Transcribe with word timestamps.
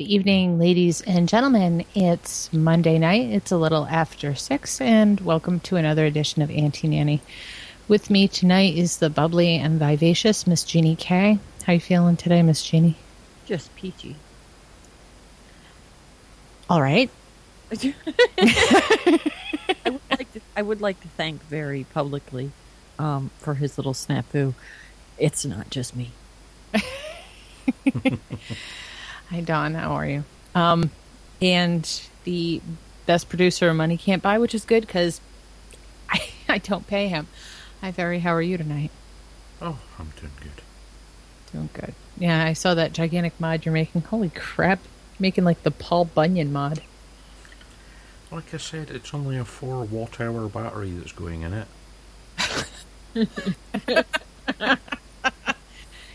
Good 0.00 0.06
evening, 0.06 0.58
ladies 0.58 1.02
and 1.02 1.28
gentlemen. 1.28 1.84
It's 1.94 2.50
Monday 2.54 2.96
night. 2.96 3.28
It's 3.32 3.52
a 3.52 3.58
little 3.58 3.84
after 3.84 4.34
six, 4.34 4.80
and 4.80 5.20
welcome 5.20 5.60
to 5.60 5.76
another 5.76 6.06
edition 6.06 6.40
of 6.40 6.50
Anti-Nanny. 6.50 7.20
With 7.86 8.08
me 8.08 8.26
tonight 8.26 8.78
is 8.78 8.96
the 8.96 9.10
bubbly 9.10 9.56
and 9.56 9.78
vivacious 9.78 10.46
Miss 10.46 10.64
Jeannie 10.64 10.96
K. 10.96 11.38
How 11.64 11.74
you 11.74 11.80
feeling 11.80 12.16
today, 12.16 12.40
Miss 12.40 12.64
Jeannie? 12.64 12.96
Just 13.44 13.76
peachy. 13.76 14.16
All 16.70 16.80
right. 16.80 17.10
I 17.70 19.20
would 19.84 20.00
like 20.10 20.32
to. 20.32 20.40
I 20.56 20.62
would 20.62 20.80
like 20.80 20.98
to 21.02 21.08
thank 21.08 21.42
very 21.42 21.84
publicly 21.84 22.52
um, 22.98 23.30
for 23.36 23.52
his 23.52 23.76
little 23.76 23.92
snafu. 23.92 24.54
It's 25.18 25.44
not 25.44 25.68
just 25.68 25.94
me. 25.94 26.12
Hi, 29.30 29.40
Don. 29.40 29.74
How 29.74 29.92
are 29.92 30.06
you? 30.06 30.24
Um, 30.54 30.90
and 31.40 31.88
the 32.24 32.60
best 33.06 33.28
producer 33.28 33.72
money 33.72 33.96
can't 33.96 34.22
buy, 34.22 34.38
which 34.38 34.54
is 34.54 34.64
good 34.64 34.86
because 34.86 35.20
I, 36.10 36.28
I 36.48 36.58
don't 36.58 36.86
pay 36.86 37.06
him. 37.08 37.28
Hi, 37.80 37.92
Ferry. 37.92 38.18
How 38.18 38.34
are 38.34 38.42
you 38.42 38.56
tonight? 38.58 38.90
Oh, 39.62 39.78
I'm 39.98 40.12
doing 40.20 40.32
good. 40.40 40.62
Doing 41.52 41.68
good. 41.72 41.94
Yeah, 42.18 42.44
I 42.44 42.54
saw 42.54 42.74
that 42.74 42.92
gigantic 42.92 43.38
mod 43.40 43.64
you're 43.64 43.72
making. 43.72 44.02
Holy 44.02 44.30
crap. 44.30 44.80
Making 45.18 45.44
like 45.44 45.62
the 45.62 45.70
Paul 45.70 46.06
Bunyan 46.06 46.52
mod. 46.52 46.82
Like 48.32 48.52
I 48.52 48.56
said, 48.56 48.90
it's 48.90 49.14
only 49.14 49.36
a 49.36 49.44
four 49.44 49.84
watt 49.84 50.20
hour 50.20 50.48
battery 50.48 50.90
that's 50.90 51.12
going 51.12 51.42
in 51.42 51.54
it. 51.54 51.68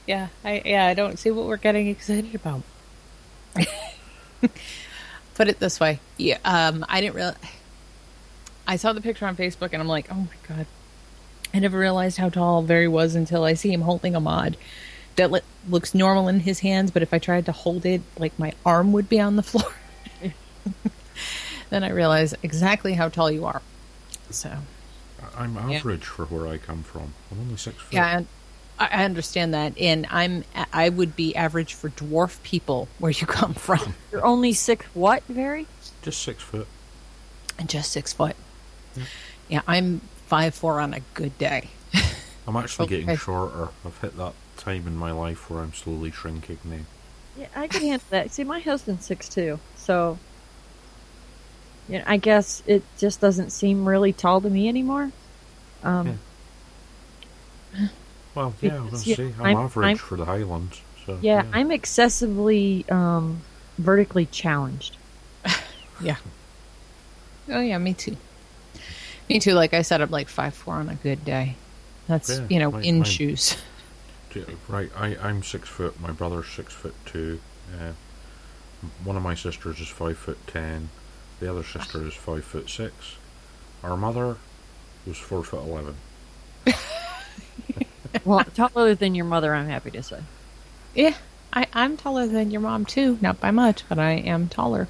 Yeah, 0.07 0.28
I 0.44 0.61
yeah, 0.63 0.85
I 0.85 0.94
don't 0.94 1.17
see 1.17 1.31
what 1.31 1.47
we're 1.47 1.57
getting 1.57 1.88
excited 1.88 2.35
about. 2.35 2.61
Put 5.35 5.47
it 5.47 5.59
this 5.59 5.79
way. 5.79 5.99
Yeah, 6.17 6.38
um 6.45 6.85
I 6.88 7.01
didn't 7.01 7.16
really. 7.16 7.35
I 8.67 8.77
saw 8.77 8.93
the 8.93 9.01
picture 9.01 9.25
on 9.25 9.35
Facebook 9.35 9.69
and 9.73 9.81
I'm 9.81 9.88
like, 9.88 10.07
"Oh 10.11 10.16
my 10.16 10.55
god." 10.55 10.66
I 11.53 11.59
never 11.59 11.77
realized 11.79 12.17
how 12.17 12.29
tall 12.29 12.61
Very 12.63 12.88
was 12.88 13.16
until 13.16 13.43
I 13.43 13.53
see 13.53 13.71
him 13.71 13.81
holding 13.81 14.16
a 14.16 14.19
mod 14.19 14.57
that 15.16 15.31
li- 15.31 15.41
looks 15.69 15.93
normal 15.93 16.27
in 16.27 16.41
his 16.41 16.59
hands, 16.59 16.91
but 16.91 17.01
if 17.01 17.13
I 17.13 17.19
tried 17.19 17.45
to 17.45 17.53
hold 17.53 17.85
it, 17.85 18.01
like 18.17 18.38
my 18.38 18.51
arm 18.66 18.91
would 18.91 19.07
be 19.07 19.19
on 19.21 19.38
the 19.38 19.43
floor. 19.51 19.72
then 21.69 21.83
I 21.83 21.89
realized 21.91 22.35
exactly 22.43 22.93
how 22.93 23.07
tall 23.09 23.31
you 23.31 23.45
are. 23.45 23.61
So, 24.29 24.57
I'm 25.37 25.57
average 25.57 26.03
for 26.03 26.25
where 26.25 26.47
I 26.47 26.57
come 26.57 26.83
from. 26.83 27.13
I'm 27.31 27.39
only 27.39 27.55
six 27.57 27.77
foot. 27.77 27.93
Yeah, 27.93 28.17
and 28.17 28.27
I 28.80 28.88
I 28.91 29.06
understand 29.06 29.53
that, 29.53 29.78
and 29.80 30.06
I'm 30.09 30.44
I 30.74 30.90
would 30.90 31.16
be 31.16 31.36
average 31.36 31.74
for 31.74 31.90
dwarf 31.90 32.41
people 32.44 32.88
where 33.00 33.12
you 33.12 33.28
come 33.28 33.53
from, 33.68 33.96
You're 34.12 34.25
only 34.25 34.53
six. 34.53 34.86
What? 34.94 35.24
Very? 35.24 35.68
Just 36.02 36.22
six 36.22 36.41
foot. 36.44 36.68
and 37.58 37.69
just 37.69 37.91
six 37.91 38.14
foot. 38.14 38.35
Yeah, 39.50 39.62
I'm 39.68 40.02
five 40.28 40.56
four 40.56 40.80
on 40.80 40.94
a 40.94 41.00
good 41.14 41.38
day. 41.38 41.69
I'm 42.47 42.56
actually 42.56 42.85
Okay. 42.85 43.02
getting 43.02 43.18
shorter. 43.18 43.69
I've 43.85 43.97
hit 44.02 44.18
that 44.18 44.34
time 44.58 44.88
in 44.88 44.96
my 44.96 45.12
life 45.12 45.50
where 45.50 45.62
I'm 45.64 45.74
slowly 45.74 46.12
shrinking 46.12 46.59
now. 46.64 46.80
Yeah, 47.38 47.47
I 47.56 47.68
can 47.68 47.81
handle 47.81 48.06
that. 48.12 48.31
See, 48.31 48.44
my 48.44 48.59
husband's 48.59 49.06
six 49.06 49.28
two, 49.28 49.59
so 49.75 50.18
you 51.90 51.97
know, 52.00 52.03
I 52.08 52.18
guess 52.18 52.64
it 52.66 52.84
just 52.97 53.19
doesn't 53.22 53.52
seem 53.52 53.88
really 53.88 54.14
tall 54.14 54.41
to 54.41 54.50
me 54.50 54.68
anymore. 54.68 55.12
Um, 55.84 56.19
Well, 58.35 58.53
yeah, 58.62 58.75
I 58.78 58.81
was 58.81 59.03
Because, 59.03 59.03
going 59.03 59.03
to 59.03 59.09
yeah, 59.09 59.16
say, 59.16 59.34
I'm, 59.40 59.46
I'm- 59.46 59.57
average 59.66 59.85
I'm- 59.88 59.97
for 59.97 60.18
the 60.18 60.25
Highlands. 60.25 60.81
So, 61.06 61.18
yeah, 61.22 61.46
I'm 61.53 61.72
excessively 61.72 62.84
um, 62.90 63.41
vertically 63.78 64.25
challenged. 64.28 64.97
Yeah. 66.01 66.18
Oh 67.50 67.62
yeah, 67.62 67.78
me 67.78 67.94
too. 67.94 68.18
Me 69.29 69.40
too. 69.40 69.53
Like 69.53 69.73
I 69.73 69.81
said, 69.81 70.01
I'm 70.01 70.12
like 70.12 70.28
five 70.28 70.53
four 70.53 70.73
on 70.73 70.90
a 70.90 70.96
good 70.96 71.23
day. 71.23 71.56
That's 72.07 72.29
Yeah, 72.29 72.46
you 72.50 72.59
know 72.59 72.72
mine- 72.72 72.84
in 72.84 72.96
mine- 72.97 73.03
shoes. 73.06 73.56
Right, 74.67 74.91
I, 74.97 75.16
I'm 75.22 75.41
six 75.41 75.69
foot. 75.69 75.97
My 76.02 76.12
brother's 76.12 76.47
six 76.50 76.73
foot 76.73 76.94
two. 77.06 77.40
Uh, 77.79 77.91
one 79.06 79.16
of 79.16 79.23
my 79.23 79.35
sisters 79.35 79.79
is 79.79 79.88
five 79.88 80.17
foot 80.17 80.38
ten. 80.47 80.90
The 81.40 81.50
other 81.50 81.63
sister 81.63 82.06
is 82.06 82.13
five 82.13 82.44
foot 82.44 82.69
six. 82.69 83.16
Our 83.84 83.96
mother 83.96 84.35
was 85.07 85.17
four 85.17 85.44
foot 85.46 85.63
eleven. 85.63 85.96
well, 88.24 88.44
taller 88.53 88.96
than 88.96 89.16
your 89.16 89.26
mother, 89.26 89.53
I'm 89.53 89.68
happy 89.68 89.92
to 89.92 90.03
say. 90.03 90.20
Yeah, 90.94 91.16
I, 91.52 91.68
I'm 91.74 91.98
taller 91.98 92.28
than 92.28 92.52
your 92.52 92.62
mom 92.62 92.86
too. 92.86 93.18
Not 93.22 93.40
by 93.40 93.52
much, 93.52 93.84
but 93.90 94.00
I 94.00 94.12
am 94.12 94.48
taller. 94.48 94.88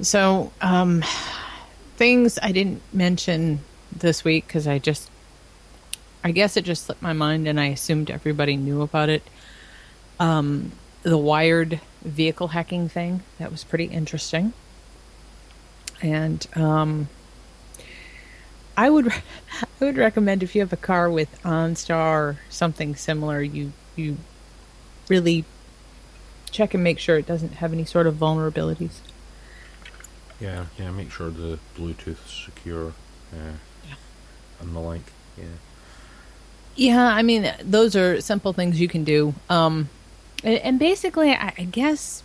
So, 0.00 0.52
um, 0.60 1.02
things 1.96 2.38
I 2.42 2.52
didn't 2.52 2.82
mention 2.92 3.60
this 3.96 4.24
week 4.24 4.46
because 4.46 4.66
I 4.66 4.78
just, 4.78 5.10
I 6.22 6.32
guess 6.32 6.56
it 6.56 6.64
just 6.64 6.84
slipped 6.84 7.00
my 7.02 7.14
mind 7.14 7.48
and 7.48 7.58
I 7.58 7.66
assumed 7.66 8.10
everybody 8.10 8.56
knew 8.56 8.82
about 8.82 9.08
it. 9.08 9.22
Um, 10.20 10.72
the 11.02 11.16
wired 11.16 11.80
vehicle 12.02 12.48
hacking 12.48 12.88
thing 12.88 13.22
that 13.38 13.50
was 13.50 13.64
pretty 13.64 13.84
interesting, 13.84 14.52
and 16.02 16.46
um, 16.54 17.08
I 18.76 18.90
would 18.90 19.08
I 19.80 19.84
would 19.84 19.96
recommend 19.96 20.42
if 20.42 20.54
you 20.54 20.60
have 20.60 20.72
a 20.72 20.76
car 20.76 21.10
with 21.10 21.40
OnStar 21.42 21.96
or 21.98 22.38
something 22.50 22.94
similar, 22.96 23.42
you 23.42 23.72
you 23.94 24.18
really 25.08 25.44
check 26.50 26.74
and 26.74 26.82
make 26.82 26.98
sure 26.98 27.18
it 27.18 27.26
doesn't 27.26 27.54
have 27.54 27.72
any 27.72 27.84
sort 27.84 28.06
of 28.06 28.14
vulnerabilities. 28.16 28.98
Yeah, 30.40 30.66
yeah. 30.78 30.90
Make 30.90 31.10
sure 31.10 31.30
the 31.30 31.58
Bluetooth 31.76 32.24
is 32.26 32.30
secure. 32.44 32.92
Uh, 33.32 33.56
And 34.60 34.74
the 34.74 34.80
like. 34.80 35.12
Yeah. 35.36 35.44
Yeah, 36.76 37.06
I 37.06 37.22
mean 37.22 37.50
those 37.62 37.96
are 37.96 38.20
simple 38.20 38.52
things 38.52 38.80
you 38.80 38.88
can 38.88 39.04
do. 39.04 39.34
Um, 39.48 39.88
and, 40.44 40.58
and 40.58 40.78
basically, 40.78 41.32
I, 41.32 41.52
I 41.56 41.64
guess 41.64 42.22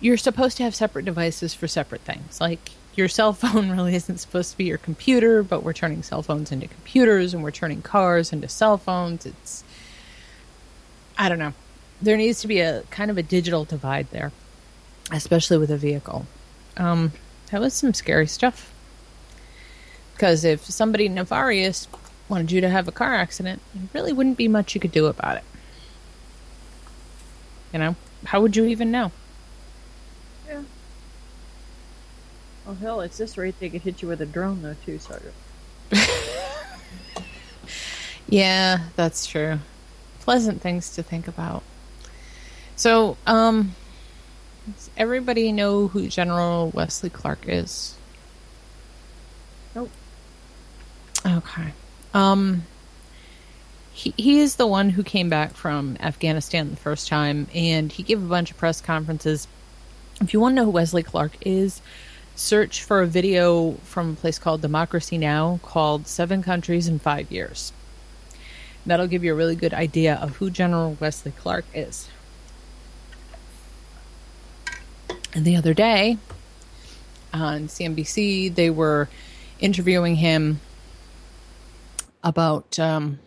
you're 0.00 0.16
supposed 0.16 0.56
to 0.58 0.62
have 0.62 0.74
separate 0.74 1.04
devices 1.04 1.54
for 1.54 1.68
separate 1.68 2.00
things. 2.02 2.40
Like 2.40 2.70
your 2.96 3.08
cell 3.08 3.32
phone 3.32 3.70
really 3.76 3.94
isn't 3.94 4.18
supposed 4.18 4.52
to 4.52 4.56
be 4.56 4.64
your 4.64 4.78
computer, 4.78 5.42
but 5.42 5.62
we're 5.62 5.72
turning 5.72 6.02
cell 6.02 6.22
phones 6.22 6.52
into 6.52 6.66
computers, 6.66 7.34
and 7.34 7.42
we're 7.42 7.50
turning 7.50 7.82
cars 7.82 8.32
into 8.32 8.48
cell 8.48 8.78
phones. 8.78 9.26
It's 9.26 9.64
I 11.18 11.28
don't 11.28 11.38
know. 11.38 11.54
There 12.02 12.16
needs 12.16 12.40
to 12.42 12.48
be 12.48 12.60
a 12.60 12.82
kind 12.90 13.10
of 13.10 13.16
a 13.16 13.22
digital 13.22 13.64
divide 13.64 14.10
there, 14.10 14.32
especially 15.10 15.58
with 15.58 15.70
a 15.70 15.78
vehicle. 15.78 16.26
Um, 16.76 17.12
that 17.50 17.60
was 17.60 17.72
some 17.74 17.94
scary 17.94 18.26
stuff. 18.26 18.72
Because 20.12 20.44
if 20.44 20.64
somebody 20.64 21.08
nefarious 21.08 21.88
wanted 22.28 22.50
you 22.50 22.60
to 22.60 22.68
have 22.68 22.88
a 22.88 22.92
car 22.92 23.14
accident, 23.14 23.60
there 23.74 23.88
really 23.94 24.12
wouldn't 24.12 24.36
be 24.36 24.48
much 24.48 24.74
you 24.74 24.80
could 24.80 24.92
do 24.92 25.06
about 25.06 25.36
it. 25.36 25.44
You 27.72 27.78
know, 27.78 27.96
how 28.24 28.40
would 28.40 28.56
you 28.56 28.64
even 28.64 28.90
know? 28.90 29.12
Yeah. 30.48 30.62
Oh 32.68 32.74
hell, 32.74 33.00
it's 33.00 33.18
this 33.18 33.38
rate 33.38 33.58
they 33.60 33.68
could 33.68 33.82
hit 33.82 34.02
you 34.02 34.08
with 34.08 34.20
a 34.20 34.26
drone 34.26 34.62
though 34.62 34.76
too, 34.84 34.98
Sergeant. 34.98 35.34
Yeah, 38.28 38.80
that's 38.96 39.26
true. 39.26 39.58
Pleasant 40.20 40.60
things 40.60 40.94
to 40.96 41.02
think 41.02 41.28
about. 41.28 41.62
So, 42.74 43.16
um, 43.26 43.74
does 44.66 44.90
everybody 44.96 45.52
know 45.52 45.88
who 45.88 46.08
General 46.08 46.70
Wesley 46.70 47.10
Clark 47.10 47.48
is? 47.48 47.94
Nope. 49.74 49.90
Okay. 51.24 51.72
Um, 52.12 52.64
he, 53.92 54.12
he 54.16 54.40
is 54.40 54.56
the 54.56 54.66
one 54.66 54.90
who 54.90 55.02
came 55.02 55.30
back 55.30 55.54
from 55.54 55.96
Afghanistan 56.00 56.70
the 56.70 56.76
first 56.76 57.08
time, 57.08 57.46
and 57.54 57.92
he 57.92 58.02
gave 58.02 58.22
a 58.22 58.26
bunch 58.26 58.50
of 58.50 58.58
press 58.58 58.80
conferences. 58.80 59.46
If 60.20 60.34
you 60.34 60.40
want 60.40 60.52
to 60.52 60.56
know 60.56 60.64
who 60.64 60.72
Wesley 60.72 61.02
Clark 61.02 61.32
is, 61.42 61.80
search 62.36 62.82
for 62.82 63.02
a 63.02 63.06
video 63.06 63.72
from 63.82 64.12
a 64.12 64.14
place 64.14 64.38
called 64.38 64.60
Democracy 64.60 65.18
Now! 65.18 65.58
called 65.62 66.06
Seven 66.06 66.42
Countries 66.42 66.86
in 66.86 66.98
Five 66.98 67.32
Years. 67.32 67.72
That'll 68.84 69.08
give 69.08 69.24
you 69.24 69.32
a 69.32 69.36
really 69.36 69.56
good 69.56 69.74
idea 69.74 70.14
of 70.14 70.36
who 70.36 70.50
General 70.50 70.96
Wesley 71.00 71.32
Clark 71.32 71.64
is. 71.74 72.08
And 75.34 75.44
the 75.44 75.56
other 75.56 75.74
day 75.74 76.18
on 77.32 77.68
CNBC, 77.68 78.54
they 78.54 78.70
were 78.70 79.08
interviewing 79.58 80.16
him 80.16 80.60
about 82.22 82.78
um, 82.78 83.18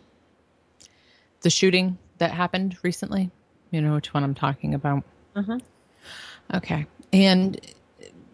the 1.41 1.49
shooting 1.49 1.97
that 2.19 2.31
happened 2.31 2.77
recently. 2.83 3.31
You 3.71 3.81
know 3.81 3.95
which 3.95 4.13
one 4.13 4.23
I'm 4.23 4.35
talking 4.35 4.73
about. 4.73 5.03
Uh-huh. 5.35 5.59
Okay. 6.53 6.85
And 7.11 7.59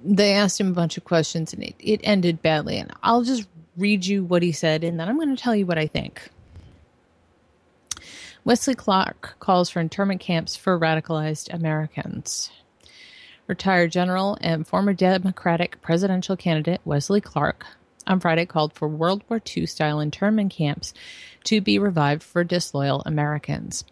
they 0.05 0.33
asked 0.33 0.59
him 0.59 0.67
a 0.69 0.73
bunch 0.73 0.97
of 0.97 1.03
questions 1.03 1.53
and 1.53 1.63
it, 1.63 1.75
it 1.79 2.01
ended 2.03 2.41
badly. 2.41 2.77
And 2.77 2.91
I'll 3.01 3.23
just 3.23 3.47
read 3.75 4.05
you 4.05 4.23
what 4.23 4.43
he 4.43 4.51
said 4.51 4.83
and 4.83 4.99
then 4.99 5.09
I'm 5.09 5.17
going 5.17 5.35
to 5.35 5.41
tell 5.41 5.55
you 5.55 5.65
what 5.65 5.77
I 5.77 5.87
think. 5.87 6.29
Wesley 8.43 8.75
Clark 8.75 9.37
calls 9.39 9.71
for 9.71 9.79
internment 9.79 10.21
camps 10.21 10.55
for 10.55 10.79
radicalized 10.79 11.51
Americans. 11.51 12.51
Retired 13.47 13.91
general 13.91 14.37
and 14.39 14.67
former 14.67 14.93
Democratic 14.93 15.81
presidential 15.81 16.37
candidate 16.37 16.81
Wesley 16.85 17.21
Clark 17.21 17.65
on 18.05 18.19
Friday 18.19 18.45
called 18.45 18.73
for 18.73 18.87
World 18.87 19.23
War 19.29 19.41
II 19.55 19.65
style 19.65 19.99
internment 19.99 20.51
camps 20.51 20.93
to 21.45 21.59
be 21.59 21.79
revived 21.79 22.21
for 22.21 22.43
disloyal 22.43 23.01
Americans. 23.05 23.83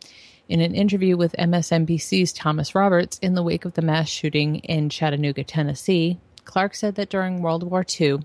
In 0.53 0.61
an 0.61 0.75
interview 0.75 1.17
with 1.17 1.35
MSNBC's 1.39 2.31
Thomas 2.31 2.75
Roberts 2.75 3.17
in 3.23 3.33
the 3.33 3.41
wake 3.41 3.65
of 3.65 3.73
the 3.73 3.81
mass 3.81 4.07
shooting 4.07 4.57
in 4.57 4.87
Chattanooga, 4.87 5.43
Tennessee, 5.43 6.19
Clark 6.45 6.75
said 6.75 6.93
that 6.93 7.09
during 7.09 7.41
World 7.41 7.63
War 7.63 7.83
II, 7.99 8.19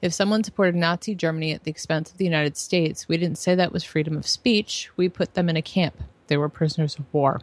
if 0.00 0.12
someone 0.12 0.44
supported 0.44 0.76
Nazi 0.76 1.16
Germany 1.16 1.50
at 1.50 1.64
the 1.64 1.70
expense 1.72 2.12
of 2.12 2.16
the 2.16 2.24
United 2.24 2.56
States, 2.56 3.08
we 3.08 3.16
didn't 3.16 3.38
say 3.38 3.56
that 3.56 3.72
was 3.72 3.82
freedom 3.82 4.16
of 4.16 4.24
speech. 4.24 4.88
We 4.96 5.08
put 5.08 5.34
them 5.34 5.48
in 5.48 5.56
a 5.56 5.60
camp. 5.60 6.00
They 6.28 6.36
were 6.36 6.48
prisoners 6.48 6.96
of 6.96 7.12
war. 7.12 7.40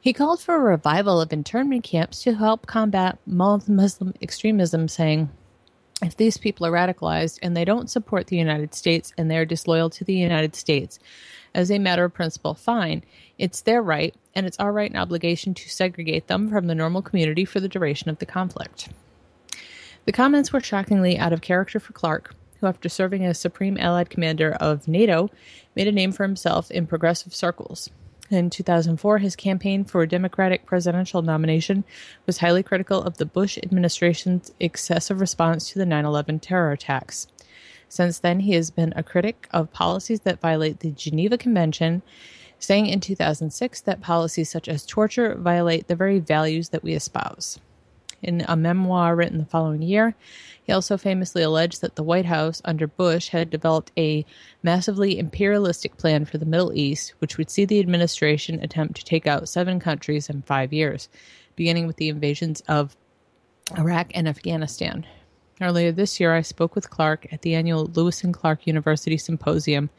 He 0.00 0.12
called 0.12 0.40
for 0.40 0.54
a 0.54 0.60
revival 0.60 1.20
of 1.20 1.32
internment 1.32 1.82
camps 1.82 2.22
to 2.22 2.34
help 2.34 2.68
combat 2.68 3.18
Muslim 3.26 4.14
extremism, 4.22 4.86
saying, 4.86 5.28
if 6.02 6.16
these 6.16 6.36
people 6.36 6.66
are 6.66 6.72
radicalized 6.72 7.38
and 7.42 7.56
they 7.56 7.64
don't 7.64 7.90
support 7.90 8.26
the 8.28 8.36
United 8.36 8.74
States 8.74 9.12
and 9.18 9.30
they're 9.30 9.44
disloyal 9.44 9.90
to 9.90 10.04
the 10.04 10.14
United 10.14 10.54
States, 10.56 10.98
as 11.54 11.70
a 11.70 11.78
matter 11.78 12.04
of 12.04 12.14
principle, 12.14 12.54
fine. 12.54 13.04
It's 13.38 13.60
their 13.60 13.82
right, 13.82 14.14
and 14.34 14.46
it's 14.46 14.58
our 14.58 14.72
right 14.72 14.90
and 14.90 14.98
obligation 14.98 15.54
to 15.54 15.68
segregate 15.68 16.26
them 16.26 16.50
from 16.50 16.66
the 16.66 16.74
normal 16.74 17.02
community 17.02 17.44
for 17.44 17.60
the 17.60 17.68
duration 17.68 18.08
of 18.08 18.18
the 18.18 18.26
conflict. 18.26 18.88
The 20.04 20.12
comments 20.12 20.52
were 20.52 20.60
shockingly 20.60 21.18
out 21.18 21.32
of 21.32 21.42
character 21.42 21.78
for 21.78 21.92
Clark, 21.92 22.34
who, 22.60 22.66
after 22.66 22.88
serving 22.88 23.24
as 23.24 23.38
Supreme 23.38 23.76
Allied 23.78 24.10
Commander 24.10 24.52
of 24.52 24.88
NATO, 24.88 25.30
made 25.76 25.88
a 25.88 25.92
name 25.92 26.12
for 26.12 26.24
himself 26.24 26.70
in 26.70 26.86
progressive 26.86 27.34
circles. 27.34 27.90
In 28.30 28.48
2004, 28.48 29.18
his 29.18 29.36
campaign 29.36 29.84
for 29.84 30.00
a 30.00 30.08
Democratic 30.08 30.64
presidential 30.64 31.20
nomination 31.20 31.84
was 32.24 32.38
highly 32.38 32.62
critical 32.62 33.02
of 33.02 33.18
the 33.18 33.26
Bush 33.26 33.58
administration's 33.62 34.52
excessive 34.58 35.20
response 35.20 35.70
to 35.70 35.78
the 35.78 35.84
9 35.84 36.06
11 36.06 36.40
terror 36.40 36.72
attacks. 36.72 37.26
Since 37.92 38.20
then, 38.20 38.40
he 38.40 38.54
has 38.54 38.70
been 38.70 38.94
a 38.96 39.02
critic 39.02 39.46
of 39.50 39.70
policies 39.70 40.20
that 40.20 40.40
violate 40.40 40.80
the 40.80 40.92
Geneva 40.92 41.36
Convention, 41.36 42.00
saying 42.58 42.86
in 42.86 43.00
2006 43.00 43.82
that 43.82 44.00
policies 44.00 44.48
such 44.48 44.66
as 44.66 44.86
torture 44.86 45.34
violate 45.34 45.88
the 45.88 45.94
very 45.94 46.18
values 46.18 46.70
that 46.70 46.82
we 46.82 46.94
espouse. 46.94 47.60
In 48.22 48.46
a 48.48 48.56
memoir 48.56 49.14
written 49.14 49.36
the 49.36 49.44
following 49.44 49.82
year, 49.82 50.14
he 50.62 50.72
also 50.72 50.96
famously 50.96 51.42
alleged 51.42 51.82
that 51.82 51.96
the 51.96 52.02
White 52.02 52.24
House 52.24 52.62
under 52.64 52.86
Bush 52.86 53.28
had 53.28 53.50
developed 53.50 53.92
a 53.98 54.24
massively 54.62 55.18
imperialistic 55.18 55.98
plan 55.98 56.24
for 56.24 56.38
the 56.38 56.46
Middle 56.46 56.72
East, 56.72 57.12
which 57.18 57.36
would 57.36 57.50
see 57.50 57.66
the 57.66 57.78
administration 57.78 58.62
attempt 58.62 58.96
to 58.96 59.04
take 59.04 59.26
out 59.26 59.50
seven 59.50 59.78
countries 59.78 60.30
in 60.30 60.40
five 60.40 60.72
years, 60.72 61.10
beginning 61.56 61.86
with 61.86 61.96
the 61.96 62.08
invasions 62.08 62.62
of 62.68 62.96
Iraq 63.76 64.12
and 64.14 64.26
Afghanistan. 64.26 65.04
Earlier 65.60 65.92
this 65.92 66.18
year, 66.18 66.34
I 66.34 66.40
spoke 66.40 66.74
with 66.74 66.90
Clark 66.90 67.26
at 67.30 67.42
the 67.42 67.54
annual 67.54 67.84
Lewis 67.84 68.24
and 68.24 68.34
Clark 68.34 68.66
University 68.66 69.16
Symposium 69.18 69.90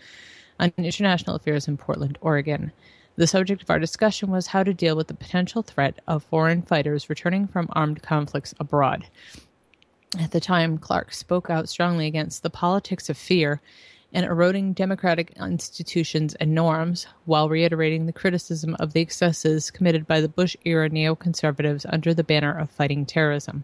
on 0.60 0.74
International 0.78 1.36
Affairs 1.36 1.68
in 1.68 1.78
Portland, 1.78 2.18
Oregon. 2.22 2.72
The 3.16 3.28
subject 3.28 3.62
of 3.62 3.70
our 3.70 3.80
discussion 3.80 4.32
was 4.32 4.48
how 4.48 4.64
to 4.64 4.74
deal 4.74 4.96
with 4.96 5.08
the 5.08 5.14
potential 5.14 5.62
threat 5.62 6.00
of 6.08 6.24
foreign 6.24 6.64
fighters 6.64 7.10
returning 7.10 7.48
from 7.48 7.70
armed 7.74 8.02
conflicts 8.02 8.56
abroad. 8.60 9.06
At 10.20 10.32
the 10.32 10.40
time, 10.40 10.80
Clark 10.80 11.14
spoke 11.14 11.50
out 11.50 11.70
strongly 11.70 12.08
against 12.08 12.42
the 12.42 12.50
politics 12.50 13.10
of 13.10 13.18
fear 13.18 13.62
and 14.12 14.26
eroding 14.26 14.74
democratic 14.74 15.34
institutions 15.40 16.36
and 16.36 16.54
norms, 16.54 17.08
while 17.26 17.50
reiterating 17.50 18.06
the 18.06 18.14
criticism 18.14 18.76
of 18.80 18.94
the 18.94 19.02
excesses 19.02 19.72
committed 19.72 20.08
by 20.08 20.22
the 20.22 20.30
Bush 20.30 20.56
era 20.66 20.90
neoconservatives 20.90 21.86
under 21.90 22.14
the 22.14 22.24
banner 22.24 22.58
of 22.58 22.70
fighting 22.70 23.06
terrorism. 23.06 23.64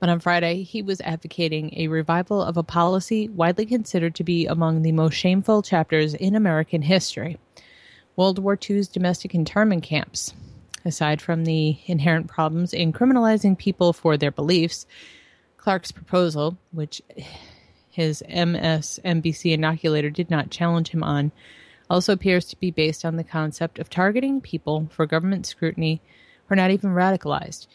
But 0.00 0.08
on 0.08 0.20
Friday, 0.20 0.62
he 0.62 0.80
was 0.80 1.00
advocating 1.00 1.72
a 1.76 1.88
revival 1.88 2.40
of 2.40 2.56
a 2.56 2.62
policy 2.62 3.28
widely 3.28 3.66
considered 3.66 4.14
to 4.16 4.24
be 4.24 4.46
among 4.46 4.82
the 4.82 4.92
most 4.92 5.14
shameful 5.14 5.62
chapters 5.62 6.14
in 6.14 6.36
American 6.36 6.82
history 6.82 7.38
World 8.14 8.38
War 8.38 8.58
II's 8.68 8.88
domestic 8.88 9.34
internment 9.34 9.82
camps. 9.82 10.34
Aside 10.84 11.20
from 11.20 11.44
the 11.44 11.78
inherent 11.86 12.28
problems 12.28 12.72
in 12.72 12.92
criminalizing 12.92 13.58
people 13.58 13.92
for 13.92 14.16
their 14.16 14.30
beliefs, 14.30 14.86
Clark's 15.56 15.92
proposal, 15.92 16.56
which 16.72 17.02
his 17.90 18.22
MSNBC 18.28 19.52
inoculator 19.52 20.10
did 20.10 20.30
not 20.30 20.50
challenge 20.50 20.88
him 20.90 21.02
on, 21.02 21.32
also 21.90 22.12
appears 22.12 22.46
to 22.46 22.60
be 22.60 22.70
based 22.70 23.04
on 23.04 23.16
the 23.16 23.24
concept 23.24 23.78
of 23.78 23.90
targeting 23.90 24.40
people 24.40 24.88
for 24.92 25.06
government 25.06 25.46
scrutiny 25.46 26.00
who 26.46 26.52
are 26.52 26.56
not 26.56 26.70
even 26.70 26.90
radicalized 26.90 27.66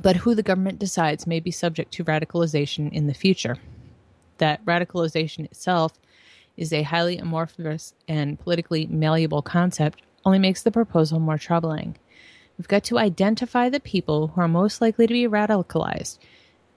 but 0.00 0.16
who 0.16 0.34
the 0.34 0.42
government 0.42 0.78
decides 0.78 1.26
may 1.26 1.40
be 1.40 1.50
subject 1.50 1.92
to 1.92 2.04
radicalization 2.04 2.92
in 2.92 3.06
the 3.06 3.14
future. 3.14 3.56
That 4.38 4.64
radicalization 4.64 5.44
itself 5.44 5.98
is 6.56 6.72
a 6.72 6.82
highly 6.82 7.18
amorphous 7.18 7.94
and 8.08 8.38
politically 8.38 8.86
malleable 8.86 9.42
concept 9.42 10.02
only 10.24 10.38
makes 10.38 10.62
the 10.62 10.70
proposal 10.70 11.18
more 11.18 11.38
troubling. 11.38 11.96
We've 12.58 12.68
got 12.68 12.84
to 12.84 12.98
identify 12.98 13.68
the 13.68 13.80
people 13.80 14.28
who 14.28 14.40
are 14.40 14.48
most 14.48 14.80
likely 14.80 15.06
to 15.06 15.12
be 15.12 15.26
radicalized. 15.26 16.18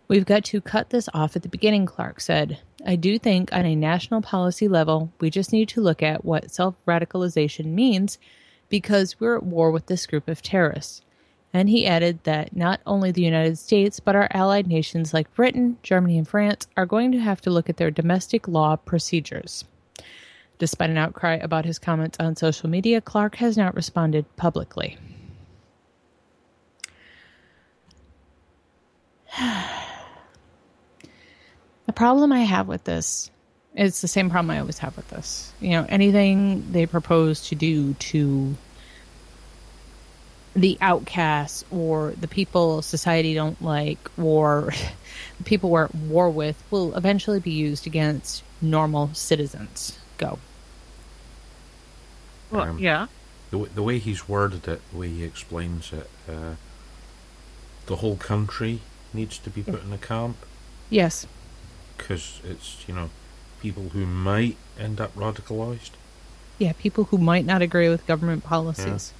We've 0.08 0.26
got 0.26 0.44
to 0.46 0.62
cut 0.62 0.90
this 0.90 1.10
off 1.14 1.36
at 1.36 1.42
the 1.42 1.50
beginning, 1.50 1.86
Clark 1.86 2.22
said. 2.22 2.60
I 2.86 2.96
do 2.96 3.18
think 3.18 3.52
on 3.52 3.66
a 3.66 3.76
national 3.76 4.22
policy 4.22 4.68
level, 4.68 5.12
we 5.20 5.30
just 5.30 5.52
need 5.52 5.70
to 5.70 5.82
look 5.82 6.04
at 6.04 6.24
what 6.24 6.52
self 6.52 6.76
radicalization 6.86 7.66
means 7.66 8.20
because 8.70 9.20
we're 9.20 9.38
at 9.38 9.44
war 9.44 9.72
with 9.72 9.88
this 9.88 10.06
group 10.06 10.28
of 10.28 10.42
terrorists. 10.42 11.02
And 11.56 11.70
he 11.70 11.88
added 11.88 12.20
that 12.26 12.54
not 12.54 12.82
only 12.86 13.12
the 13.12 13.24
United 13.24 13.58
States, 13.58 14.02
but 14.02 14.14
our 14.14 14.28
allied 14.32 14.68
nations 14.68 15.14
like 15.14 15.34
Britain, 15.36 15.78
Germany, 15.84 16.18
and 16.18 16.28
France 16.28 16.68
are 16.76 16.86
going 16.86 17.14
to 17.14 17.20
have 17.20 17.40
to 17.40 17.50
look 17.50 17.70
at 17.70 17.78
their 17.78 17.92
domestic 17.92 18.50
law 18.50 18.76
procedures. 18.76 19.64
Despite 20.60 20.90
an 20.90 20.98
outcry 20.98 21.36
about 21.36 21.64
his 21.64 21.80
comments 21.80 22.18
on 22.20 22.36
social 22.36 22.70
media, 22.70 23.00
Clark 23.00 23.38
has 23.38 23.56
not 23.56 23.74
responded 23.74 24.26
publicly. 24.36 24.98
the 31.86 31.94
problem 31.94 32.34
I 32.34 32.42
have 32.42 32.68
with 32.68 32.84
this 32.84 33.32
is 33.76 34.02
the 34.02 34.10
same 34.10 34.30
problem 34.30 34.52
I 34.52 34.60
always 34.60 34.80
have 34.80 34.98
with 34.98 35.08
this. 35.08 35.54
You 35.62 35.70
know, 35.70 35.86
anything 35.88 36.70
they 36.74 36.86
propose 36.86 37.48
to 37.48 37.56
do 37.56 37.94
to 37.94 38.58
the 40.56 40.78
outcasts 40.80 41.66
or 41.70 42.14
the 42.20 42.28
people 42.28 42.82
society 42.82 43.34
don't 43.34 43.62
like 43.62 44.00
or 44.18 44.72
the 45.38 45.44
people 45.44 45.70
we're 45.70 45.86
at 45.86 45.96
war 45.96 46.30
with 46.30 46.64
will 46.72 46.96
eventually 46.96 47.40
be 47.40 47.52
used 47.52 47.86
against 47.86 48.42
normal 48.62 49.14
citizens. 49.14 49.98
Go. 50.18 50.40
Well, 52.52 52.62
Um, 52.70 52.80
yeah. 52.80 53.08
The, 53.52 53.58
the 53.76 53.84
way 53.84 54.00
he's 54.00 54.28
worded 54.28 54.68
it, 54.68 54.82
the 54.92 54.98
way 54.98 55.10
he 55.10 55.24
explains 55.24 55.92
it, 55.94 56.10
uh, 56.28 56.56
the 57.86 57.98
whole 57.98 58.16
country 58.18 58.80
needs 59.14 59.38
to 59.40 59.50
be 59.50 59.62
put 59.62 59.84
in 59.84 59.94
a 59.94 59.98
camp 59.98 60.38
Yes. 60.90 61.28
because 61.98 62.40
it's, 62.44 62.84
you 62.88 62.94
know, 62.96 63.10
people 63.62 63.90
who 63.90 64.06
might 64.06 64.58
end 64.80 65.00
up 65.00 65.14
radicalized. 65.16 65.92
Yeah, 66.60 66.74
people 66.80 67.06
who 67.06 67.18
might 67.18 67.46
not 67.46 67.62
agree 67.62 67.90
with 67.90 68.08
government 68.08 68.44
policies. 68.44 69.14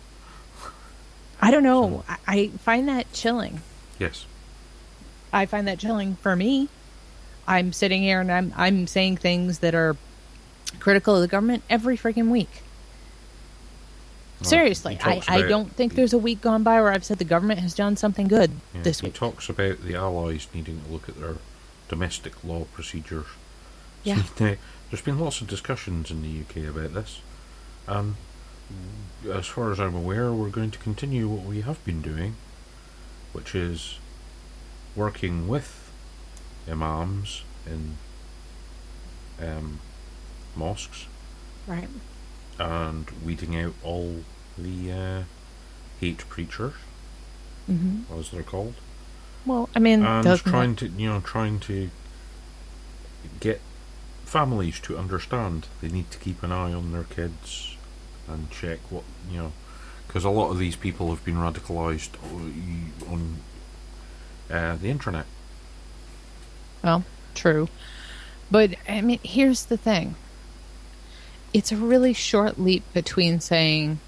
I 1.46 1.52
don't 1.52 1.62
know. 1.62 2.04
I, 2.10 2.18
I 2.28 2.48
find 2.58 2.90
that 2.90 3.14
chilling. 3.14 3.62
Yes. 4.00 4.26
I 5.32 5.46
find 5.46 5.68
that 5.68 5.78
chilling 5.78 6.16
for 6.16 6.36
me. 6.36 6.70
I'm 7.48 7.72
sitting 7.72 8.02
here 8.02 8.20
and 8.20 8.32
I'm 8.32 8.52
I'm 8.58 8.88
saying 8.88 9.18
things 9.18 9.60
that 9.60 9.76
are 9.76 9.96
critical 10.80 11.14
of 11.14 11.22
the 11.22 11.28
government 11.28 11.62
every 11.70 11.98
freaking 11.98 12.30
week. 12.30 12.64
Well, 14.42 14.50
Seriously, 14.50 14.98
I, 15.04 15.22
I 15.28 15.42
don't 15.44 15.72
think 15.72 15.94
there's 15.94 16.14
a 16.14 16.18
week 16.18 16.42
gone 16.42 16.64
by 16.64 16.82
where 16.82 16.92
I've 16.92 17.06
said 17.06 17.20
the 17.20 17.24
government 17.24 17.60
has 17.60 17.76
done 17.76 17.96
something 17.96 18.28
good 18.28 18.52
Yeah, 18.74 18.82
this 18.82 19.02
he 19.02 19.08
week. 19.08 19.14
talks 19.14 19.48
about 19.48 19.84
the 19.84 19.94
Allies 19.94 20.48
needing 20.52 20.82
to 20.82 20.92
look 20.92 21.08
at 21.08 21.20
their 21.22 21.36
domestic 21.90 22.44
law 22.44 22.66
procedures. 22.74 23.28
Yeah. 24.04 24.24
There's 24.38 25.02
been 25.04 25.20
lots 25.20 25.42
of 25.42 25.48
discussions 25.48 26.10
in 26.10 26.24
the 26.24 26.42
UK 26.42 26.68
about 26.70 26.96
this, 26.96 27.22
and 27.88 28.16
as 29.32 29.48
far 29.48 29.72
as 29.72 29.80
I'm 29.80 29.96
aware, 29.96 30.32
we're 30.32 30.50
going 30.50 30.72
to 30.72 30.80
continue 30.80 31.28
what 31.28 31.46
we 31.46 31.62
have 31.62 31.84
been 31.86 32.02
doing, 32.02 32.36
which 33.34 33.56
is 33.56 33.98
working 34.96 35.48
with 35.48 35.92
imams 36.70 37.44
in 37.66 37.98
um, 39.42 39.80
mosques 40.56 41.08
Right. 41.68 41.90
and 42.60 43.10
weeding 43.24 43.56
out 43.60 43.74
all 43.84 44.24
the 44.58 44.92
uh, 44.92 45.24
hate 46.00 46.20
preachers, 46.30 46.74
hmm 47.66 48.02
as 48.18 48.30
they're 48.32 48.44
called. 48.44 48.76
Well, 49.46 49.70
I 49.76 49.80
mean, 49.80 50.04
and 50.04 50.40
trying 50.40 50.76
to 50.78 50.88
you 50.88 51.10
know 51.10 51.22
trying 51.22 51.60
to 51.62 51.90
get 53.40 53.60
families 54.24 54.80
to 54.82 54.98
understand 54.98 55.68
they 55.82 55.88
need 55.90 56.10
to 56.12 56.18
keep 56.20 56.42
an 56.44 56.52
eye 56.52 56.74
on 56.74 56.92
their 56.92 57.04
kids 57.04 57.75
and 58.28 58.50
check 58.52 58.80
what 58.90 59.04
you 59.30 59.38
know 59.38 59.52
because 60.08 60.24
a 60.24 60.30
lot 60.30 60.50
of 60.50 60.58
these 60.58 60.76
people 60.76 61.10
have 61.10 61.24
been 61.24 61.36
radicalized 61.36 62.10
on 63.12 63.40
uh, 64.50 64.76
the 64.78 64.90
internet 64.90 65.26
Well, 66.84 67.04
true. 67.34 67.68
But 68.52 68.76
I 68.88 69.02
mean, 69.02 69.20
here's 69.24 69.66
the 69.66 69.78
thing. 69.78 70.16
It's 71.54 71.72
a 71.72 71.78
really 71.78 72.14
short 72.14 72.60
leap 72.60 72.84
between 72.94 73.40
saying 73.40 74.00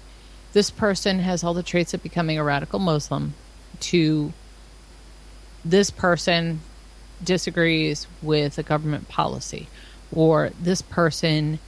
this 0.52 0.70
person 0.70 1.18
has 1.20 1.42
all 1.42 1.54
the 1.54 1.62
traits 1.62 1.92
of 1.94 2.02
becoming 2.02 2.38
a 2.38 2.44
radical 2.44 2.78
Muslim 2.78 3.34
to 3.80 4.32
this 5.64 5.90
person 5.90 6.60
disagrees 7.22 8.06
with 8.22 8.58
a 8.58 8.62
government 8.62 9.08
policy 9.08 9.68
or 10.12 10.50
this 10.60 10.82
person 10.82 11.58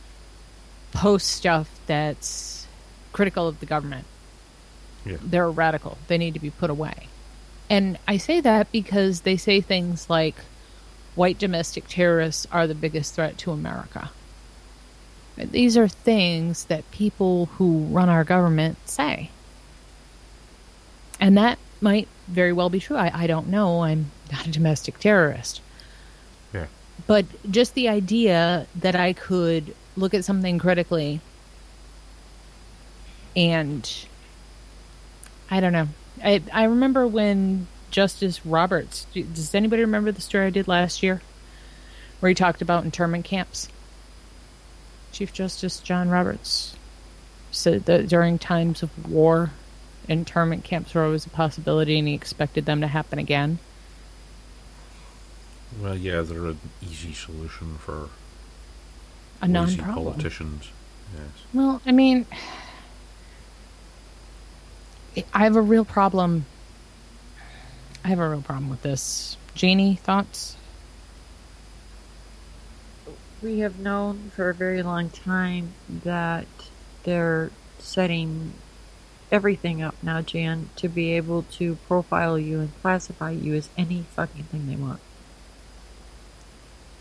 posts 0.92 1.30
stuff 1.30 1.68
that's 1.86 2.66
critical 3.12 3.48
of 3.48 3.60
the 3.60 3.66
government. 3.66 4.06
Yeah. 5.04 5.16
They're 5.22 5.46
a 5.46 5.50
radical. 5.50 5.98
They 6.08 6.18
need 6.18 6.34
to 6.34 6.40
be 6.40 6.50
put 6.50 6.70
away. 6.70 7.08
And 7.68 7.98
I 8.06 8.16
say 8.16 8.40
that 8.40 8.70
because 8.72 9.20
they 9.22 9.36
say 9.36 9.60
things 9.60 10.10
like 10.10 10.36
white 11.14 11.38
domestic 11.38 11.86
terrorists 11.88 12.46
are 12.50 12.66
the 12.66 12.74
biggest 12.74 13.14
threat 13.14 13.38
to 13.38 13.52
America. 13.52 14.10
These 15.36 15.76
are 15.76 15.88
things 15.88 16.64
that 16.66 16.90
people 16.90 17.46
who 17.56 17.84
run 17.84 18.08
our 18.08 18.24
government 18.24 18.76
say. 18.86 19.30
And 21.18 21.36
that 21.36 21.58
might 21.80 22.08
very 22.28 22.52
well 22.52 22.68
be 22.68 22.80
true. 22.80 22.96
I, 22.96 23.10
I 23.22 23.26
don't 23.26 23.48
know. 23.48 23.82
I'm 23.82 24.10
not 24.30 24.46
a 24.46 24.50
domestic 24.50 24.98
terrorist. 24.98 25.60
yeah 26.52 26.66
But 27.06 27.24
just 27.50 27.74
the 27.74 27.88
idea 27.88 28.66
that 28.76 28.94
I 28.94 29.12
could 29.12 29.74
look 30.00 30.14
at 30.14 30.24
something 30.24 30.58
critically 30.58 31.20
and 33.36 34.06
I 35.50 35.60
don't 35.60 35.72
know. 35.72 35.88
I 36.22 36.42
I 36.52 36.64
remember 36.64 37.06
when 37.06 37.66
Justice 37.90 38.44
Roberts. 38.44 39.06
Does 39.12 39.54
anybody 39.54 39.82
remember 39.82 40.12
the 40.12 40.20
story 40.20 40.46
I 40.46 40.50
did 40.50 40.68
last 40.68 41.02
year, 41.02 41.22
where 42.20 42.28
he 42.28 42.34
talked 42.34 42.62
about 42.62 42.84
internment 42.84 43.24
camps? 43.24 43.68
Chief 45.12 45.32
Justice 45.32 45.80
John 45.80 46.08
Roberts 46.08 46.76
said 47.50 47.86
that 47.86 48.08
during 48.08 48.38
times 48.38 48.82
of 48.82 49.10
war, 49.10 49.50
internment 50.08 50.62
camps 50.62 50.94
were 50.94 51.04
always 51.04 51.26
a 51.26 51.30
possibility, 51.30 51.98
and 51.98 52.06
he 52.06 52.14
expected 52.14 52.64
them 52.64 52.80
to 52.80 52.86
happen 52.86 53.18
again. 53.18 53.58
well 55.80 55.96
yeah 55.96 56.20
they're 56.20 56.46
an 56.46 56.58
easy 56.82 57.12
solution 57.12 57.78
for 57.78 58.08
A 59.42 59.48
non-problem. 59.48 59.94
politicians 59.94 60.70
yes 61.14 61.44
Well, 61.54 61.80
I 61.86 61.92
mean, 61.92 62.26
I 65.34 65.44
have 65.44 65.56
a 65.56 65.62
real 65.62 65.84
problem. 65.84 66.46
I 68.04 68.08
have 68.08 68.18
a 68.18 68.28
real 68.28 68.42
problem 68.42 68.70
with 68.70 68.82
this. 68.82 69.36
Janie, 69.54 69.96
thoughts? 69.96 70.56
We 73.42 73.60
have 73.60 73.78
known 73.78 74.30
for 74.34 74.50
a 74.50 74.54
very 74.54 74.82
long 74.82 75.10
time 75.10 75.72
that 75.88 76.46
they're 77.04 77.50
setting 77.78 78.52
everything 79.32 79.82
up 79.82 79.94
now, 80.02 80.20
Jan, 80.20 80.68
to 80.76 80.88
be 80.88 81.12
able 81.12 81.42
to 81.52 81.76
profile 81.88 82.38
you 82.38 82.60
and 82.60 82.80
classify 82.82 83.30
you 83.30 83.54
as 83.54 83.68
any 83.76 84.04
fucking 84.14 84.44
thing 84.44 84.66
they 84.66 84.76
want. 84.76 85.00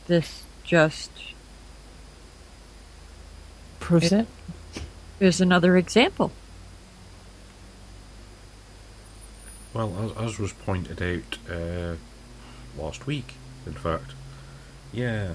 This 0.08 0.43
just 0.63 1.12
Proves 3.89 4.12
It- 4.12 4.27
it. 4.75 4.84
is 5.19 5.41
another 5.41 5.75
example. 5.75 6.31
Well, 9.74 10.13
as, 10.15 10.31
as 10.34 10.38
was 10.39 10.53
pointed 10.53 11.01
out 11.01 11.39
uh, 11.51 11.96
last 12.79 13.08
week, 13.08 13.34
in 13.65 13.74
fact, 13.74 14.12
yeah, 14.93 15.34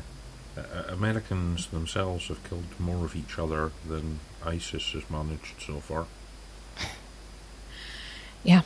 uh, 0.56 0.60
Americans 0.88 1.66
themselves 1.66 2.28
have 2.28 2.44
killed 2.48 2.78
more 2.78 3.04
of 3.04 3.16
each 3.16 3.40
other 3.40 3.72
than 3.88 4.20
ISIS 4.46 4.92
has 4.92 5.10
managed 5.10 5.60
so 5.60 5.80
far. 5.80 6.06
Yeah. 8.44 8.60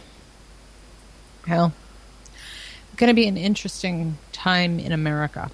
Well, 1.49 1.73
it's 2.35 2.97
going 2.97 3.09
to 3.09 3.15
be 3.15 3.27
an 3.29 3.37
interesting 3.39 4.19
time 4.33 4.79
in 4.81 4.91
America. 4.93 5.51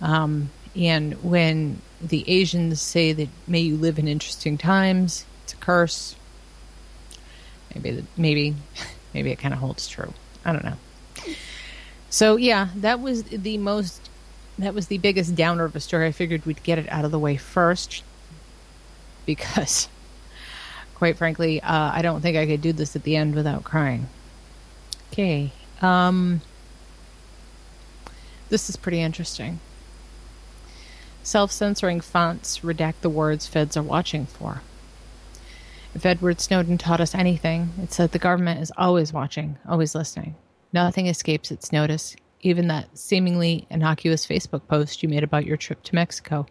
Um, 0.00 0.50
and 0.76 1.14
when 1.22 1.80
the 2.00 2.28
Asians 2.28 2.80
say 2.80 3.12
that 3.12 3.28
may 3.46 3.60
you 3.60 3.76
live 3.76 3.98
in 3.98 4.08
interesting 4.08 4.58
times, 4.58 5.24
it's 5.44 5.52
a 5.52 5.56
curse. 5.56 6.16
Maybe, 7.74 8.04
maybe, 8.16 8.54
maybe 9.14 9.30
it 9.30 9.36
kind 9.36 9.54
of 9.54 9.60
holds 9.60 9.88
true. 9.88 10.12
I 10.44 10.52
don't 10.52 10.64
know. 10.64 10.76
So 12.10 12.36
yeah, 12.36 12.68
that 12.76 13.00
was 13.00 13.24
the 13.24 13.58
most, 13.58 14.08
that 14.58 14.74
was 14.74 14.86
the 14.88 14.98
biggest 14.98 15.34
downer 15.34 15.64
of 15.64 15.74
a 15.74 15.80
story. 15.80 16.06
I 16.06 16.12
figured 16.12 16.46
we'd 16.46 16.62
get 16.62 16.78
it 16.78 16.86
out 16.90 17.04
of 17.04 17.10
the 17.10 17.18
way 17.18 17.36
first 17.36 18.02
because 19.26 19.88
quite 20.94 21.16
frankly, 21.16 21.60
uh, 21.60 21.90
I 21.92 22.02
don't 22.02 22.20
think 22.20 22.36
I 22.36 22.46
could 22.46 22.62
do 22.62 22.72
this 22.72 22.96
at 22.96 23.02
the 23.02 23.16
end 23.16 23.34
without 23.34 23.64
crying. 23.64 24.08
Okay. 25.12 25.52
Um, 25.82 26.40
this 28.48 28.68
is 28.68 28.76
pretty 28.76 29.00
interesting. 29.00 29.60
Self 31.24 31.50
censoring 31.50 32.02
fonts 32.02 32.60
redact 32.60 33.00
the 33.00 33.08
words 33.08 33.46
feds 33.46 33.78
are 33.78 33.82
watching 33.82 34.26
for. 34.26 34.60
If 35.94 36.04
Edward 36.04 36.38
Snowden 36.38 36.76
taught 36.76 37.00
us 37.00 37.14
anything, 37.14 37.70
it's 37.82 37.96
that 37.96 38.12
the 38.12 38.18
government 38.18 38.60
is 38.60 38.70
always 38.76 39.10
watching, 39.10 39.56
always 39.66 39.94
listening. 39.94 40.34
Nothing 40.74 41.06
escapes 41.06 41.50
its 41.50 41.72
notice, 41.72 42.14
even 42.42 42.68
that 42.68 42.98
seemingly 42.98 43.66
innocuous 43.70 44.26
Facebook 44.26 44.68
post 44.68 45.02
you 45.02 45.08
made 45.08 45.24
about 45.24 45.46
your 45.46 45.56
trip 45.56 45.82
to 45.84 45.94
Mexico, 45.94 46.44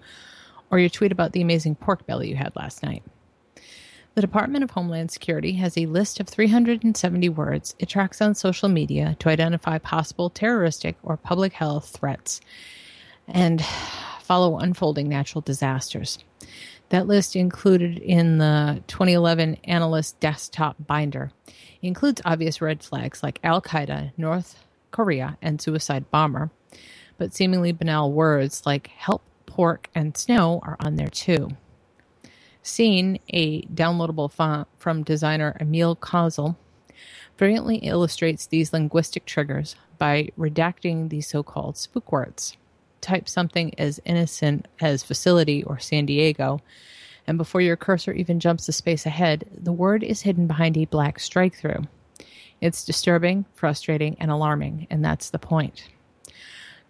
or 0.72 0.80
your 0.80 0.90
tweet 0.90 1.12
about 1.12 1.34
the 1.34 1.42
amazing 1.42 1.76
pork 1.76 2.08
belly 2.08 2.30
you 2.30 2.36
had 2.36 2.56
last 2.56 2.82
night. 2.82 3.04
The 4.16 4.22
Department 4.22 4.64
of 4.64 4.72
Homeland 4.72 5.12
Security 5.12 5.54
has 5.54 5.78
a 5.78 5.86
list 5.86 6.20
of 6.20 6.28
370 6.28 7.30
words 7.30 7.76
it 7.78 7.90
tracks 7.90 8.24
on 8.24 8.34
social 8.34 8.70
media 8.70 9.18
to 9.20 9.30
identify 9.30 9.78
possible 9.78 10.32
terroristic 10.32 10.96
or 11.04 11.16
public 11.16 11.54
health 11.54 11.90
threats. 11.90 12.42
And 13.28 13.64
follow 14.24 14.58
unfolding 14.58 15.10
natural 15.10 15.42
disasters. 15.42 16.20
That 16.90 17.08
list 17.08 17.36
included 17.36 17.98
in 17.98 18.38
the 18.38 18.84
2011 18.88 19.58
Analyst 19.64 20.20
Desktop 20.20 20.76
Binder 20.86 21.32
includes 21.82 22.22
obvious 22.24 22.62
red 22.62 22.84
flags 22.84 23.24
like 23.24 23.40
Al 23.44 23.62
Qaeda, 23.62 24.12
North 24.18 24.64
Korea, 24.92 25.38
and 25.42 25.62
suicide 25.62 26.10
bomber, 26.12 26.52
but 27.18 27.34
seemingly 27.34 27.72
banal 27.72 28.12
words 28.12 28.64
like 28.66 28.88
help, 28.88 29.24
pork, 29.46 29.90
and 29.96 30.16
snow 30.16 30.60
are 30.64 30.78
on 30.80 30.96
there 30.96 31.08
too. 31.08 31.50
Scene, 32.62 33.20
a 33.30 33.64
downloadable 33.64 34.32
font 34.32 34.68
from 34.78 35.04
designer 35.04 35.58
Emil 35.60 35.96
Kozel, 35.96 36.56
brilliantly 37.36 37.78
illustrates 37.78 38.46
these 38.46 38.72
linguistic 38.72 39.26
triggers 39.26 39.76
by 39.98 40.30
redacting 40.38 41.10
the 41.10 41.22
so 41.22 41.44
called 41.44 41.76
spook 41.76 42.12
words. 42.12 42.56
Type 43.04 43.28
something 43.28 43.78
as 43.78 44.00
innocent 44.06 44.66
as 44.80 45.04
facility 45.04 45.62
or 45.62 45.78
San 45.78 46.06
Diego, 46.06 46.62
and 47.28 47.38
before 47.38 47.60
your 47.60 47.76
cursor 47.76 48.14
even 48.14 48.40
jumps 48.40 48.70
a 48.70 48.72
space 48.72 49.06
ahead, 49.06 49.44
the 49.54 49.74
word 49.74 50.04
is 50.04 50.22
hidden 50.22 50.48
behind 50.48 50.78
a 50.78 50.86
black 50.86 51.20
strike 51.20 51.54
through. 51.54 51.84
It's 52.62 52.86
disturbing, 52.86 53.44
frustrating, 53.56 54.16
and 54.22 54.32
alarming, 54.32 54.88
and 54.90 55.04
that's 55.04 55.32
the 55.32 55.38
point. 55.38 55.90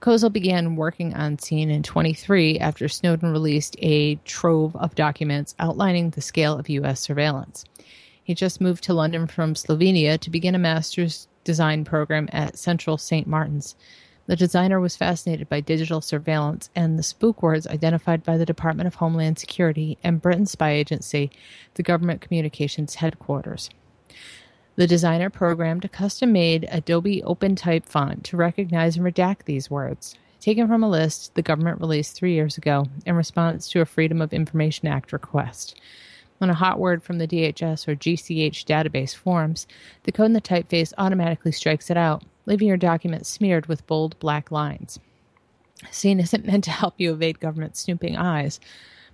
Kozel 0.02 0.32
began 0.32 0.76
working 0.76 1.16
on 1.16 1.40
Scene 1.40 1.72
in 1.72 1.82
23 1.82 2.60
after 2.60 2.88
Snowden 2.88 3.32
released 3.32 3.76
a 3.80 4.14
trove 4.18 4.76
of 4.76 4.94
documents 4.94 5.56
outlining 5.58 6.12
the 6.12 6.22
scale 6.22 6.60
of 6.60 6.70
U.S. 6.70 7.00
surveillance. 7.02 7.66
He 8.24 8.36
just 8.36 8.62
moved 8.62 8.84
to 8.84 8.94
London 8.94 9.26
from 9.26 9.56
Slovenia 9.56 10.20
to 10.20 10.30
begin 10.30 10.54
a 10.54 10.60
master's 10.60 11.28
design 11.44 11.86
program 11.86 12.30
at 12.32 12.60
Central 12.60 13.00
St. 13.00 13.26
Martin's. 13.26 13.76
The 14.26 14.36
designer 14.38 14.80
was 14.80 14.96
fascinated 14.96 15.50
by 15.50 15.60
digital 15.60 16.00
surveillance 16.00 16.70
and 16.74 16.98
the 16.98 17.04
spook 17.04 17.44
words 17.44 17.68
identified 17.68 18.24
by 18.24 18.38
the 18.38 18.46
Department 18.46 18.88
of 18.88 18.96
Homeland 18.96 19.38
Security 19.38 19.98
and 20.02 20.22
Britain's 20.22 20.52
spy 20.52 20.72
agency, 20.72 21.30
the 21.74 21.84
Government 21.84 22.22
Communications 22.22 22.96
Headquarters. 22.96 23.70
The 24.76 24.88
designer 24.88 25.30
programmed 25.30 25.84
a 25.84 25.90
custom 25.90 26.32
made 26.32 26.68
Adobe 26.72 27.22
OpenType 27.22 27.86
font 27.86 28.24
to 28.26 28.38
recognize 28.38 28.96
and 28.96 29.06
redact 29.06 29.44
these 29.44 29.70
words. 29.70 30.16
Taken 30.40 30.68
from 30.68 30.84
a 30.84 30.90
list 30.90 31.36
the 31.36 31.42
government 31.42 31.82
released 31.82 32.16
three 32.16 32.34
years 32.34 32.58
ago 32.58 32.88
in 33.06 33.16
response 33.16 33.70
to 33.70 33.82
a 33.82 33.86
Freedom 33.86 34.22
of 34.22 34.34
Information 34.34 34.88
Act 34.88 35.12
request. 35.12 35.80
When 36.38 36.50
a 36.50 36.56
hot 36.56 36.80
word 36.80 37.04
from 37.04 37.18
the 37.18 37.28
DHS 37.28 37.88
or 37.88 37.96
GCH 37.96 38.66
database 38.66 39.16
forms, 39.16 39.68
the 40.04 40.12
code 40.12 40.28
in 40.28 40.34
the 40.34 40.42
typeface 40.42 40.94
automatically 40.98 41.52
strikes 41.52 41.90
it 41.90 41.98
out, 41.98 42.24
leaving 42.46 42.68
your 42.68 42.78
document 42.78 43.26
smeared 43.26 43.66
with 43.68 43.88
bold 43.88 44.18
black 44.20 44.52
lines. 44.52 45.00
Scene 45.92 46.20
isn't 46.20 46.46
meant 46.48 46.64
to 46.66 46.72
help 46.72 46.96
you 46.98 47.14
evade 47.14 47.40
government 47.40 47.78
snooping 47.78 48.18
eyes, 48.18 48.60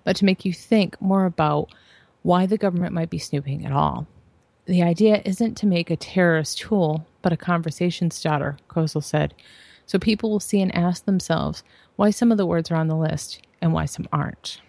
but 0.03 0.15
to 0.17 0.25
make 0.25 0.45
you 0.45 0.53
think 0.53 0.99
more 1.01 1.25
about 1.25 1.73
why 2.21 2.45
the 2.45 2.57
government 2.57 2.93
might 2.93 3.09
be 3.09 3.17
snooping 3.17 3.65
at 3.65 3.71
all. 3.71 4.07
The 4.65 4.83
idea 4.83 5.21
isn't 5.25 5.55
to 5.57 5.65
make 5.65 5.89
a 5.89 5.95
terrorist 5.95 6.59
tool, 6.59 7.07
but 7.21 7.33
a 7.33 7.37
conversation 7.37 8.11
starter, 8.11 8.57
Kozel 8.69 9.03
said, 9.03 9.33
so 9.85 9.97
people 9.97 10.29
will 10.29 10.39
see 10.39 10.61
and 10.61 10.73
ask 10.75 11.05
themselves 11.05 11.63
why 11.95 12.11
some 12.11 12.31
of 12.31 12.37
the 12.37 12.45
words 12.45 12.69
are 12.69 12.75
on 12.75 12.87
the 12.87 12.95
list 12.95 13.41
and 13.61 13.73
why 13.73 13.85
some 13.85 14.07
aren't. 14.13 14.61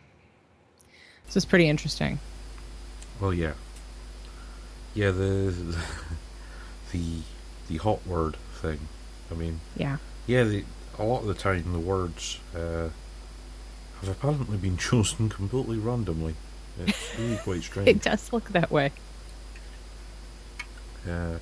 So 1.29 1.37
it's 1.37 1.45
pretty 1.45 1.69
interesting. 1.69 2.19
Well, 3.21 3.35
yeah, 3.35 3.53
yeah. 4.95 5.11
The 5.11 5.55
the 6.93 7.19
the 7.69 7.77
hot 7.77 8.05
word 8.07 8.37
thing. 8.61 8.89
I 9.31 9.35
mean, 9.35 9.61
Yeah. 9.77 9.97
yeah. 10.27 10.45
The, 10.45 10.65
a 10.99 11.05
lot 11.05 11.21
of 11.23 11.27
the 11.29 11.35
time, 11.35 11.73
the 11.73 11.79
words 11.79 12.39
uh, 12.55 12.89
have 14.01 14.09
apparently 14.09 14.57
been 14.59 14.77
chosen 14.77 15.29
completely 15.29 15.79
randomly. 15.79 16.35
It's 16.79 17.19
really 17.19 17.37
quite 17.45 17.63
strange. 17.63 17.89
It 17.89 18.03
does 18.03 18.33
look 18.33 18.51
that 18.51 18.71
way. 18.71 18.93
Uh, 21.09 21.39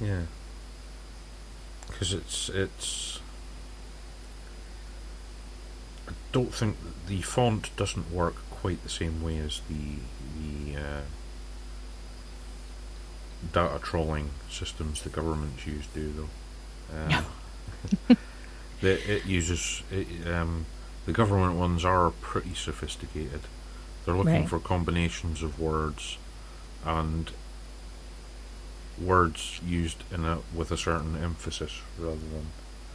yeah, 0.00 0.22
because 1.88 2.12
it's 2.12 2.48
it's. 2.50 3.20
I 6.08 6.12
don't 6.30 6.54
think 6.54 6.76
the 7.08 7.22
font 7.22 7.74
doesn't 7.76 8.12
work 8.12 8.36
quite 8.50 8.82
the 8.84 8.88
same 8.88 9.22
way 9.22 9.38
as 9.38 9.62
the 9.68 9.96
the 10.38 10.80
uh, 10.80 11.00
data 13.52 13.78
trolling 13.82 14.30
systems 14.50 15.02
the 15.02 15.08
governments 15.08 15.66
use 15.66 15.86
do, 15.94 16.12
though. 16.12 17.14
Um, 17.16 17.24
the, 18.80 19.12
it 19.16 19.26
uses 19.26 19.82
it, 19.90 20.06
um, 20.28 20.66
the 21.06 21.12
government 21.12 21.54
ones 21.58 21.84
are 21.84 22.10
pretty 22.10 22.54
sophisticated. 22.54 23.40
They're 24.04 24.14
looking 24.14 24.32
Right. 24.42 24.48
for 24.48 24.58
combinations 24.58 25.42
of 25.42 25.58
words 25.60 26.16
and 26.84 27.30
words 29.00 29.60
used 29.66 30.02
in 30.12 30.24
a 30.24 30.38
with 30.54 30.70
a 30.70 30.76
certain 30.76 31.16
emphasis 31.22 31.80
rather 31.98 32.16
than 32.16 32.46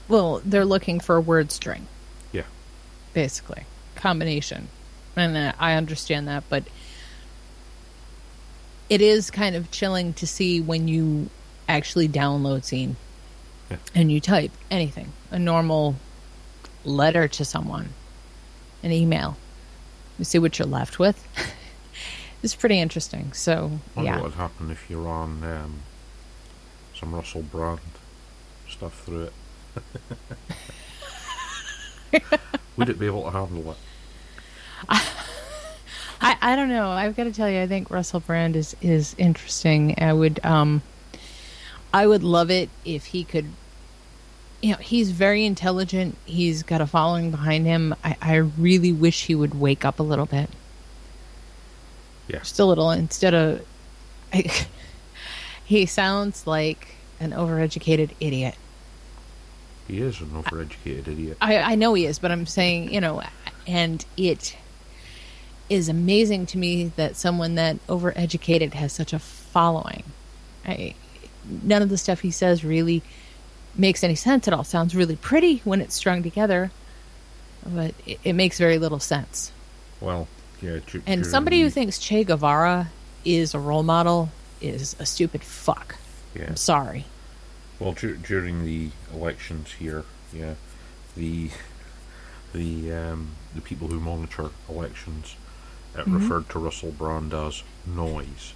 Well, 0.07 0.41
they're 0.43 0.65
looking 0.65 0.99
for 0.99 1.15
a 1.15 1.21
word 1.21 1.51
string, 1.51 1.87
yeah 2.31 2.43
basically. 3.13 3.65
Combination. 3.95 4.69
And 5.15 5.35
uh, 5.35 5.51
I 5.59 5.73
understand 5.73 6.27
that, 6.29 6.45
but 6.49 6.63
it 8.91 9.01
is 9.01 9.31
kind 9.31 9.55
of 9.55 9.71
chilling 9.71 10.11
to 10.11 10.27
see 10.27 10.59
when 10.59 10.89
you 10.89 11.29
actually 11.69 12.09
download 12.09 12.65
Scene 12.65 12.97
Yeah. 13.69 13.77
and 13.95 14.11
you 14.11 14.19
type 14.19 14.51
anything, 14.69 15.13
a 15.31 15.39
normal 15.39 15.95
letter 16.83 17.29
to 17.29 17.45
someone, 17.45 17.93
an 18.83 18.91
email. 18.91 19.37
You 20.19 20.25
see 20.25 20.39
what 20.39 20.59
you're 20.59 20.67
left 20.67 20.99
with. 20.99 21.25
it's 22.43 22.53
pretty 22.53 22.79
interesting. 22.81 23.31
So, 23.31 23.79
wonder 23.95 24.11
yeah. 24.11 24.15
what 24.17 24.23
would 24.25 24.33
happen 24.33 24.69
if 24.69 24.89
you're 24.89 25.07
on 25.07 25.41
um, 25.41 25.79
some 26.93 27.15
Russell 27.15 27.43
Brand 27.43 27.79
stuff 28.69 29.05
through 29.05 29.29
it. 32.11 32.21
Would 32.75 32.89
it 32.89 32.99
be 32.99 33.05
able 33.05 33.23
to 33.23 33.31
handle 33.31 33.71
it? 33.71 33.77
I, 36.21 36.37
I 36.41 36.55
don't 36.55 36.69
know. 36.69 36.89
I've 36.89 37.15
got 37.17 37.23
to 37.23 37.31
tell 37.31 37.49
you, 37.49 37.59
I 37.61 37.67
think 37.67 37.89
Russell 37.89 38.19
Brand 38.19 38.55
is 38.55 38.75
is 38.81 39.15
interesting. 39.17 39.95
I 39.97 40.13
would 40.13 40.39
um, 40.45 40.81
I 41.93 42.05
would 42.07 42.23
love 42.23 42.51
it 42.51 42.69
if 42.85 43.05
he 43.07 43.23
could. 43.23 43.45
You 44.61 44.73
know, 44.73 44.77
he's 44.77 45.09
very 45.09 45.43
intelligent. 45.45 46.15
He's 46.25 46.61
got 46.61 46.81
a 46.81 46.85
following 46.87 47.31
behind 47.31 47.65
him. 47.65 47.95
I, 48.03 48.15
I 48.21 48.35
really 48.35 48.93
wish 48.93 49.25
he 49.25 49.33
would 49.33 49.59
wake 49.59 49.83
up 49.83 49.99
a 49.99 50.03
little 50.03 50.27
bit, 50.27 50.51
Yeah. 52.27 52.39
just 52.39 52.59
a 52.59 52.65
little, 52.65 52.91
instead 52.91 53.33
of. 53.33 53.65
I, 54.31 54.45
he 55.65 55.87
sounds 55.87 56.45
like 56.45 56.89
an 57.19 57.31
overeducated 57.31 58.11
idiot. 58.19 58.53
He 59.87 59.99
is 59.99 60.21
an 60.21 60.29
overeducated 60.29 61.07
idiot. 61.07 61.37
I, 61.41 61.57
I 61.57 61.75
know 61.75 61.95
he 61.95 62.05
is, 62.05 62.19
but 62.19 62.29
I'm 62.31 62.45
saying, 62.45 62.93
you 62.93 63.01
know, 63.01 63.23
and 63.65 64.05
it 64.15 64.55
is 65.71 65.87
amazing 65.87 66.45
to 66.47 66.57
me 66.57 66.91
that 66.97 67.15
someone 67.15 67.55
that 67.55 67.77
overeducated 67.87 68.73
has 68.73 68.91
such 68.91 69.13
a 69.13 69.19
following. 69.19 70.03
I, 70.65 70.95
none 71.63 71.81
of 71.81 71.87
the 71.87 71.97
stuff 71.97 72.19
he 72.19 72.29
says 72.29 72.65
really 72.65 73.01
makes 73.75 74.03
any 74.03 74.15
sense. 74.15 74.49
It 74.49 74.53
all 74.53 74.65
sounds 74.65 74.93
really 74.93 75.15
pretty 75.15 75.59
when 75.63 75.79
it's 75.79 75.95
strung 75.95 76.23
together, 76.23 76.71
but 77.65 77.93
it, 78.05 78.19
it 78.25 78.33
makes 78.33 78.57
very 78.57 78.79
little 78.79 78.99
sense. 78.99 79.53
Well, 80.01 80.27
yeah. 80.61 80.79
And 81.07 81.25
somebody 81.25 81.61
who 81.61 81.69
thinks 81.69 81.97
Che 81.99 82.25
Guevara 82.25 82.89
is 83.23 83.53
a 83.53 83.59
role 83.59 83.83
model 83.83 84.29
is 84.59 84.97
a 84.99 85.05
stupid 85.05 85.41
fuck. 85.41 85.95
yeah. 86.35 86.47
I'm 86.49 86.57
sorry. 86.57 87.05
Well, 87.79 87.93
dur- 87.93 88.17
during 88.17 88.65
the 88.65 88.89
elections 89.13 89.71
here, 89.79 90.03
yeah, 90.33 90.55
the 91.15 91.49
the 92.53 92.91
um, 92.91 93.29
the 93.55 93.61
people 93.61 93.87
who 93.87 93.99
monitor 94.01 94.49
elections 94.69 95.35
uh, 95.97 96.03
referred 96.05 96.49
to 96.49 96.59
Russell 96.59 96.91
Brand 96.91 97.33
as 97.33 97.63
noise 97.85 98.53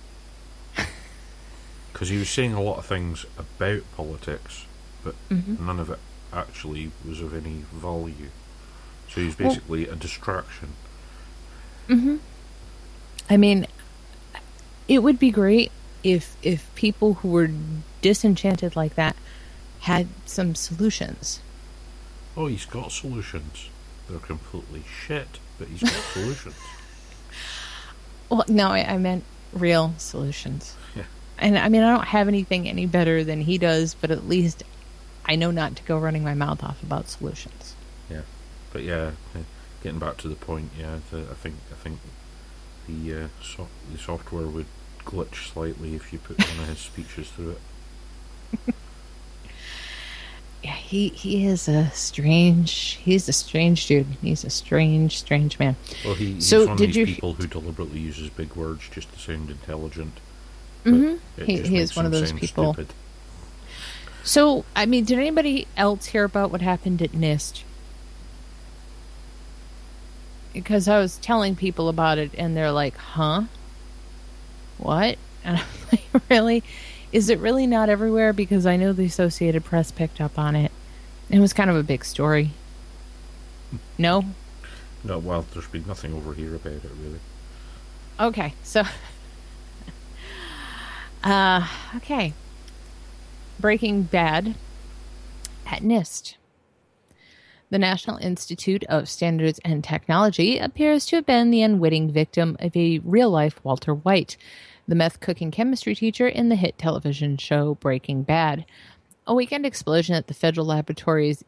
because 1.93 2.09
he 2.09 2.17
was 2.17 2.29
saying 2.29 2.53
a 2.53 2.61
lot 2.61 2.77
of 2.77 2.85
things 2.85 3.25
about 3.37 3.81
politics, 3.95 4.65
but 5.03 5.15
none 5.29 5.79
of 5.79 5.89
it 5.89 5.99
actually 6.33 6.91
was 7.07 7.21
of 7.21 7.33
any 7.33 7.63
value. 7.73 8.29
So 9.09 9.21
he 9.21 9.27
was 9.27 9.39
Well- 9.39 9.49
basically 9.49 9.87
a 9.87 9.95
distraction. 9.95 10.73
I 13.29 13.37
mean, 13.37 13.67
it 14.87 14.99
would 14.99 15.19
be 15.19 15.29
great 15.31 15.71
if 16.03 16.35
if 16.43 16.73
people 16.75 17.15
who 17.15 17.29
were 17.29 17.49
disenchanted 18.01 18.75
like 18.75 18.95
that 18.95 19.15
had 19.81 20.07
some 20.25 20.55
solutions. 20.55 21.39
Oh, 22.35 22.47
he's 22.47 22.65
got 22.65 22.91
solutions. 22.91 23.69
They're 24.09 24.19
completely 24.19 24.83
shit, 25.05 25.39
but 25.59 25.67
he's 25.67 25.81
got 25.83 25.91
solutions. 26.13 26.55
Well, 28.29 28.43
no, 28.47 28.69
I, 28.69 28.93
I 28.93 28.97
meant 28.97 29.23
real 29.53 29.93
solutions. 29.97 30.75
Yeah. 30.95 31.03
And 31.37 31.57
I 31.57 31.69
mean, 31.69 31.83
I 31.83 31.95
don't 31.95 32.07
have 32.07 32.27
anything 32.27 32.67
any 32.67 32.85
better 32.85 33.23
than 33.23 33.41
he 33.41 33.57
does, 33.57 33.95
but 33.95 34.11
at 34.11 34.27
least 34.27 34.63
I 35.25 35.35
know 35.35 35.51
not 35.51 35.75
to 35.77 35.83
go 35.83 35.97
running 35.97 36.23
my 36.23 36.33
mouth 36.33 36.63
off 36.63 36.81
about 36.83 37.09
solutions. 37.09 37.75
Yeah. 38.09 38.21
but 38.71 38.83
yeah, 38.83 39.11
getting 39.83 39.99
back 39.99 40.17
to 40.17 40.27
the 40.27 40.35
point, 40.35 40.71
yeah, 40.79 40.99
the, 41.11 41.19
I 41.29 41.33
think 41.35 41.55
I 41.71 41.75
think 41.75 41.99
the 42.87 43.23
uh, 43.23 43.27
so- 43.43 43.67
the 43.91 43.97
software 43.97 44.47
would 44.47 44.67
glitch 45.05 45.51
slightly 45.51 45.95
if 45.95 46.11
you 46.11 46.19
put 46.19 46.37
one 46.39 46.59
of 46.63 46.69
his 46.69 46.79
speeches 46.79 47.29
through 47.29 47.51
it. 47.51 48.75
Yeah, 50.65 50.73
he 50.73 51.09
he 51.09 51.45
is 51.45 51.67
a 51.67 51.91
strange. 51.91 52.97
He's 53.03 53.29
a 53.29 53.33
strange 53.33 53.85
dude. 53.85 54.07
He's 54.21 54.43
a 54.43 54.49
strange, 54.49 55.19
strange 55.19 55.59
man. 55.59 55.75
Well, 56.03 56.15
he, 56.15 56.33
he's 56.33 56.47
So, 56.47 56.61
one 56.63 56.71
of 56.71 56.77
did 56.79 56.87
these 56.89 56.95
you- 56.97 57.05
people 57.05 57.33
who 57.33 57.45
deliberately 57.45 57.99
uses 57.99 58.29
big 58.29 58.55
words 58.55 58.89
just 58.91 59.13
to 59.13 59.19
sound 59.19 59.51
intelligent. 59.51 60.13
but 60.83 60.89
hmm 60.91 61.15
He, 61.45 61.57
he 61.61 61.77
is 61.77 61.95
one 61.95 62.07
of 62.07 62.11
those 62.11 62.31
people. 62.31 62.73
Stupid. 62.73 62.93
So, 64.23 64.65
I 64.75 64.87
mean, 64.87 65.05
did 65.05 65.19
anybody 65.19 65.67
else 65.77 66.07
hear 66.07 66.23
about 66.23 66.49
what 66.49 66.61
happened 66.61 66.99
at 67.03 67.11
NIST? 67.11 67.61
Because 70.51 70.87
I 70.87 70.97
was 70.99 71.17
telling 71.17 71.55
people 71.55 71.89
about 71.89 72.17
it, 72.17 72.31
and 72.37 72.55
they're 72.57 72.71
like, 72.71 72.97
"Huh? 72.97 73.43
What?" 74.77 75.17
And 75.43 75.57
I'm 75.57 75.65
like, 75.91 76.23
"Really? 76.31 76.63
Is 77.15 77.29
it 77.29 77.39
really 77.39 77.65
not 77.65 77.87
everywhere?" 77.87 78.33
Because 78.33 78.65
I 78.65 78.75
know 78.75 78.91
the 78.91 79.05
Associated 79.05 79.63
Press 79.63 79.91
picked 79.91 80.19
up 80.19 80.37
on 80.37 80.55
it. 80.55 80.71
It 81.29 81.39
was 81.39 81.53
kind 81.53 81.69
of 81.69 81.75
a 81.75 81.83
big 81.83 82.03
story. 82.03 82.51
No, 83.97 84.25
No, 85.03 85.19
well, 85.19 85.45
there's 85.53 85.67
been 85.67 85.85
nothing 85.87 86.13
over 86.13 86.33
here 86.33 86.55
about 86.55 86.73
it 86.73 86.91
really. 87.01 87.19
Okay, 88.19 88.53
so 88.63 88.83
uh 91.23 91.67
okay. 91.95 92.33
Breaking 93.59 94.03
Bad 94.03 94.55
at 95.65 95.81
NIST. 95.81 96.35
The 97.69 97.79
National 97.79 98.17
Institute 98.17 98.83
of 98.89 99.09
Standards 99.09 99.59
and 99.65 99.83
Technology 99.83 100.59
appears 100.59 101.05
to 101.07 101.15
have 101.17 101.25
been 101.25 101.49
the 101.49 101.63
unwitting 101.63 102.11
victim 102.11 102.55
of 102.59 102.75
a 102.75 102.99
real 103.03 103.29
life 103.29 103.59
Walter 103.63 103.93
White, 103.93 104.37
the 104.87 104.95
meth 104.95 105.19
cooking 105.19 105.51
chemistry 105.51 105.95
teacher 105.95 106.27
in 106.27 106.49
the 106.49 106.55
hit 106.55 106.77
television 106.77 107.37
show 107.37 107.75
Breaking 107.75 108.23
Bad. 108.23 108.65
A 109.25 109.33
weekend 109.33 109.65
explosion 109.65 110.15
at 110.15 110.27
the 110.27 110.33
federal 110.33 110.67
laboratories 110.67 111.43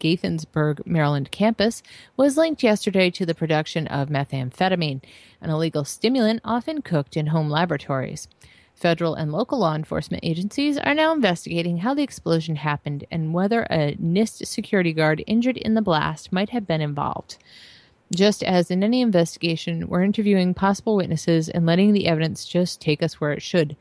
Gaithersburg, 0.00 0.86
Maryland 0.86 1.30
campus 1.30 1.82
was 2.16 2.36
linked 2.36 2.62
yesterday 2.62 3.10
to 3.10 3.26
the 3.26 3.34
production 3.34 3.86
of 3.88 4.08
methamphetamine, 4.08 5.02
an 5.40 5.50
illegal 5.50 5.84
stimulant 5.84 6.40
often 6.42 6.80
cooked 6.80 7.16
in 7.16 7.28
home 7.28 7.50
laboratories. 7.50 8.26
Federal 8.74 9.14
and 9.14 9.30
local 9.30 9.58
law 9.58 9.74
enforcement 9.74 10.24
agencies 10.24 10.78
are 10.78 10.94
now 10.94 11.12
investigating 11.12 11.78
how 11.78 11.92
the 11.92 12.02
explosion 12.02 12.56
happened 12.56 13.04
and 13.10 13.34
whether 13.34 13.64
a 13.64 13.94
NIST 14.00 14.46
security 14.46 14.94
guard 14.94 15.22
injured 15.26 15.58
in 15.58 15.74
the 15.74 15.82
blast 15.82 16.32
might 16.32 16.48
have 16.48 16.66
been 16.66 16.80
involved. 16.80 17.36
Just 18.14 18.42
as 18.42 18.70
in 18.70 18.82
any 18.82 19.00
investigation, 19.02 19.88
we're 19.88 20.02
interviewing 20.02 20.52
possible 20.52 20.96
witnesses 20.96 21.48
and 21.48 21.64
letting 21.64 21.92
the 21.92 22.08
evidence 22.08 22.44
just 22.44 22.80
take 22.80 23.02
us 23.02 23.20
where 23.20 23.32
it 23.32 23.42
should, 23.42 23.76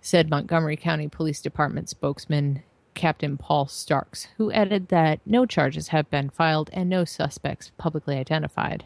said 0.00 0.30
Montgomery 0.30 0.76
County 0.76 1.08
Police 1.08 1.40
Department 1.42 1.88
spokesman 1.88 2.62
Captain 2.94 3.36
Paul 3.36 3.66
Starks, 3.66 4.28
who 4.36 4.52
added 4.52 4.88
that 4.88 5.18
no 5.26 5.44
charges 5.44 5.88
have 5.88 6.08
been 6.08 6.30
filed 6.30 6.70
and 6.72 6.88
no 6.88 7.04
suspects 7.04 7.72
publicly 7.76 8.16
identified. 8.16 8.84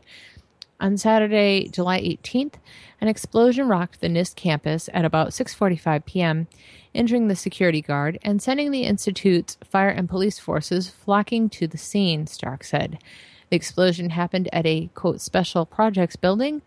On 0.80 0.96
Saturday, 0.96 1.68
July 1.68 2.00
18th, 2.00 2.54
an 3.00 3.08
explosion 3.08 3.68
rocked 3.68 4.00
the 4.00 4.08
NIST 4.08 4.36
campus 4.36 4.88
at 4.94 5.04
about 5.04 5.30
6:45 5.30 6.04
p.m., 6.06 6.46
injuring 6.94 7.28
the 7.28 7.36
security 7.36 7.82
guard 7.82 8.18
and 8.22 8.40
sending 8.40 8.70
the 8.70 8.84
institute's 8.84 9.58
fire 9.64 9.90
and 9.90 10.08
police 10.08 10.38
forces 10.38 10.88
flocking 10.88 11.50
to 11.50 11.66
the 11.66 11.76
scene, 11.76 12.26
Stark 12.26 12.64
said. 12.64 12.98
The 13.50 13.56
explosion 13.56 14.10
happened 14.10 14.48
at 14.52 14.66
a 14.66 14.90
quote 14.94 15.20
special 15.20 15.64
projects 15.64 16.16
building 16.16 16.62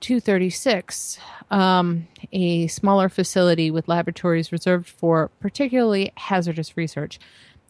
236, 0.00 1.18
um, 1.50 2.08
a 2.32 2.66
smaller 2.66 3.08
facility 3.08 3.70
with 3.70 3.86
laboratories 3.86 4.50
reserved 4.50 4.88
for 4.88 5.30
particularly 5.40 6.12
hazardous 6.16 6.76
research. 6.76 7.20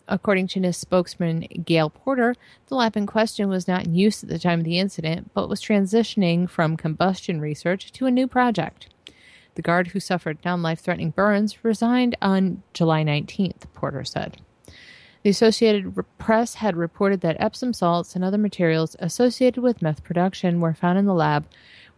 According 0.08 0.48
to 0.48 0.60
NIST 0.60 0.76
spokesman 0.76 1.40
Gail 1.64 1.90
Porter, 1.90 2.34
the 2.66 2.74
lab 2.74 2.96
in 2.96 3.06
question 3.06 3.48
was 3.48 3.68
not 3.68 3.84
in 3.84 3.94
use 3.94 4.22
at 4.22 4.30
the 4.30 4.38
time 4.38 4.60
of 4.60 4.64
the 4.64 4.78
incident, 4.78 5.30
but 5.34 5.48
was 5.48 5.60
transitioning 5.60 6.48
from 6.48 6.76
combustion 6.76 7.40
research 7.40 7.92
to 7.92 8.06
a 8.06 8.10
new 8.10 8.26
project. 8.26 8.88
The 9.54 9.62
guard 9.62 9.88
who 9.88 10.00
suffered 10.00 10.38
non 10.44 10.62
life 10.62 10.80
threatening 10.80 11.10
burns 11.10 11.62
resigned 11.62 12.16
on 12.22 12.62
July 12.72 13.04
19th, 13.04 13.72
Porter 13.74 14.04
said. 14.04 14.40
The 15.22 15.30
Associated 15.30 15.94
Press 16.18 16.54
had 16.54 16.76
reported 16.76 17.20
that 17.20 17.36
Epsom 17.38 17.72
salts 17.72 18.16
and 18.16 18.24
other 18.24 18.38
materials 18.38 18.96
associated 18.98 19.62
with 19.62 19.80
meth 19.80 20.02
production 20.02 20.60
were 20.60 20.74
found 20.74 20.98
in 20.98 21.04
the 21.04 21.14
lab, 21.14 21.46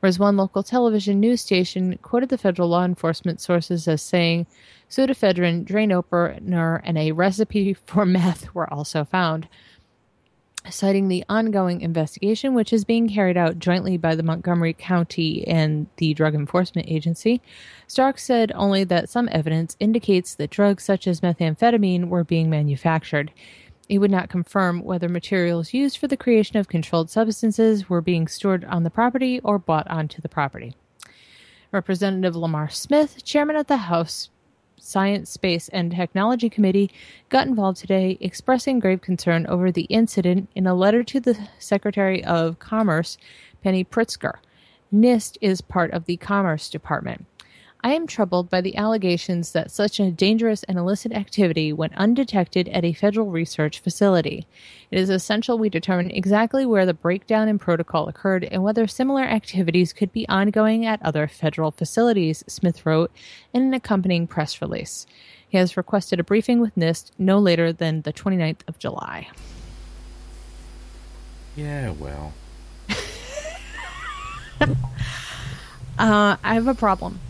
whereas 0.00 0.18
one 0.18 0.37
local 0.37 0.62
television 0.62 1.20
news 1.20 1.40
station 1.40 1.96
quoted 2.02 2.28
the 2.28 2.37
federal 2.37 2.68
law 2.68 2.84
enforcement 2.84 3.40
sources 3.40 3.88
as 3.88 4.02
saying 4.02 4.46
pseudoephedrine, 4.90 5.64
drain 5.64 5.90
opener, 5.90 6.82
and 6.84 6.98
a 6.98 7.12
recipe 7.12 7.72
for 7.87 8.04
meth 8.04 8.54
were 8.54 8.70
also 8.70 9.04
found. 9.04 9.48
Citing 10.70 11.09
the 11.09 11.24
ongoing 11.29 11.83
investigation, 11.83 12.55
which 12.55 12.72
is 12.72 12.87
being 12.87 13.07
carried 13.07 13.37
out 13.37 13.59
jointly 13.59 13.98
by 13.98 14.14
the 14.14 14.22
Montgomery 14.22 14.72
County 14.72 15.46
and 15.46 15.87
the 15.98 16.14
Drug 16.14 16.35
Enforcement 16.35 16.88
Agency, 16.88 17.42
Stark 17.87 18.18
said 18.18 18.50
only 18.55 18.83
that 18.85 19.11
some 19.11 19.29
evidence 19.31 19.77
indicates 19.79 20.35
that 20.35 20.48
drugs 20.48 20.83
such 20.83 21.07
as 21.07 21.20
methamphetamine 21.20 22.09
were 22.09 22.24
being 22.24 22.48
manufactured. 22.48 23.31
He 23.88 23.98
would 23.98 24.11
not 24.11 24.31
confirm 24.31 24.83
whether 24.83 25.09
materials 25.09 25.74
used 25.74 25.98
for 25.98 26.09
the 26.09 26.16
creation 26.16 26.57
of 26.57 26.66
controlled 26.66 27.11
substances 27.11 27.90
were 27.90 28.00
being 28.00 28.27
stored 28.27 28.64
on 28.64 28.85
the 28.85 28.90
property 28.90 29.40
or 29.40 29.59
bought 29.59 29.87
onto 29.88 30.22
the 30.22 30.31
property. 30.31 30.74
Representative 31.72 32.35
Lamar 32.35 32.70
Smith, 32.70 33.22
chairman 33.22 33.57
of 33.57 33.66
the 33.66 33.77
House 33.77 34.31
Science, 34.85 35.31
Space, 35.31 35.68
and 35.68 35.90
Technology 35.90 36.51
Committee, 36.51 36.90
got 37.29 37.47
involved 37.47 37.79
today, 37.79 38.18
expressing 38.20 38.79
grave 38.79 39.01
concern 39.01 39.47
over 39.47 39.73
the 39.73 39.85
incident 39.85 40.49
in 40.55 40.66
a 40.66 40.75
letter 40.75 41.03
to 41.03 41.20
the 41.20 41.49
Secretary 41.59 42.25
of 42.25 42.59
Commerce, 42.59 43.16
Penny 43.62 43.85
Pritzker. 43.85 44.35
NIST 44.92 45.38
is 45.40 45.61
part 45.61 45.90
of 45.92 46.05
the 46.05 46.16
Commerce 46.16 46.68
Department. 46.68 47.27
I 47.85 47.92
am 47.92 48.07
troubled 48.07 48.49
by 48.49 48.62
the 48.62 48.79
allegations 48.79 49.53
that 49.53 49.70
such 49.70 50.01
a 50.01 50.11
dangerous 50.11 50.62
and 50.62 50.79
illicit 50.79 51.12
activity 51.12 51.70
went 51.70 51.94
undetected 51.97 52.66
at 52.70 52.83
a 52.83 52.94
federal 52.94 53.27
research 53.31 53.79
facility. 53.79 54.47
It 54.90 54.99
is 54.99 55.11
essential 55.11 55.59
we 55.59 55.68
determine 55.68 56.11
exactly 56.11 56.64
where 56.64 56.87
the 56.87 56.94
breakdown 56.94 57.47
in 57.47 57.59
protocol 57.59 58.09
occurred 58.09 58.44
and 58.44 58.62
whether 58.62 58.87
similar 58.87 59.25
activities 59.25 59.92
could 59.92 60.12
be 60.12 60.27
ongoing 60.31 60.87
at 60.87 61.03
other 61.03 61.29
federal 61.29 61.73
facilities, 61.73 62.42
Smith 62.47 62.87
wrote 62.87 63.12
in 63.53 63.61
an 63.61 63.75
accompanying 63.75 64.27
press 64.27 64.62
release. 64.62 65.07
He 65.47 65.59
has 65.59 65.77
requested 65.77 66.18
a 66.18 66.25
briefing 66.25 66.61
with 66.61 66.75
NIST 66.77 67.11
no 67.18 67.38
later 67.38 67.70
than 67.70 68.01
the 68.01 68.14
29th 68.14 68.61
of 68.66 68.79
July. 68.79 69.29
Yeah, 71.55 71.90
well, 71.90 72.33
Uh, 75.99 76.37
I 76.42 76.55
have 76.55 76.66
a 76.66 76.75
problem. 76.75 77.20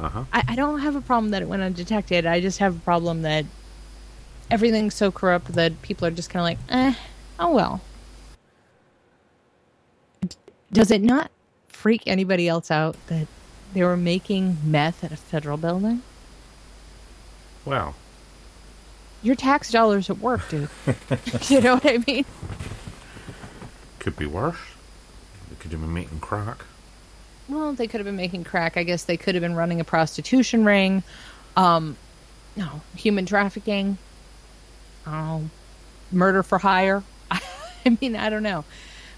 Uh 0.00 0.08
huh. 0.08 0.24
I, 0.32 0.44
I 0.48 0.56
don't 0.56 0.80
have 0.80 0.96
a 0.96 1.00
problem 1.00 1.30
that 1.30 1.42
it 1.42 1.48
went 1.48 1.62
undetected. 1.62 2.26
I 2.26 2.40
just 2.40 2.58
have 2.58 2.76
a 2.76 2.80
problem 2.80 3.22
that 3.22 3.44
everything's 4.50 4.94
so 4.94 5.10
corrupt 5.12 5.52
that 5.54 5.80
people 5.82 6.06
are 6.06 6.10
just 6.10 6.30
kind 6.30 6.40
of 6.40 6.44
like, 6.44 6.58
eh, 6.68 6.94
oh 7.38 7.52
well. 7.52 7.80
Does 10.72 10.90
it 10.90 11.02
not 11.02 11.30
freak 11.68 12.02
anybody 12.06 12.48
else 12.48 12.70
out 12.70 12.96
that 13.06 13.28
they 13.72 13.82
were 13.84 13.96
making 13.96 14.58
meth 14.64 15.04
at 15.04 15.12
a 15.12 15.16
federal 15.16 15.56
building? 15.56 16.02
Well, 17.64 17.94
Your 19.22 19.34
tax 19.36 19.70
dollars 19.70 20.10
at 20.10 20.18
work, 20.18 20.48
dude. 20.48 20.68
you 21.48 21.60
know 21.60 21.74
what 21.74 21.86
I 21.86 21.98
mean? 22.06 22.24
could 23.98 24.16
be 24.16 24.26
worse. 24.26 24.58
They 25.48 25.56
could 25.56 25.70
have 25.72 25.80
been 25.80 25.94
making 25.94 26.20
crack. 26.20 26.64
Well, 27.48 27.72
they 27.74 27.86
could 27.86 28.00
have 28.00 28.06
been 28.06 28.16
making 28.16 28.44
crack. 28.44 28.76
I 28.76 28.82
guess 28.84 29.04
they 29.04 29.16
could 29.16 29.34
have 29.34 29.42
been 29.42 29.54
running 29.54 29.80
a 29.80 29.84
prostitution 29.84 30.64
ring. 30.64 31.02
Um, 31.56 31.96
no, 32.56 32.80
human 32.96 33.26
trafficking. 33.26 33.98
Oh, 35.06 35.42
murder 36.10 36.42
for 36.42 36.58
hire. 36.58 37.02
I 37.30 37.98
mean, 38.00 38.16
I 38.16 38.30
don't 38.30 38.42
know, 38.42 38.64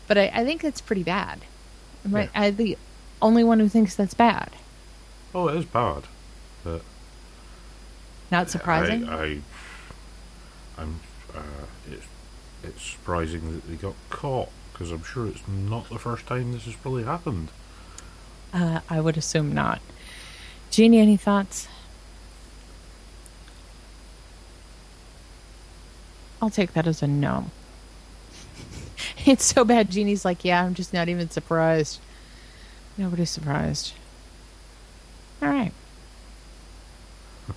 but 0.09 0.19
I, 0.19 0.31
I 0.35 0.45
think 0.45 0.63
that's 0.63 0.81
pretty 0.81 1.05
bad. 1.05 1.41
Am 2.05 2.15
I, 2.15 2.23
Yeah. 2.23 2.29
I 2.35 2.51
the 2.51 2.79
only 3.23 3.45
one 3.45 3.61
who 3.61 3.69
thinks 3.69 3.95
that's 3.95 4.15
bad. 4.15 4.51
Oh, 5.35 5.49
it 5.49 5.57
is 5.57 5.65
bad, 5.65 6.03
but 6.65 6.83
Not 8.31 8.51
surprising. 8.51 9.09
I, 9.09 9.25
I 9.25 9.41
I'm. 10.79 11.01
Uh, 11.35 11.67
it's 11.91 12.07
it's 12.65 12.83
surprising 12.83 13.53
that 13.55 13.69
they 13.69 13.77
got 13.77 13.95
caught 14.11 14.49
because 14.73 14.91
I'm 14.91 15.05
sure 15.05 15.27
it's 15.29 15.47
not 15.47 15.89
the 15.89 15.99
first 15.99 16.27
time 16.27 16.53
this 16.53 16.65
has 16.65 16.75
probably 16.75 17.05
happened. 17.05 17.49
Uh, 18.57 18.81
I 18.89 19.01
would 19.03 19.19
assume 19.19 19.53
not. 19.53 19.83
Jeannie, 20.71 20.99
any 20.99 21.19
thoughts? 21.19 21.69
I'll 26.41 26.49
take 26.49 26.73
that 26.73 26.87
as 26.87 27.03
a 27.03 27.07
no. 27.07 27.51
It's 29.27 29.45
so 29.45 29.65
bad. 29.65 29.91
Jeannie's 29.91 30.25
like, 30.25 30.43
yeah, 30.45 30.65
I'm 30.65 30.73
just 30.73 30.95
not 30.95 31.09
even 31.11 31.29
surprised. 31.29 32.01
Nobody's 32.97 33.29
surprised. 33.29 33.93
All 35.43 35.49
right. 35.49 35.73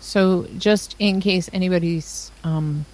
So, 0.00 0.46
just 0.56 0.96
in 0.98 1.20
case 1.20 1.50
anybody's 1.52 2.30
um, 2.42 2.86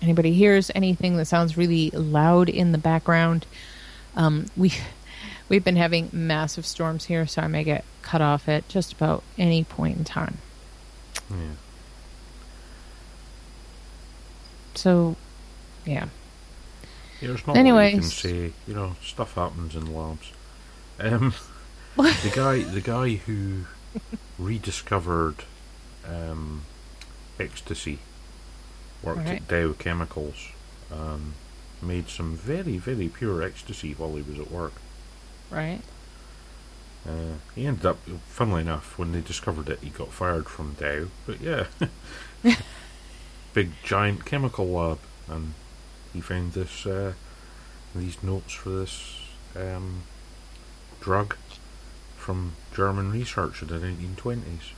anybody 0.00 0.32
hears 0.32 0.70
anything 0.74 1.18
that 1.18 1.26
sounds 1.26 1.58
really 1.58 1.90
loud 1.90 2.48
in 2.48 2.72
the 2.72 2.78
background, 2.78 3.44
um, 4.14 4.46
we 4.56 4.72
we've 5.48 5.64
been 5.64 5.76
having 5.76 6.08
massive 6.12 6.66
storms 6.66 7.06
here, 7.06 7.26
so 7.26 7.42
I 7.42 7.46
may 7.48 7.64
get 7.64 7.84
cut 8.02 8.20
off 8.20 8.48
at 8.48 8.68
just 8.68 8.92
about 8.92 9.22
any 9.38 9.64
point 9.64 9.98
in 9.98 10.04
time. 10.04 10.38
Yeah. 11.30 11.36
So, 14.74 15.16
yeah. 15.84 16.08
Yeah, 17.20 17.28
there's 17.28 17.46
not 17.46 17.56
what 17.56 17.56
you 17.56 17.62
can 17.64 17.66
Anyways. 17.66 18.12
say. 18.14 18.52
You 18.66 18.74
know, 18.74 18.96
stuff 19.02 19.34
happens 19.34 19.74
in 19.74 19.94
labs. 19.94 20.32
Um, 21.00 21.32
the 21.96 22.32
guy, 22.34 22.58
the 22.62 22.80
guy 22.82 23.14
who 23.16 23.64
rediscovered 24.38 25.36
um, 26.06 26.62
ecstasy 27.40 27.98
worked 29.02 29.18
Right. 29.20 29.36
at 29.40 29.48
Dow 29.48 29.72
Chemicals. 29.78 30.48
Um, 30.92 31.34
made 31.82 32.08
some 32.08 32.36
very, 32.36 32.78
very 32.78 33.08
pure 33.08 33.42
ecstasy 33.42 33.92
while 33.92 34.14
he 34.16 34.22
was 34.22 34.38
at 34.38 34.50
work. 34.50 34.72
Right. 35.50 35.80
Uh, 37.08 37.36
he 37.54 37.66
ended 37.66 37.86
up, 37.86 37.98
funnily 38.26 38.62
enough, 38.62 38.98
when 38.98 39.12
they 39.12 39.20
discovered 39.20 39.68
it, 39.68 39.78
he 39.80 39.90
got 39.90 40.10
fired 40.12 40.46
from 40.48 40.74
Dow. 40.74 41.06
But 41.24 41.40
yeah, 41.40 41.66
big 43.54 43.70
giant 43.84 44.24
chemical 44.24 44.66
lab, 44.66 44.98
and 45.28 45.54
he 46.12 46.20
found 46.20 46.52
this 46.54 46.84
uh, 46.84 47.12
these 47.94 48.22
notes 48.24 48.52
for 48.54 48.70
this 48.70 49.20
um, 49.54 50.02
drug 51.00 51.36
from 52.16 52.52
German 52.74 53.12
research 53.12 53.62
in 53.62 53.68
the 53.68 53.74
1920s, 53.78 54.72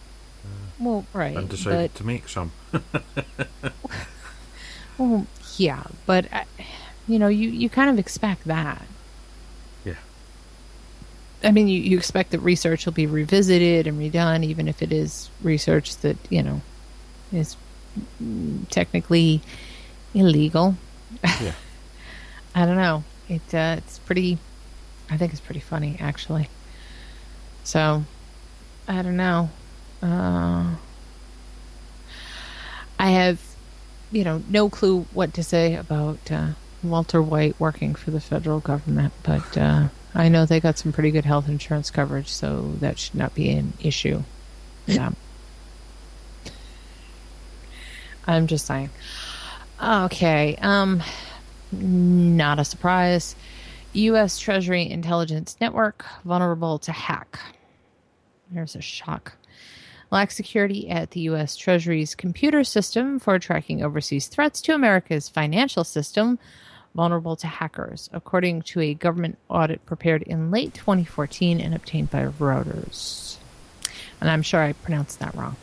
Well, 0.79 1.07
right. 1.15 1.35
and 1.35 1.49
decided 1.49 1.95
to 1.95 2.05
make 2.05 2.29
some. 2.29 2.53
Well, 4.99 5.27
yeah, 5.57 5.85
but 6.07 6.27
uh, 6.33 6.43
you 7.07 7.19
know, 7.21 7.29
you 7.29 7.49
you 7.51 7.71
kind 7.71 7.89
of 7.89 7.99
expect 8.01 8.45
that. 8.45 8.83
I 11.43 11.53
mean, 11.53 11.69
you, 11.69 11.81
you 11.81 11.97
expect 11.97 12.33
that 12.33 12.41
research 12.41 12.85
will 12.85 12.93
be 12.93 13.07
revisited 13.07 13.87
and 13.87 13.99
redone, 13.99 14.45
even 14.45 14.67
if 14.69 14.83
it 14.83 14.93
is 14.93 15.31
research 15.43 15.97
that 15.99 16.17
you 16.31 16.43
know 16.43 16.61
is 17.33 17.57
technically 18.71 19.41
illegal. 20.15 20.77
Yeah. 21.23 21.53
I 22.55 22.67
don't 22.67 22.77
know. 22.77 23.05
It 23.29 23.55
uh, 23.55 23.77
it's 23.79 23.99
pretty. 24.01 24.39
I 25.11 25.17
think 25.17 25.33
it's 25.33 25.41
pretty 25.41 25.61
funny, 25.61 25.97
actually. 26.01 26.49
So, 27.65 28.05
I 28.87 29.03
don't 29.03 29.17
know. 29.17 29.51
Uh, 30.03 30.75
I 32.99 33.11
have, 33.11 33.41
you 34.11 34.25
know, 34.25 34.43
no 34.49 34.69
clue 34.69 35.07
what 35.13 35.35
to 35.35 35.43
say 35.43 35.75
about 35.75 36.19
uh, 36.31 36.49
Walter 36.83 37.23
White 37.23 37.59
working 37.59 37.95
for 37.95 38.11
the 38.11 38.21
federal 38.21 38.61
government, 38.61 39.13
but 39.23 39.57
uh, 39.57 39.89
I 40.19 40.29
know 40.29 40.45
they 40.45 40.59
got 40.59 40.77
some 40.77 40.93
pretty 40.93 41.13
good 41.13 41.25
health 41.25 41.49
insurance 41.49 41.91
coverage, 41.93 42.29
so 42.29 42.73
that 42.81 42.99
should 42.99 43.15
not 43.15 43.35
be 43.35 43.51
an 43.51 43.73
issue. 43.81 44.25
Yeah. 44.87 45.11
I'm 48.27 48.49
just 48.49 48.67
saying. 48.67 48.91
Okay. 49.83 50.57
Um, 50.61 51.03
not 51.71 52.59
a 52.59 52.65
surprise. 52.65 53.37
U.S. 53.93 54.39
Treasury 54.41 54.91
Intelligence 54.91 55.57
Network 55.61 56.05
vulnerable 56.25 56.81
to 56.81 56.93
hack. 56.93 57.39
There's 58.51 58.75
a 58.75 58.83
shock. 58.83 59.35
Lack 60.11 60.33
security 60.33 60.89
at 60.91 61.13
the 61.13 61.21
U.S. 61.21 61.57
Treasury's 61.57 62.15
computer 62.15 62.65
system 62.65 63.21
for 63.21 63.39
tracking 63.39 63.85
overseas 63.85 64.27
threats 64.27 64.61
to 64.63 64.75
America's 64.75 65.29
financial 65.29 65.85
system, 65.85 66.41
vulnerable 66.95 67.37
to 67.37 67.47
hackers, 67.47 68.11
according 68.13 68.63
to 68.63 68.81
a 68.81 68.95
government 68.95 69.39
audit 69.49 69.85
prepared 69.87 70.23
in 70.23 70.51
late 70.51 70.75
2014 70.75 71.61
and 71.61 71.75
obtained 71.75 72.11
by 72.11 72.25
Reuters. 72.25 73.37
And 74.21 74.31
I'm 74.31 74.43
sure 74.43 74.61
I 74.61 74.73
pronounced 74.73 75.19
that 75.21 75.35
wrong. 75.35 75.57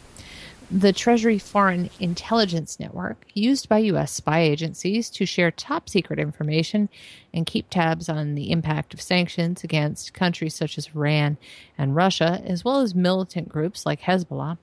The 0.72 0.94
Treasury 0.94 1.38
Foreign 1.38 1.92
Intelligence 2.00 2.80
Network, 2.80 3.28
used 3.36 3.70
by 3.70 3.78
U.S. 3.80 4.12
spy 4.12 4.40
agencies 4.42 5.12
to 5.12 5.26
share 5.26 5.52
top 5.52 5.90
secret 5.90 6.18
information 6.18 6.90
and 7.34 7.46
keep 7.46 7.70
tabs 7.70 8.10
on 8.10 8.34
the 8.34 8.50
impact 8.50 8.94
of 8.94 9.02
sanctions 9.02 9.64
against 9.64 10.16
countries 10.16 10.56
such 10.56 10.80
as 10.80 10.90
Iran 10.96 11.38
and 11.78 11.96
Russia, 11.96 12.42
as 12.46 12.66
well 12.66 12.82
as 12.82 12.96
militant 12.96 13.48
groups 13.48 13.86
like 13.86 14.02
Hezbollah. 14.02 14.58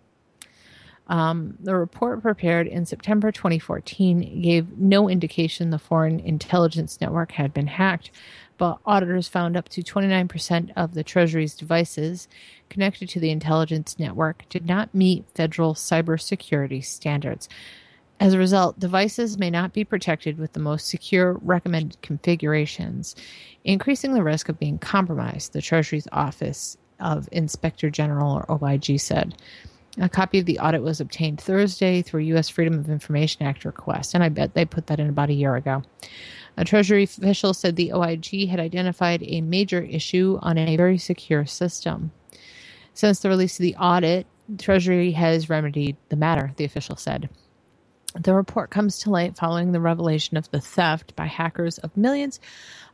Um, 1.13 1.59
the 1.61 1.77
report 1.77 2.23
prepared 2.23 2.67
in 2.67 2.87
September 2.87 3.31
2014 3.31 4.41
gave 4.41 4.79
no 4.79 5.11
indication 5.11 5.69
the 5.69 5.79
Foreign 5.79 6.19
Intelligence 6.19 7.03
Network 7.03 7.33
had 7.33 7.53
been 7.53 7.67
hacked, 7.67 8.11
but 8.57 8.79
auditors 8.87 9.29
found 9.29 9.55
up 9.55 9.69
to 9.69 9.83
29% 9.83 10.71
of 10.75 10.95
the 10.95 11.05
Treasury's 11.05 11.55
devices 11.55 12.29
connected 12.71 13.11
to 13.11 13.21
the 13.21 13.29
intelligence 13.29 13.99
network 13.99 14.49
did 14.49 14.65
not 14.65 14.95
meet 14.95 15.27
federal 15.35 15.75
cybersecurity 15.75 16.83
standards. 16.83 17.47
As 18.19 18.33
a 18.33 18.39
result, 18.39 18.81
devices 18.81 19.37
may 19.37 19.51
not 19.51 19.75
be 19.75 19.85
protected 19.85 20.39
with 20.39 20.55
the 20.55 20.61
most 20.61 20.87
secure 20.87 21.35
recommended 21.43 22.01
configurations, 22.01 23.15
increasing 23.65 24.15
the 24.15 24.23
risk 24.23 24.49
of 24.49 24.59
being 24.59 24.79
compromised, 24.79 25.53
the 25.53 25.61
Treasury's 25.61 26.09
Office 26.11 26.79
of 27.01 27.29
Inspector 27.33 27.91
General, 27.91 28.33
or 28.33 28.51
OIG, 28.51 28.99
said. 28.99 29.35
A 29.99 30.09
copy 30.09 30.39
of 30.39 30.47
the 30.47 30.59
audit 30.59 30.83
was 30.83 31.01
obtained 31.01 31.41
Thursday 31.41 32.01
through 32.01 32.23
U.S. 32.23 32.49
Freedom 32.49 32.79
of 32.79 32.89
Information 32.89 33.45
Act 33.45 33.67
request, 33.67 34.15
and 34.15 34.25
I 34.25 34.31
bet 34.31 34.55
they 34.55 34.65
put 34.65 34.87
that 34.87 34.99
in 34.99 35.09
about 35.09 35.29
a 35.29 35.35
year 35.35 35.55
ago. 35.55 35.83
A 36.57 36.65
Treasury 36.65 37.05
official 37.05 37.53
said 37.53 37.77
the 37.77 37.93
OIG 37.93 38.49
had 38.49 38.59
identified 38.59 39.23
a 39.23 39.43
major 39.43 39.83
issue 39.83 40.39
on 40.41 40.57
a 40.57 40.77
very 40.77 40.97
secure 40.97 41.45
system. 41.45 42.11
Since 42.95 43.21
the 43.21 43.29
release 43.29 43.59
of 43.59 43.65
the 43.65 43.77
audit, 43.77 44.27
Treasury 44.59 45.13
has 45.13 45.51
remedied 45.51 45.97
the 46.09 46.17
matter, 46.17 46.53
the 46.57 46.65
official 46.65 46.97
said. 46.97 47.29
The 48.15 48.35
report 48.35 48.71
comes 48.71 48.99
to 49.01 49.11
light 49.11 49.37
following 49.37 49.73
the 49.73 49.81
revelation 49.81 50.37
of 50.37 50.51
the 50.51 50.61
theft 50.61 51.17
by 51.17 51.27
hackers 51.27 51.79
of 51.79 51.97
millions 51.97 52.41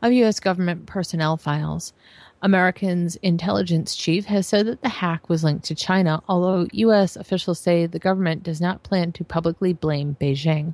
of 0.01 0.13
U.S. 0.13 0.39
government 0.39 0.85
personnel 0.85 1.35
files. 1.35 1.93
American's 2.41 3.17
intelligence 3.17 3.95
chief 3.95 4.25
has 4.25 4.47
said 4.47 4.65
that 4.65 4.81
the 4.81 4.89
hack 4.89 5.27
was 5.27 5.43
linked 5.43 5.65
to 5.65 5.75
China, 5.75 6.21
although 6.29 6.67
U.S. 6.71 7.15
officials 7.15 7.59
say 7.59 7.85
the 7.85 7.99
government 7.99 8.43
does 8.43 8.61
not 8.61 8.83
plan 8.83 9.11
to 9.13 9.23
publicly 9.23 9.73
blame 9.73 10.15
Beijing. 10.19 10.73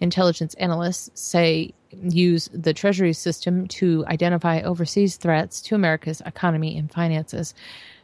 Intelligence 0.00 0.54
analysts 0.54 1.10
say 1.20 1.72
use 1.90 2.48
the 2.52 2.74
Treasury 2.74 3.12
system 3.12 3.66
to 3.68 4.04
identify 4.06 4.60
overseas 4.60 5.16
threats 5.16 5.60
to 5.62 5.74
America's 5.74 6.20
economy 6.26 6.76
and 6.76 6.92
finances. 6.92 7.54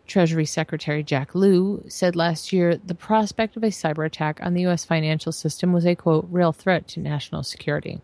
Treasury 0.07 0.47
Secretary 0.47 1.03
Jack 1.03 1.35
Lew 1.35 1.85
said 1.89 2.17
last 2.17 2.53
year 2.53 2.77
the 2.77 2.95
prospect 2.95 3.57
of 3.57 3.63
a 3.63 3.69
cyber 3.69 4.05
attack 4.05 4.41
on 4.43 4.55
the 4.55 4.63
U.S. 4.63 4.85
financial 4.85 5.33
system 5.33 5.73
was 5.73 5.87
a 5.87 5.95
quote, 5.95 6.27
real 6.31 6.53
threat 6.53 6.89
to 6.89 7.01
national 7.01 7.43
security. 7.43 8.01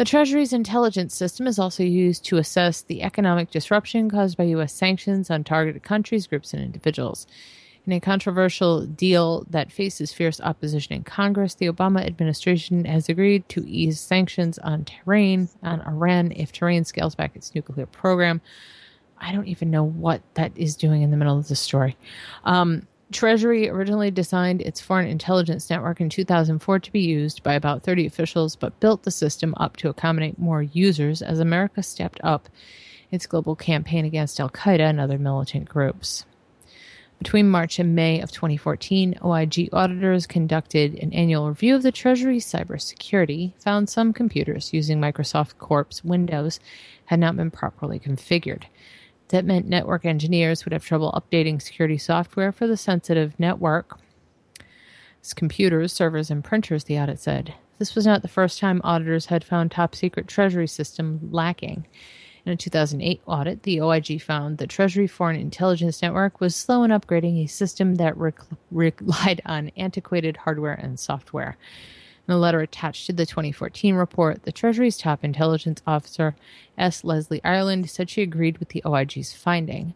The 0.00 0.06
Treasury's 0.06 0.54
intelligence 0.54 1.14
system 1.14 1.46
is 1.46 1.58
also 1.58 1.82
used 1.82 2.24
to 2.24 2.38
assess 2.38 2.80
the 2.80 3.02
economic 3.02 3.50
disruption 3.50 4.08
caused 4.08 4.38
by 4.38 4.44
U.S. 4.44 4.72
sanctions 4.72 5.28
on 5.28 5.44
targeted 5.44 5.82
countries, 5.82 6.26
groups, 6.26 6.54
and 6.54 6.62
individuals. 6.62 7.26
In 7.84 7.92
a 7.92 8.00
controversial 8.00 8.86
deal 8.86 9.44
that 9.50 9.70
faces 9.70 10.10
fierce 10.10 10.40
opposition 10.40 10.94
in 10.94 11.04
Congress, 11.04 11.54
the 11.54 11.66
Obama 11.66 12.00
administration 12.02 12.86
has 12.86 13.10
agreed 13.10 13.46
to 13.50 13.68
ease 13.68 14.00
sanctions 14.00 14.58
on 14.60 14.86
Tehran, 14.86 15.50
on 15.62 15.82
Iran, 15.82 16.32
if 16.32 16.50
Tehran 16.50 16.86
scales 16.86 17.14
back 17.14 17.36
its 17.36 17.54
nuclear 17.54 17.84
program. 17.84 18.40
I 19.18 19.32
don't 19.32 19.48
even 19.48 19.70
know 19.70 19.84
what 19.84 20.22
that 20.32 20.52
is 20.56 20.76
doing 20.76 21.02
in 21.02 21.10
the 21.10 21.18
middle 21.18 21.36
of 21.36 21.48
the 21.48 21.56
story. 21.56 21.98
Um, 22.44 22.86
Treasury 23.12 23.68
originally 23.68 24.12
designed 24.12 24.62
its 24.62 24.80
foreign 24.80 25.08
intelligence 25.08 25.68
network 25.68 26.00
in 26.00 26.08
2004 26.08 26.78
to 26.78 26.92
be 26.92 27.00
used 27.00 27.42
by 27.42 27.54
about 27.54 27.82
30 27.82 28.06
officials, 28.06 28.54
but 28.54 28.78
built 28.78 29.02
the 29.02 29.10
system 29.10 29.52
up 29.56 29.76
to 29.78 29.88
accommodate 29.88 30.38
more 30.38 30.62
users 30.62 31.20
as 31.20 31.40
America 31.40 31.82
stepped 31.82 32.20
up 32.22 32.48
its 33.10 33.26
global 33.26 33.56
campaign 33.56 34.04
against 34.04 34.38
Al 34.38 34.48
Qaeda 34.48 34.88
and 34.90 35.00
other 35.00 35.18
militant 35.18 35.68
groups. 35.68 36.24
Between 37.18 37.50
March 37.50 37.78
and 37.78 37.94
May 37.94 38.20
of 38.20 38.30
2014, 38.30 39.18
OIG 39.22 39.68
auditors 39.72 40.26
conducted 40.26 40.94
an 40.94 41.12
annual 41.12 41.48
review 41.48 41.74
of 41.74 41.82
the 41.82 41.92
Treasury's 41.92 42.46
cybersecurity, 42.46 43.52
found 43.60 43.90
some 43.90 44.12
computers 44.12 44.72
using 44.72 45.00
Microsoft 45.00 45.58
Corp's 45.58 46.02
Windows 46.02 46.60
had 47.06 47.20
not 47.20 47.36
been 47.36 47.50
properly 47.50 47.98
configured. 47.98 48.64
That 49.30 49.44
meant 49.44 49.68
network 49.68 50.04
engineers 50.04 50.64
would 50.64 50.72
have 50.72 50.84
trouble 50.84 51.12
updating 51.12 51.62
security 51.62 51.98
software 51.98 52.50
for 52.50 52.66
the 52.66 52.76
sensitive 52.76 53.38
network. 53.38 53.98
Computers, 55.36 55.92
servers, 55.92 56.30
and 56.30 56.42
printers, 56.42 56.84
the 56.84 56.98
audit 56.98 57.20
said. 57.20 57.54
this 57.78 57.94
was 57.94 58.06
not 58.06 58.22
the 58.22 58.28
first 58.28 58.58
time 58.58 58.80
auditors 58.82 59.26
had 59.26 59.44
found 59.44 59.70
top 59.70 59.94
secret 59.94 60.26
Treasury 60.26 60.66
system 60.66 61.28
lacking. 61.30 61.86
In 62.44 62.52
a 62.52 62.56
2008 62.56 63.20
audit, 63.26 63.62
the 63.62 63.80
OIG 63.80 64.20
found 64.20 64.58
the 64.58 64.66
Treasury 64.66 65.06
Foreign 65.06 65.38
Intelligence 65.38 66.02
Network 66.02 66.40
was 66.40 66.56
slow 66.56 66.82
in 66.82 66.90
upgrading 66.90 67.44
a 67.44 67.46
system 67.46 67.96
that 67.96 68.16
rec- 68.16 68.40
relied 68.70 69.42
on 69.46 69.70
antiquated 69.76 70.38
hardware 70.38 70.72
and 70.74 70.98
software. 70.98 71.56
In 72.30 72.34
a 72.34 72.38
letter 72.38 72.60
attached 72.60 73.06
to 73.06 73.12
the 73.12 73.26
2014 73.26 73.96
report, 73.96 74.44
the 74.44 74.52
Treasury's 74.52 74.96
top 74.96 75.24
intelligence 75.24 75.82
officer, 75.84 76.36
S. 76.78 77.02
Leslie 77.02 77.40
Ireland, 77.42 77.90
said 77.90 78.08
she 78.08 78.22
agreed 78.22 78.58
with 78.58 78.68
the 78.68 78.82
OIG's 78.86 79.34
finding. 79.34 79.94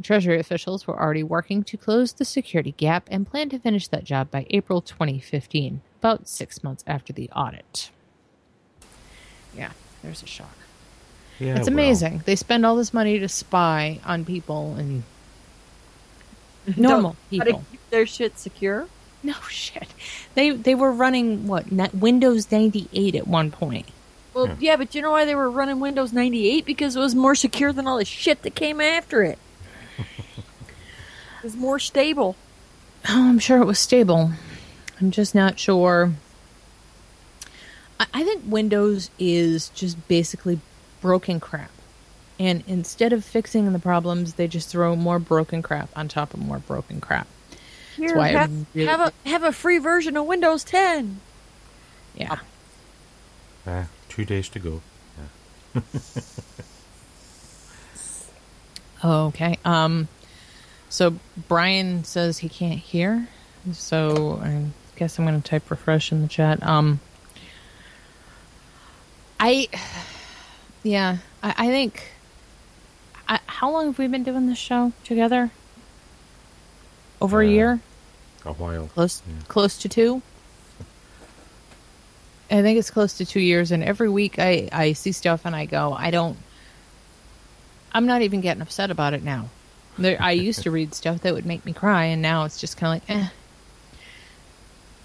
Treasury 0.00 0.38
officials 0.38 0.86
were 0.86 0.96
already 0.96 1.24
working 1.24 1.64
to 1.64 1.76
close 1.76 2.12
the 2.12 2.24
security 2.24 2.70
gap 2.70 3.08
and 3.10 3.28
plan 3.28 3.48
to 3.48 3.58
finish 3.58 3.88
that 3.88 4.04
job 4.04 4.30
by 4.30 4.46
April 4.50 4.80
2015, 4.80 5.80
about 5.98 6.28
six 6.28 6.62
months 6.62 6.84
after 6.86 7.12
the 7.12 7.28
audit. 7.30 7.90
Yeah, 9.56 9.72
there's 10.04 10.22
a 10.22 10.26
shock. 10.26 10.56
Yeah, 11.40 11.56
it's 11.56 11.62
well, 11.62 11.70
amazing. 11.70 12.22
They 12.26 12.36
spend 12.36 12.64
all 12.64 12.76
this 12.76 12.94
money 12.94 13.18
to 13.18 13.28
spy 13.28 13.98
on 14.04 14.24
people 14.24 14.76
and 14.76 15.02
normal 16.76 17.16
How 17.32 17.38
to 17.38 17.44
people. 17.44 17.64
keep 17.72 17.90
their 17.90 18.06
shit 18.06 18.38
secure? 18.38 18.86
No 19.22 19.34
shit. 19.50 19.88
They 20.34 20.50
they 20.50 20.74
were 20.74 20.92
running 20.92 21.46
what 21.46 21.70
na- 21.72 21.88
Windows 21.92 22.50
98 22.52 23.14
at 23.14 23.26
one 23.26 23.50
point. 23.50 23.86
Well, 24.34 24.46
Yeah. 24.48 24.54
yeah. 24.60 24.76
but 24.76 24.94
you 24.94 25.02
know 25.02 25.10
why 25.10 25.24
they 25.24 25.34
were 25.34 25.50
running 25.50 25.80
Windows 25.80 26.12
98? 26.12 26.64
Because 26.64 26.94
it 26.96 27.00
was 27.00 27.14
more 27.14 27.34
secure 27.34 27.72
than 27.72 27.86
all 27.86 27.98
the 27.98 28.04
shit 28.04 28.42
that 28.42 28.54
came 28.54 28.80
after 28.80 29.22
it. 29.22 29.38
it 29.98 31.42
was 31.42 31.56
more 31.56 31.78
stable. 31.78 32.36
Oh, 33.08 33.28
I'm 33.28 33.38
sure 33.38 33.60
it 33.60 33.64
was 33.66 33.78
stable. 33.78 34.32
I'm 35.00 35.10
just 35.10 35.34
not 35.34 35.58
sure. 35.58 36.12
I, 37.98 38.06
I 38.14 38.24
think 38.24 38.42
Windows 38.46 39.10
is 39.18 39.68
just 39.70 40.06
basically 40.08 40.60
broken 41.00 41.40
crap. 41.40 41.70
And 42.40 42.62
instead 42.68 43.12
of 43.12 43.24
fixing 43.24 43.72
the 43.72 43.78
problems, 43.80 44.34
they 44.34 44.46
just 44.46 44.68
throw 44.68 44.94
more 44.94 45.18
broken 45.18 45.60
crap 45.62 45.88
on 45.96 46.06
top 46.06 46.34
of 46.34 46.40
more 46.40 46.58
broken 46.60 47.00
crap. 47.00 47.26
Here, 47.98 48.16
have, 48.22 48.50
really- 48.74 48.86
have 48.86 49.00
a 49.00 49.12
have 49.28 49.42
a 49.44 49.52
free 49.52 49.78
version 49.78 50.16
of 50.16 50.26
Windows 50.26 50.64
10. 50.64 51.20
Yeah. 52.16 52.38
eh, 53.66 53.84
two 54.08 54.24
days 54.24 54.48
to 54.50 54.58
go. 54.58 54.80
Yeah. 55.74 55.80
Okay. 59.04 59.58
Um 59.64 60.08
so 60.88 61.16
Brian 61.48 62.02
says 62.04 62.38
he 62.38 62.48
can't 62.48 62.78
hear. 62.80 63.28
So 63.72 64.40
I 64.42 64.64
guess 64.96 65.18
I'm 65.18 65.24
going 65.26 65.40
to 65.40 65.48
type 65.48 65.70
refresh 65.70 66.10
in 66.10 66.22
the 66.22 66.28
chat. 66.28 66.62
Um 66.66 67.00
I 69.38 69.68
yeah, 70.82 71.18
I, 71.42 71.54
I 71.58 71.66
think 71.68 72.02
I, 73.28 73.38
how 73.46 73.70
long 73.70 73.86
have 73.86 73.98
we 73.98 74.08
been 74.08 74.24
doing 74.24 74.46
this 74.48 74.58
show 74.58 74.92
together? 75.04 75.50
Over 77.20 77.42
a 77.42 77.46
Uh, 77.46 77.50
year? 77.50 77.80
A 78.44 78.52
while. 78.52 78.86
Close 78.94 79.22
Yeah. 79.26 79.34
close 79.48 79.78
to 79.78 79.88
2? 79.88 80.22
I 82.50 82.62
think 82.62 82.78
it's 82.78 82.90
close 82.90 83.14
to 83.18 83.26
2 83.26 83.40
years 83.40 83.70
and 83.72 83.84
every 83.84 84.08
week 84.08 84.38
I 84.38 84.68
I 84.72 84.92
see 84.94 85.12
stuff 85.12 85.42
and 85.44 85.54
I 85.54 85.66
go, 85.66 85.92
I 85.92 86.10
don't 86.10 86.36
I'm 87.92 88.06
not 88.06 88.22
even 88.22 88.40
getting 88.40 88.62
upset 88.62 88.90
about 88.90 89.12
it 89.14 89.22
now. 89.22 89.48
There, 89.98 90.20
I 90.20 90.30
used 90.48 90.62
to 90.62 90.70
read 90.70 90.94
stuff 90.94 91.20
that 91.22 91.34
would 91.34 91.46
make 91.46 91.64
me 91.64 91.72
cry, 91.72 92.04
and 92.04 92.22
now 92.22 92.44
it's 92.44 92.60
just 92.60 92.76
kind 92.76 93.02
of 93.02 93.08
like, 93.08 93.18
eh. 93.18 93.28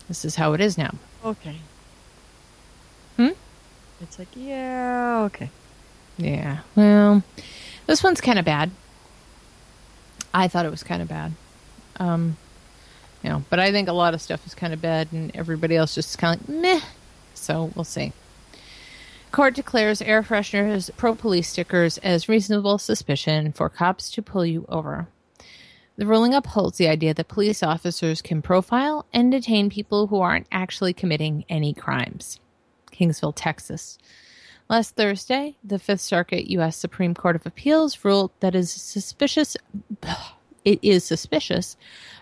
This 0.07 0.25
is 0.25 0.35
how 0.35 0.53
it 0.53 0.61
is 0.61 0.77
now. 0.77 0.93
Okay. 1.23 1.55
Hmm? 3.15 3.29
It's 4.01 4.19
like, 4.19 4.27
yeah, 4.35 5.21
okay. 5.27 5.49
Yeah. 6.17 6.59
Well, 6.75 7.23
this 7.87 8.03
one's 8.03 8.21
kind 8.21 8.37
of 8.37 8.43
bad. 8.45 8.69
I 10.33 10.47
thought 10.49 10.65
it 10.65 10.71
was 10.71 10.83
kind 10.83 11.01
of 11.01 11.07
bad. 11.07 11.31
Um, 11.99 12.37
you 13.23 13.29
know, 13.29 13.43
but 13.49 13.59
I 13.59 13.71
think 13.71 13.87
a 13.87 13.93
lot 13.93 14.13
of 14.13 14.21
stuff 14.21 14.45
is 14.45 14.53
kind 14.53 14.73
of 14.73 14.81
bad, 14.81 15.11
and 15.11 15.35
everybody 15.35 15.75
else 15.75 15.95
just 15.95 16.17
kind 16.17 16.39
of 16.39 16.49
like 16.49 16.61
meh. 16.61 16.81
So 17.33 17.71
we'll 17.75 17.85
see. 17.85 18.11
Court 19.31 19.55
declares 19.55 20.01
air 20.01 20.21
fresheners, 20.21 20.91
pro 20.95 21.15
police 21.15 21.49
stickers 21.49 21.97
as 21.99 22.29
reasonable 22.29 22.77
suspicion 22.77 23.51
for 23.51 23.67
cops 23.67 24.11
to 24.11 24.21
pull 24.21 24.45
you 24.45 24.65
over. 24.69 25.07
The 25.95 26.05
ruling 26.05 26.33
upholds 26.33 26.77
the 26.77 26.87
idea 26.87 27.13
that 27.13 27.27
police 27.27 27.63
officers 27.63 28.21
can 28.21 28.41
profile 28.41 29.05
and 29.13 29.31
detain 29.31 29.69
people 29.69 30.07
who 30.07 30.19
aren't 30.21 30.47
actually 30.51 30.93
committing 30.93 31.45
any 31.49 31.73
crimes. 31.73 32.39
Kingsville, 32.91 33.33
Texas. 33.35 33.97
Last 34.69 34.95
Thursday, 34.95 35.55
the 35.63 35.79
Fifth 35.79 36.01
Circuit 36.01 36.49
U.S. 36.51 36.77
Supreme 36.77 37.13
Court 37.13 37.35
of 37.35 37.45
Appeals 37.45 38.03
ruled 38.03 38.31
that 38.39 38.55
is 38.55 38.71
suspicious. 38.71 39.57
It 40.65 40.79
is 40.81 41.03
suspicious 41.03 41.77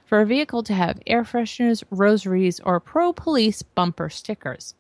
for 0.06 0.22
a 0.22 0.26
vehicle 0.26 0.64
to 0.64 0.74
have 0.74 1.02
air 1.08 1.24
fresheners, 1.24 1.84
rosaries, 1.90 2.60
or 2.62 2.80
pro-police 2.80 3.62
bumper 3.62 4.10
stickers. 4.10 4.76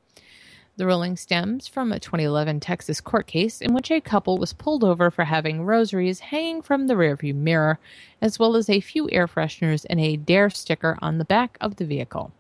The 0.77 0.85
ruling 0.85 1.15
stems 1.17 1.67
from 1.67 1.91
a 1.91 1.99
2011 1.99 2.59
Texas 2.59 3.01
court 3.01 3.27
case 3.27 3.61
in 3.61 3.73
which 3.73 3.91
a 3.91 4.01
couple 4.01 4.37
was 4.37 4.53
pulled 4.53 4.83
over 4.83 5.11
for 5.11 5.25
having 5.25 5.63
rosaries 5.63 6.19
hanging 6.19 6.61
from 6.61 6.87
the 6.87 6.95
rearview 6.95 7.35
mirror, 7.35 7.77
as 8.21 8.39
well 8.39 8.55
as 8.55 8.69
a 8.69 8.79
few 8.79 9.09
air 9.11 9.27
fresheners 9.27 9.85
and 9.89 9.99
a 9.99 10.17
Dare 10.17 10.49
sticker 10.49 10.97
on 11.01 11.17
the 11.17 11.25
back 11.25 11.57
of 11.61 11.75
the 11.75 11.85
vehicle. 11.85 12.31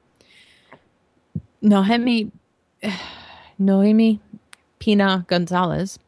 Nohemi 1.63 2.31
Noemi 3.59 4.19
Pina 4.81 5.25
Gonzalez 5.27 5.99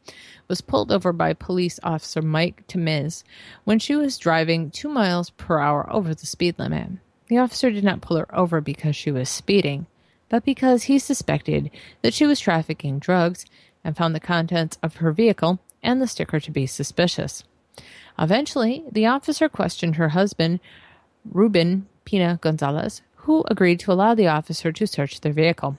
was 0.48 0.62
pulled 0.62 0.92
over 0.92 1.14
by 1.14 1.34
police 1.34 1.80
officer 1.84 2.24
Mike 2.24 2.66
Temiz 2.68 3.24
when 3.66 3.78
she 3.78 3.96
was 3.96 4.18
driving 4.18 4.72
two 4.72 4.90
miles 4.90 5.30
per 5.30 5.60
hour 5.60 5.88
over 5.94 6.16
the 6.16 6.26
speed 6.26 6.58
limit. 6.58 6.90
The 7.28 7.38
officer 7.38 7.70
did 7.70 7.84
not 7.84 8.02
pull 8.02 8.18
her 8.18 8.36
over 8.36 8.62
because 8.62 8.96
she 8.96 9.12
was 9.12 9.30
speeding, 9.30 9.86
but 10.28 10.44
because 10.44 10.84
he 10.84 10.98
suspected 10.98 11.70
that 12.02 12.16
she 12.16 12.26
was 12.26 12.40
trafficking 12.40 12.98
drugs 12.98 13.46
and 13.84 13.96
found 13.96 14.16
the 14.16 14.20
contents 14.20 14.80
of 14.82 14.96
her 14.96 15.12
vehicle 15.12 15.60
and 15.84 16.02
the 16.02 16.08
sticker 16.08 16.40
to 16.40 16.50
be 16.50 16.66
suspicious. 16.66 17.44
Eventually, 18.18 18.86
the 18.92 19.06
officer 19.06 19.50
questioned 19.50 19.98
her 19.98 20.10
husband, 20.10 20.60
Ruben 21.32 21.88
Pina 22.06 22.40
Gonzalez, 22.42 23.04
who 23.18 23.46
agreed 23.52 23.80
to 23.82 23.92
allow 23.92 24.16
the 24.16 24.28
officer 24.28 24.72
to 24.72 24.88
search 24.88 25.22
their 25.22 25.32
vehicle. 25.32 25.78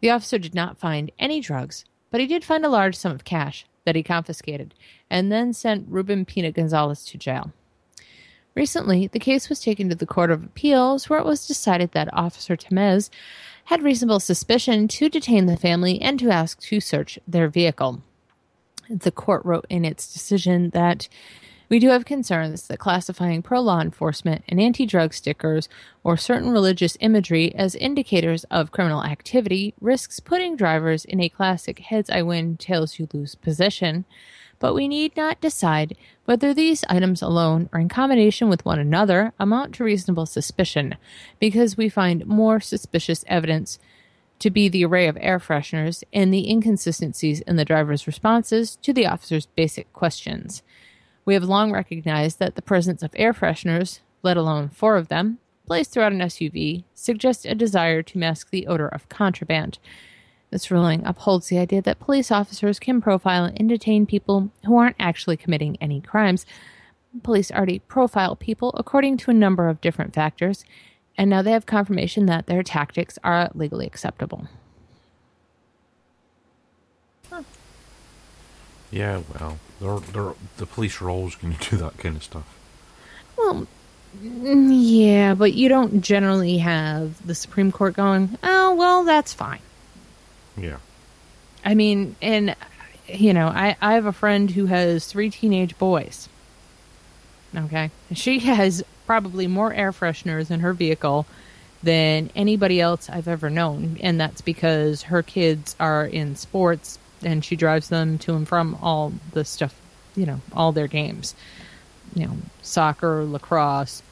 The 0.00 0.10
officer 0.10 0.38
did 0.38 0.54
not 0.54 0.76
find 0.76 1.10
any 1.18 1.40
drugs, 1.40 1.86
but 2.10 2.20
he 2.20 2.26
did 2.26 2.44
find 2.44 2.64
a 2.64 2.70
large 2.70 2.96
sum 2.96 3.12
of 3.12 3.24
cash 3.24 3.66
that 3.84 3.96
he 3.96 4.02
confiscated 4.02 4.74
and 5.10 5.32
then 5.32 5.52
sent 5.52 5.88
Ruben 5.88 6.24
Pina 6.24 6.52
Gonzalez 6.52 7.04
to 7.06 7.18
jail. 7.18 7.52
Recently, 8.54 9.06
the 9.06 9.20
case 9.20 9.48
was 9.48 9.60
taken 9.60 9.88
to 9.88 9.94
the 9.94 10.06
Court 10.06 10.30
of 10.30 10.44
Appeals, 10.44 11.08
where 11.08 11.20
it 11.20 11.24
was 11.24 11.46
decided 11.46 11.92
that 11.92 12.12
Officer 12.12 12.56
Temez 12.56 13.08
had 13.66 13.82
reasonable 13.82 14.18
suspicion 14.18 14.88
to 14.88 15.08
detain 15.08 15.46
the 15.46 15.56
family 15.56 16.00
and 16.00 16.18
to 16.18 16.30
ask 16.30 16.60
to 16.62 16.80
search 16.80 17.18
their 17.28 17.48
vehicle. 17.48 18.02
The 18.90 19.12
court 19.12 19.44
wrote 19.44 19.66
in 19.68 19.84
its 19.84 20.12
decision 20.12 20.70
that 20.70 21.08
we 21.68 21.78
do 21.78 21.88
have 21.90 22.04
concerns 22.04 22.66
that 22.66 22.78
classifying 22.78 23.42
pro 23.42 23.60
law 23.60 23.80
enforcement 23.80 24.42
and 24.48 24.60
anti 24.60 24.86
drug 24.86 25.12
stickers 25.12 25.68
or 26.02 26.16
certain 26.16 26.50
religious 26.50 26.96
imagery 27.00 27.54
as 27.54 27.74
indicators 27.74 28.44
of 28.44 28.72
criminal 28.72 29.04
activity 29.04 29.74
risks 29.80 30.20
putting 30.20 30.56
drivers 30.56 31.04
in 31.04 31.20
a 31.20 31.28
classic 31.28 31.80
heads 31.80 32.08
I 32.08 32.22
win, 32.22 32.56
tails 32.56 32.98
you 32.98 33.08
lose 33.12 33.34
position. 33.34 34.06
But 34.60 34.74
we 34.74 34.88
need 34.88 35.16
not 35.16 35.40
decide 35.40 35.96
whether 36.24 36.52
these 36.52 36.84
items 36.88 37.22
alone 37.22 37.68
or 37.72 37.78
in 37.78 37.88
combination 37.88 38.48
with 38.48 38.64
one 38.64 38.80
another 38.80 39.32
amount 39.38 39.74
to 39.74 39.84
reasonable 39.84 40.26
suspicion, 40.26 40.96
because 41.38 41.76
we 41.76 41.88
find 41.88 42.26
more 42.26 42.58
suspicious 42.58 43.24
evidence 43.28 43.78
to 44.40 44.50
be 44.50 44.68
the 44.68 44.84
array 44.84 45.06
of 45.06 45.18
air 45.20 45.38
fresheners 45.38 46.02
and 46.12 46.32
the 46.32 46.48
inconsistencies 46.50 47.40
in 47.42 47.56
the 47.56 47.64
driver's 47.64 48.06
responses 48.06 48.76
to 48.76 48.92
the 48.92 49.06
officer's 49.06 49.46
basic 49.46 49.92
questions. 49.92 50.62
We 51.28 51.34
have 51.34 51.44
long 51.44 51.72
recognized 51.72 52.38
that 52.38 52.54
the 52.54 52.62
presence 52.62 53.02
of 53.02 53.10
air 53.14 53.34
fresheners, 53.34 54.00
let 54.22 54.38
alone 54.38 54.70
four 54.70 54.96
of 54.96 55.08
them, 55.08 55.36
placed 55.66 55.92
throughout 55.92 56.12
an 56.12 56.20
SUV, 56.20 56.84
suggests 56.94 57.44
a 57.44 57.54
desire 57.54 58.02
to 58.02 58.16
mask 58.16 58.48
the 58.48 58.66
odor 58.66 58.88
of 58.88 59.10
contraband. 59.10 59.78
This 60.50 60.70
ruling 60.70 61.04
upholds 61.04 61.48
the 61.48 61.58
idea 61.58 61.82
that 61.82 62.00
police 62.00 62.30
officers 62.30 62.78
can 62.78 63.02
profile 63.02 63.52
and 63.54 63.68
detain 63.68 64.06
people 64.06 64.50
who 64.64 64.78
aren't 64.78 64.96
actually 64.98 65.36
committing 65.36 65.76
any 65.82 66.00
crimes. 66.00 66.46
Police 67.22 67.50
already 67.50 67.80
profile 67.80 68.34
people 68.34 68.72
according 68.78 69.18
to 69.18 69.30
a 69.30 69.34
number 69.34 69.68
of 69.68 69.82
different 69.82 70.14
factors, 70.14 70.64
and 71.18 71.28
now 71.28 71.42
they 71.42 71.52
have 71.52 71.66
confirmation 71.66 72.24
that 72.24 72.46
their 72.46 72.62
tactics 72.62 73.18
are 73.22 73.50
legally 73.54 73.86
acceptable. 73.86 74.48
Yeah, 78.90 79.22
well, 79.38 79.58
they're, 79.80 79.98
they're, 79.98 80.34
the 80.56 80.66
police 80.66 81.00
are 81.00 81.10
always 81.10 81.34
going 81.34 81.54
to 81.54 81.70
do 81.70 81.76
that 81.76 81.98
kind 81.98 82.16
of 82.16 82.24
stuff. 82.24 82.56
Well, 83.36 83.66
Yeah, 84.22 85.34
but 85.34 85.52
you 85.54 85.68
don't 85.68 86.00
generally 86.00 86.58
have 86.58 87.24
the 87.26 87.34
Supreme 87.34 87.70
Court 87.70 87.94
going, 87.94 88.38
oh, 88.42 88.74
well, 88.74 89.04
that's 89.04 89.32
fine. 89.32 89.60
Yeah. 90.56 90.78
I 91.64 91.74
mean, 91.74 92.16
and, 92.22 92.56
you 93.06 93.34
know, 93.34 93.48
I, 93.48 93.76
I 93.80 93.94
have 93.94 94.06
a 94.06 94.12
friend 94.12 94.50
who 94.50 94.66
has 94.66 95.06
three 95.06 95.30
teenage 95.30 95.78
boys. 95.78 96.28
Okay. 97.54 97.90
She 98.12 98.40
has 98.40 98.82
probably 99.06 99.46
more 99.46 99.72
air 99.72 99.92
fresheners 99.92 100.50
in 100.50 100.60
her 100.60 100.72
vehicle 100.72 101.26
than 101.82 102.30
anybody 102.34 102.80
else 102.80 103.08
I've 103.08 103.28
ever 103.28 103.50
known. 103.50 103.98
And 104.00 104.20
that's 104.20 104.40
because 104.40 105.02
her 105.02 105.22
kids 105.22 105.76
are 105.78 106.04
in 106.04 106.34
sports 106.36 106.98
and 107.22 107.44
she 107.44 107.56
drives 107.56 107.88
them 107.88 108.18
to 108.18 108.34
and 108.34 108.46
from 108.46 108.76
all 108.80 109.12
the 109.32 109.44
stuff, 109.44 109.78
you 110.16 110.26
know, 110.26 110.40
all 110.52 110.72
their 110.72 110.86
games. 110.86 111.34
You 112.14 112.26
know, 112.26 112.36
soccer, 112.62 113.24
lacrosse, 113.24 114.02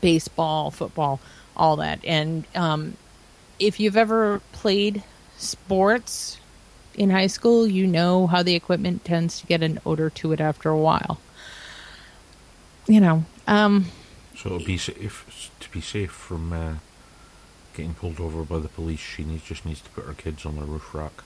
baseball, 0.00 0.70
football, 0.70 1.20
all 1.56 1.76
that. 1.76 2.00
And 2.04 2.44
um, 2.54 2.96
if 3.58 3.80
you've 3.80 3.96
ever 3.96 4.40
played 4.52 5.02
sports 5.38 6.38
in 6.94 7.10
high 7.10 7.28
school, 7.28 7.66
you 7.66 7.86
know 7.86 8.26
how 8.26 8.42
the 8.42 8.54
equipment 8.54 9.04
tends 9.04 9.40
to 9.40 9.46
get 9.46 9.62
an 9.62 9.80
odor 9.86 10.10
to 10.10 10.32
it 10.32 10.40
after 10.40 10.68
a 10.68 10.78
while. 10.78 11.18
You 12.86 13.00
know, 13.00 13.24
um, 13.46 13.86
So 14.36 14.54
it'll 14.54 14.66
be 14.66 14.78
safe 14.78 15.50
to 15.60 15.70
be 15.70 15.80
safe 15.80 16.10
from 16.10 16.52
uh, 16.52 16.74
getting 17.74 17.94
pulled 17.94 18.20
over 18.20 18.42
by 18.42 18.58
the 18.58 18.68
police. 18.68 19.00
She 19.00 19.24
needs 19.24 19.44
just 19.44 19.64
needs 19.64 19.80
to 19.80 19.90
put 19.90 20.04
her 20.04 20.14
kids 20.14 20.44
on 20.44 20.56
the 20.56 20.62
roof 20.62 20.94
rack 20.94 21.22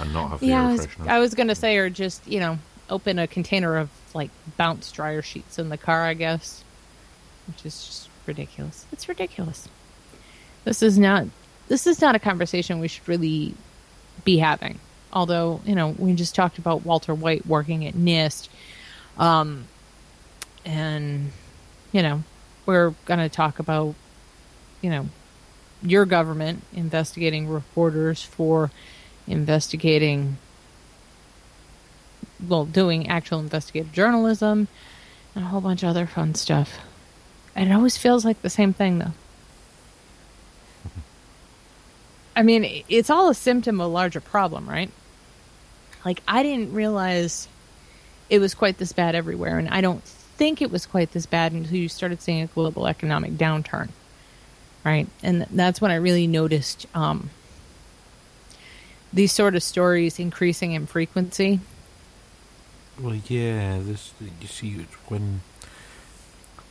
and 0.00 0.12
not 0.12 0.28
have 0.30 0.40
the 0.40 0.46
yeah, 0.46 0.62
I 0.62 0.64
air 0.64 0.72
was, 0.72 0.86
freshener. 0.86 1.08
I 1.08 1.18
was 1.18 1.34
going 1.34 1.48
to 1.48 1.54
say, 1.54 1.76
or 1.76 1.90
just, 1.90 2.26
you 2.26 2.40
know, 2.40 2.58
open 2.90 3.18
a 3.18 3.26
container 3.26 3.76
of 3.76 3.90
like 4.14 4.30
bounce 4.56 4.90
dryer 4.92 5.22
sheets 5.22 5.58
in 5.58 5.68
the 5.68 5.76
car, 5.76 6.04
I 6.04 6.14
guess, 6.14 6.64
which 7.46 7.66
is 7.66 7.86
just 7.86 8.08
ridiculous. 8.26 8.86
It's 8.92 9.08
ridiculous. 9.08 9.68
This 10.64 10.82
is 10.82 10.98
not, 10.98 11.26
this 11.68 11.86
is 11.86 12.00
not 12.00 12.14
a 12.14 12.18
conversation 12.18 12.80
we 12.80 12.88
should 12.88 13.08
really 13.08 13.54
be 14.24 14.38
having. 14.38 14.78
Although, 15.12 15.60
you 15.64 15.74
know, 15.74 15.94
we 15.98 16.12
just 16.14 16.34
talked 16.34 16.58
about 16.58 16.84
Walter 16.84 17.14
White 17.14 17.46
working 17.46 17.86
at 17.86 17.94
NIST. 17.94 18.48
Um, 19.16 19.66
and, 20.64 21.32
you 21.92 22.02
know, 22.02 22.22
we're 22.66 22.90
going 23.06 23.20
to 23.20 23.28
talk 23.30 23.58
about, 23.58 23.94
you 24.82 24.90
know, 24.90 25.08
your 25.82 26.04
government 26.04 26.62
investigating 26.74 27.48
reporters 27.48 28.22
for 28.22 28.70
investigating, 29.28 30.38
well, 32.46 32.64
doing 32.64 33.08
actual 33.08 33.40
investigative 33.40 33.92
journalism 33.92 34.68
and 35.34 35.44
a 35.44 35.48
whole 35.48 35.60
bunch 35.60 35.82
of 35.82 35.90
other 35.90 36.06
fun 36.06 36.34
stuff. 36.34 36.78
And 37.54 37.70
it 37.70 37.72
always 37.72 37.96
feels 37.96 38.24
like 38.24 38.42
the 38.42 38.50
same 38.50 38.72
thing, 38.72 38.98
though. 38.98 39.12
I 42.36 42.42
mean, 42.44 42.84
it's 42.88 43.10
all 43.10 43.30
a 43.30 43.34
symptom 43.34 43.80
of 43.80 43.86
a 43.86 43.88
larger 43.88 44.20
problem, 44.20 44.68
right? 44.68 44.90
Like, 46.04 46.22
I 46.28 46.44
didn't 46.44 46.72
realize 46.72 47.48
it 48.30 48.38
was 48.38 48.54
quite 48.54 48.78
this 48.78 48.92
bad 48.92 49.16
everywhere, 49.16 49.58
and 49.58 49.68
I 49.68 49.80
don't 49.80 50.04
think 50.04 50.62
it 50.62 50.70
was 50.70 50.86
quite 50.86 51.10
this 51.10 51.26
bad 51.26 51.50
until 51.50 51.76
you 51.76 51.88
started 51.88 52.22
seeing 52.22 52.42
a 52.42 52.46
global 52.46 52.86
economic 52.86 53.32
downturn, 53.32 53.88
right? 54.84 55.08
And 55.20 55.46
that's 55.50 55.80
when 55.80 55.90
I 55.90 55.96
really 55.96 56.28
noticed 56.28 56.86
um, 56.94 57.30
these 59.12 59.32
sort 59.32 59.54
of 59.54 59.62
stories 59.62 60.18
increasing 60.18 60.72
in 60.72 60.86
frequency. 60.86 61.60
Well, 63.00 63.14
yeah, 63.14 63.78
this 63.80 64.12
you 64.40 64.46
see 64.48 64.86
when 65.08 65.40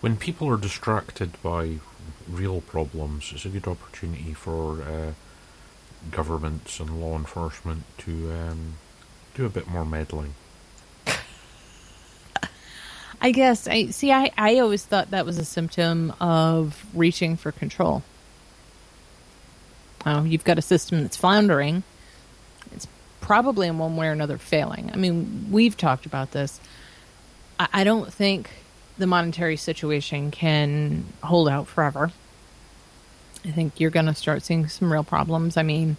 when 0.02 0.18
people 0.18 0.50
are 0.50 0.58
distracted 0.58 1.42
by 1.42 1.78
real 2.30 2.62
problems, 2.62 3.32
it's 3.34 3.46
a 3.46 3.50
good 3.50 3.68
opportunity 3.68 4.34
for 4.34 4.82
uh, 4.82 5.14
governments 6.12 6.80
and 6.80 7.02
law 7.02 7.16
enforcement 7.16 7.84
to 8.00 8.32
um, 8.32 8.76
do 9.36 9.46
a 9.46 9.50
bit 9.50 9.68
more 9.68 9.86
meddling. 9.86 10.36
I 13.22 13.32
guess 13.32 13.68
I 13.68 13.88
see. 13.88 14.12
I, 14.12 14.32
I 14.38 14.60
always 14.60 14.86
thought 14.86 15.12
that 15.12 15.26
was 15.26 15.38
a 15.38 15.46
symptom 15.46 16.14
of 16.20 16.86
reaching 16.94 17.38
for 17.38 17.52
control. 17.52 18.04
Oh, 20.06 20.24
you've 20.24 20.44
got 20.44 20.58
a 20.58 20.62
system 20.62 21.02
that's 21.02 21.18
floundering. 21.18 21.84
Probably 23.28 23.68
in 23.68 23.78
one 23.78 23.98
way 23.98 24.08
or 24.08 24.14
another 24.14 24.38
failing. 24.38 24.90
I 24.94 24.96
mean, 24.96 25.50
we've 25.52 25.76
talked 25.76 26.06
about 26.06 26.32
this. 26.32 26.62
I, 27.60 27.68
I 27.74 27.84
don't 27.84 28.12
think 28.12 28.50
the 28.98 29.06
monetary 29.06 29.58
situation 29.58 30.32
can 30.32 31.04
hold 31.22 31.50
out 31.50 31.68
forever. 31.68 32.14
I 33.44 33.52
think 33.52 33.82
you're 33.82 33.90
going 33.90 34.06
to 34.06 34.16
start 34.16 34.44
seeing 34.44 34.70
some 34.70 34.94
real 34.94 35.04
problems. 35.04 35.58
I 35.58 35.64
mean, 35.64 35.98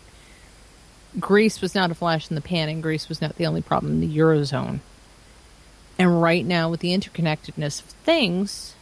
Greece 1.20 1.60
was 1.60 1.74
not 1.74 1.90
a 1.90 1.94
flash 1.94 2.30
in 2.30 2.34
the 2.34 2.40
pan, 2.40 2.70
and 2.70 2.82
Greece 2.82 3.10
was 3.10 3.20
not 3.20 3.36
the 3.36 3.46
only 3.46 3.60
problem 3.60 3.92
in 3.92 4.00
the 4.00 4.18
Eurozone. 4.18 4.80
And 5.98 6.22
right 6.22 6.46
now, 6.46 6.70
with 6.70 6.80
the 6.80 6.96
interconnectedness 6.96 7.80
of 7.80 7.88
things, 8.04 8.74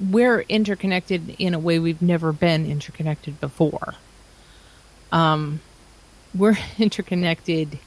we're 0.00 0.40
interconnected 0.48 1.36
in 1.38 1.52
a 1.52 1.58
way 1.58 1.78
we've 1.78 2.00
never 2.00 2.32
been 2.32 2.64
interconnected 2.64 3.38
before. 3.42 3.96
Um, 5.12 5.60
we're 6.34 6.56
interconnected 6.78 7.78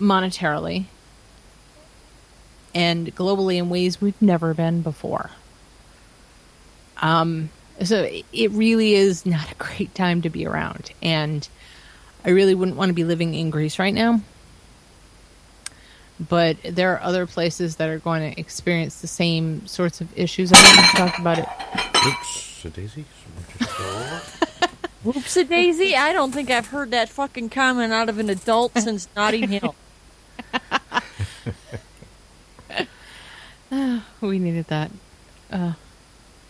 monetarily 0.00 0.86
and 2.74 3.14
globally 3.14 3.56
in 3.56 3.68
ways 3.68 4.00
we've 4.00 4.20
never 4.20 4.52
been 4.52 4.82
before. 4.82 5.30
Um, 6.98 7.50
so 7.82 8.08
it 8.32 8.50
really 8.52 8.94
is 8.94 9.24
not 9.24 9.52
a 9.52 9.54
great 9.58 9.94
time 9.94 10.22
to 10.22 10.30
be 10.30 10.46
around. 10.46 10.90
And 11.02 11.48
I 12.24 12.30
really 12.30 12.54
wouldn't 12.54 12.76
want 12.76 12.88
to 12.90 12.94
be 12.94 13.04
living 13.04 13.34
in 13.34 13.50
Greece 13.50 13.78
right 13.78 13.94
now. 13.94 14.20
But 16.28 16.56
there 16.62 16.92
are 16.94 17.02
other 17.02 17.26
places 17.26 17.76
that 17.76 17.88
are 17.88 17.98
going 17.98 18.32
to 18.32 18.40
experience 18.40 19.00
the 19.00 19.08
same 19.08 19.66
sorts 19.66 20.00
of 20.00 20.16
issues. 20.16 20.52
I 20.52 20.56
think 20.56 20.76
we 20.76 20.98
talked 20.98 21.18
about 21.18 21.38
it. 21.38 21.48
Oops, 22.06 22.64
a 22.64 22.70
daisy. 22.70 23.04
Someone 23.60 23.66
just 23.66 23.76
fell 23.76 23.94
over. 23.94 24.22
Whoops 25.04 25.36
a 25.36 25.44
daisy. 25.44 25.94
I 25.94 26.12
don't 26.12 26.32
think 26.32 26.50
I've 26.50 26.68
heard 26.68 26.90
that 26.92 27.08
fucking 27.10 27.50
comment 27.50 27.92
out 27.92 28.08
of 28.08 28.18
an 28.18 28.30
adult 28.30 28.76
since 28.78 29.08
Notting 29.14 29.48
Hill. 29.48 29.74
we 34.20 34.38
needed 34.38 34.66
that. 34.68 34.90
Uh, 35.50 35.72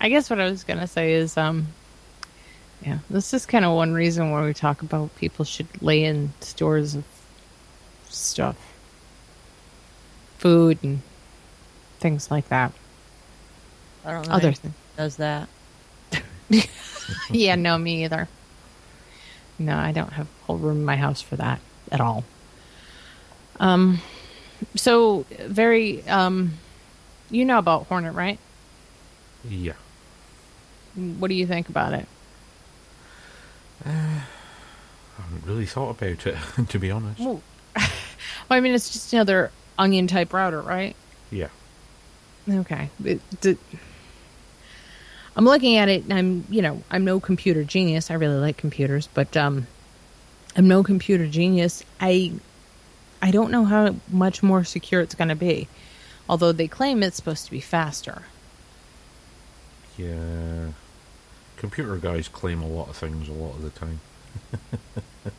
I 0.00 0.08
guess 0.08 0.30
what 0.30 0.40
I 0.40 0.44
was 0.44 0.64
gonna 0.64 0.86
say 0.86 1.14
is, 1.14 1.36
um, 1.36 1.68
yeah, 2.84 2.98
this 3.10 3.32
is 3.34 3.46
kind 3.46 3.64
of 3.64 3.74
one 3.74 3.92
reason 3.94 4.30
why 4.30 4.44
we 4.44 4.54
talk 4.54 4.82
about 4.82 5.14
people 5.16 5.44
should 5.44 5.66
lay 5.82 6.04
in 6.04 6.32
stores 6.40 6.94
of 6.94 7.04
stuff, 8.08 8.56
food 10.38 10.78
and 10.82 11.00
things 11.98 12.30
like 12.30 12.48
that. 12.48 12.72
I 14.04 14.12
don't 14.12 14.28
know. 14.28 14.34
Other 14.34 14.48
Other 14.48 14.52
things. 14.52 14.74
does 14.96 15.16
that. 15.16 15.48
yeah, 17.30 17.54
no, 17.54 17.78
me 17.78 18.04
either. 18.04 18.28
No, 19.58 19.76
I 19.76 19.92
don't 19.92 20.12
have 20.12 20.26
a 20.26 20.44
whole 20.44 20.58
room 20.58 20.78
in 20.78 20.84
my 20.84 20.96
house 20.96 21.22
for 21.22 21.36
that 21.36 21.60
at 21.92 22.00
all. 22.00 22.24
Um, 23.60 24.00
so 24.74 25.26
very, 25.46 26.06
um, 26.08 26.54
you 27.30 27.44
know 27.44 27.58
about 27.58 27.86
Hornet, 27.86 28.14
right? 28.14 28.38
Yeah. 29.48 29.74
What 30.94 31.28
do 31.28 31.34
you 31.34 31.46
think 31.46 31.68
about 31.68 31.92
it? 31.92 32.06
I 33.86 34.22
haven't 35.18 35.44
really 35.44 35.66
thought 35.66 35.90
about 35.90 36.26
it, 36.26 36.36
to 36.68 36.78
be 36.78 36.90
honest. 36.90 37.20
Well, 37.20 37.42
well, 37.76 37.86
I 38.50 38.60
mean, 38.60 38.74
it's 38.74 38.90
just 38.90 39.12
another 39.12 39.50
onion 39.78 40.06
type 40.06 40.32
router, 40.32 40.60
right? 40.60 40.96
Yeah. 41.30 41.48
Okay. 42.48 42.90
It, 43.04 43.20
I'm 45.36 45.44
looking 45.44 45.76
at 45.76 45.88
it, 45.88 46.04
and 46.04 46.12
I'm, 46.12 46.44
you 46.48 46.62
know, 46.62 46.82
I'm 46.90 47.04
no 47.04 47.20
computer 47.20 47.64
genius. 47.64 48.10
I 48.10 48.14
really 48.14 48.38
like 48.38 48.56
computers, 48.56 49.08
but 49.12 49.36
um, 49.36 49.66
I'm 50.56 50.68
no 50.68 50.82
computer 50.82 51.26
genius. 51.26 51.82
I, 52.00 52.32
I 53.20 53.30
don't 53.30 53.50
know 53.50 53.64
how 53.64 53.96
much 54.10 54.42
more 54.42 54.64
secure 54.64 55.00
it's 55.00 55.14
going 55.14 55.28
to 55.28 55.34
be, 55.34 55.68
although 56.28 56.52
they 56.52 56.68
claim 56.68 57.02
it's 57.02 57.16
supposed 57.16 57.44
to 57.46 57.50
be 57.50 57.60
faster. 57.60 58.22
Yeah. 59.96 60.68
Computer 61.56 61.96
guys 61.96 62.28
claim 62.28 62.62
a 62.62 62.68
lot 62.68 62.88
of 62.88 62.96
things 62.96 63.28
a 63.28 63.32
lot 63.32 63.56
of 63.56 63.62
the 63.62 63.70
time. 63.70 64.00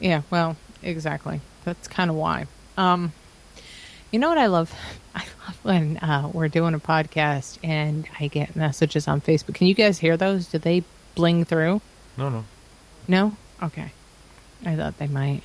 Yeah, 0.00 0.22
well, 0.30 0.56
exactly. 0.82 1.40
That's 1.64 1.88
kind 1.88 2.10
of 2.10 2.16
why. 2.16 2.46
Um, 2.76 3.12
you 4.10 4.18
know 4.18 4.28
what 4.28 4.38
I 4.38 4.46
love? 4.46 4.72
I 5.14 5.24
love 5.46 5.58
when 5.62 5.96
uh, 5.98 6.30
we're 6.32 6.48
doing 6.48 6.74
a 6.74 6.78
podcast 6.78 7.58
and 7.62 8.08
I 8.18 8.28
get 8.28 8.56
messages 8.56 9.08
on 9.08 9.20
Facebook. 9.20 9.54
Can 9.54 9.66
you 9.66 9.74
guys 9.74 9.98
hear 9.98 10.16
those? 10.16 10.46
Do 10.46 10.58
they 10.58 10.84
bling 11.14 11.44
through? 11.44 11.80
No, 12.16 12.28
no. 12.28 12.44
No? 13.06 13.36
Okay. 13.62 13.92
I 14.64 14.76
thought 14.76 14.98
they 14.98 15.06
might. 15.06 15.42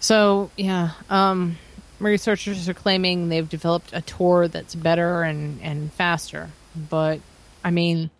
So 0.00 0.50
yeah, 0.56 0.90
um, 1.08 1.56
researchers 2.00 2.68
are 2.68 2.74
claiming 2.74 3.28
they've 3.28 3.48
developed 3.48 3.90
a 3.92 4.00
Tor 4.00 4.48
that's 4.48 4.74
better 4.74 5.22
and 5.22 5.60
and 5.62 5.92
faster. 5.92 6.50
But 6.74 7.20
I 7.64 7.70
mean, 7.70 8.10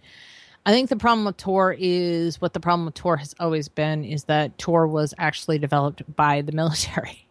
I 0.65 0.71
think 0.71 0.89
the 0.89 0.97
problem 0.97 1.25
with 1.25 1.37
Tor 1.37 1.75
is 1.77 2.41
what 2.41 2.53
the 2.53 2.61
problem 2.61 2.87
with 2.87 2.95
Tor 2.95 3.17
has 3.17 3.35
always 3.41 3.69
been 3.69 4.05
is 4.05 4.25
that 4.25 4.59
Tor 4.59 4.87
was 4.87 5.13
actually 5.19 5.59
developed 5.59 6.03
by 6.15 6.43
the 6.43 6.53
military. 6.53 7.27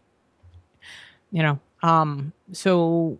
you 1.31 1.41
know, 1.43 1.59
um, 1.81 2.33
so 2.51 3.17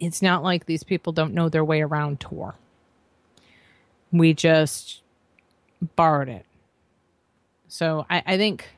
it's 0.00 0.22
not 0.22 0.42
like 0.42 0.66
these 0.66 0.82
people 0.82 1.12
don't 1.12 1.34
know 1.34 1.48
their 1.48 1.64
way 1.64 1.82
around 1.82 2.20
Tor. 2.20 2.54
We 4.12 4.34
just 4.34 5.02
borrowed 5.96 6.28
it. 6.28 6.46
So 7.68 8.06
I, 8.08 8.22
I 8.26 8.36
think. 8.36 8.68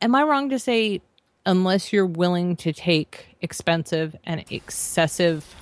Am 0.00 0.14
I 0.16 0.24
wrong 0.24 0.50
to 0.50 0.58
say, 0.58 1.00
unless 1.46 1.92
you're 1.92 2.04
willing 2.04 2.56
to 2.56 2.72
take 2.72 3.36
expensive 3.40 4.16
and 4.26 4.44
excessive 4.50 5.54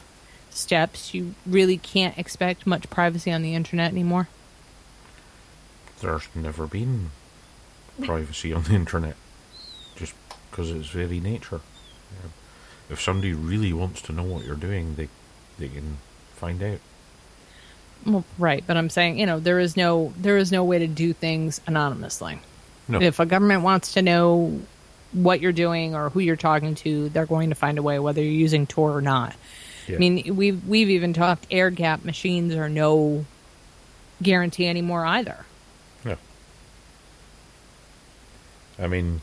steps, 0.49 1.13
you 1.13 1.35
really 1.45 1.77
can't 1.77 2.17
expect 2.17 2.67
much 2.67 2.89
privacy 2.89 3.31
on 3.31 3.43
the 3.43 3.55
internet 3.55 3.93
anymore? 3.93 4.29
There's 6.01 6.27
never 6.35 6.67
been 6.67 7.11
privacy 8.03 8.53
on 8.53 8.65
the 8.65 8.73
internet, 8.75 9.17
because 10.61 10.77
its 10.77 10.89
very 10.91 11.21
nature. 11.21 11.61
If 12.91 13.01
somebody 13.01 13.33
really 13.33 13.73
wants 13.73 14.03
to 14.03 14.13
know 14.13 14.25
what 14.25 14.45
you're 14.45 14.57
doing, 14.57 14.97
they 14.97 15.09
they 15.59 15.69
can 15.69 15.99
find 16.35 16.63
out. 16.63 16.81
Well, 18.05 18.25
right, 18.39 18.65
but 18.67 18.77
I'm 18.77 18.91
saying, 18.91 19.19
you 19.19 19.27
know, 19.27 19.39
there 19.39 19.61
is 19.61 19.77
no 19.77 20.13
there 20.17 20.37
is 20.37 20.51
no 20.51 20.65
way 20.65 20.81
to 20.81 20.87
do 20.87 21.13
things 21.13 21.61
anonymously. 21.67 22.41
No, 22.89 23.01
If 23.01 23.21
a 23.21 23.27
government 23.27 23.63
wants 23.63 23.93
to 23.93 24.03
know 24.03 24.61
what 25.13 25.41
you're 25.41 25.53
doing 25.53 25.95
or 25.95 26.11
who 26.11 26.21
you're 26.21 26.37
talking 26.37 26.75
to, 26.77 27.09
they're 27.11 27.27
going 27.27 27.51
to 27.51 27.55
find 27.55 27.79
a 27.79 27.83
way, 27.83 27.99
whether 27.99 28.21
you're 28.21 28.33
using 28.33 28.67
Tor 28.67 28.97
or 28.97 29.03
not. 29.03 29.35
Yeah. 29.87 29.97
I 29.97 29.99
mean, 29.99 30.37
we've 30.37 30.67
we've 30.67 30.91
even 30.91 31.13
talked 31.13 31.47
air 31.51 31.71
gap 31.71 32.05
machines 32.05 32.55
are 32.55 32.69
no 32.69 33.25
guarantee 34.21 34.67
anymore 34.67 35.07
either. 35.07 35.47
Yeah. 36.05 36.17
I 38.79 38.89
mean, 38.89 39.21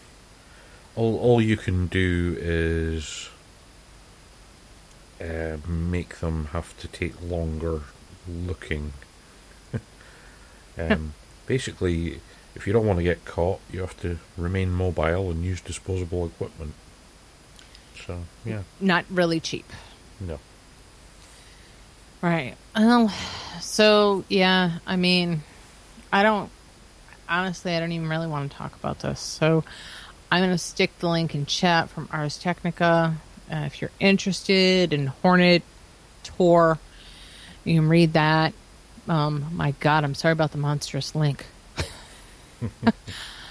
all 0.98 1.18
all 1.20 1.42
you 1.42 1.56
can 1.56 1.88
do 1.88 2.36
is 2.40 3.30
uh, 5.22 5.58
make 5.68 6.20
them 6.20 6.46
have 6.52 6.78
to 6.80 6.88
take 6.88 7.14
longer 7.22 7.82
looking. 8.28 8.94
um, 10.78 11.14
basically, 11.46 12.20
if 12.56 12.68
you 12.68 12.74
don't 12.74 12.86
want 12.86 12.98
to 13.00 13.04
get 13.04 13.24
caught, 13.26 13.60
you 13.72 13.80
have 13.82 14.00
to 14.02 14.18
remain 14.36 14.72
mobile 14.72 15.30
and 15.32 15.46
use 15.46 15.62
disposable 15.62 16.26
equipment. 16.26 16.74
So 18.06 18.24
yeah, 18.44 18.64
Not 18.80 19.06
really 19.10 19.40
cheap. 19.40 19.72
no. 20.20 20.40
Right. 22.22 22.56
Well, 22.76 23.14
so 23.62 24.24
yeah, 24.28 24.80
I 24.88 24.96
mean, 24.96 25.44
I 26.12 26.24
don't 26.24 26.50
honestly, 27.30 27.76
I 27.76 27.80
don't 27.80 27.92
even 27.92 28.10
really 28.10 28.28
want 28.28 28.52
to 28.52 28.58
talk 28.58 28.74
about 28.76 29.00
this. 29.00 29.20
So 29.20 29.64
I'm 30.32 30.42
going 30.42 30.52
to 30.52 30.58
stick 30.58 30.98
the 31.00 31.08
link 31.10 31.34
in 31.36 31.46
chat 31.46 31.90
from 31.90 32.10
Ars 32.12 32.38
Technica. 32.38 33.16
Uh, 33.52 33.56
if 33.66 33.82
you're 33.82 33.92
interested 34.00 34.92
in 34.92 35.08
Hornet 35.08 35.64
Tor, 36.24 36.80
you 37.64 37.80
can 37.80 37.88
read 37.90 38.14
that. 38.14 38.54
Um, 39.08 39.46
my 39.54 39.72
God, 39.80 40.04
I'm 40.04 40.16
sorry 40.16 40.34
about 40.34 40.52
the 40.52 40.58
monstrous 40.58 41.16
link. 41.16 41.46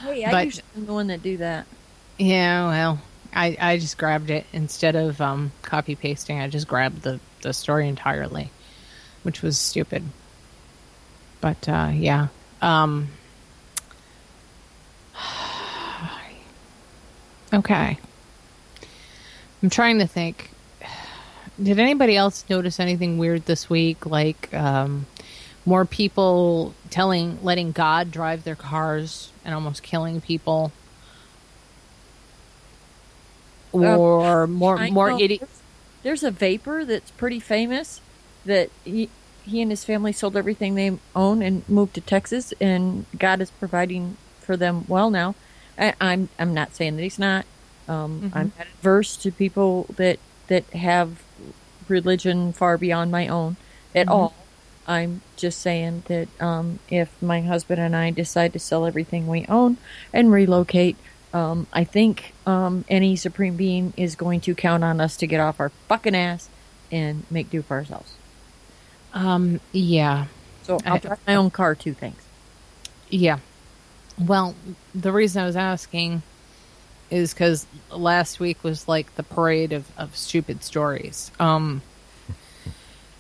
Hey, 0.03 0.25
I 0.25 0.31
But- 0.31 0.45
usually 0.47 0.65
am 0.77 0.87
the 0.87 0.93
one 0.93 1.07
that 1.07 1.23
do 1.23 1.37
that. 1.39 1.67
Yeah, 2.19 2.69
well, 2.69 3.01
I, 3.35 3.57
I 3.61 3.79
just 3.79 3.97
grabbed 3.99 4.31
it 4.31 4.45
instead 4.53 4.95
of 4.97 5.21
um, 5.21 5.53
copy 5.63 5.95
pasting. 5.97 6.39
I 6.41 6.49
just 6.49 6.69
grabbed 6.69 7.03
the, 7.03 7.19
the 7.43 7.53
story 7.53 7.89
entirely, 7.89 8.51
which 9.23 9.43
was 9.43 9.59
stupid. 9.59 10.03
But 11.41 11.69
uh, 11.69 11.91
yeah, 11.95 12.29
um, 12.61 13.09
okay. 17.53 17.99
I'm 19.63 19.71
trying 19.71 19.99
to 20.01 20.07
think. 20.07 20.51
Did 21.63 21.79
anybody 21.79 22.17
else 22.17 22.45
notice 22.51 22.79
anything 22.79 23.17
weird 23.19 23.47
this 23.47 23.71
week? 23.71 24.05
Like 24.07 24.53
um, 24.53 25.07
more 25.65 25.85
people 25.87 26.75
telling, 26.91 27.43
letting 27.43 27.73
God 27.73 28.11
drive 28.11 28.45
their 28.45 28.55
cars 28.57 29.31
and 29.45 29.55
almost 29.55 29.83
killing 29.83 30.21
people, 30.21 30.71
or 33.73 34.47
more 34.47 34.79
I 34.79 34.91
more 34.91 35.11
know 35.11 35.21
idiot. 35.21 35.41
there's- 35.41 35.63
There's 36.03 36.23
a 36.23 36.31
vapor 36.31 36.85
that's 36.85 37.11
pretty 37.13 37.41
famous 37.41 38.01
that 38.45 38.71
he, 38.85 39.09
he 39.45 39.61
and 39.63 39.71
his 39.71 39.83
family 39.85 40.13
sold 40.13 40.37
everything 40.37 40.75
they 40.77 40.97
own 41.17 41.43
and 41.43 41.69
moved 41.69 41.95
to 41.95 42.01
Texas, 42.01 42.53
and 42.61 43.07
God 43.19 43.41
is 43.41 43.51
providing 43.51 44.17
for 44.41 44.57
them 44.57 44.85
well 44.89 45.11
now. 45.11 45.35
I, 45.79 45.95
I'm 46.01 46.29
I'm 46.39 46.55
not 46.55 46.75
saying 46.75 46.97
that 46.97 47.03
he's 47.03 47.19
not. 47.19 47.45
Um, 47.89 48.31
I'm 48.35 48.53
not 48.59 48.67
adverse 48.67 49.17
to 49.19 49.31
people 49.31 49.87
that 49.97 50.19
that 50.49 50.65
have 50.71 51.23
religion 51.89 52.53
far 52.53 52.79
beyond 52.79 53.11
my 53.11 53.29
own 53.29 53.57
at 53.95 54.09
all. 54.09 54.35
I'm 54.87 55.23
just 55.37 55.61
saying 55.61 56.05
that 56.07 56.29
um, 56.41 56.79
if 56.89 57.11
my 57.21 57.41
husband 57.41 57.81
and 57.81 57.97
I 57.97 58.11
decide 58.11 58.53
to 58.53 58.59
sell 58.59 58.87
everything 58.87 59.27
we 59.27 59.45
own 59.47 59.79
and 60.13 60.31
relocate, 60.31 60.97
um, 61.33 61.67
I 61.73 61.83
think 61.85 62.33
um, 62.47 62.85
any 62.89 63.17
supreme 63.17 63.57
being 63.57 63.93
is 63.97 64.15
going 64.15 64.41
to 64.43 64.55
count 64.55 64.85
on 64.85 65.01
us 65.01 65.17
to 65.19 65.27
get 65.27 65.41
off 65.41 65.59
our 65.59 65.71
fucking 65.89 66.15
ass 66.15 66.49
and 66.93 67.25
make 67.31 67.51
do 67.51 67.63
for 67.63 67.75
ourselves. 67.77 68.13
Um, 69.13 69.61
yeah, 69.73 70.27
So 70.63 70.79
I'll 70.87 70.99
drive 70.99 71.19
my 71.27 71.35
own 71.35 71.51
car 71.51 71.75
too. 71.75 71.95
Thanks. 71.95 72.25
Yeah. 73.09 73.39
Well, 74.19 74.55
the 74.95 75.13
reason 75.13 75.43
I 75.43 75.47
was 75.47 75.57
asking 75.57 76.23
is 77.11 77.33
because 77.33 77.67
last 77.91 78.41
week 78.41 78.65
was 78.65 78.89
like 78.89 79.15
the 79.17 79.23
parade 79.23 79.73
of, 79.73 79.87
of 79.97 80.17
stupid 80.17 80.65
stories. 80.65 81.31
Um, 81.39 81.83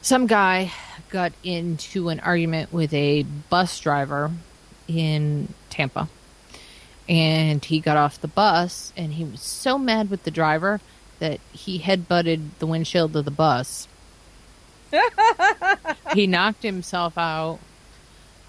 some 0.01 0.27
guy 0.27 0.73
got 1.09 1.33
into 1.45 2.09
an 2.09 2.21
argument 2.21 2.73
with 2.73 2.93
a 2.95 3.23
bus 3.23 3.79
driver 3.81 4.31
in 4.89 5.53
Tampa. 5.71 6.09
And 7.09 7.65
he 7.65 7.81
got 7.81 7.97
off 7.97 8.21
the 8.21 8.29
bus 8.29 8.93
and 8.97 9.15
he 9.15 9.25
was 9.25 9.41
so 9.41 9.79
mad 9.79 10.11
with 10.11 10.25
the 10.25 10.31
driver 10.31 10.81
that 11.19 11.41
he 11.53 11.81
headbutted 11.81 12.51
the 12.59 12.67
windshield 12.67 13.15
of 13.17 13.25
the 13.25 13.31
bus. 13.31 13.87
he 16.15 16.27
knocked 16.27 16.63
himself 16.63 17.17
out. 17.17 17.59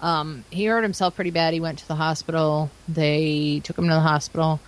Um, 0.00 0.44
he 0.50 0.66
hurt 0.66 0.82
himself 0.82 1.16
pretty 1.16 1.30
bad. 1.30 1.54
He 1.54 1.60
went 1.60 1.78
to 1.80 1.88
the 1.88 1.96
hospital. 1.96 2.70
They 2.88 3.60
took 3.64 3.78
him 3.78 3.88
to 3.88 3.94
the 3.94 4.00
hospital, 4.00 4.60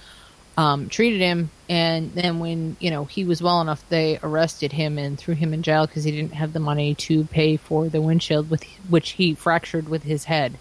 um, 0.57 0.89
treated 0.89 1.21
him, 1.21 1.51
and 1.69 2.13
then 2.15 2.41
when 2.41 2.77
you 2.81 2.91
know 2.91 3.05
he 3.05 3.25
was 3.25 3.41
well 3.41 3.61
enough, 3.61 3.89
they 3.89 4.19
arrested 4.23 4.73
him 4.73 4.99
and 4.99 5.19
threw 5.19 5.35
him 5.35 5.55
in 5.55 5.63
jail 5.63 5.87
because 5.87 6.05
he 6.05 6.11
didn't 6.11 6.35
have 6.35 6.53
the 6.53 6.61
money 6.61 6.95
to 6.97 7.25
pay 7.25 7.57
for 7.57 7.89
the 7.89 8.01
windshield 8.01 8.51
with 8.51 8.65
which 8.89 9.11
he 9.11 9.35
fractured 9.35 9.89
with 9.89 10.03
his 10.03 10.25
head. 10.25 10.59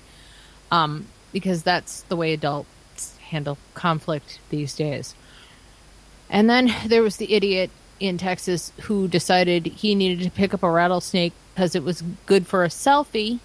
Um, 0.72 1.07
because 1.32 1.63
that's 1.63 2.01
the 2.03 2.15
way 2.15 2.34
adults 2.34 3.17
handle 3.30 3.57
conflict 3.74 4.39
these 4.49 4.76
days. 4.76 5.15
And 6.30 6.49
then 6.49 6.74
there 6.86 7.01
was 7.01 7.17
the 7.17 7.34
idiot 7.34 7.72
in 7.99 8.17
Texas 8.17 8.72
who 8.84 9.07
decided 9.07 9.65
he 9.65 9.95
needed 9.95 10.24
to 10.24 10.32
pick 10.32 10.53
up 10.53 10.63
a 10.63 10.70
rattlesnake 10.70 11.34
because 11.53 11.76
it 11.76 11.84
was 11.84 12.03
good 12.26 12.47
for 12.47 12.63
a 12.63 12.70
selfie. 12.70 13.39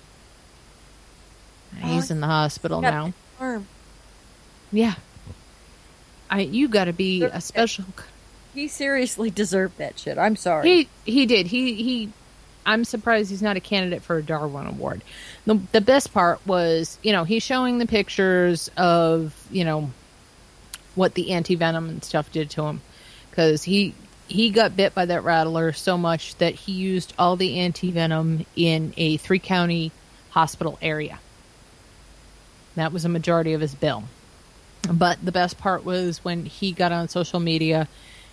He's 1.82 2.10
in 2.10 2.20
the 2.20 2.26
hospital 2.26 2.80
now. 2.80 3.12
Arm. 3.40 3.66
Yeah. 4.72 4.94
I 6.30 6.40
you 6.40 6.68
got 6.68 6.86
to 6.86 6.92
be 6.92 7.22
a 7.22 7.40
special. 7.40 7.84
He 8.54 8.68
seriously 8.68 9.30
deserved 9.30 9.78
that 9.78 9.98
shit. 9.98 10.18
I'm 10.18 10.36
sorry. 10.36 10.68
He 10.68 10.88
he 11.04 11.26
did. 11.26 11.46
He 11.46 11.74
he. 11.74 12.12
I'm 12.66 12.84
surprised 12.84 13.30
he's 13.30 13.42
not 13.42 13.56
a 13.56 13.60
candidate 13.60 14.02
for 14.02 14.16
a 14.16 14.22
Darwin 14.22 14.66
Award. 14.66 15.02
The 15.44 15.60
the 15.72 15.80
best 15.80 16.12
part 16.14 16.44
was, 16.46 16.98
you 17.02 17.12
know, 17.12 17.24
he's 17.24 17.42
showing 17.42 17.78
the 17.78 17.86
pictures 17.86 18.70
of, 18.76 19.34
you 19.50 19.64
know, 19.64 19.90
what 20.94 21.14
the 21.14 21.32
anti 21.32 21.56
venom 21.56 21.88
and 21.88 22.02
stuff 22.02 22.32
did 22.32 22.50
to 22.50 22.62
him, 22.62 22.80
because 23.30 23.62
he 23.64 23.94
he 24.26 24.50
got 24.50 24.76
bit 24.76 24.94
by 24.94 25.04
that 25.04 25.24
rattler 25.24 25.72
so 25.72 25.98
much 25.98 26.36
that 26.36 26.54
he 26.54 26.72
used 26.72 27.12
all 27.18 27.36
the 27.36 27.58
anti 27.58 27.90
venom 27.90 28.46
in 28.56 28.94
a 28.96 29.18
three 29.18 29.38
county 29.38 29.92
hospital 30.30 30.78
area. 30.80 31.18
That 32.76 32.92
was 32.92 33.04
a 33.04 33.08
majority 33.08 33.52
of 33.52 33.60
his 33.60 33.74
bill. 33.74 34.04
But 34.90 35.24
the 35.24 35.32
best 35.32 35.58
part 35.58 35.84
was 35.84 36.24
when 36.24 36.44
he 36.44 36.72
got 36.72 36.92
on 36.92 37.08
social 37.08 37.40
media 37.40 37.88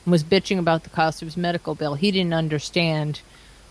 and 0.05 0.11
was 0.11 0.23
bitching 0.23 0.59
about 0.59 0.83
the 0.83 0.89
cost 0.89 1.21
of 1.21 1.27
his 1.27 1.37
medical 1.37 1.75
bill. 1.75 1.93
He 1.95 2.11
didn't 2.11 2.33
understand, 2.33 3.21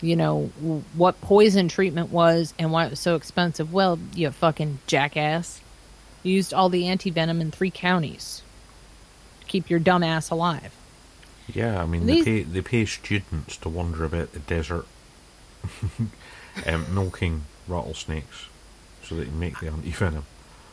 you 0.00 0.16
know, 0.16 0.46
what 0.94 1.20
poison 1.20 1.68
treatment 1.68 2.10
was 2.10 2.54
and 2.58 2.72
why 2.72 2.86
it 2.86 2.90
was 2.90 3.00
so 3.00 3.16
expensive. 3.16 3.72
Well, 3.72 3.98
you 4.14 4.30
fucking 4.30 4.78
jackass. 4.86 5.60
You 6.22 6.34
used 6.34 6.54
all 6.54 6.68
the 6.68 6.86
anti 6.86 7.10
venom 7.10 7.40
in 7.40 7.50
three 7.50 7.70
counties. 7.70 8.42
To 9.40 9.46
keep 9.46 9.68
your 9.68 9.80
dumb 9.80 10.02
ass 10.02 10.30
alive. 10.30 10.72
Yeah, 11.52 11.82
I 11.82 11.86
mean 11.86 12.06
These- 12.06 12.24
they 12.24 12.30
pay 12.30 12.42
they 12.44 12.62
pay 12.62 12.84
students 12.86 13.56
to 13.58 13.68
wander 13.68 14.04
about 14.04 14.32
the 14.32 14.38
desert, 14.38 14.86
um, 16.66 16.94
milking 16.94 17.42
rattlesnakes, 17.66 18.46
so 19.02 19.16
they 19.16 19.24
can 19.24 19.38
make 19.40 19.58
the 19.60 19.66
anti 19.68 19.90
venom. 19.90 20.26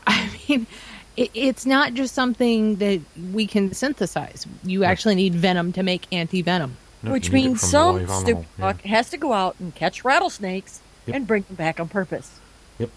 I 0.12 0.30
mean, 0.47 0.68
it, 1.16 1.32
it's 1.34 1.66
not 1.66 1.93
just 1.93 2.14
something 2.16 2.76
that 2.78 3.01
we 3.34 3.45
can 3.47 3.74
synthesize. 3.74 4.45
You 4.64 4.84
actually 4.84 5.16
need 5.16 5.36
venom 5.36 5.74
to 5.74 5.84
make 5.84 6.08
anti 6.12 6.41
venom. 6.41 6.78
No, 7.03 7.12
Which 7.12 7.28
you 7.28 7.34
need 7.34 7.39
it 7.45 7.47
means 7.49 7.62
some 7.62 7.95
live 7.95 8.03
animal, 8.03 8.20
stupid 8.22 8.45
yeah. 8.58 8.72
fuck 8.74 8.82
has 8.82 9.10
to 9.12 9.18
go 9.18 9.34
out 9.34 9.55
and 9.60 9.74
catch 9.76 10.03
rattlesnakes 10.03 10.82
Yep. 11.05 11.16
and 11.16 11.28
bring 11.28 11.43
them 11.43 11.55
back 11.55 11.80
on 11.80 11.88
purpose. 11.88 12.39
Yep. 12.80 12.89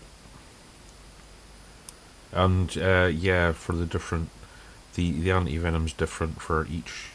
And 2.32 2.76
uh, 2.78 3.10
yeah, 3.12 3.52
for 3.52 3.72
the 3.72 3.86
different, 3.86 4.30
the 4.94 5.12
the 5.12 5.30
anti 5.30 5.56
venom's 5.58 5.92
different 5.92 6.40
for 6.40 6.66
each 6.66 7.10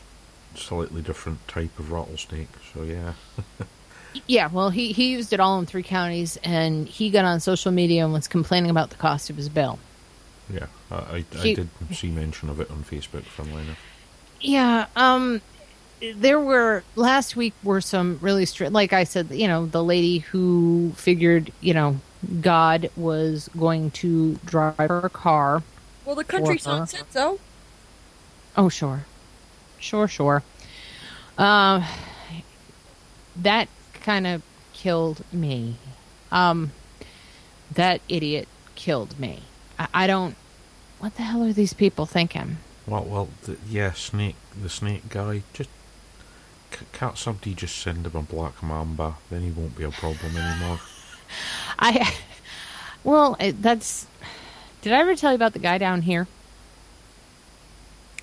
slightly 0.56 1.02
different 1.02 1.46
type 1.48 1.78
of 1.80 1.92
rattlesnake. 1.92 2.48
So 2.74 2.84
yeah, 2.84 3.14
Yeah, 4.28 4.50
well, 4.52 4.70
he, 4.70 4.92
he 4.92 5.12
used 5.12 5.34
it 5.34 5.40
all 5.40 5.60
in 5.60 5.66
three 5.66 5.84
counties, 5.84 6.38
and 6.44 6.88
he 6.88 7.10
got 7.10 7.26
on 7.26 7.40
social 7.40 7.72
media 7.72 8.04
and 8.04 8.14
was 8.14 8.28
complaining 8.28 8.70
about 8.72 8.90
the 8.90 8.96
cost 8.96 9.30
of 9.30 9.38
his 9.38 9.50
bill. 9.50 9.80
yeah, 10.50 10.68
I 10.92 10.96
I, 10.96 11.26
I 11.40 11.54
did 11.54 11.70
see 11.92 12.10
mention 12.10 12.50
of 12.50 12.60
it 12.60 12.70
on 12.72 12.84
Facebook. 12.84 13.24
from 13.24 13.54
Lena. 13.54 13.76
Yeah, 14.42 14.88
um, 14.96 15.42
there 16.16 16.40
were 16.40 16.84
last 16.96 17.36
week 17.36 17.54
were 17.64 17.82
some 17.82 18.20
really 18.22 18.46
strict. 18.46 18.72
Like 18.74 18.94
I 18.94 19.04
said, 19.06 19.32
you 19.32 19.48
know, 19.48 19.66
the 19.66 19.84
lady 19.84 20.20
who 20.20 20.94
figured, 20.96 21.52
you 21.62 21.74
know, 21.74 21.98
God 22.42 22.90
was 22.96 23.50
going 23.58 23.92
to 23.92 24.36
drive 24.46 24.76
her 24.78 25.10
car. 25.10 25.64
Well, 26.06 26.16
the 26.16 26.24
country 26.24 26.56
Or 26.56 26.60
song 26.60 26.86
said 26.86 27.06
so. 27.10 27.40
Oh, 28.58 28.70
sure, 28.70 29.06
sure, 29.80 30.08
sure. 30.08 30.44
Um, 31.38 31.84
that 33.38 33.68
kind 34.06 34.28
of 34.28 34.44
killed 34.74 35.24
me. 35.34 35.76
Um, 36.32 36.72
that 37.74 38.02
idiot 38.08 38.48
killed 38.76 39.20
me. 39.20 39.42
I, 39.80 39.88
I 39.94 40.08
don't. 40.08 40.36
What 41.00 41.16
the 41.16 41.24
hell 41.24 41.44
are 41.44 41.52
these 41.52 41.74
people 41.74 42.06
thinking? 42.06 42.58
Well, 42.88 43.04
well, 43.04 43.30
the, 43.44 43.58
yeah, 43.68 43.94
snake, 43.94 44.36
the 44.60 44.70
snake 44.70 45.10
guy. 45.10 45.42
Just 45.54 45.70
c- 46.72 46.86
can't 46.94 47.18
somebody 47.18 47.56
just 47.56 47.78
send 47.78 48.06
him 48.06 48.16
a 48.16 48.22
black 48.22 48.62
mamba? 48.62 49.16
Then 49.30 49.42
he 49.42 49.52
won't 49.52 49.76
be 49.76 49.84
a 49.84 49.92
problem 49.92 50.38
anymore. 50.38 50.80
I, 51.80 52.14
well, 53.04 53.36
that's. 53.40 54.06
Did 54.82 54.94
I 54.94 55.00
ever 55.00 55.16
tell 55.16 55.32
you 55.32 55.36
about 55.36 55.54
the 55.54 55.60
guy 55.60 55.80
down 55.80 56.04
here? 56.04 56.28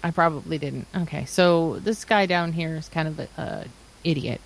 I 0.04 0.12
probably 0.12 0.58
didn't. 0.58 0.86
Okay, 0.96 1.24
so 1.24 1.78
this 1.80 2.04
guy 2.04 2.26
down 2.26 2.52
here 2.52 2.76
is 2.76 2.88
kind 2.88 3.08
of 3.08 3.18
a, 3.18 3.28
a 3.36 3.64
idiot. 4.04 4.40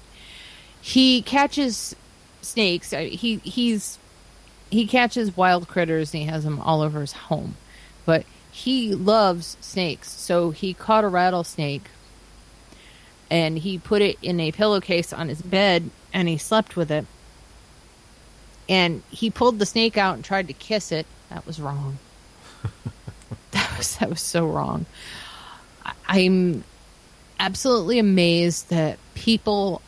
He 0.86 1.20
catches 1.20 1.96
snakes. 2.42 2.92
He 2.92 3.40
he's 3.42 3.98
he 4.70 4.86
catches 4.86 5.36
wild 5.36 5.66
critters 5.66 6.14
and 6.14 6.22
he 6.22 6.28
has 6.28 6.44
them 6.44 6.60
all 6.60 6.80
over 6.80 7.00
his 7.00 7.12
home, 7.12 7.56
but 8.04 8.24
he 8.52 8.94
loves 8.94 9.56
snakes. 9.60 10.12
So 10.12 10.50
he 10.50 10.72
caught 10.74 11.02
a 11.02 11.08
rattlesnake 11.08 11.86
and 13.28 13.58
he 13.58 13.78
put 13.78 14.00
it 14.00 14.16
in 14.22 14.38
a 14.38 14.52
pillowcase 14.52 15.12
on 15.12 15.28
his 15.28 15.42
bed 15.42 15.90
and 16.12 16.28
he 16.28 16.38
slept 16.38 16.76
with 16.76 16.92
it 16.92 17.04
and 18.68 19.02
he 19.10 19.28
pulled 19.28 19.58
the 19.58 19.66
snake 19.66 19.98
out 19.98 20.14
and 20.14 20.24
tried 20.24 20.46
to 20.46 20.52
kiss 20.52 20.92
it. 20.92 21.06
That 21.30 21.44
was 21.48 21.60
wrong. 21.60 21.98
that 23.50 23.74
was 23.76 23.96
that 23.96 24.08
was 24.08 24.20
so 24.20 24.46
wrong. 24.46 24.86
I, 25.84 25.94
I'm 26.06 26.62
absolutely 27.40 27.98
amazed 27.98 28.70
that 28.70 29.00
people 29.16 29.82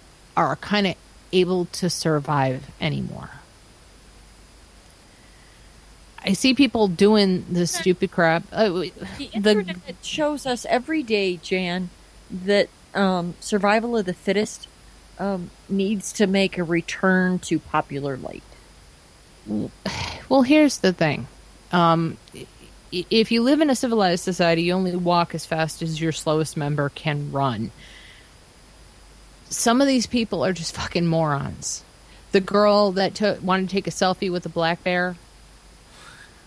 are 0.47 0.57
kind 0.57 0.87
of 0.87 0.95
able 1.33 1.67
to 1.67 1.91
survive 1.91 2.71
anymore. 2.81 3.31
I 6.25 6.33
see 6.33 6.55
people 6.55 6.89
doing 6.89 7.45
this 7.49 7.73
stupid 7.73 8.11
crap. 8.11 8.45
Uh, 8.53 8.69
The 8.69 8.93
the 9.19 9.31
internet 9.35 9.97
shows 10.03 10.47
us 10.47 10.67
every 10.69 11.03
day, 11.03 11.37
Jan, 11.37 11.91
that 12.31 12.69
um, 12.95 13.35
survival 13.41 13.97
of 13.97 14.05
the 14.05 14.15
fittest 14.15 14.69
um, 15.19 15.51
needs 15.69 16.13
to 16.15 16.27
make 16.27 16.59
a 16.59 16.65
return 16.65 17.39
to 17.41 17.59
popular 17.59 18.17
light. 18.17 18.43
Well, 20.29 20.43
here's 20.43 20.77
the 20.79 20.93
thing. 20.93 21.27
Um, 21.73 22.19
if 22.93 23.33
you 23.33 23.43
live 23.43 23.63
in 23.63 23.71
a 23.71 23.75
civilized 23.75 24.23
society, 24.23 24.65
you 24.65 24.75
only 24.75 24.95
walk 24.95 25.35
as 25.35 25.47
fast 25.47 25.81
as 25.81 26.03
your 26.03 26.13
slowest 26.13 26.55
member 26.55 26.91
can 26.91 27.33
run. 27.33 27.71
Some 29.51 29.81
of 29.81 29.87
these 29.87 30.07
people 30.07 30.45
are 30.45 30.53
just 30.53 30.75
fucking 30.75 31.07
morons. 31.07 31.83
The 32.33 32.41
girl 32.41 32.93
that 32.93 33.43
wanted 33.43 33.69
to 33.69 33.75
take 33.75 33.87
a 33.87 33.91
selfie 33.91 34.31
with 34.31 34.45
a 34.45 34.51
black 34.51 34.85
bear, 34.85 35.17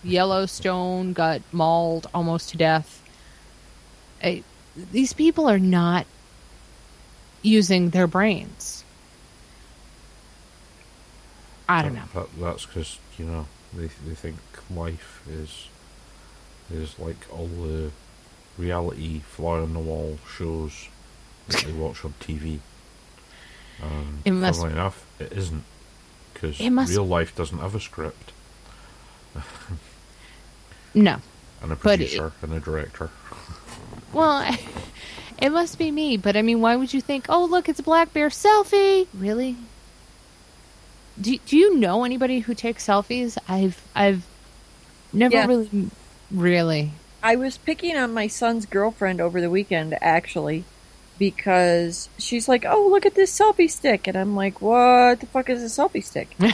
Yellowstone, 0.04 1.12
got 1.12 1.42
mauled 1.52 2.08
almost 2.14 2.50
to 2.50 2.56
death. 2.56 3.02
I, 4.22 4.44
these 4.92 5.12
people 5.12 5.48
are 5.48 5.58
not 5.58 6.06
using 7.42 7.90
their 7.90 8.06
brains. 8.06 8.84
I 11.68 11.82
don't 11.82 11.94
know. 11.94 12.04
That, 12.14 12.28
that's 12.38 12.66
because 12.66 12.98
you 13.18 13.24
know 13.24 13.46
they 13.72 13.88
they 14.06 14.14
think 14.14 14.36
life 14.70 15.22
is 15.28 15.68
is 16.70 16.98
like 16.98 17.16
all 17.32 17.46
the 17.46 17.90
reality 18.58 19.20
fly 19.20 19.58
on 19.58 19.72
the 19.72 19.80
wall 19.80 20.18
shows 20.36 20.88
that 21.48 21.62
they 21.64 21.72
watch 21.72 22.04
on 22.04 22.14
TV. 22.20 22.58
Um, 23.82 24.18
It 24.24 24.30
must- 24.32 24.60
funnily 24.60 24.74
enough, 24.78 25.04
it 25.18 25.32
isn't 25.32 25.64
because 26.34 26.58
real 26.60 27.06
life 27.06 27.34
doesn't 27.36 27.58
have 27.58 27.74
a 27.74 27.80
script 27.80 28.32
No. 30.94 31.18
and 31.62 31.72
a 31.72 31.76
But 31.76 32.00
it- 32.00 32.10
producer 32.10 32.32
and 32.42 32.52
a 32.52 32.60
director. 32.60 33.10
Well, 34.12 34.44
it 35.40 35.48
must 35.50 35.78
be 35.78 35.90
me, 35.90 36.18
but 36.18 36.36
I 36.36 36.42
mean, 36.42 36.60
why 36.60 36.76
would 36.76 36.92
you 36.92 37.00
think, 37.00 37.24
oh, 37.30 37.46
look, 37.46 37.66
it's 37.66 37.80
a 37.80 37.82
black 37.82 38.12
bear 38.12 38.28
selfie? 38.28 39.06
Really? 39.14 39.56
Do, 41.18 41.38
do 41.46 41.56
you 41.56 41.78
know 41.78 42.04
anybody 42.04 42.40
who 42.40 42.54
takes 42.54 42.86
selfies? 42.86 43.38
I've 43.48 43.80
I've 43.94 44.24
never 45.14 45.34
Yeah. 45.36 45.46
really, 45.46 45.90
really. 46.30 46.90
I 47.22 47.36
was 47.36 47.56
picking 47.56 47.96
on 47.96 48.12
my 48.12 48.26
son's 48.26 48.66
girlfriend 48.66 49.20
over 49.20 49.40
the 49.40 49.48
weekend, 49.50 49.96
actually, 50.02 50.64
because 51.18 52.08
she's 52.18 52.48
like, 52.48 52.64
"Oh, 52.66 52.88
look 52.90 53.06
at 53.06 53.14
this 53.14 53.36
selfie 53.36 53.70
stick," 53.70 54.06
and 54.06 54.16
I'm 54.16 54.34
like, 54.36 54.60
"What 54.60 55.20
the 55.20 55.26
fuck 55.26 55.48
is 55.50 55.62
a 55.62 55.66
selfie 55.66 56.04
stick?" 56.04 56.36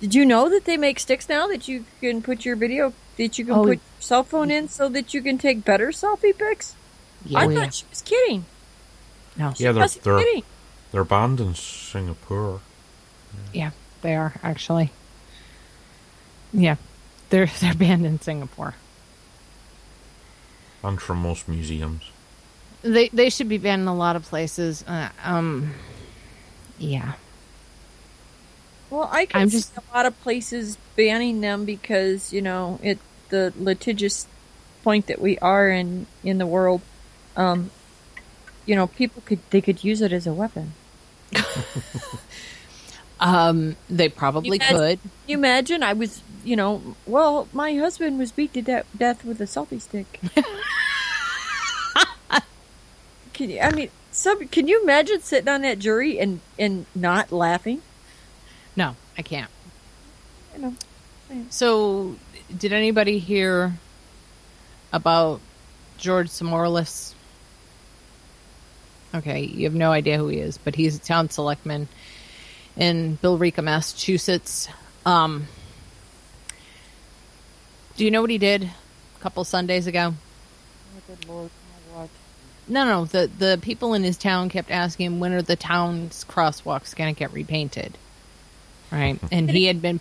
Did 0.00 0.14
you 0.14 0.26
know 0.26 0.48
that 0.50 0.64
they 0.66 0.76
make 0.76 1.00
sticks 1.00 1.28
now 1.28 1.46
that 1.48 1.68
you 1.68 1.84
can 2.00 2.20
put 2.22 2.44
your 2.44 2.54
video, 2.56 2.92
that 3.16 3.38
you 3.38 3.44
can 3.46 3.54
Oh. 3.54 3.62
put 3.64 3.70
your 3.78 3.80
cell 3.98 4.22
phone 4.24 4.50
in, 4.50 4.68
so 4.68 4.88
that 4.90 5.14
you 5.14 5.22
can 5.22 5.38
take 5.38 5.64
better 5.64 5.88
selfie 5.88 6.36
pics? 6.36 6.74
Yeah, 7.24 7.38
I 7.40 7.44
oh, 7.46 7.48
thought 7.54 7.54
yeah. 7.62 7.70
she 7.70 7.84
was 7.90 8.02
kidding. 8.02 8.44
no, 9.36 9.54
Yeah, 9.56 9.72
they're 9.72 9.88
they're 9.88 10.18
kidding. 10.20 10.42
they're 10.92 11.04
banned 11.04 11.40
in 11.40 11.54
Singapore. 11.54 12.60
yeah, 13.54 13.70
they 14.02 14.14
are 14.14 14.34
actually. 14.42 14.92
Yeah, 16.52 16.76
they're 17.30 17.46
they're 17.60 17.74
banned 17.74 18.04
in 18.06 18.20
Singapore. 18.20 18.74
and 20.84 21.00
from 21.02 21.18
most 21.18 21.48
museums. 21.48 22.10
They 22.86 23.08
they 23.08 23.30
should 23.30 23.48
be 23.48 23.58
banned 23.58 23.82
in 23.82 23.88
a 23.88 23.94
lot 23.96 24.14
of 24.16 24.22
places. 24.24 24.84
Uh, 24.86 25.08
um, 25.24 25.74
yeah. 26.78 27.14
Well, 28.90 29.08
I 29.10 29.26
can 29.26 29.42
I'm 29.42 29.50
see 29.50 29.58
just- 29.58 29.76
a 29.76 29.82
lot 29.94 30.06
of 30.06 30.20
places 30.22 30.78
banning 30.96 31.40
them 31.40 31.64
because 31.64 32.32
you 32.32 32.40
know 32.42 32.78
it 32.82 32.98
the 33.30 33.52
litigious 33.58 34.26
point 34.84 35.08
that 35.08 35.20
we 35.20 35.36
are 35.38 35.68
in 35.68 36.06
in 36.22 36.38
the 36.38 36.46
world. 36.46 36.80
Um, 37.36 37.70
you 38.66 38.76
know, 38.76 38.86
people 38.86 39.22
could 39.26 39.40
they 39.50 39.60
could 39.60 39.82
use 39.82 40.00
it 40.00 40.12
as 40.12 40.26
a 40.26 40.32
weapon. 40.32 40.72
Um, 43.18 43.76
they 43.88 44.10
probably 44.10 44.50
You 44.50 44.58
guys- 44.58 44.70
could. 44.72 45.00
Can 45.00 45.10
you 45.26 45.38
imagine? 45.38 45.82
I 45.82 45.94
was, 45.94 46.20
you 46.44 46.54
know, 46.54 46.94
well, 47.06 47.48
my 47.54 47.74
husband 47.74 48.18
was 48.18 48.30
beat 48.30 48.52
to 48.52 48.60
de- 48.60 48.84
death 48.94 49.24
with 49.24 49.40
a 49.40 49.44
selfie 49.44 49.80
stick. 49.80 50.20
can 53.36 53.50
you? 53.50 53.60
I 53.60 53.70
mean, 53.70 53.90
some, 54.10 54.48
can 54.48 54.66
you 54.66 54.82
imagine 54.82 55.20
sitting 55.20 55.48
on 55.48 55.60
that 55.62 55.78
jury 55.78 56.18
and 56.18 56.40
and 56.58 56.86
not 56.94 57.30
laughing? 57.30 57.82
No, 58.74 58.96
I 59.16 59.22
can't. 59.22 59.50
You 60.54 60.62
know, 60.62 60.74
So, 61.50 62.16
did 62.56 62.72
anybody 62.72 63.18
hear 63.18 63.74
about 64.92 65.40
George 65.98 66.28
Simolaris? 66.28 67.14
Okay, 69.14 69.44
you 69.44 69.64
have 69.64 69.74
no 69.74 69.92
idea 69.92 70.18
who 70.18 70.28
he 70.28 70.38
is, 70.38 70.58
but 70.58 70.74
he's 70.74 70.96
a 70.96 71.00
town 71.00 71.30
selectman 71.30 71.88
in 72.76 73.18
Billerica, 73.22 73.62
Massachusetts. 73.62 74.68
Um, 75.04 75.46
do 77.96 78.04
you 78.04 78.10
know 78.10 78.20
what 78.20 78.30
he 78.30 78.38
did 78.38 78.64
a 78.64 79.22
couple 79.22 79.44
Sundays 79.44 79.86
ago? 79.86 80.12
Oh, 80.14 81.00
good 81.06 81.28
lord. 81.28 81.50
Oh, 81.94 82.00
what? 82.00 82.10
No, 82.68 82.84
no, 82.84 83.04
the 83.04 83.30
the 83.38 83.58
people 83.62 83.94
in 83.94 84.02
his 84.02 84.16
town 84.16 84.48
kept 84.48 84.70
asking 84.70 85.06
him 85.06 85.20
when 85.20 85.32
are 85.32 85.42
the 85.42 85.56
town's 85.56 86.24
crosswalks 86.24 86.96
going 86.96 87.14
to 87.14 87.18
get 87.18 87.32
repainted, 87.32 87.96
right? 88.90 89.18
And 89.30 89.48
he 89.50 89.66
had 89.66 89.80
been 89.80 90.00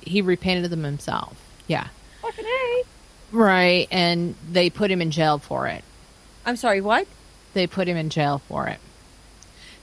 he 0.00 0.20
repainted 0.20 0.70
them 0.70 0.82
himself. 0.82 1.36
Yeah, 1.68 1.88
Fucking 2.22 2.44
A. 2.44 2.82
right. 3.32 3.88
And 3.90 4.34
they 4.50 4.68
put 4.68 4.90
him 4.90 5.00
in 5.00 5.10
jail 5.12 5.38
for 5.38 5.66
it. 5.68 5.84
I'm 6.44 6.56
sorry, 6.56 6.80
what? 6.80 7.06
They 7.54 7.66
put 7.66 7.86
him 7.88 7.96
in 7.96 8.10
jail 8.10 8.42
for 8.48 8.66
it. 8.66 8.78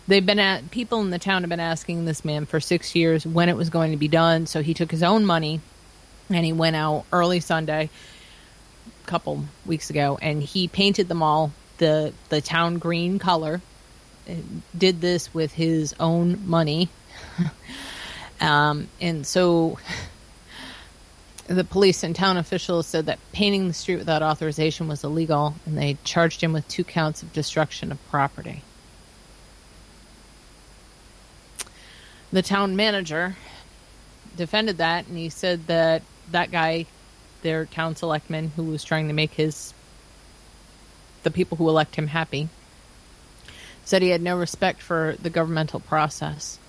They've 0.07 0.25
been 0.25 0.39
at 0.39 0.71
people 0.71 0.99
in 1.01 1.09
the 1.09 1.19
town 1.19 1.43
have 1.43 1.49
been 1.49 1.59
asking 1.61 2.03
this 2.05 2.25
man 2.25 2.45
for 2.45 2.59
six 2.59 2.95
years 2.95 3.25
when 3.25 3.47
it 3.49 3.55
was 3.55 3.69
going 3.69 3.91
to 3.91 3.97
be 3.97 4.09
done. 4.09 4.45
So 4.45 4.61
he 4.61 4.73
took 4.73 4.91
his 4.91 5.03
own 5.03 5.25
money 5.25 5.61
and 6.29 6.45
he 6.45 6.51
went 6.51 6.75
out 6.75 7.05
early 7.13 7.39
Sunday, 7.39 7.89
a 9.03 9.07
couple 9.07 9.45
weeks 9.65 9.89
ago, 9.89 10.19
and 10.21 10.43
he 10.43 10.67
painted 10.67 11.07
them 11.07 11.23
all 11.23 11.51
the 11.81 12.13
the 12.29 12.39
town 12.39 12.77
green 12.77 13.19
color. 13.19 13.59
Did 14.77 15.01
this 15.01 15.33
with 15.33 15.51
his 15.51 15.93
own 15.99 16.47
money, 16.47 16.89
um, 18.39 18.87
and 19.01 19.25
so 19.25 19.79
the 21.47 21.63
police 21.63 22.03
and 22.03 22.15
town 22.15 22.37
officials 22.37 22.85
said 22.85 23.07
that 23.07 23.17
painting 23.33 23.67
the 23.67 23.73
street 23.73 23.97
without 23.97 24.21
authorization 24.21 24.87
was 24.87 25.03
illegal, 25.03 25.55
and 25.65 25.75
they 25.75 25.97
charged 26.03 26.39
him 26.41 26.53
with 26.53 26.65
two 26.67 26.83
counts 26.83 27.23
of 27.23 27.33
destruction 27.33 27.91
of 27.91 27.97
property. 28.09 28.61
The 32.31 32.43
town 32.43 32.75
manager 32.75 33.35
defended 34.37 34.77
that, 34.77 35.07
and 35.07 35.17
he 35.17 35.29
said 35.29 35.65
that 35.65 36.03
that 36.29 36.51
guy, 36.51 36.85
their 37.41 37.65
town 37.65 37.95
selectman, 37.95 38.51
who 38.55 38.65
was 38.65 38.83
trying 38.83 39.07
to 39.07 39.13
make 39.13 39.33
his 39.33 39.73
the 41.23 41.31
people 41.31 41.57
who 41.57 41.69
elect 41.69 41.95
him 41.95 42.07
happy, 42.07 42.49
said 43.85 44.01
he 44.01 44.09
had 44.09 44.21
no 44.21 44.37
respect 44.37 44.81
for 44.81 45.15
the 45.21 45.29
governmental 45.29 45.79
process, 45.79 46.59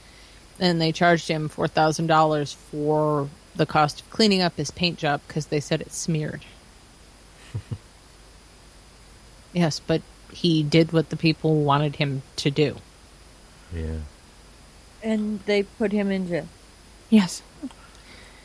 and 0.59 0.81
they 0.81 0.93
charged 0.93 1.29
him 1.29 1.49
four 1.49 1.69
thousand 1.69 2.07
dollars 2.07 2.53
for 2.53 3.29
the 3.55 3.67
cost 3.67 4.01
of 4.01 4.11
cleaning 4.11 4.41
up 4.41 4.57
his 4.57 4.71
paint 4.71 4.99
job 4.99 5.21
because 5.27 5.47
they 5.47 5.61
said 5.61 5.81
it 5.81 5.93
smeared. 5.93 6.45
yes, 9.53 9.81
but 9.81 10.03
he 10.33 10.63
did 10.63 10.93
what 10.93 11.11
the 11.11 11.17
people 11.17 11.63
wanted 11.63 11.97
him 11.97 12.23
to 12.37 12.51
do. 12.51 12.77
Yeah. 13.75 13.99
And 15.03 15.41
they 15.41 15.65
put 15.65 15.93
him 15.93 16.11
in 16.11 16.29
jail. 16.29 16.49
Yes. 17.11 17.43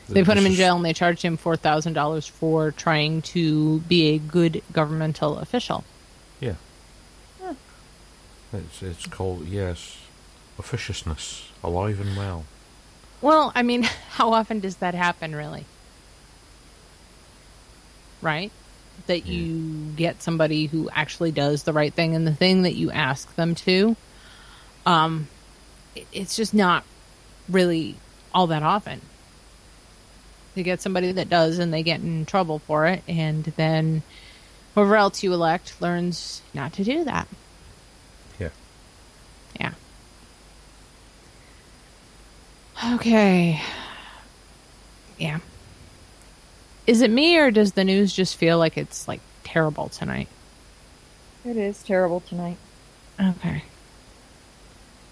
They 0.08 0.24
put 0.24 0.38
him 0.38 0.46
in 0.46 0.54
jail 0.54 0.76
and 0.76 0.84
they 0.84 0.94
charged 0.94 1.22
him 1.22 1.36
four 1.36 1.56
thousand 1.56 1.92
dollars 1.92 2.26
for 2.26 2.70
trying 2.70 3.22
to 3.22 3.80
be 3.80 4.14
a 4.14 4.18
good 4.18 4.62
governmental 4.72 5.38
official. 5.38 5.84
It's 8.52 8.82
it's 8.82 9.06
called 9.06 9.46
yes, 9.46 9.98
officiousness, 10.58 11.50
alive 11.62 12.00
and 12.00 12.16
well. 12.16 12.44
Well, 13.20 13.52
I 13.54 13.62
mean, 13.62 13.82
how 14.10 14.32
often 14.32 14.60
does 14.60 14.76
that 14.76 14.94
happen, 14.94 15.34
really? 15.34 15.64
Right? 18.22 18.50
That 19.06 19.26
Yeah. 19.26 19.32
you 19.32 19.92
get 19.96 20.22
somebody 20.22 20.66
who 20.66 20.88
actually 20.92 21.30
does 21.32 21.62
the 21.62 21.72
right 21.72 21.92
thing 21.92 22.14
and 22.14 22.26
the 22.26 22.34
thing 22.34 22.62
that 22.62 22.74
you 22.74 22.90
ask 22.90 23.32
them 23.36 23.54
to. 23.56 23.96
Um, 24.86 25.28
it- 25.94 26.06
it's 26.12 26.36
just 26.36 26.54
not 26.54 26.84
really 27.48 27.96
all 28.34 28.46
that 28.48 28.62
often. 28.62 29.00
You 30.54 30.64
get 30.64 30.80
somebody 30.80 31.12
that 31.12 31.28
does, 31.28 31.58
and 31.58 31.72
they 31.72 31.82
get 31.82 32.00
in 32.00 32.26
trouble 32.26 32.58
for 32.60 32.86
it, 32.86 33.02
and 33.06 33.44
then 33.56 34.02
whoever 34.74 34.96
else 34.96 35.22
you 35.22 35.32
elect 35.32 35.80
learns 35.80 36.40
not 36.52 36.72
to 36.74 36.84
do 36.84 37.04
that. 37.04 37.28
Yeah. 39.60 39.72
Okay. 42.94 43.60
Yeah. 45.18 45.38
Is 46.86 47.02
it 47.02 47.10
me 47.10 47.36
or 47.36 47.50
does 47.50 47.72
the 47.72 47.84
news 47.84 48.12
just 48.12 48.36
feel 48.36 48.58
like 48.58 48.78
it's 48.78 49.06
like 49.08 49.20
terrible 49.44 49.88
tonight? 49.88 50.28
It 51.44 51.56
is 51.56 51.82
terrible 51.82 52.20
tonight. 52.20 52.56
Okay. 53.20 53.64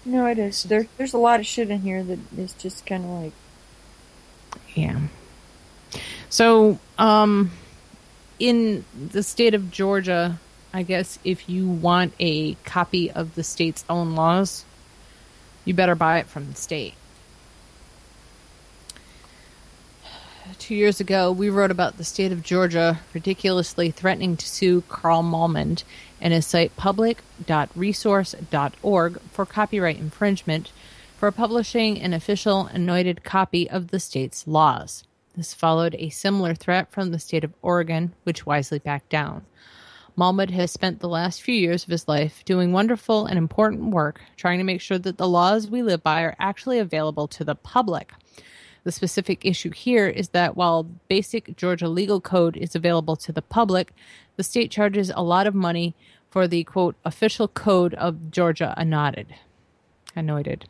No, 0.05 0.25
it 0.25 0.39
is. 0.39 0.63
There, 0.63 0.87
there's 0.97 1.13
a 1.13 1.17
lot 1.17 1.39
of 1.39 1.45
shit 1.45 1.69
in 1.69 1.81
here 1.81 2.01
that 2.03 2.19
is 2.37 2.53
just 2.53 2.85
kind 2.85 3.03
of 3.03 3.09
like, 3.09 3.33
Yeah. 4.73 4.99
So, 6.29 6.79
um, 6.97 7.51
in 8.39 8.85
the 9.11 9.23
state 9.23 9.53
of 9.53 9.71
Georgia, 9.71 10.39
I 10.73 10.83
guess 10.83 11.17
if 11.23 11.47
you 11.49 11.67
want 11.67 12.13
a 12.19 12.53
copy 12.65 13.09
of 13.09 13.35
the 13.35 13.43
state's 13.43 13.85
own 13.89 14.15
laws, 14.15 14.65
you 15.65 15.73
better 15.73 15.95
buy 15.95 16.19
it 16.19 16.27
from 16.27 16.49
the 16.49 16.55
state. 16.55 16.93
Two 20.59 20.75
years 20.75 20.99
ago, 20.99 21.31
we 21.31 21.49
wrote 21.49 21.71
about 21.71 21.97
the 21.97 22.03
state 22.03 22.31
of 22.31 22.43
Georgia 22.43 22.99
ridiculously 23.13 23.89
threatening 23.91 24.37
to 24.37 24.47
sue 24.47 24.83
Carl 24.89 25.23
Malamud 25.23 25.83
and 26.19 26.33
his 26.33 26.45
site 26.45 26.75
public.resource.org 26.77 29.21
for 29.31 29.45
copyright 29.45 29.97
infringement 29.97 30.71
for 31.17 31.31
publishing 31.31 31.99
an 31.99 32.13
official 32.13 32.67
anointed 32.67 33.23
copy 33.23 33.69
of 33.69 33.89
the 33.89 33.99
state's 33.99 34.47
laws. 34.47 35.03
This 35.35 35.53
followed 35.53 35.95
a 35.99 36.09
similar 36.09 36.55
threat 36.55 36.91
from 36.91 37.11
the 37.11 37.19
state 37.19 37.43
of 37.43 37.53
Oregon, 37.61 38.13
which 38.23 38.45
wisely 38.45 38.79
backed 38.79 39.09
down. 39.09 39.45
Malamud 40.17 40.49
has 40.49 40.71
spent 40.71 40.99
the 40.99 41.07
last 41.07 41.43
few 41.43 41.53
years 41.53 41.83
of 41.83 41.91
his 41.91 42.07
life 42.07 42.43
doing 42.43 42.71
wonderful 42.71 43.27
and 43.27 43.37
important 43.37 43.91
work 43.91 44.19
trying 44.35 44.57
to 44.57 44.63
make 44.63 44.81
sure 44.81 44.97
that 44.97 45.17
the 45.17 45.27
laws 45.27 45.69
we 45.69 45.83
live 45.83 46.01
by 46.01 46.23
are 46.23 46.35
actually 46.39 46.79
available 46.79 47.27
to 47.27 47.43
the 47.43 47.53
public. 47.53 48.11
The 48.83 48.91
specific 48.91 49.45
issue 49.45 49.69
here 49.69 50.07
is 50.07 50.29
that 50.29 50.57
while 50.57 50.83
basic 51.07 51.55
Georgia 51.55 51.87
legal 51.87 52.19
code 52.19 52.57
is 52.57 52.75
available 52.75 53.15
to 53.17 53.31
the 53.31 53.43
public, 53.43 53.93
the 54.37 54.43
state 54.43 54.71
charges 54.71 55.11
a 55.13 55.21
lot 55.21 55.45
of 55.45 55.53
money 55.53 55.93
for 56.31 56.47
the 56.47 56.63
quote 56.63 56.95
official 57.05 57.47
code 57.47 57.93
of 57.93 58.31
Georgia 58.31 58.73
anointed. 58.75 59.35
Anointed. 60.15 60.67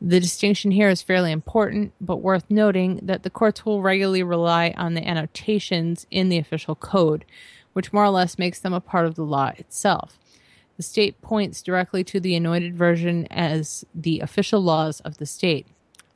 The 0.00 0.18
distinction 0.18 0.70
here 0.70 0.88
is 0.88 1.02
fairly 1.02 1.30
important, 1.30 1.92
but 2.00 2.16
worth 2.16 2.46
noting 2.48 3.00
that 3.02 3.22
the 3.22 3.30
courts 3.30 3.66
will 3.66 3.82
regularly 3.82 4.22
rely 4.22 4.74
on 4.78 4.94
the 4.94 5.06
annotations 5.06 6.06
in 6.10 6.28
the 6.28 6.38
official 6.38 6.74
code, 6.74 7.24
which 7.72 7.92
more 7.92 8.04
or 8.04 8.10
less 8.10 8.38
makes 8.38 8.58
them 8.58 8.72
a 8.72 8.80
part 8.80 9.06
of 9.06 9.14
the 9.14 9.24
law 9.24 9.52
itself. 9.56 10.18
The 10.76 10.82
state 10.82 11.20
points 11.20 11.62
directly 11.62 12.02
to 12.04 12.20
the 12.20 12.34
anointed 12.34 12.76
version 12.76 13.26
as 13.30 13.84
the 13.94 14.20
official 14.20 14.60
laws 14.60 15.00
of 15.00 15.18
the 15.18 15.26
state. 15.26 15.66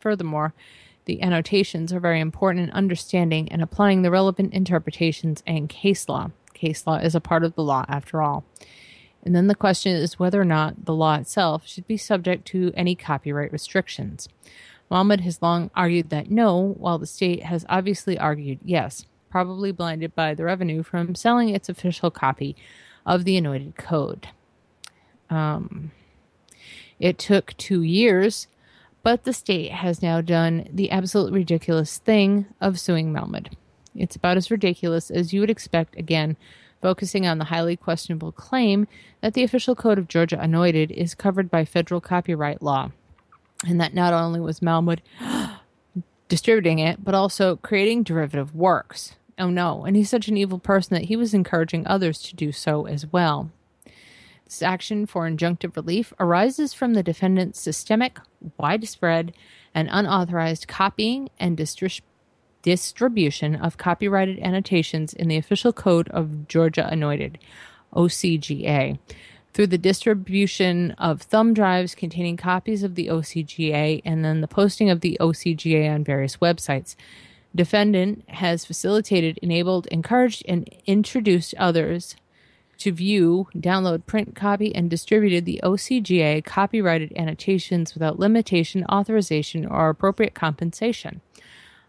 Furthermore, 0.01 0.55
the 1.05 1.23
annotations 1.23 1.93
are 1.93 2.01
very 2.01 2.21
important 2.21 2.69
in 2.69 2.71
understanding 2.75 3.51
and 3.51 3.63
applying 3.63 4.03
the 4.03 4.11
relevant 4.11 4.53
interpretations 4.53 5.43
and 5.47 5.69
case 5.69 6.09
law. 6.09 6.31
Case 6.53 6.87
law 6.87 6.97
is 6.97 7.15
a 7.15 7.21
part 7.21 7.45
of 7.45 7.55
the 7.55 7.63
law, 7.63 7.85
after 7.89 8.23
all. 8.23 8.45
And 9.25 9.35
then 9.35 9.47
the 9.47 9.55
question 9.55 9.95
is 9.95 10.19
whether 10.19 10.41
or 10.41 10.45
not 10.45 10.85
the 10.85 10.95
law 10.95 11.17
itself 11.17 11.67
should 11.67 11.87
be 11.87 11.97
subject 11.97 12.47
to 12.47 12.73
any 12.75 12.95
copyright 12.95 13.53
restrictions. 13.53 14.29
Mohammed 14.91 15.21
has 15.23 15.43
long 15.43 15.71
argued 15.75 16.11
that 16.11 16.31
no, 16.31 16.75
while 16.79 16.99
the 16.99 17.07
state 17.07 17.43
has 17.43 17.67
obviously 17.69 18.19
argued 18.19 18.61
yes, 18.65 19.05
probably 19.31 19.73
blinded 19.73 20.15
by 20.15 20.35
the 20.35 20.45
revenue 20.45 20.83
from 20.83 21.15
selling 21.15 21.51
its 21.51 21.69
official 21.69 22.11
copy 22.11 22.57
of 23.05 23.25
the 23.25 23.37
anointed 23.37 23.77
code. 23.77 24.29
Um, 25.31 25.91
it 26.99 27.19
took 27.19 27.57
two 27.57 27.83
years, 27.83 28.49
but 29.03 29.25
the 29.25 29.33
state 29.33 29.71
has 29.73 30.03
now 30.03 30.21
done 30.21 30.69
the 30.73 30.91
absolute 30.91 31.33
ridiculous 31.33 31.99
thing 31.99 32.47
of 32.61 32.81
suing 32.81 33.13
Malamud. 33.13 33.53
It's 33.95 34.17
about 34.17 34.37
as 34.37 34.51
ridiculous 34.51 35.11
as 35.11 35.33
you 35.33 35.41
would 35.41 35.51
expect, 35.51 35.97
again, 35.97 36.37
focusing 36.83 37.27
on 37.27 37.39
the 37.39 37.47
highly 37.47 37.77
questionable 37.77 38.33
claim 38.33 38.87
that 39.21 39.35
the 39.35 39.43
official 39.43 39.75
code 39.75 39.99
of 39.99 40.09
Georgia 40.09 40.41
Anointed 40.41 40.91
is 40.91 41.15
covered 41.15 41.51
by 41.51 41.65
federal 41.65 42.01
copyright 42.01 42.63
law, 42.63 42.91
and 43.67 43.81
that 43.81 43.95
not 43.95 44.13
only 44.13 44.41
was 44.41 44.61
Malamud 44.61 45.01
distributing 46.29 46.79
it, 46.79 47.03
but 47.05 47.15
also 47.15 47.57
creating 47.57 48.03
derivative 48.03 48.55
works. 48.55 49.15
Oh 49.39 49.51
no, 49.51 49.85
and 49.85 49.97
he's 49.97 50.11
such 50.11 50.29
an 50.29 50.37
evil 50.37 50.59
person 50.59 50.95
that 50.95 51.07
he 51.07 51.17
was 51.17 51.35
encouraging 51.35 51.87
others 51.87 52.21
to 52.23 52.35
do 52.35 52.53
so 52.53 52.87
as 52.87 53.07
well. 53.07 53.51
This 54.45 54.63
action 54.63 55.07
for 55.07 55.29
injunctive 55.29 55.77
relief 55.77 56.13
arises 56.21 56.73
from 56.73 56.95
the 56.95 57.03
defendant's 57.03 57.61
systemic, 57.61 58.19
widespread, 58.59 59.35
and 59.75 59.89
unauthorized 59.91 60.69
copying 60.69 61.29
and 61.39 61.57
distri- 61.57 62.01
distribution 62.63 63.57
of 63.57 63.77
copyrighted 63.77 64.39
annotations 64.39 65.13
in 65.13 65.29
the 65.29 65.37
official 65.37 65.73
code 65.73 66.09
of 66.09 66.49
Georgia 66.49 66.89
Anointed, 66.91 67.39
OCGA, 67.93 68.99
through 69.57 69.67
the 69.67 69.79
distribution 69.79 70.91
of 70.99 71.23
thumb 71.23 71.55
drives 71.55 71.95
containing 71.95 72.37
copies 72.37 72.83
of 72.83 72.95
the 72.95 73.07
OCGA 73.07 74.03
and 74.05 74.23
then 74.23 74.43
the 74.43 74.47
posting 74.47 74.91
of 74.91 75.01
the 75.01 75.17
OCGA 75.19 75.91
on 75.91 76.05
various 76.05 76.37
websites. 76.37 76.95
Defendant 77.55 78.23
has 78.29 78.67
facilitated, 78.67 79.39
enabled, 79.39 79.87
encouraged, 79.87 80.43
and 80.47 80.69
introduced 80.85 81.55
others 81.57 82.17
to 82.77 82.93
view, 82.93 83.49
download, 83.57 84.05
print, 84.05 84.37
copy, 84.37 84.75
and 84.75 84.91
distributed 84.91 85.47
the 85.47 85.59
OCGA 85.65 86.45
copyrighted 86.45 87.15
annotations 87.17 87.95
without 87.95 88.19
limitation, 88.19 88.85
authorization, 88.91 89.65
or 89.65 89.89
appropriate 89.89 90.35
compensation. 90.35 91.23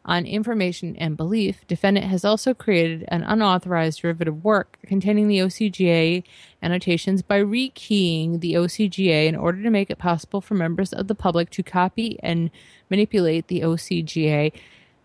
On 0.07 0.25
information 0.25 0.95
and 0.95 1.17
belief, 1.17 1.67
defendant 1.67 2.05
has 2.05 2.23
also 2.23 2.53
created 2.53 3.03
an 3.09 3.23
unauthorized 3.23 4.01
derivative 4.01 4.41
work 4.41 4.77
containing 4.85 5.27
the 5.27 5.39
OCGA 5.39 6.23
annotations 6.63 7.21
by 7.21 7.41
rekeying 7.41 8.39
the 8.39 8.53
OCGA 8.53 9.27
in 9.27 9.35
order 9.35 9.61
to 9.61 9.69
make 9.69 9.89
it 9.89 9.97
possible 9.97 10.39
for 10.39 10.53
members 10.53 10.93
of 10.93 11.07
the 11.07 11.15
public 11.15 11.49
to 11.49 11.61
copy 11.61 12.17
and 12.23 12.51
manipulate 12.89 13.47
the 13.47 13.59
OCGA, 13.59 14.53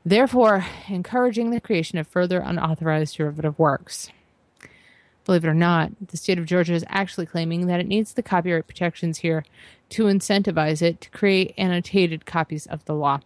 therefore 0.05 0.67
encouraging 0.87 1.51
the 1.51 1.61
creation 1.61 1.99
of 1.99 2.07
further 2.07 2.39
unauthorized 2.39 3.17
derivative 3.17 3.59
works. 3.59 4.09
Believe 5.25 5.45
it 5.45 5.49
or 5.49 5.55
not, 5.55 5.91
the 6.09 6.17
state 6.17 6.39
of 6.39 6.47
Georgia 6.47 6.75
is 6.75 6.85
actually 6.89 7.27
claiming 7.27 7.67
that 7.67 7.81
it 7.81 7.87
needs 7.89 8.13
the 8.13 8.23
copyright 8.23 8.69
protections 8.69 9.19
here 9.19 9.45
to 9.91 10.05
incentivize 10.05 10.81
it 10.81 11.01
to 11.01 11.11
create 11.11 11.55
annotated 11.59 12.25
copies 12.25 12.67
of 12.67 12.85
the 12.85 12.95
law. 12.95 13.21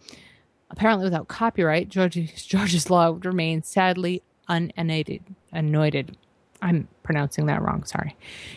Apparently, 0.69 1.05
without 1.05 1.27
copyright, 1.27 1.89
Georgia's, 1.89 2.45
Georgia's 2.45 2.89
law 2.89 3.11
would 3.11 3.25
remain 3.25 3.63
sadly 3.63 4.21
unannotated. 4.49 5.21
Annotated. 5.51 6.17
I'm 6.61 6.87
pronouncing 7.03 7.45
that 7.45 7.61
wrong, 7.61 7.83
sorry. 7.83 8.15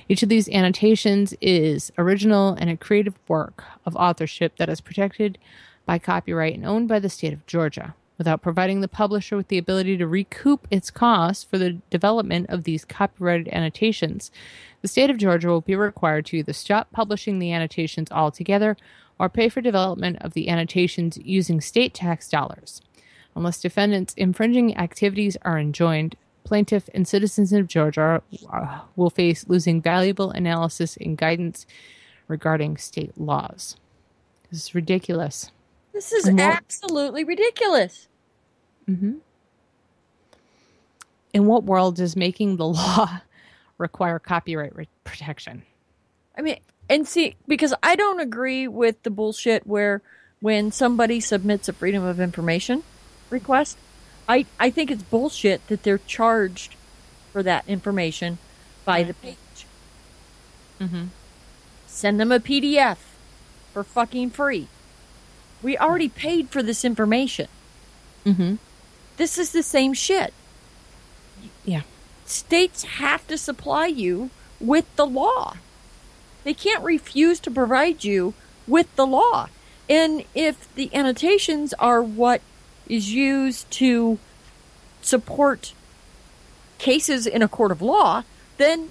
Each 0.09 0.23
of 0.23 0.29
these 0.29 0.49
annotations 0.49 1.35
is 1.41 1.93
original 1.99 2.55
and 2.55 2.71
a 2.71 2.77
creative 2.77 3.15
work 3.29 3.65
of 3.85 3.95
authorship 3.95 4.57
that 4.57 4.71
is 4.71 4.81
protected 4.81 5.39
by 5.85 5.99
copyright 5.99 6.55
and 6.55 6.67
owned 6.67 6.89
by 6.89 6.99
the 6.99 7.11
state 7.11 7.33
of 7.33 7.47
Georgia 7.47 7.95
without 8.21 8.43
providing 8.43 8.83
the 8.83 8.89
publisher 8.89 9.35
with 9.35 9.49
the 9.49 9.57
ability 9.57 9.97
to 9.97 10.07
recoup 10.07 10.69
its 10.71 10.91
costs 10.91 11.43
for 11.43 11.57
the 11.57 11.79
development 11.89 12.47
of 12.51 12.65
these 12.65 12.85
copyrighted 12.85 13.49
annotations. 13.49 14.31
The 14.83 14.89
state 14.89 15.09
of 15.09 15.17
Georgia 15.17 15.49
will 15.49 15.63
be 15.63 15.75
required 15.75 16.27
to 16.27 16.37
either 16.37 16.53
stop 16.53 16.93
publishing 16.93 17.39
the 17.39 17.51
annotations 17.53 18.11
altogether 18.11 18.77
or 19.21 19.29
pay 19.29 19.51
for 19.51 19.61
development 19.61 20.17
of 20.23 20.33
the 20.33 20.49
annotations 20.49 21.19
using 21.23 21.61
state 21.61 21.93
tax 21.93 22.27
dollars. 22.27 22.81
Unless 23.37 23.61
defendants' 23.61 24.15
infringing 24.17 24.75
activities 24.79 25.37
are 25.43 25.59
enjoined, 25.59 26.17
plaintiff 26.43 26.89
and 26.95 27.07
citizens 27.07 27.53
of 27.53 27.67
Georgia 27.69 28.23
uh, 28.51 28.81
will 28.97 29.11
face 29.11 29.45
losing 29.47 29.83
valuable 29.83 30.31
analysis 30.31 30.97
and 30.97 31.19
guidance 31.19 31.67
regarding 32.29 32.79
state 32.79 33.13
laws. 33.21 33.77
This 34.51 34.63
is 34.65 34.75
ridiculous. 34.75 35.53
This 35.93 36.13
is 36.13 36.25
what- 36.31 36.41
absolutely 36.41 37.23
ridiculous. 37.23 38.09
Hmm. 38.87 39.19
In 41.35 41.45
what 41.47 41.65
world 41.65 41.97
does 41.97 42.17
making 42.17 42.57
the 42.57 42.67
law 42.81 43.21
require 43.77 44.19
copyright 44.19 44.75
re- 44.75 44.89
protection? 45.05 45.63
I 46.39 46.41
mean, 46.41 46.59
and 46.91 47.07
see, 47.07 47.37
because 47.47 47.73
I 47.85 47.95
don't 47.95 48.19
agree 48.19 48.67
with 48.67 49.01
the 49.05 49.11
bullshit 49.11 49.65
where 49.65 50.03
when 50.41 50.73
somebody 50.73 51.21
submits 51.21 51.69
a 51.69 51.73
freedom 51.73 52.03
of 52.03 52.19
information 52.19 52.83
request, 53.31 53.79
I, 54.29 54.47
I 54.59 54.71
think 54.71 54.91
it's 54.91 55.05
bullshit 55.05 55.67
that 55.69 55.85
they're 55.85 55.99
charged 55.99 56.75
for 57.33 57.45
that 57.45 57.65
information 57.69 58.39
by 58.85 59.05
the 59.05 59.15
page. 59.15 59.37
Mm-hmm. 60.81 61.05
Send 61.87 62.19
them 62.19 62.33
a 62.33 62.41
PDF 62.41 62.99
for 63.73 63.85
fucking 63.85 64.31
free. 64.31 64.67
We 65.63 65.79
already 65.79 66.09
paid 66.09 66.49
for 66.49 66.61
this 66.63 66.85
information. 66.85 67.47
Mm-hmm. 68.27 68.57
This 69.17 69.39
is 69.39 69.53
the 69.53 69.63
same 69.63 69.95
shit. 69.95 70.33
Yeah. 71.65 71.83
States 72.25 72.83
have 72.83 73.27
to 73.29 73.39
supply 73.39 73.87
you 73.87 74.31
with 74.59 74.87
the 74.97 75.07
law. 75.07 75.55
They 76.45 76.55
can't 76.55 76.83
refuse 76.83 77.41
to 77.41 77.51
provide 77.51 78.05
you 78.05 78.35
with 78.67 78.95
the 78.97 79.07
law. 79.07 79.49
And 79.89 80.25
if 80.35 80.73
the 80.75 80.95
annotations 80.95 81.75
are 81.75 82.03
what 82.03 82.41
is 82.89 83.13
used 83.13 83.71
to 83.73 84.19
support 85.03 85.73
cases 86.79 87.27
in 87.27 87.43
a 87.43 87.49
court 87.49 87.73
of 87.73 87.83
law, 87.83 88.23
then 88.57 88.91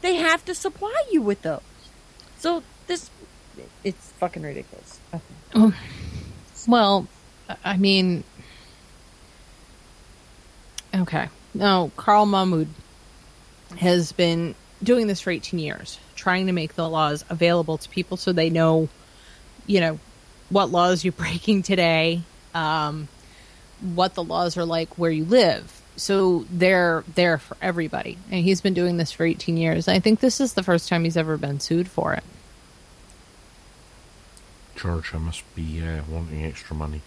they 0.00 0.16
have 0.16 0.44
to 0.46 0.54
supply 0.54 1.04
you 1.10 1.22
with 1.22 1.42
those. 1.42 1.60
So 2.38 2.62
this, 2.86 3.10
it's 3.82 4.10
fucking 4.12 4.42
ridiculous. 4.42 5.00
Well, 6.66 7.06
I 7.64 7.76
mean, 7.76 8.24
okay. 10.94 11.28
Now, 11.52 11.90
Carl 11.96 12.26
Mahmoud 12.26 12.68
has 13.78 14.12
been 14.12 14.54
doing 14.82 15.06
this 15.06 15.20
for 15.20 15.30
18 15.30 15.58
years, 15.58 15.98
trying 16.16 16.46
to 16.46 16.52
make 16.52 16.74
the 16.74 16.88
laws 16.88 17.24
available 17.28 17.78
to 17.78 17.88
people 17.88 18.16
so 18.16 18.32
they 18.32 18.50
know, 18.50 18.88
you 19.66 19.80
know, 19.80 19.98
what 20.50 20.70
laws 20.70 21.04
you're 21.04 21.12
breaking 21.24 21.62
today, 21.62 22.22
um, 22.54 23.08
what 23.80 24.14
the 24.14 24.22
laws 24.22 24.56
are 24.56 24.64
like 24.64 24.96
where 24.98 25.10
you 25.10 25.24
live. 25.24 25.80
So 25.96 26.44
they're 26.50 27.04
there 27.14 27.38
for 27.38 27.56
everybody. 27.62 28.18
And 28.30 28.44
he's 28.44 28.60
been 28.60 28.74
doing 28.74 28.96
this 28.96 29.12
for 29.12 29.24
18 29.24 29.56
years. 29.56 29.86
I 29.86 30.00
think 30.00 30.20
this 30.20 30.40
is 30.40 30.54
the 30.54 30.62
first 30.62 30.88
time 30.88 31.04
he's 31.04 31.16
ever 31.16 31.36
been 31.36 31.60
sued 31.60 31.88
for 31.88 32.14
it. 32.14 32.24
Georgia 34.74 35.18
must 35.20 35.42
be 35.54 35.80
uh, 35.80 36.02
wanting 36.08 36.44
extra 36.44 36.74
money. 36.74 37.00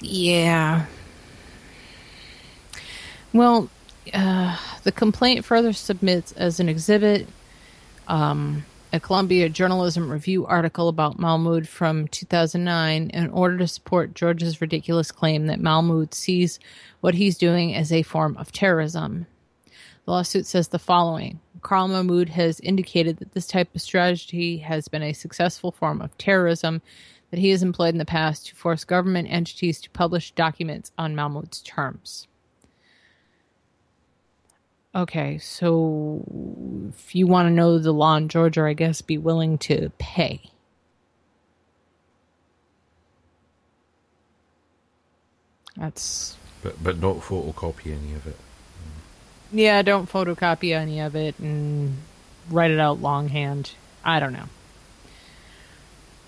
Yeah. 0.00 0.86
Well, 3.32 3.70
uh, 4.14 4.56
the 4.82 4.92
complaint 4.92 5.44
further 5.44 5.72
submits 5.72 6.32
as 6.32 6.60
an 6.60 6.68
exhibit 6.68 7.28
um, 8.06 8.64
a 8.92 9.00
Columbia 9.00 9.48
Journalism 9.48 10.10
Review 10.10 10.46
article 10.46 10.88
about 10.88 11.18
Mahmoud 11.18 11.68
from 11.68 12.08
2009 12.08 13.10
in 13.10 13.30
order 13.30 13.58
to 13.58 13.68
support 13.68 14.14
George's 14.14 14.60
ridiculous 14.60 15.12
claim 15.12 15.46
that 15.46 15.60
Mahmoud 15.60 16.14
sees 16.14 16.58
what 17.00 17.14
he's 17.14 17.36
doing 17.36 17.74
as 17.74 17.92
a 17.92 18.02
form 18.02 18.36
of 18.38 18.50
terrorism. 18.50 19.26
The 20.04 20.12
lawsuit 20.12 20.46
says 20.46 20.68
the 20.68 20.78
following 20.78 21.40
Carl 21.60 21.88
Mahmoud 21.88 22.30
has 22.30 22.60
indicated 22.60 23.18
that 23.18 23.32
this 23.32 23.46
type 23.46 23.74
of 23.74 23.82
strategy 23.82 24.58
has 24.58 24.88
been 24.88 25.02
a 25.02 25.12
successful 25.12 25.72
form 25.72 26.00
of 26.00 26.16
terrorism 26.16 26.80
that 27.30 27.40
he 27.40 27.50
has 27.50 27.62
employed 27.62 27.94
in 27.94 27.98
the 27.98 28.04
past 28.06 28.46
to 28.46 28.54
force 28.54 28.84
government 28.84 29.28
entities 29.30 29.80
to 29.82 29.90
publish 29.90 30.30
documents 30.30 30.92
on 30.96 31.14
Mahmoud's 31.14 31.60
terms. 31.60 32.26
Okay, 34.98 35.38
so 35.38 36.24
if 36.92 37.14
you 37.14 37.28
want 37.28 37.46
to 37.46 37.50
know 37.54 37.78
the 37.78 37.92
law 37.92 38.16
in 38.16 38.28
Georgia, 38.28 38.62
I 38.64 38.72
guess 38.72 39.00
be 39.00 39.16
willing 39.16 39.56
to 39.58 39.92
pay. 39.98 40.40
That's 45.76 46.36
But 46.64 46.82
but 46.82 46.98
not 47.00 47.18
photocopy 47.18 47.92
any 47.96 48.12
of 48.14 48.26
it. 48.26 48.36
yeah. 49.52 49.82
Don't 49.82 50.10
photocopy 50.10 50.74
any 50.74 50.98
of 50.98 51.14
it 51.14 51.38
and 51.38 51.96
write 52.50 52.72
it 52.72 52.80
out 52.80 53.00
longhand. 53.00 53.70
I 54.04 54.18
don't 54.18 54.32
know. 54.32 54.48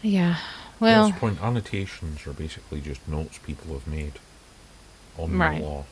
Yeah. 0.00 0.36
Well, 0.78 1.02
That's 1.08 1.14
the 1.14 1.20
point. 1.20 1.42
Annotations 1.42 2.24
are 2.26 2.32
basically 2.32 2.80
just 2.80 3.06
notes 3.08 3.38
people 3.38 3.74
have 3.74 3.88
made 3.88 4.20
on 5.18 5.36
Right. 5.36 5.60
the 5.60 5.66
law. 5.66 5.84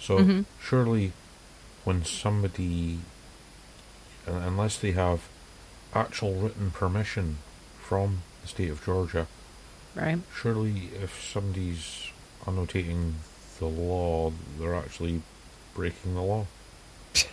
So 0.00 0.18
Mhm. 0.18 0.44
surely, 0.60 1.12
when 1.86 2.04
somebody, 2.04 2.98
unless 4.26 4.76
they 4.76 4.90
have 4.90 5.28
actual 5.94 6.34
written 6.34 6.72
permission 6.72 7.38
from 7.80 8.22
the 8.42 8.48
state 8.48 8.68
of 8.70 8.84
Georgia, 8.84 9.28
right. 9.94 10.18
surely 10.34 10.90
if 11.00 11.22
somebody's 11.32 12.08
annotating 12.44 13.14
the 13.60 13.66
law, 13.66 14.32
they're 14.58 14.74
actually 14.74 15.22
breaking 15.74 16.14
the 16.14 16.22
law. 16.22 16.46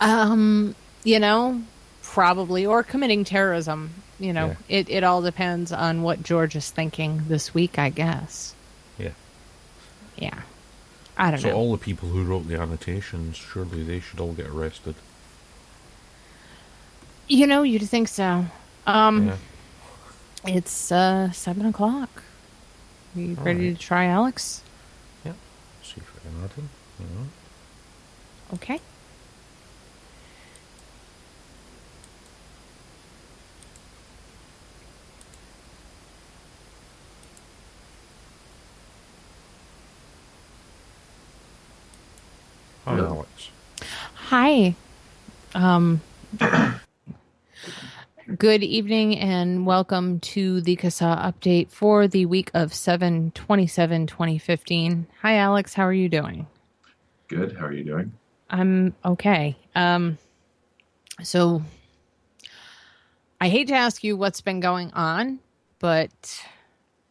Um, 0.00 0.74
you 1.04 1.20
know, 1.20 1.62
probably 2.02 2.66
or 2.66 2.82
committing 2.82 3.22
terrorism. 3.22 3.90
You 4.18 4.32
know, 4.32 4.48
Yeah. 4.48 4.78
it 4.80 4.90
it 4.90 5.04
all 5.04 5.22
depends 5.22 5.70
on 5.72 6.02
what 6.02 6.24
George 6.24 6.56
is 6.56 6.68
thinking 6.70 7.22
this 7.28 7.54
week, 7.54 7.78
I 7.78 7.90
guess. 7.90 8.52
Yeah. 8.98 9.10
Yeah. 10.16 10.40
I 11.22 11.30
don't 11.30 11.40
So 11.40 11.50
know. 11.50 11.54
all 11.54 11.72
the 11.72 11.78
people 11.78 12.08
who 12.08 12.24
wrote 12.24 12.48
the 12.48 12.58
annotations, 12.60 13.36
surely 13.36 13.84
they 13.84 14.00
should 14.00 14.18
all 14.20 14.32
get 14.32 14.48
arrested. 14.48 14.96
you 17.28 17.46
know, 17.46 17.62
you'd 17.62 17.88
think 17.88 18.08
so. 18.08 18.44
Um, 18.86 19.28
yeah. 19.28 19.36
it's 20.46 20.90
uh 20.92 21.30
seven 21.30 21.66
o'clock. 21.66 22.24
Are 23.14 23.20
you 23.20 23.38
All 23.38 23.44
ready 23.44 23.68
right. 23.68 23.76
to 23.78 23.82
try 23.82 24.06
Alex? 24.06 24.64
Yeah. 25.24 25.34
See 25.82 25.98
if 25.98 26.12
I 26.16 26.20
can 26.28 26.44
add 26.44 26.52
him. 26.54 26.70
Okay. 28.54 28.80
Hi, 42.84 42.96
Yeah. 42.96 43.06
Alex. 43.06 43.50
Hi. 44.32 44.74
Um, 45.54 46.00
good 48.38 48.62
evening 48.62 49.18
and 49.18 49.66
welcome 49.66 50.20
to 50.20 50.62
the 50.62 50.74
CASAA 50.74 51.22
update 51.22 51.68
for 51.68 52.08
the 52.08 52.24
week 52.24 52.50
of 52.54 52.72
7 52.72 53.32
27 53.32 54.06
2015. 54.06 55.06
Hi, 55.20 55.36
Alex. 55.36 55.74
How 55.74 55.82
are 55.82 55.92
you 55.92 56.08
doing? 56.08 56.46
Good. 57.28 57.54
How 57.58 57.66
are 57.66 57.74
you 57.74 57.84
doing? 57.84 58.10
I'm 58.48 58.94
okay. 59.04 59.54
Um, 59.74 60.16
so 61.22 61.62
I 63.38 63.50
hate 63.50 63.68
to 63.68 63.74
ask 63.74 64.02
you 64.02 64.16
what's 64.16 64.40
been 64.40 64.60
going 64.60 64.92
on, 64.94 65.40
but 65.78 66.42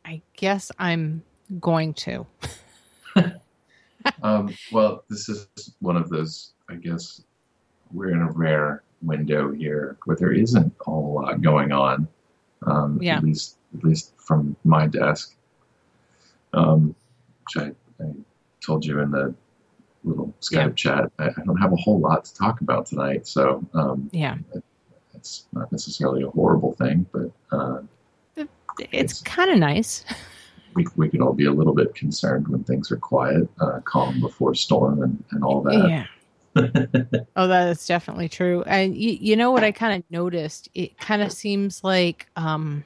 I 0.04 0.24
guess 0.38 0.72
I'm 0.80 1.22
going 1.60 1.94
to. 1.94 2.26
Um, 4.24 4.56
well, 4.72 5.04
this 5.10 5.30
is 5.30 5.48
one 5.80 5.98
of 5.98 6.10
those. 6.10 6.54
I 6.72 6.76
guess 6.76 7.22
we're 7.92 8.12
in 8.12 8.22
a 8.22 8.32
rare 8.32 8.84
window 9.02 9.52
here 9.52 9.98
where 10.06 10.16
there 10.16 10.32
isn't 10.32 10.74
a 10.80 10.84
whole 10.90 11.14
lot 11.16 11.42
going 11.42 11.72
on. 11.72 12.08
Um, 12.66 13.00
Yeah. 13.02 13.18
At 13.18 13.24
least, 13.24 13.58
at 13.78 13.84
least 13.84 14.14
from 14.18 14.56
my 14.64 14.88
desk. 14.88 15.36
Um, 16.54 16.96
which 17.46 17.64
I, 17.66 18.04
I 18.04 18.12
told 18.66 18.86
you 18.86 19.00
in 19.00 19.12
the 19.12 19.34
little 20.04 20.34
Skype 20.42 20.54
Yeah. 20.54 20.70
chat. 20.74 21.12
I, 21.20 21.28
I 21.28 21.44
don't 21.46 21.58
have 21.58 21.74
a 21.74 21.78
whole 21.78 22.00
lot 22.00 22.26
to 22.26 22.34
talk 22.36 22.62
about 22.62 22.86
tonight, 22.86 23.28
so 23.28 23.66
um, 23.74 24.10
Yeah. 24.14 24.38
it's 25.14 25.46
not 25.54 25.72
necessarily 25.72 26.24
a 26.24 26.30
horrible 26.30 26.74
thing, 26.74 27.06
but 27.12 27.32
uh, 27.52 27.82
It's 28.92 29.22
kind 29.22 29.52
of 29.52 29.58
nice. 29.60 30.06
we, 30.76 30.86
we 30.96 31.10
could 31.10 31.22
all 31.22 31.34
be 31.34 31.46
a 31.46 31.52
little 31.52 31.74
bit 31.74 31.94
concerned 31.96 32.48
when 32.48 32.64
things 32.64 32.92
are 32.92 32.98
quiet, 32.98 33.50
uh, 33.60 33.80
calm 33.84 34.20
before 34.22 34.54
storm, 34.56 35.02
and, 35.04 35.24
and 35.32 35.44
all 35.44 35.62
that. 35.64 35.90
Yeah. 35.90 36.06
oh, 37.36 37.48
that 37.48 37.70
is 37.70 37.86
definitely 37.86 38.30
true. 38.30 38.64
And 38.64 38.96
you, 38.96 39.18
you 39.20 39.36
know 39.36 39.52
what 39.52 39.64
I 39.64 39.72
kind 39.72 39.96
of 39.96 40.10
noticed? 40.12 40.70
It 40.74 40.98
kind 40.98 41.22
of 41.22 41.32
seems 41.32 41.84
like 41.84 42.28
um, 42.36 42.84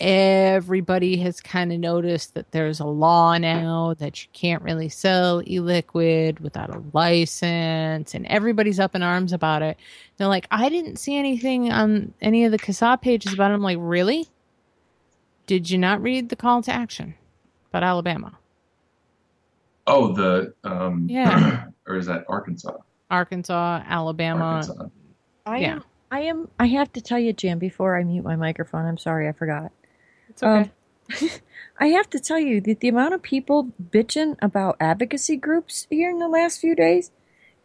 everybody 0.00 1.16
has 1.18 1.40
kind 1.40 1.72
of 1.72 1.78
noticed 1.78 2.34
that 2.34 2.50
there's 2.50 2.80
a 2.80 2.84
law 2.84 3.38
now 3.38 3.94
that 3.98 4.22
you 4.22 4.28
can't 4.32 4.62
really 4.62 4.88
sell 4.88 5.42
e-liquid 5.46 6.40
without 6.40 6.74
a 6.74 6.82
license, 6.92 8.14
and 8.14 8.26
everybody's 8.26 8.80
up 8.80 8.94
in 8.94 9.02
arms 9.02 9.32
about 9.32 9.62
it. 9.62 9.78
They're 10.16 10.28
like, 10.28 10.48
I 10.50 10.68
didn't 10.68 10.96
see 10.96 11.16
anything 11.16 11.70
on 11.72 12.12
any 12.20 12.44
of 12.44 12.52
the 12.52 12.58
CASAA 12.58 13.00
pages 13.00 13.32
about 13.32 13.50
it. 13.50 13.54
I'm 13.54 13.62
like, 13.62 13.78
really? 13.80 14.28
Did 15.46 15.70
you 15.70 15.78
not 15.78 16.02
read 16.02 16.28
the 16.28 16.36
call 16.36 16.62
to 16.62 16.72
action 16.72 17.14
about 17.70 17.84
Alabama? 17.84 18.36
Oh, 19.86 20.12
the 20.12 20.54
um, 20.64 21.06
Yeah. 21.08 21.66
or 21.86 21.96
is 21.96 22.06
that 22.06 22.24
Arkansas? 22.28 22.76
Arkansas, 23.10 23.82
Alabama. 23.86 24.44
Arkansas. 24.44 24.88
I 25.44 25.58
Yeah. 25.58 25.72
am. 25.74 25.84
I 26.10 26.20
am. 26.20 26.48
I 26.58 26.66
have 26.66 26.92
to 26.94 27.00
tell 27.00 27.18
you, 27.18 27.32
Jim. 27.32 27.58
Before 27.58 27.96
I 27.98 28.04
mute 28.04 28.24
my 28.24 28.36
microphone, 28.36 28.84
I'm 28.86 28.98
sorry, 28.98 29.28
I 29.28 29.32
forgot. 29.32 29.72
It's 30.28 30.42
okay. 30.42 30.70
Um, 31.20 31.30
I 31.80 31.88
have 31.88 32.08
to 32.10 32.18
tell 32.20 32.38
you 32.38 32.60
that 32.62 32.80
the 32.80 32.88
amount 32.88 33.14
of 33.14 33.22
people 33.22 33.70
bitching 33.90 34.36
about 34.42 34.76
advocacy 34.80 35.36
groups 35.36 35.86
here 35.90 36.10
in 36.10 36.18
the 36.18 36.28
last 36.28 36.60
few 36.60 36.74
days 36.74 37.10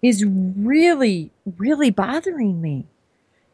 is 0.01 0.26
really, 0.26 1.32
really 1.57 1.89
bothering 1.91 2.61
me. 2.61 2.86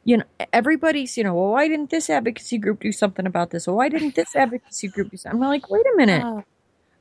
You 0.03 0.17
know, 0.17 0.23
everybody's, 0.53 1.17
you 1.17 1.23
know, 1.23 1.33
well, 1.33 1.51
why 1.51 1.67
didn't 1.67 1.89
this 1.89 2.09
advocacy 2.09 2.57
group 2.57 2.79
do 2.79 2.91
something 2.93 3.25
about 3.25 3.51
this? 3.51 3.67
Well, 3.67 3.75
why 3.75 3.89
didn't 3.89 4.15
this 4.15 4.35
advocacy 4.35 4.87
group 4.87 5.11
do 5.11 5.17
something? 5.17 5.41
I'm 5.41 5.49
like, 5.49 5.69
wait 5.69 5.85
a 5.85 5.97
minute. 5.97 6.23
Oh. 6.25 6.43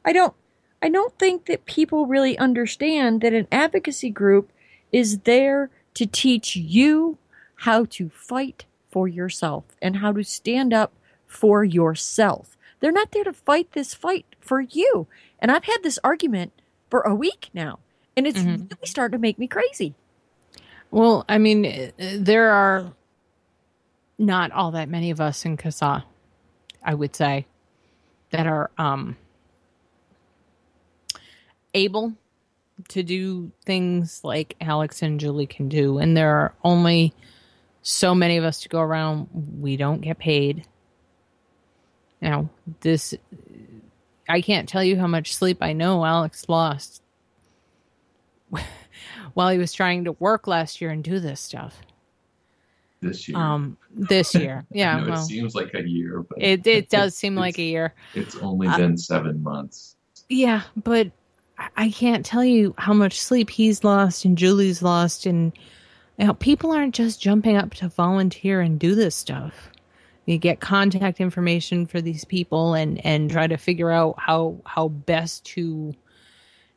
I 0.05 0.13
don't 0.13 0.35
I 0.83 0.89
don't 0.89 1.19
think 1.19 1.47
that 1.47 1.65
people 1.65 2.07
really 2.07 2.37
understand 2.39 3.21
that 3.23 3.33
an 3.33 3.49
advocacy 3.51 4.11
group 4.11 4.51
is 4.93 5.21
there 5.21 5.71
to 5.95 6.07
teach 6.07 6.55
you 6.57 7.19
how 7.57 7.87
to 7.87 8.11
fight 8.11 8.67
for 8.91 9.09
yourself 9.09 9.65
and 9.81 9.97
how 9.97 10.13
to 10.13 10.23
stand 10.23 10.73
up 10.73 10.93
for 11.27 11.65
yourself. 11.65 12.57
They're 12.81 12.93
not 12.93 13.13
there 13.13 13.25
to 13.25 13.33
fight 13.33 13.73
this 13.73 13.95
fight 13.95 14.27
for 14.41 14.61
you. 14.61 15.07
And 15.39 15.51
I've 15.51 15.65
had 15.65 15.79
this 15.83 15.99
argument 16.05 16.53
for 16.91 17.01
a 17.01 17.15
week 17.15 17.49
now, 17.55 17.79
and 18.17 18.27
it's 18.27 18.39
Mhm. 18.39 18.71
really 18.71 18.87
starting 18.87 19.19
to 19.19 19.21
make 19.21 19.39
me 19.39 19.47
crazy. 19.47 19.95
Well, 20.91 21.25
I 21.29 21.39
mean, 21.39 21.67
uh, 21.67 21.91
there 21.99 22.51
are 22.51 22.93
not 24.19 24.53
all 24.53 24.71
that 24.73 24.89
many 24.89 25.11
of 25.11 25.21
us 25.21 25.45
in 25.45 25.57
CASAA, 25.57 26.05
I 26.83 26.95
would 26.95 27.17
say, 27.17 27.47
that 28.31 28.47
are 28.47 28.71
um, 28.79 29.17
able 31.77 32.13
to 32.89 33.03
do 33.03 33.51
things 33.65 34.23
like 34.25 34.57
Alex 34.61 35.03
and 35.03 35.21
Julie 35.21 35.47
can 35.47 35.69
do. 35.69 35.99
And 35.99 36.17
there 36.17 36.35
are 36.37 36.55
only 36.65 37.15
so 37.83 38.15
many 38.15 38.37
of 38.37 38.45
us 38.45 38.63
to 38.63 38.69
go 38.69 38.81
around. 38.81 39.29
We 39.61 39.77
don't 39.77 40.01
get 40.01 40.19
paid. 40.19 40.67
Now, 42.21 42.51
this, 42.81 43.15
I 44.29 44.41
can't 44.41 44.69
tell 44.69 44.83
you 44.83 44.99
how 44.99 45.07
much 45.07 45.35
sleep 45.35 45.59
I 45.61 45.73
know 45.73 46.05
Alex 46.05 46.49
lost 46.49 47.03
while 49.35 49.51
he 49.51 49.59
was 49.59 49.73
trying 49.73 50.05
to 50.05 50.13
work 50.13 50.47
last 50.47 50.81
year 50.81 50.91
and 50.91 51.05
do 51.05 51.21
this 51.21 51.41
stuff. 51.41 51.81
This 53.03 53.29
year. 53.29 53.37
Um, 53.37 53.77
this 53.95 54.35
year, 54.35 54.65
yeah. 54.73 54.99
know 55.01 55.13
it 55.13 55.19
seems 55.19 55.55
like 55.55 55.75
a 55.75 55.87
year, 55.87 56.23
but 56.23 56.43
it 56.43 56.67
it 56.67 56.89
does 56.89 57.15
seem 57.23 57.35
like 57.37 57.59
a 57.59 57.63
year. 57.63 57.95
It's 58.15 58.37
only 58.37 58.67
Uh, 58.67 58.79
been 58.79 58.97
seven 58.97 59.43
months. 59.43 59.97
Yeah, 60.31 60.63
but 60.83 61.13
I- 61.77 61.91
can't 61.91 62.25
tell 62.25 62.45
you 62.45 62.75
how 62.79 62.93
much 62.93 63.21
sleep 63.21 63.51
he's 63.51 63.85
lost 63.85 64.25
and 64.25 64.37
Julie's 64.37 64.83
lost, 64.83 65.27
and 65.27 65.53
you 66.19 66.27
know, 66.27 66.35
people 66.35 66.73
aren't 66.73 66.95
just 66.95 67.21
jumping 67.21 67.57
up 67.57 67.75
to 67.75 67.89
volunteer 67.89 68.61
and 68.61 68.79
do 68.79 68.95
this 68.95 69.15
stuff. 69.15 69.71
You 70.27 70.39
get 70.39 70.61
contact 70.61 71.21
information 71.21 71.87
for 71.87 72.01
these 72.01 72.25
people 72.25 72.75
and 72.75 73.05
and 73.05 73.31
try 73.31 73.47
to 73.47 73.57
figure 73.57 73.91
out 73.91 74.17
how 74.19 74.59
how 74.65 74.89
best 74.89 75.45
to 75.47 75.95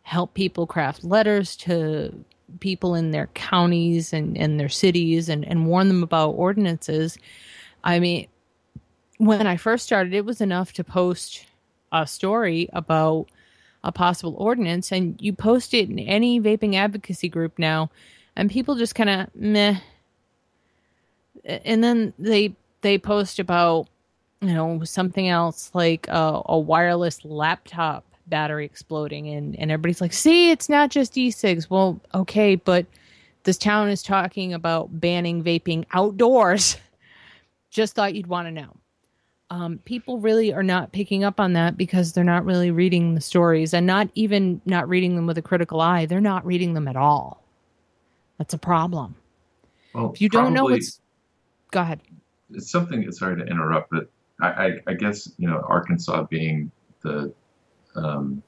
help 0.04 0.34
people 0.34 0.66
craft 0.66 1.04
letters 1.04 1.56
to 1.56 2.14
people 2.60 2.96
in 2.96 3.12
their 3.12 3.28
counties 3.28 4.12
and, 4.14 4.38
and 4.38 4.60
their 4.60 4.70
cities 4.70 5.30
and, 5.30 5.46
and 5.46 5.68
warn 5.68 5.88
them 5.88 6.02
about 6.02 6.32
ordinances. 6.32 7.18
I 7.84 8.00
mean, 8.00 8.28
when 9.18 9.46
I 9.46 9.58
first 9.58 9.86
started, 9.86 10.14
it 10.14 10.26
was 10.26 10.42
enough 10.42 10.74
to 10.74 10.84
post 10.84 11.46
a 11.92 12.08
story 12.08 12.70
about 12.74 13.28
a 13.84 13.92
possible 13.92 14.36
ordinance, 14.38 14.92
and 14.92 15.20
you 15.22 15.34
post 15.34 15.74
it 15.74 15.90
in 15.90 16.00
any 16.00 16.40
vaping 16.40 16.76
advocacy 16.76 17.30
group 17.30 17.58
now, 17.58 17.90
and 18.36 18.50
people 18.50 18.76
just 18.76 18.96
kind 18.96 19.10
of 19.10 19.28
meh. 19.36 19.80
And 21.46 21.84
then 21.84 22.14
they 22.20 22.54
they 22.82 22.98
post 22.98 23.40
about 23.40 23.88
you 24.42 24.54
know 24.54 24.84
something 24.84 25.28
else 25.28 25.72
like 25.74 26.08
a, 26.08 26.42
a 26.46 26.60
wireless 26.60 27.24
laptop 27.24 28.04
battery 28.28 28.66
exploding, 28.66 29.30
and 29.30 29.58
and 29.58 29.72
everybody's 29.72 30.02
like, 30.02 30.14
"See, 30.14 30.52
it's 30.52 30.70
not 30.70 30.90
just 30.90 31.18
e-cigs." 31.18 31.70
Well, 31.70 32.02
okay, 32.14 32.56
but 32.56 32.86
this 33.44 33.58
town 33.58 33.90
is 33.90 34.04
talking 34.04 34.54
about 34.54 35.00
banning 35.00 35.44
vaping 35.44 35.86
outdoors. 35.94 36.78
Just 37.72 37.94
thought 37.94 38.16
you'd 38.16 38.28
want 38.28 38.48
to 38.48 38.52
know 38.52 38.79
um, 39.50 39.80
people 39.86 40.20
really 40.20 40.54
are 40.54 40.64
not 40.64 40.92
picking 40.92 41.24
up 41.24 41.40
on 41.40 41.54
that 41.54 41.78
because 41.78 42.14
they're 42.14 42.24
not 42.24 42.46
really 42.46 42.72
reading 42.72 43.16
the 43.16 43.22
stories 43.22 43.74
and 43.74 43.88
not 43.88 44.10
even 44.16 44.62
not 44.66 44.88
reading 44.88 45.16
them 45.16 45.26
with 45.26 45.38
a 45.38 45.42
critical 45.42 45.82
eye. 45.82 46.06
They're 46.06 46.22
not 46.22 46.46
reading 46.46 46.74
them 46.74 46.88
at 46.88 46.96
all. 46.96 47.44
That's 48.38 48.54
a 48.54 48.58
problem. 48.58 49.16
Well, 49.94 50.12
If 50.14 50.22
you 50.22 50.30
don't 50.30 50.54
know 50.54 50.66
what's, 50.66 51.02
go 51.72 51.82
ahead. 51.82 52.00
it's 52.52 52.72
something. 52.72 53.12
Sorry 53.12 53.38
to 53.38 53.46
interrupt, 53.46 53.90
but 53.92 54.10
I, 54.40 54.48
I, 54.48 54.80
I 54.88 54.94
guess 54.94 55.32
you 55.38 55.50
know 55.50 55.64
Arkansas 55.68 56.24
being 56.24 56.72
the 57.02 57.34
um, 57.96 58.44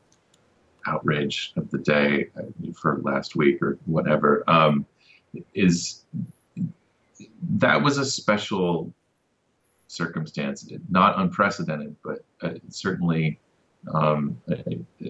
outrage 0.88 1.54
of 1.58 1.70
the 1.72 1.80
day 1.80 2.30
uh, 2.38 2.44
for 2.80 3.02
last 3.04 3.36
week 3.36 3.62
or 3.62 3.78
whatever 3.86 4.44
um, 4.48 4.86
is 5.54 6.04
that 7.54 7.82
was 7.82 7.98
a 7.98 8.06
special 8.06 8.94
circumstance, 9.92 10.68
not 10.90 11.20
unprecedented, 11.20 11.96
but 12.04 12.24
uh, 12.42 12.54
certainly 12.70 13.40
um, 13.94 14.40
uh, 14.50 14.56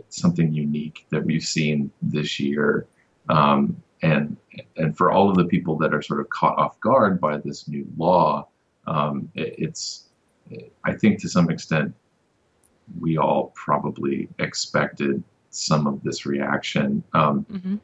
something 0.09 0.51
unique 0.53 1.05
that 1.11 1.23
we've 1.23 1.43
seen 1.43 1.91
this 2.01 2.39
year. 2.39 2.87
Um, 3.29 3.81
and 4.01 4.35
and 4.77 4.97
for 4.97 5.11
all 5.11 5.29
of 5.29 5.37
the 5.37 5.45
people 5.45 5.77
that 5.77 5.93
are 5.93 6.01
sort 6.01 6.19
of 6.19 6.29
caught 6.29 6.57
off 6.57 6.79
guard 6.79 7.21
by 7.21 7.37
this 7.37 7.67
new 7.67 7.87
law, 7.95 8.47
um, 8.87 9.29
it, 9.35 9.55
it's 9.57 10.05
I 10.83 10.93
think 10.93 11.21
to 11.21 11.29
some 11.29 11.49
extent 11.51 11.93
we 12.99 13.17
all 13.17 13.53
probably 13.55 14.27
expected 14.39 15.23
some 15.51 15.85
of 15.85 16.01
this 16.03 16.25
reaction. 16.25 17.03
Um, 17.13 17.45
hmm 17.49 17.75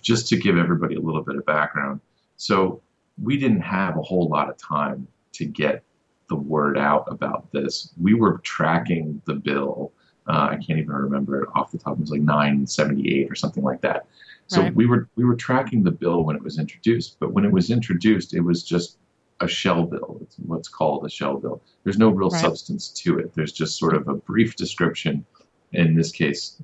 just 0.00 0.26
to 0.28 0.36
give 0.36 0.56
everybody 0.56 0.96
a 0.96 1.00
little 1.00 1.22
bit 1.22 1.36
of 1.36 1.44
background. 1.46 2.00
So 2.36 2.80
we 3.22 3.36
didn't 3.36 3.60
have 3.60 3.96
a 3.96 4.02
whole 4.02 4.26
lot 4.28 4.48
of 4.48 4.56
time 4.56 5.06
to 5.34 5.44
get 5.44 5.84
the 6.32 6.36
word 6.36 6.78
out 6.78 7.04
about 7.08 7.52
this. 7.52 7.92
We 8.00 8.14
were 8.14 8.38
tracking 8.38 9.20
the 9.26 9.34
bill. 9.34 9.92
Uh, 10.26 10.48
I 10.52 10.54
can't 10.56 10.78
even 10.78 10.92
remember 10.92 11.42
it 11.42 11.48
off 11.54 11.70
the 11.70 11.76
top. 11.78 11.98
It 11.98 12.00
was 12.00 12.10
like 12.10 12.22
978 12.22 13.30
or 13.30 13.34
something 13.34 13.62
like 13.62 13.82
that. 13.82 14.06
So 14.46 14.62
Right. 14.62 14.74
we 14.74 14.86
were 14.86 15.08
we 15.14 15.24
were 15.24 15.36
tracking 15.36 15.82
the 15.82 15.90
bill 15.90 16.24
when 16.24 16.34
it 16.34 16.42
was 16.42 16.58
introduced, 16.58 17.18
but 17.20 17.34
when 17.34 17.44
it 17.44 17.52
was 17.52 17.70
introduced, 17.70 18.32
it 18.32 18.40
was 18.40 18.62
just 18.62 18.96
a 19.40 19.48
shell 19.48 19.84
bill. 19.84 20.20
It's 20.22 20.36
what's 20.46 20.68
called 20.68 21.04
a 21.04 21.10
shell 21.10 21.36
bill. 21.36 21.60
There's 21.84 21.98
no 21.98 22.08
real 22.08 22.30
Right. 22.30 22.40
substance 22.40 22.88
to 23.02 23.18
it. 23.18 23.34
There's 23.34 23.52
just 23.52 23.78
sort 23.78 23.94
of 23.94 24.08
a 24.08 24.14
brief 24.14 24.56
description. 24.56 25.26
In 25.72 25.94
this 25.94 26.12
case, 26.12 26.62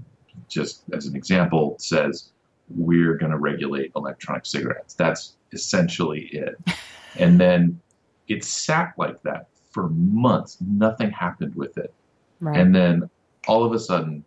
just 0.49 0.85
as 0.95 1.05
an 1.07 1.15
example, 1.15 1.77
says 1.79 2.31
we're 2.75 3.17
going 3.19 3.33
to 3.33 3.39
regulate 3.39 3.93
electronic 3.97 4.47
cigarettes. 4.47 4.95
That's 4.95 5.37
essentially 5.53 6.23
it. 6.33 6.57
and 7.17 7.39
then 7.39 7.81
it 8.29 8.45
sat 8.45 8.93
like 8.99 9.21
that 9.23 9.47
for 9.79 9.89
months. 9.91 10.59
Nothing 10.61 11.11
happened 11.13 11.55
with 11.55 11.79
it. 11.79 11.95
Right. 12.41 12.59
And 12.59 12.75
then 12.75 13.09
all 13.47 13.65
of 13.65 13.73
a 13.73 13.79
sudden, 13.79 14.25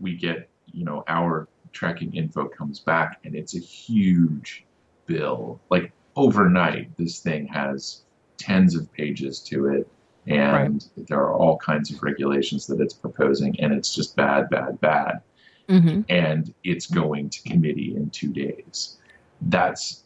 we 0.00 0.16
get, 0.16 0.50
you 0.72 0.84
know, 0.84 1.02
our 1.08 1.48
tracking 1.72 2.14
info 2.14 2.46
comes 2.46 2.78
back 2.78 3.20
and 3.24 3.34
it's 3.34 3.56
a 3.56 3.58
huge 3.58 4.66
bill. 5.06 5.60
Like 5.70 5.92
overnight, 6.14 6.94
this 6.98 7.20
thing 7.20 7.46
has 7.46 8.02
tens 8.36 8.76
of 8.76 8.92
pages 8.92 9.40
to 9.40 9.68
it. 9.68 9.88
And 10.26 10.84
there 11.08 11.20
are 11.20 11.32
all 11.32 11.56
kinds 11.56 11.90
of 11.90 12.02
regulations 12.02 12.66
that 12.66 12.80
it's 12.80 12.94
proposing, 12.94 13.58
and 13.60 13.72
it's 13.72 13.94
just 13.94 14.16
bad, 14.16 14.50
bad, 14.50 14.80
bad. 14.80 15.20
hmm 15.68 16.00
And 16.08 16.52
it's 16.64 16.86
going 16.86 17.30
to 17.30 17.42
committee 17.44 17.94
in 17.94 18.10
two 18.10 18.32
days. 18.32 18.98
That's 19.40 20.02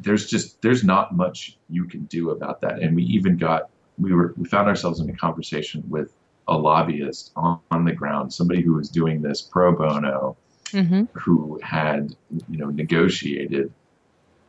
there's 0.00 0.26
just 0.26 0.60
there's 0.62 0.84
not 0.84 1.14
much 1.14 1.58
you 1.68 1.84
can 1.84 2.04
do 2.04 2.30
about 2.30 2.60
that. 2.62 2.80
And 2.80 2.96
we 2.96 3.04
even 3.04 3.36
got 3.36 3.70
we 3.98 4.12
were 4.14 4.34
we 4.36 4.48
found 4.48 4.68
ourselves 4.68 5.00
in 5.00 5.10
a 5.10 5.16
conversation 5.16 5.82
with 5.88 6.14
a 6.48 6.56
lobbyist 6.56 7.32
on, 7.36 7.60
on 7.70 7.84
the 7.84 7.92
ground, 7.92 8.32
somebody 8.32 8.62
who 8.62 8.74
was 8.74 8.88
doing 8.88 9.22
this 9.22 9.42
pro 9.42 9.72
bono, 9.72 10.36
hmm 10.70 11.04
who 11.12 11.60
had 11.62 12.14
you 12.48 12.58
know 12.58 12.70
negotiated 12.70 13.72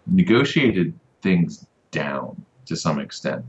negotiated 0.08 0.98
things 1.22 1.66
down 1.91 2.44
to 2.66 2.76
some 2.76 3.00
extent. 3.00 3.44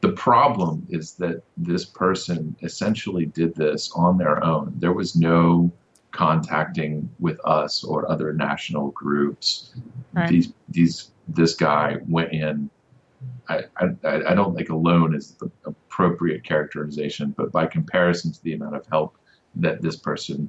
The 0.00 0.12
problem 0.12 0.86
is 0.90 1.14
that 1.14 1.42
this 1.56 1.84
person 1.84 2.54
essentially 2.62 3.26
did 3.26 3.54
this 3.54 3.90
on 3.96 4.18
their 4.18 4.44
own. 4.44 4.74
There 4.76 4.92
was 4.92 5.16
no 5.16 5.72
contacting 6.14 7.10
with 7.18 7.38
us 7.44 7.84
or 7.84 8.10
other 8.10 8.32
national 8.32 8.92
groups. 8.92 9.74
Right. 10.12 10.30
These 10.30 10.52
these 10.68 11.10
this 11.28 11.54
guy 11.54 11.96
went 12.08 12.32
in. 12.32 12.70
I, 13.48 13.64
I, 13.76 13.86
I 14.04 14.34
don't 14.34 14.54
think 14.56 14.70
alone 14.70 15.14
is 15.14 15.32
the 15.32 15.50
appropriate 15.66 16.44
characterization, 16.44 17.34
but 17.36 17.52
by 17.52 17.66
comparison 17.66 18.32
to 18.32 18.42
the 18.42 18.54
amount 18.54 18.76
of 18.76 18.86
help 18.86 19.16
that 19.56 19.82
this 19.82 19.96
person 19.96 20.48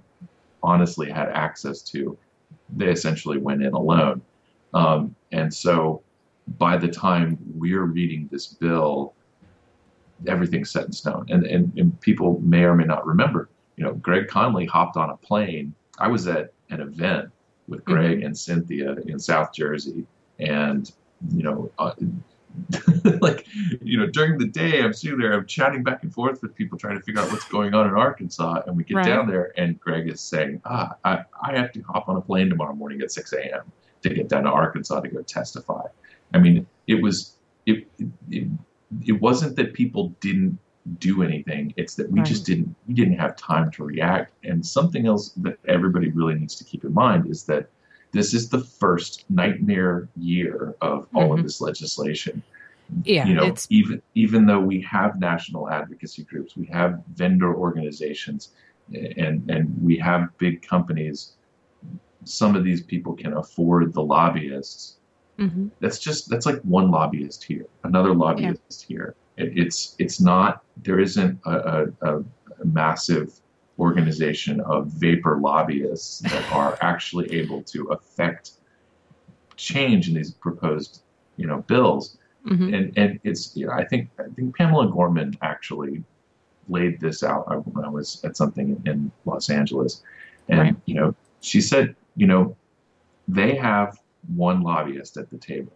honestly 0.64 1.10
had 1.10 1.30
access 1.30 1.82
to, 1.82 2.18
they 2.78 2.90
essentially 2.90 3.38
went 3.38 3.64
in 3.64 3.74
alone. 3.74 4.22
Um, 4.74 5.16
and 5.32 5.54
so 5.54 6.02
by 6.58 6.78
the 6.78 6.88
time 6.88 7.38
we're 7.54 7.86
reading 7.86 8.30
this 8.32 8.48
bill, 8.48 9.14
everything's 10.28 10.72
set 10.72 10.86
in 10.86 10.92
stone. 10.92 11.26
And, 11.30 11.46
and, 11.46 11.72
and 11.78 12.00
people 12.02 12.40
may 12.42 12.64
or 12.64 12.76
may 12.76 12.86
not 12.86 13.06
remember, 13.06 13.50
you 13.78 13.84
know, 13.84 13.94
Greg 13.94 14.28
Conley 14.28 14.66
hopped 14.66 14.98
on 14.98 15.10
a 15.10 15.18
plane. 15.18 15.74
I 16.00 16.08
was 16.08 16.28
at 16.28 16.54
an 16.70 16.82
event 16.82 17.30
with 17.68 17.84
Greg 17.84 18.24
and 18.24 18.38
Cynthia 18.38 18.96
in 19.08 19.20
South 19.20 19.54
Jersey. 19.54 20.06
And, 20.40 20.92
you 21.34 21.44
know, 21.44 21.72
uh, 21.80 21.94
like, 23.22 23.48
you 23.82 24.00
know, 24.00 24.08
during 24.08 24.38
the 24.38 24.48
day, 24.48 24.82
I'm 24.82 24.94
sitting 24.94 25.18
there, 25.20 25.34
I'm 25.34 25.46
chatting 25.46 25.84
back 25.84 26.04
and 26.04 26.14
forth 26.14 26.42
with 26.42 26.56
people 26.56 26.78
trying 26.78 26.98
to 26.98 27.04
figure 27.04 27.22
out 27.22 27.32
what's 27.32 27.46
going 27.46 27.74
on 27.74 27.88
in 27.88 27.96
Arkansas. 27.96 28.62
And 28.66 28.78
we 28.78 28.84
get 28.84 28.96
Right. 28.96 29.06
down 29.06 29.28
there, 29.28 29.52
and 29.58 29.80
Greg 29.80 30.08
is 30.08 30.22
saying, 30.22 30.62
ah, 30.66 30.96
I, 31.04 31.24
I 31.42 31.58
have 31.58 31.72
to 31.74 31.82
hop 31.82 32.08
on 32.08 32.16
a 32.16 32.22
plane 32.22 32.50
tomorrow 32.50 32.74
morning 32.74 33.02
at 33.02 33.12
6 33.12 33.34
a.m. 33.34 33.72
to 34.04 34.10
get 34.10 34.30
down 34.30 34.44
to 34.44 34.50
Arkansas 34.50 35.02
to 35.02 35.10
go 35.10 35.22
testify. 35.22 35.84
I 36.34 36.40
mean, 36.40 36.66
it 36.88 37.02
was, 37.02 37.38
it, 37.66 37.88
it, 38.30 38.48
it 39.06 39.22
wasn't 39.22 39.56
that 39.58 39.74
people 39.74 40.16
didn't 40.22 40.60
do 41.00 41.24
anything. 41.24 41.74
It's 41.78 41.96
that 41.96 42.10
we 42.12 42.20
Right. 42.20 42.28
just 42.28 42.46
didn't, 42.46 42.76
we 42.88 42.94
didn't 42.94 43.18
have 43.18 43.36
time 43.36 43.72
to 43.72 43.84
react. 43.84 44.34
And 44.44 44.66
something 44.66 45.08
else 45.08 45.32
that 45.38 45.58
everybody 45.68 46.10
really 46.12 46.36
needs 46.36 46.56
to 46.56 46.64
keep 46.64 46.84
in 46.84 46.94
mind 46.94 47.28
is 47.28 47.44
that 47.46 47.70
this 48.12 48.34
is 48.34 48.50
the 48.50 48.60
first 48.62 49.26
nightmare 49.30 50.08
year 50.16 50.76
of 50.82 51.08
all 51.14 51.30
Mhm. 51.30 51.40
of 51.40 51.44
this 51.44 51.60
legislation 51.60 52.42
Yeah. 53.04 53.26
you 53.28 53.34
know, 53.34 53.46
it's 53.48 53.66
even 53.72 54.00
even 54.14 54.46
though 54.46 54.60
we 54.62 54.80
have 54.82 55.20
national 55.20 55.68
advocacy 55.72 56.24
groups, 56.24 56.56
we 56.56 56.68
have 56.68 57.02
vendor 57.16 57.56
organizations, 57.56 58.52
and 58.94 59.50
and 59.50 59.76
we 59.82 59.98
have 59.98 60.30
big 60.38 60.62
companies. 60.62 61.34
Some 62.26 62.56
of 62.56 62.64
these 62.64 62.84
people 62.84 63.14
can 63.14 63.34
afford 63.34 63.92
the 63.94 64.04
lobbyists. 64.04 64.98
mhm. 65.40 65.72
That's 65.80 65.98
just 65.98 66.30
that's 66.30 66.46
like 66.46 66.62
one 66.62 66.92
lobbyist 66.92 67.44
here, 67.44 67.66
another 67.84 68.14
lobbyist 68.14 68.84
here. 68.88 69.16
It, 69.38 69.58
it's 69.58 69.96
it's 70.00 70.20
not 70.22 70.64
there 70.84 71.00
isn't 71.00 71.40
a, 71.46 71.88
a, 72.02 72.18
a, 72.18 72.24
massive 72.64 73.34
organization 73.80 74.62
of 74.62 74.88
vapor 74.88 75.38
lobbyists 75.42 76.20
that 76.20 76.46
are 76.52 76.78
actually 76.82 77.32
able 77.34 77.62
to 77.64 77.88
affect 77.88 78.52
change 79.58 80.08
in 80.08 80.16
these 80.16 80.32
proposed 80.32 81.02
you 81.38 81.48
know 81.48 81.62
bills 81.64 82.18
Mhm. 82.46 82.76
and 82.76 82.98
and 82.98 83.20
it's 83.24 83.56
you 83.58 83.66
know, 83.66 83.74
I 83.74 83.84
think 83.86 84.10
I 84.20 84.24
think 84.36 84.56
Pamela 84.56 84.88
Gorman 84.92 85.36
actually 85.42 86.04
laid 86.70 87.00
this 87.00 87.24
out 87.24 87.46
uh, 87.48 87.56
when 87.56 87.84
I 87.84 87.90
was 87.90 88.24
at 88.24 88.38
something 88.38 88.82
in, 88.86 89.12
Los 89.26 89.50
Angeles, 89.50 90.04
and 90.50 90.60
Right. 90.60 90.76
you 90.86 90.96
know 90.96 91.16
she 91.42 91.60
said 91.60 91.96
you 92.16 92.28
know 92.28 92.56
they 93.28 93.56
have 93.56 93.98
one 94.36 94.62
lobbyist 94.62 95.18
at 95.18 95.30
the 95.32 95.38
table, 95.38 95.74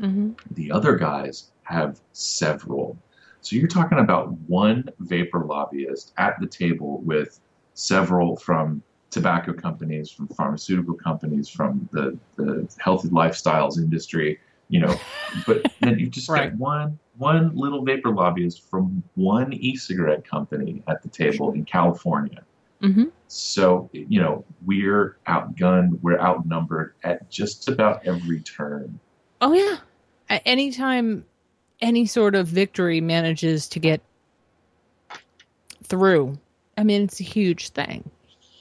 Mhm. 0.00 0.34
the 0.52 0.72
other 0.72 0.96
guys 0.96 1.50
have 1.66 2.00
several. 2.12 2.96
So 3.40 3.56
you're 3.56 3.68
talking 3.68 3.98
about 3.98 4.32
one 4.48 4.88
vapor 5.00 5.44
lobbyist 5.44 6.12
at 6.18 6.38
the 6.40 6.46
table 6.46 7.00
with 7.02 7.40
several 7.74 8.36
from 8.36 8.82
tobacco 9.10 9.52
companies, 9.52 10.10
from 10.10 10.28
pharmaceutical 10.28 10.94
companies, 10.94 11.48
from 11.48 11.88
the, 11.92 12.18
the 12.36 12.68
healthy 12.78 13.08
lifestyles 13.08 13.78
industry, 13.78 14.38
you 14.68 14.80
know, 14.80 14.96
but 15.46 15.62
then 15.80 15.98
you 15.98 16.08
just 16.08 16.28
Right. 16.28 16.50
get 16.50 16.58
one 16.58 16.98
one 17.18 17.56
little 17.56 17.82
vapor 17.82 18.10
lobbyist 18.10 18.68
from 18.68 19.02
one 19.14 19.50
e-cigarette 19.54 20.28
company 20.28 20.82
at 20.86 21.02
the 21.02 21.08
table 21.08 21.52
in 21.52 21.64
California. 21.64 22.42
Mhm. 22.82 23.10
So, 23.28 23.88
you 23.94 24.20
know, 24.20 24.44
we're 24.66 25.16
outgunned, 25.26 25.98
we're 26.02 26.18
outnumbered 26.20 26.92
at 27.04 27.30
just 27.30 27.68
about 27.70 28.04
every 28.06 28.40
turn. 28.40 29.00
Oh 29.40 29.54
yeah. 29.54 29.78
A- 30.28 30.46
Anytime 30.46 31.24
any 31.80 32.06
sort 32.06 32.34
of 32.34 32.46
victory 32.46 33.00
manages 33.00 33.68
to 33.68 33.78
get 33.78 34.00
through, 35.84 36.38
I 36.76 36.84
mean 36.84 37.02
it's 37.02 37.20
a 37.20 37.24
huge 37.24 37.70
thing. 37.70 38.10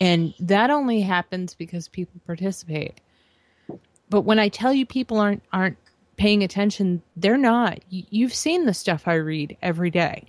And 0.02 0.34
that 0.40 0.70
only 0.70 1.02
happens 1.02 1.56
because 1.56 1.88
people 1.88 2.20
participate. 2.26 3.00
But 4.10 4.22
when 4.22 4.40
I 4.40 4.50
tell 4.50 4.74
you 4.74 4.86
people 4.86 5.20
aren't 5.20 5.44
aren't 5.54 5.78
paying 6.18 6.44
attention, 6.44 7.02
they're 7.16 7.38
not. 7.38 7.80
You've 7.90 8.34
seen 8.34 8.66
the 8.66 8.74
stuff 8.74 9.08
I 9.08 9.16
read 9.16 9.58
every 9.62 9.90
day. 9.90 10.26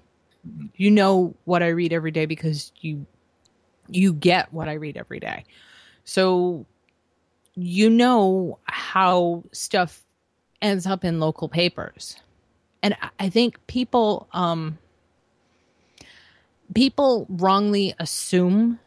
You 0.76 0.90
know 0.90 1.34
what 1.44 1.62
I 1.62 1.68
read 1.68 1.92
every 1.92 2.10
day 2.10 2.26
because 2.26 2.72
you 2.80 3.06
you 3.88 4.12
get 4.12 4.52
what 4.52 4.68
I 4.68 4.74
read 4.74 4.96
every 4.96 5.20
day. 5.20 5.44
So 6.04 6.66
you 7.54 7.90
know 7.90 8.58
how 8.64 9.44
stuff 9.52 10.02
ends 10.62 10.86
up 10.86 11.04
in 11.04 11.20
local 11.20 11.48
papers. 11.48 12.16
And 12.86 12.96
I- 13.18 13.28
think 13.30 13.58
people 13.66 14.28
um 14.32 14.78
people 16.72 17.26
wrongly 17.28 17.94
assume 17.98 18.78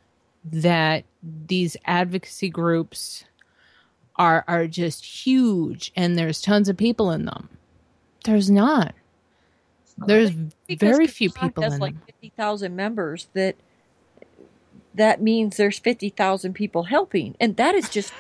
that 0.46 1.04
these 1.22 1.76
advocacy 1.84 2.48
groups 2.50 3.26
are 4.16 4.46
are 4.48 4.68
just 4.68 5.04
huge 5.26 5.92
and 5.98 6.18
there's 6.18 6.40
tons 6.42 6.70
of 6.70 6.78
people 6.78 7.12
in 7.12 7.26
them. 7.26 7.50
There's 8.24 8.50
not. 8.50 8.96
There's 9.98 10.32
Because 10.66 10.96
very 10.96 11.08
few 11.08 11.30
people 11.30 11.64
has 11.64 11.74
in 11.74 11.80
like 11.82 11.94
them. 11.96 12.04
fifty 12.06 12.32
thousand 12.38 12.78
members. 12.78 13.28
That 13.34 13.58
that 14.94 15.22
means 15.22 15.58
there's 15.58 15.78
fifty 15.78 16.08
thousand 16.10 16.54
people 16.54 16.84
helping, 16.84 17.36
and 17.38 17.58
that 17.58 17.76
is 17.76 17.90
just 17.90 18.14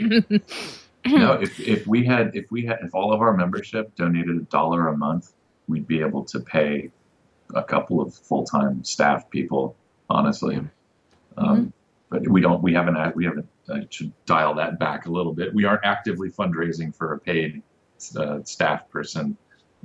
no, 1.06 1.32
if, 1.40 1.58
if 1.60 1.86
we 1.86 2.04
had 2.04 2.32
if 2.34 2.50
we 2.50 2.64
had 2.66 2.78
if 2.82 2.94
all 2.94 3.12
of 3.12 3.20
our 3.20 3.36
membership 3.36 3.94
donated 3.96 4.36
a 4.36 4.40
dollar 4.42 4.88
a 4.88 4.96
month, 4.96 5.32
we'd 5.68 5.86
be 5.86 6.00
able 6.00 6.24
to 6.24 6.40
pay 6.40 6.90
a 7.54 7.62
couple 7.62 8.00
of 8.00 8.14
full 8.14 8.44
time 8.44 8.84
staff 8.84 9.28
people. 9.30 9.76
Honestly, 10.08 10.60
um, 11.36 11.72
but 12.10 12.26
we 12.28 12.40
don't. 12.40 12.62
We 12.62 12.72
haven't. 12.72 13.16
We 13.16 13.24
haven't. 13.24 13.48
I 13.68 13.86
should 13.90 14.12
dial 14.26 14.54
that 14.54 14.78
back 14.78 15.06
a 15.06 15.10
little 15.10 15.32
bit. 15.32 15.52
We 15.52 15.64
aren't 15.64 15.84
actively 15.84 16.30
fundraising 16.30 16.94
for 16.94 17.14
a 17.14 17.18
paid 17.18 17.62
uh, 18.16 18.40
staff 18.44 18.88
person. 18.90 19.36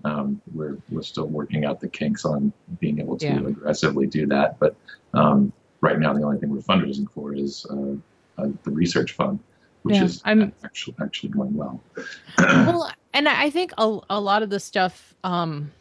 Um, 0.04 0.42
we're 0.54 0.78
we're 0.90 1.02
still 1.02 1.28
working 1.28 1.66
out 1.66 1.80
the 1.80 1.88
kinks 1.88 2.26
on 2.26 2.54
being 2.80 3.00
able 3.00 3.18
to 3.18 3.26
Yeah. 3.26 3.48
aggressively 3.48 4.06
do 4.08 4.28
that. 4.28 4.60
But 4.60 4.76
um, 5.14 5.52
right 5.82 5.98
now 6.00 6.14
the 6.14 6.22
only 6.24 6.38
thing 6.40 6.50
we're 6.50 6.60
fundraising 6.60 7.10
for 7.12 7.34
is 7.34 7.66
uh, 7.70 7.96
uh, 8.42 8.50
the 8.64 8.72
research 8.72 9.14
fund, 9.14 9.40
which 9.84 9.96
Yeah, 9.96 10.04
is 10.04 10.22
I'm- 10.26 10.54
actually 10.64 10.96
actually 11.02 11.30
going 11.30 11.56
well. 11.56 11.82
well, 12.38 12.92
and 13.14 13.28
I 13.28 13.50
think 13.50 13.72
a, 13.78 14.00
a 14.10 14.20
lot 14.20 14.44
of 14.44 14.50
the 14.50 14.60
stuff, 14.60 15.14
um, 15.24 15.72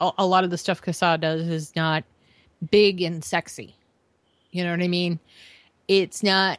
a, 0.00 0.10
a 0.18 0.26
lot 0.26 0.44
of 0.44 0.50
the 0.50 0.58
stuff 0.58 0.82
CASAA 0.82 1.20
does 1.20 1.48
is 1.48 1.74
not 1.76 2.04
big 2.70 3.02
and 3.02 3.24
sexy. 3.24 3.74
You 4.52 4.64
know 4.64 4.70
what 4.70 4.82
I 4.82 4.88
mean? 4.88 5.18
It's 5.88 6.22
not 6.22 6.58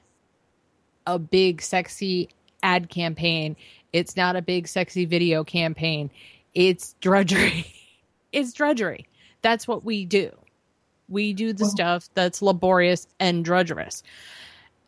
a 1.07 1.17
big 1.17 1.61
sexy 1.61 2.29
ad 2.63 2.89
campaign. 2.89 3.55
It's 3.93 4.15
not 4.17 4.35
a 4.35 4.41
big 4.41 4.67
sexy 4.67 5.05
video 5.05 5.43
campaign. 5.43 6.09
It's 6.53 6.93
drudgery. 7.01 7.65
it's 8.31 8.53
drudgery. 8.53 9.07
That's 9.41 9.67
what 9.67 9.83
we 9.83 10.05
do. 10.05 10.31
We 11.09 11.33
do 11.33 11.53
the 11.53 11.63
Well- 11.63 11.71
stuff 11.71 12.09
that's 12.13 12.41
laborious 12.41 13.07
and 13.19 13.45
drudgerous. 13.45 14.03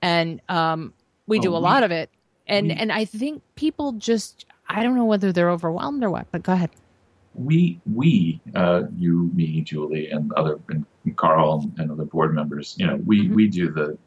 And 0.01 0.41
um, 0.49 0.93
we 1.27 1.39
do 1.39 1.53
a 1.53 1.59
we- 1.59 1.63
lot 1.63 1.83
of 1.83 1.91
it. 1.91 2.09
And 2.47 2.67
we- 2.67 2.73
and 2.73 2.91
I 2.91 3.05
think 3.05 3.43
people 3.55 3.91
just 3.93 4.45
I 4.69 4.83
don't 4.83 4.95
know 4.95 5.05
whether 5.05 5.31
they're 5.31 5.49
overwhelmed 5.51 6.03
or 6.03 6.09
what, 6.09 6.27
but 6.31 6.43
go 6.43 6.53
ahead. 6.53 6.71
we 7.35 7.79
we 7.93 8.41
uh, 8.55 8.83
you 8.97 9.29
me 9.35 9.61
Julie 9.61 10.09
and 10.09 10.33
other 10.33 10.59
and 10.69 10.83
Carl 11.17 11.71
and, 11.77 11.91
other 11.91 12.03
board 12.05 12.33
members 12.33 12.75
you 12.79 12.87
know 12.87 12.95
we 13.05 13.27
Mhm. 13.27 13.35
we 13.35 13.47
do 13.47 13.69
the 13.71 13.97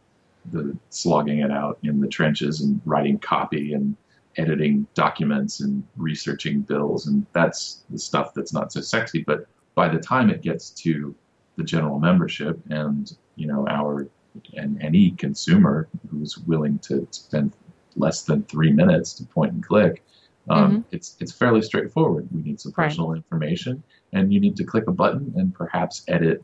the 0.53 0.77
slogging 0.89 1.39
it 1.39 1.51
out 1.53 1.79
in 1.85 2.01
the 2.01 2.09
trenches 2.09 2.61
and 2.63 2.81
writing 2.85 3.19
copy 3.19 3.75
and 3.75 3.97
editing 4.37 4.85
documents 4.95 5.61
and 5.61 5.83
researching 5.97 6.63
bills 6.63 7.07
and 7.07 7.25
that's 7.33 7.85
the 7.91 7.99
stuff 7.99 8.35
that's 8.35 8.53
not 8.53 8.73
so 8.73 8.81
sexy 8.81 9.23
but 9.23 9.47
by 9.77 9.89
the 9.89 9.99
time 10.01 10.29
it 10.29 10.43
gets 10.43 10.71
to 10.71 11.15
the 11.57 11.63
general 11.65 11.99
membership 12.01 12.59
and 12.71 13.17
you 13.37 13.47
know 13.47 13.65
our 13.69 14.09
and 14.55 14.81
any 14.83 15.13
consumer 15.13 15.89
who's 16.11 16.39
willing 16.39 16.79
to 16.81 17.07
spend 17.11 17.53
less 17.97 18.23
than 18.23 18.43
three 18.45 18.73
minutes 18.73 19.13
to 19.15 19.25
point 19.25 19.53
and 19.53 19.67
click 19.67 20.03
um, 20.49 20.85
it's 20.91 21.17
it's 21.21 21.33
fairly 21.33 21.63
straightforward. 21.63 22.29
We 22.33 22.43
need 22.43 22.61
some 22.61 22.73
Right. 22.77 22.87
personal 22.89 23.13
information, 23.13 23.83
and 24.13 24.33
you 24.33 24.41
need 24.41 24.57
to 24.57 24.65
click 24.65 24.87
a 24.89 24.93
button 24.93 25.33
and 25.37 25.55
perhaps 25.55 26.03
edit 26.09 26.43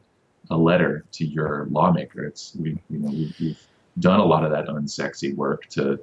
a 0.50 0.56
letter 0.56 1.04
to 1.12 1.24
your 1.24 1.66
lawmaker. 1.70 2.24
It's 2.24 2.54
we 2.54 2.78
you 2.90 2.98
know 2.98 3.10
we've, 3.10 3.34
we've 3.40 3.56
done 3.98 4.20
a 4.20 4.24
lot 4.24 4.44
of 4.44 4.50
that 4.52 4.66
unsexy 4.68 5.34
work 5.34 5.66
to 5.70 5.98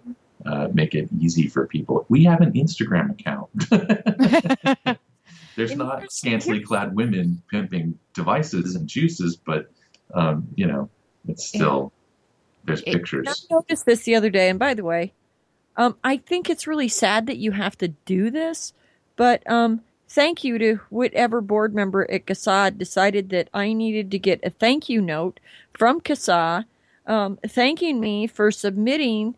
uh, 0.45 0.67
make 0.73 0.95
it 0.95 1.07
easy 1.19 1.47
for 1.47 1.67
people. 1.67 2.05
We 2.09 2.25
have 2.25 2.41
an 2.41 2.51
Instagram 2.53 3.11
account. 3.11 3.49
There's 5.55 5.75
not 5.75 6.11
scantily 6.11 6.61
clad 6.61 6.95
women 6.95 7.41
pimping 7.51 7.97
devices 8.13 8.75
and 8.75 8.87
juices, 8.87 9.37
but 9.37 9.67
um, 10.13 10.47
you 10.55 10.67
know 10.67 10.89
it's 11.27 11.45
still 11.45 11.91
there's 12.65 12.81
It- 12.81 12.93
pictures. 12.93 13.47
I 13.51 13.55
noticed 13.55 13.85
this 13.85 14.03
the 14.03 14.15
other 14.15 14.29
day, 14.29 14.49
and 14.49 14.59
by 14.59 14.73
the 14.73 14.83
way, 14.83 15.13
um, 15.75 15.97
I 16.03 16.17
think 16.17 16.49
it's 16.49 16.67
really 16.67 16.87
sad 16.87 17.25
that 17.27 17.37
you 17.37 17.51
have 17.51 17.77
to 17.79 17.89
do 17.89 18.29
this, 18.29 18.73
but 19.15 19.49
um, 19.49 19.81
thank 20.07 20.43
you 20.43 20.57
to 20.59 20.75
whatever 20.89 21.41
board 21.41 21.73
member 21.73 22.09
at 22.09 22.25
CASAA 22.25 22.77
decided 22.77 23.29
that 23.29 23.49
I 23.53 23.73
needed 23.73 24.11
to 24.11 24.19
get 24.19 24.39
a 24.43 24.49
thank 24.49 24.87
you 24.87 25.01
note 25.01 25.39
from 25.73 25.99
CASAA 25.99 26.65
um, 27.05 27.37
thanking 27.47 27.99
me 27.99 28.27
for 28.27 28.51
submitting 28.51 29.35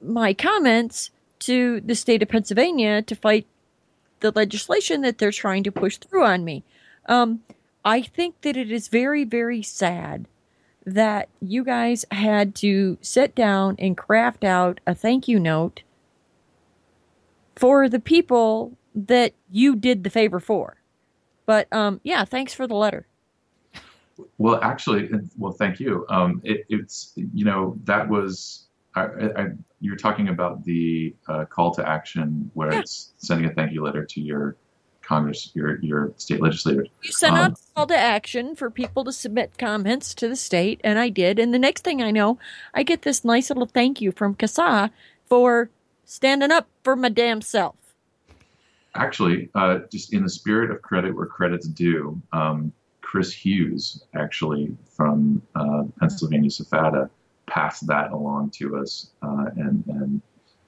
my 0.00 0.32
comments 0.32 1.10
to 1.40 1.80
the 1.80 1.94
state 1.94 2.22
of 2.22 2.28
Pennsylvania 2.28 3.02
to 3.02 3.14
fight 3.14 3.46
the 4.20 4.32
legislation 4.34 5.02
that 5.02 5.18
they're 5.18 5.30
trying 5.32 5.62
to 5.64 5.72
push 5.72 5.98
through 5.98 6.24
on 6.24 6.44
me. 6.44 6.64
Um, 7.06 7.42
I 7.84 8.00
think 8.00 8.40
that 8.40 8.56
it 8.56 8.70
is 8.70 8.88
very, 8.88 9.24
very 9.24 9.62
sad 9.62 10.26
that 10.86 11.28
you 11.40 11.64
guys 11.64 12.04
had 12.10 12.54
to 12.56 12.98
sit 13.00 13.34
down 13.34 13.76
and 13.78 13.96
craft 13.96 14.44
out 14.44 14.80
a 14.86 14.94
thank 14.94 15.26
you 15.28 15.40
note 15.40 15.82
for 17.56 17.88
the 17.88 18.00
people 18.00 18.76
that 18.94 19.32
you 19.50 19.76
did 19.76 20.04
the 20.04 20.10
favor 20.10 20.40
for. 20.40 20.76
But 21.46 21.72
um, 21.72 22.00
yeah, 22.04 22.24
thanks 22.24 22.52
for 22.54 22.66
the 22.66 22.74
letter. 22.74 23.06
Well, 24.38 24.60
actually, 24.62 25.10
well, 25.38 25.52
thank 25.52 25.80
you. 25.80 26.06
Um, 26.08 26.40
it, 26.44 26.64
it's 26.68 27.12
you 27.16 27.44
know 27.44 27.76
that 27.84 28.08
was 28.08 28.66
I, 28.94 29.02
I, 29.02 29.42
I- 29.42 29.48
you're 29.80 29.96
talking 29.96 30.28
about 30.28 30.64
the 30.64 31.14
uh, 31.28 31.44
call 31.44 31.74
to 31.74 31.86
action 31.86 32.50
where 32.54 32.72
Yeah. 32.72 32.78
it's 32.80 33.12
sending 33.18 33.50
a 33.50 33.52
thank 33.52 33.72
you 33.72 33.82
letter 33.84 34.02
to 34.06 34.20
your 34.20 34.56
Congress, 35.06 35.50
your 35.54 35.78
your 35.80 36.12
state 36.16 36.40
legislators. 36.40 36.88
You 37.02 37.12
sent 37.12 37.34
Um, 37.34 37.38
out 37.38 37.52
a 37.52 37.74
call 37.74 37.86
to 37.88 37.96
action 37.96 38.56
for 38.56 38.70
people 38.70 39.04
to 39.04 39.12
submit 39.12 39.58
comments 39.58 40.14
to 40.14 40.28
the 40.28 40.36
state, 40.36 40.80
and 40.82 40.98
I 40.98 41.08
did. 41.08 41.38
And 41.38 41.52
the 41.52 41.58
next 41.58 41.84
thing 41.84 42.02
I 42.02 42.10
know, 42.10 42.38
I 42.72 42.82
get 42.82 43.02
this 43.02 43.24
nice 43.24 43.50
little 43.50 43.66
thank 43.66 44.00
you 44.00 44.12
from 44.12 44.34
CASAA 44.34 44.90
for 45.26 45.70
standing 46.04 46.50
up 46.50 46.68
for 46.82 46.96
my 46.96 47.08
damn 47.08 47.40
self. 47.40 47.76
Actually, 48.94 49.50
uh, 49.54 49.80
just 49.90 50.12
in 50.12 50.22
the 50.22 50.30
spirit 50.30 50.70
of 50.70 50.80
credit 50.82 51.14
where 51.14 51.26
credit's 51.26 51.66
due, 51.66 52.20
um, 52.32 52.72
Chris 53.00 53.32
Hughes, 53.32 54.04
actually 54.14 54.76
from 54.96 55.42
uh, 55.54 55.84
Pennsylvania 55.98 56.50
SFATA, 56.50 57.10
passed 57.46 57.86
that 57.88 58.12
along 58.12 58.50
to 58.50 58.76
us, 58.78 59.10
uh, 59.22 59.46
and 59.56 59.84
and 59.88 60.22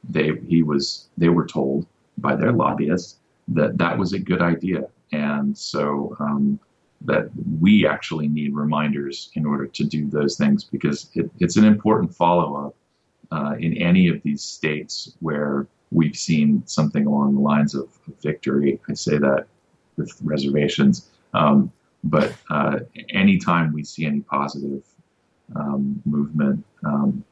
they 0.08 0.32
he 0.46 0.62
was 0.62 1.08
they 1.16 1.28
were 1.28 1.46
told 1.46 1.86
by 2.18 2.34
their 2.34 2.52
lobbyists 2.52 3.18
that 3.48 3.78
that 3.78 3.98
was 3.98 4.12
a 4.12 4.18
good 4.18 4.42
idea, 4.42 4.88
and 5.12 5.56
so 5.56 6.16
um, 6.20 6.58
that 7.02 7.28
we 7.60 7.86
actually 7.86 8.28
need 8.28 8.54
reminders 8.54 9.30
in 9.34 9.46
order 9.46 9.66
to 9.66 9.84
do 9.84 10.08
those 10.08 10.36
things 10.36 10.64
because 10.64 11.10
it, 11.14 11.30
it's 11.38 11.56
an 11.56 11.64
important 11.64 12.14
follow 12.14 12.66
up 12.66 12.74
uh, 13.30 13.54
in 13.58 13.76
any 13.76 14.08
of 14.08 14.22
these 14.22 14.42
states 14.42 15.12
where 15.20 15.66
we've 15.90 16.16
seen 16.16 16.62
something 16.66 17.06
along 17.06 17.34
the 17.34 17.40
lines 17.40 17.74
of 17.74 17.88
victory. 18.22 18.80
I 18.88 18.94
say 18.94 19.18
that 19.18 19.46
with 19.96 20.16
reservations. 20.22 21.10
Um, 21.34 21.72
but 22.04 22.34
uh, 22.50 22.80
anytime 23.10 23.72
we 23.72 23.82
see 23.84 24.06
any 24.06 24.20
positive 24.20 24.84
um, 25.54 26.00
movement, 26.04 26.64
um, 26.84 27.24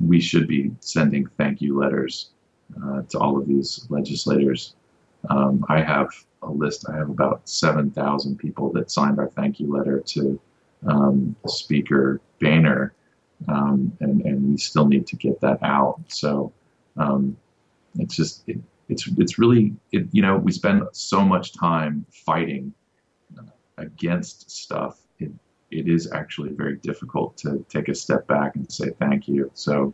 we 0.00 0.20
should 0.20 0.46
be 0.46 0.70
sending 0.80 1.26
thank 1.38 1.60
you 1.60 1.78
letters 1.78 2.30
uh, 2.82 3.02
to 3.08 3.18
all 3.18 3.38
of 3.38 3.46
these 3.46 3.86
legislators. 3.88 4.74
Um, 5.30 5.64
I 5.68 5.80
have 5.80 6.08
a 6.42 6.50
list, 6.50 6.86
I 6.88 6.96
have 6.96 7.10
about 7.10 7.48
7,000 7.48 8.36
people 8.36 8.72
that 8.72 8.90
signed 8.90 9.18
our 9.18 9.28
thank 9.28 9.60
you 9.60 9.72
letter 9.72 10.00
to 10.00 10.40
um, 10.86 11.34
Speaker 11.46 12.20
Boehner, 12.40 12.94
um, 13.48 13.96
and, 14.00 14.22
and 14.22 14.50
we 14.52 14.58
still 14.58 14.86
need 14.86 15.06
to 15.08 15.16
get 15.16 15.40
that 15.40 15.62
out. 15.62 16.00
So 16.08 16.52
um, 16.96 17.36
it's 17.98 18.16
just, 18.16 18.48
it, 18.48 18.58
it's, 18.88 19.08
it's 19.18 19.38
really, 19.38 19.74
it, 19.92 20.06
you 20.12 20.22
know, 20.22 20.36
we 20.36 20.52
spend 20.52 20.82
so 20.92 21.22
much 21.22 21.52
time 21.52 22.06
fighting 22.10 22.72
uh, 23.38 23.42
against 23.78 24.50
stuff. 24.50 25.00
It, 25.18 25.32
it 25.70 25.88
is 25.88 26.12
actually 26.12 26.50
very 26.50 26.76
difficult 26.76 27.36
to 27.38 27.64
take 27.68 27.88
a 27.88 27.94
step 27.94 28.26
back 28.28 28.54
and 28.54 28.70
say 28.70 28.90
thank 29.00 29.26
you. 29.26 29.50
So, 29.54 29.92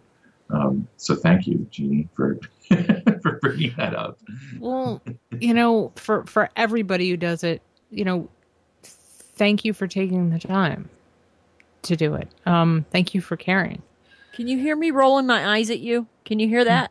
um, 0.53 0.87
so 0.97 1.15
thank 1.15 1.47
you, 1.47 1.66
Jeannie, 1.70 2.09
for 2.15 2.39
for 3.23 3.39
bringing 3.41 3.74
that 3.77 3.95
up. 3.95 4.19
Well, 4.59 5.03
you 5.41 5.55
know, 5.55 5.93
for 5.97 6.24
for 6.27 6.51
everybody 6.57 7.09
who 7.09 7.16
does 7.16 7.43
it, 7.43 7.62
you 7.91 8.05
know, 8.05 8.29
thank 8.83 9.65
you 9.65 9.73
for 9.73 9.87
taking 9.87 10.31
the 10.31 10.39
time 10.39 10.91
to 11.83 11.97
do 11.97 12.15
it. 12.15 12.29
Um, 12.47 12.85
thank 12.91 13.15
you 13.15 13.20
for 13.20 13.37
caring. 13.37 13.83
Can 14.35 14.49
you 14.49 14.59
hear 14.59 14.77
me 14.77 14.91
rolling 14.91 15.27
my 15.27 15.57
eyes 15.57 15.70
at 15.70 15.81
you? 15.81 16.07
Can 16.24 16.39
you 16.39 16.49
hear 16.49 16.65
that? 16.65 16.91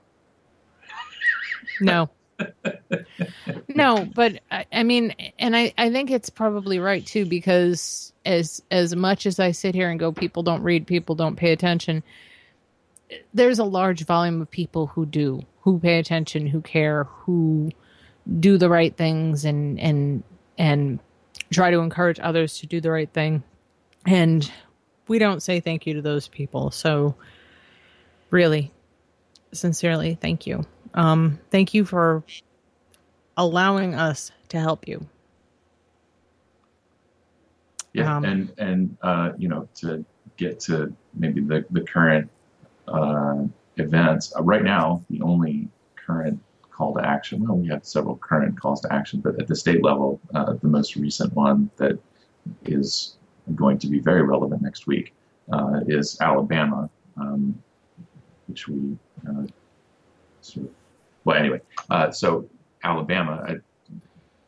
No. 1.79 2.09
no, 3.67 4.07
but 4.15 4.41
I, 4.51 4.65
I 4.71 4.83
mean, 4.83 5.15
and 5.38 5.55
I, 5.55 5.73
I 5.77 5.91
think 5.91 6.11
it's 6.11 6.29
probably 6.29 6.79
right 6.79 7.05
too, 7.05 7.25
because 7.25 8.13
as 8.25 8.61
as 8.71 8.95
much 8.95 9.25
as 9.25 9.39
I 9.39 9.51
sit 9.51 9.75
here 9.75 9.89
and 9.89 9.99
go, 9.99 10.11
people 10.11 10.43
don't 10.43 10.63
read, 10.63 10.88
people 10.88 11.15
don't 11.15 11.35
pay 11.35 11.51
attention. 11.51 12.03
There's 13.33 13.59
a 13.59 13.63
large 13.63 14.05
volume 14.05 14.41
of 14.41 14.49
people 14.49 14.88
who 14.88 15.05
do, 15.05 15.41
who 15.61 15.79
pay 15.79 15.99
attention, 15.99 16.47
who 16.47 16.61
care, 16.61 17.05
who 17.05 17.71
do 18.39 18.57
the 18.57 18.69
right 18.69 18.95
things, 18.95 19.45
and 19.45 19.79
and 19.79 20.23
and 20.57 20.99
try 21.51 21.71
to 21.71 21.79
encourage 21.79 22.19
others 22.21 22.59
to 22.59 22.67
do 22.67 22.79
the 22.81 22.91
right 22.91 23.11
thing. 23.11 23.43
And 24.05 24.49
we 25.07 25.19
don't 25.19 25.41
say 25.41 25.59
thank 25.59 25.85
you 25.85 25.93
to 25.95 26.01
those 26.01 26.27
people. 26.27 26.71
So, 26.71 27.15
really, 28.29 28.71
sincerely, 29.51 30.15
thank 30.15 30.47
you. 30.47 30.65
Um, 30.93 31.39
thank 31.51 31.73
you 31.73 31.85
for 31.85 32.23
allowing 33.38 33.95
us 33.95 34.31
to 34.49 34.59
help 34.59 34.88
you. 34.88 35.05
Yeah, 37.93 38.17
Um, 38.17 38.25
and 38.25 38.53
and 38.57 38.97
uh, 39.01 39.31
you 39.38 39.49
know 39.49 39.67
to 39.75 40.05
get 40.38 40.59
to 40.61 40.93
maybe 41.13 41.41
the 41.41 41.65
the 41.71 41.81
current 41.81 42.29
uh, 42.91 43.43
events 43.77 44.34
uh, 44.35 44.43
right 44.43 44.63
now, 44.63 45.03
the 45.09 45.22
only 45.22 45.68
current 45.95 46.39
call 46.72 46.93
to 46.95 47.05
action. 47.05 47.43
Well, 47.43 47.57
we 47.57 47.68
have 47.68 47.85
several 47.85 48.18
current 48.18 48.59
calls 48.59 48.81
to 48.81 48.93
action, 48.93 49.19
but 49.19 49.39
at 49.39 49.47
the 49.47 49.55
state 49.55 49.84
level, 49.84 50.19
uh, 50.34 50.53
the 50.53 50.68
most 50.68 50.95
recent 50.95 51.34
one 51.34 51.69
that 51.77 51.97
is 52.65 53.18
going 53.55 53.77
to 53.80 53.88
be 53.88 53.99
very 53.99 54.23
relevant 54.23 54.61
next 54.61 54.88
week 54.88 55.13
uh, 55.51 55.81
is 55.88 56.18
Alabama, 56.22 56.89
um, 57.18 57.61
which 58.47 58.68
we 58.68 58.97
uh, 59.27 59.45
sort 60.41 60.65
of, 60.68 60.72
well, 61.26 61.38
anyway, 61.38 61.61
uh, 61.89 62.09
so 62.11 62.49
Alabama, 62.84 63.43
I, 63.47 63.55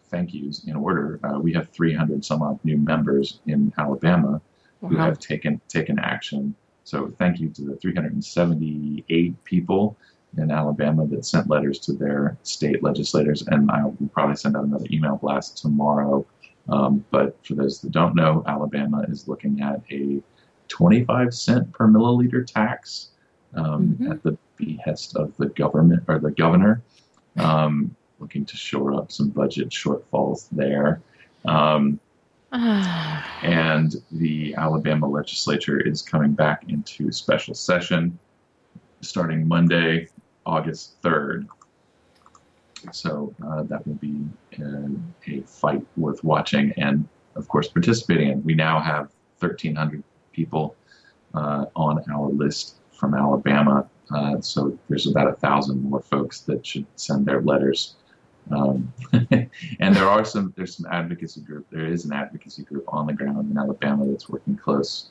thank 0.10 0.34
yous 0.34 0.64
in 0.66 0.76
order. 0.76 1.20
Uh, 1.24 1.40
we 1.40 1.54
have 1.54 1.70
300 1.70 2.24
some 2.24 2.42
odd 2.42 2.60
new 2.64 2.78
members 2.78 3.40
in 3.48 3.74
Alabama 3.78 4.42
who 4.82 4.98
have 4.98 5.18
taken 5.18 5.62
taken 5.70 5.98
action. 5.98 6.54
So 6.84 7.14
thank 7.18 7.40
you 7.40 7.50
to 7.50 7.62
the 7.64 7.76
378 7.78 9.44
people 9.46 9.98
in 10.38 10.52
Alabama 10.52 11.06
that 11.08 11.26
sent 11.26 11.50
letters 11.50 11.80
to 11.80 11.94
their 11.94 12.38
state 12.44 12.84
legislators, 12.84 13.44
and 13.48 13.70
I 13.72 13.86
will 13.86 14.10
probably 14.14 14.36
send 14.36 14.58
out 14.58 14.66
another 14.66 14.86
email 14.92 15.18
blast 15.18 15.58
tomorrow. 15.58 16.26
Um, 16.70 17.06
but 17.12 17.38
for 17.46 17.56
those 17.56 17.82
that 17.82 17.92
don't 17.92 18.16
know, 18.16 18.44
Alabama 18.48 19.06
is 19.08 19.28
looking 19.28 19.62
at 19.62 19.82
a 19.92 20.22
25 20.70 21.34
cent 21.34 21.72
per 21.74 21.88
milliliter 21.88 22.46
tax 22.46 23.10
um, 23.56 23.96
Mhm. 24.00 24.12
at 24.12 24.24
the 24.24 24.38
behest 24.58 25.16
of 25.16 25.36
the 25.38 25.48
government 25.50 26.04
or 26.08 26.18
the 26.18 26.32
governor, 26.32 26.82
um, 27.38 27.96
looking 28.20 28.46
to 28.46 28.58
shore 28.58 28.96
up 28.96 29.12
some 29.12 29.30
budget 29.30 29.70
shortfalls 29.70 30.48
there. 30.52 31.02
And 33.44 33.96
the 34.12 34.54
Alabama 34.56 35.08
legislature 35.08 35.80
is 35.80 36.02
coming 36.02 36.34
back 36.34 36.66
into 36.70 37.12
special 37.12 37.56
session 37.56 38.18
starting 39.02 39.48
Monday, 39.48 40.08
August 40.46 41.02
3rd. 41.02 41.48
So 42.92 43.34
uh, 43.46 43.64
that 43.64 43.86
will 43.88 43.96
be 43.96 44.26
uh, 44.62 44.90
a 45.28 45.42
fight 45.42 45.86
worth 45.98 46.24
watching 46.24 46.72
and, 46.78 47.08
of 47.36 47.48
course, 47.48 47.68
participating 47.68 48.30
in. 48.30 48.44
We 48.44 48.54
now 48.54 48.80
have 48.80 49.10
1,300 49.40 50.04
people 50.32 50.76
uh, 51.34 51.66
on 51.76 52.04
our 52.14 52.30
list 52.30 52.76
from 52.92 53.16
Alabama. 53.16 53.90
Uh, 54.14 54.40
so 54.42 54.78
there's 54.90 55.08
about 55.08 55.28
a 55.28 55.34
thousand 55.34 55.84
more 55.84 56.02
folks 56.02 56.42
that 56.42 56.66
should 56.66 56.86
send 56.96 57.26
their 57.26 57.42
letters. 57.42 57.96
Um, 58.52 58.94
and 59.32 59.96
there 59.96 60.08
are 60.08 60.26
some 60.26 60.54
there's 60.56 60.78
some 60.78 60.92
advocacy 60.92 61.42
group. 61.42 61.66
There 61.72 61.86
is 61.86 62.06
an 62.06 62.14
advocacy 62.14 62.64
group 62.64 62.86
on 62.88 63.08
the 63.08 63.14
ground 63.14 63.50
in 63.52 63.58
Alabama 63.58 64.06
that's 64.06 64.30
working 64.30 64.58
close. 64.58 65.10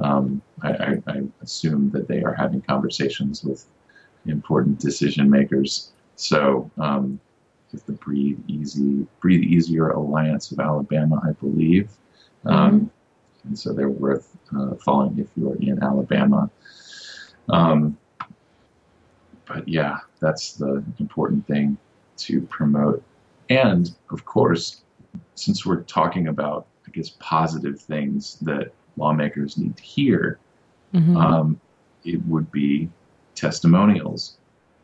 Um, 0.00 0.42
I, 0.62 0.70
I, 0.70 1.02
I 1.06 1.22
assume 1.42 1.90
that 1.90 2.08
they 2.08 2.22
are 2.22 2.34
having 2.34 2.60
conversations 2.62 3.44
with 3.44 3.66
important 4.26 4.80
decision 4.80 5.30
makers. 5.30 5.92
So 6.16 6.70
um, 6.78 7.20
if 7.72 7.86
the 7.86 7.92
Breathe 7.92 8.38
Easy 8.48 9.06
Breathe 9.20 9.42
Easier 9.42 9.90
Alliance 9.90 10.52
of 10.52 10.60
Alabama, 10.60 11.20
I 11.26 11.32
believe, 11.32 11.90
um, 12.44 12.90
and 13.44 13.58
so 13.58 13.72
they're 13.72 13.88
worth 13.88 14.36
uh, 14.56 14.74
following 14.76 15.18
if 15.18 15.28
you're 15.36 15.56
in 15.56 15.82
Alabama. 15.82 16.50
Um, 17.48 17.98
but 19.46 19.68
yeah, 19.68 19.98
that's 20.20 20.54
the 20.54 20.82
important 20.98 21.46
thing 21.46 21.76
to 22.18 22.40
promote. 22.42 23.02
And 23.50 23.94
of 24.10 24.24
course, 24.24 24.82
since 25.34 25.66
we're 25.66 25.82
talking 25.82 26.28
about, 26.28 26.66
I 26.86 26.90
guess, 26.90 27.16
positive 27.18 27.80
things 27.80 28.38
that 28.42 28.72
lawmakers 28.96 29.58
need 29.58 29.76
to 29.76 29.82
hear, 29.82 30.38
Mhm. 30.92 31.16
um, 31.16 31.60
it 32.04 32.24
would 32.26 32.50
be 32.52 32.88
testimonials. 33.34 34.36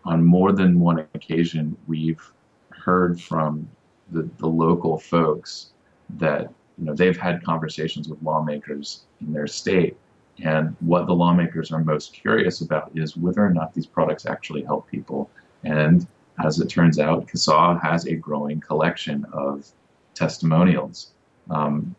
On 0.05 0.25
more 0.25 0.53
than 0.53 0.81
one 0.81 1.07
occasion, 1.15 1.77
we've 1.87 2.33
heard 2.71 3.21
from 3.21 3.69
the, 4.11 4.29
the 4.39 4.49
local 4.49 4.99
folks 4.99 5.73
that 6.19 6.53
you 6.79 6.87
know 6.87 6.95
they've 6.95 7.17
had 7.17 7.45
conversations 7.45 8.09
with 8.09 8.21
lawmakers 8.23 9.05
in 9.21 9.33
their 9.33 9.47
state, 9.47 9.97
and 10.43 10.75
what 10.81 11.07
the 11.07 11.15
lawmakers 11.15 11.71
are 11.71 11.85
most 11.85 12.13
curious 12.13 12.63
about 12.63 12.91
is 12.95 13.17
whether 13.17 13.45
or 13.45 13.51
not 13.51 13.75
these 13.75 13.87
products 13.87 14.27
actually 14.27 14.63
help 14.63 14.89
people. 14.91 15.31
And 15.63 16.07
as 16.45 16.61
it 16.61 16.69
turns 16.69 16.99
out, 16.99 17.27
CASAA 17.27 17.81
has 17.83 18.07
a 18.07 18.15
growing 18.15 18.61
collection 18.61 19.25
of 19.33 19.67
testimonials. 20.15 21.13
Um, 21.51 21.95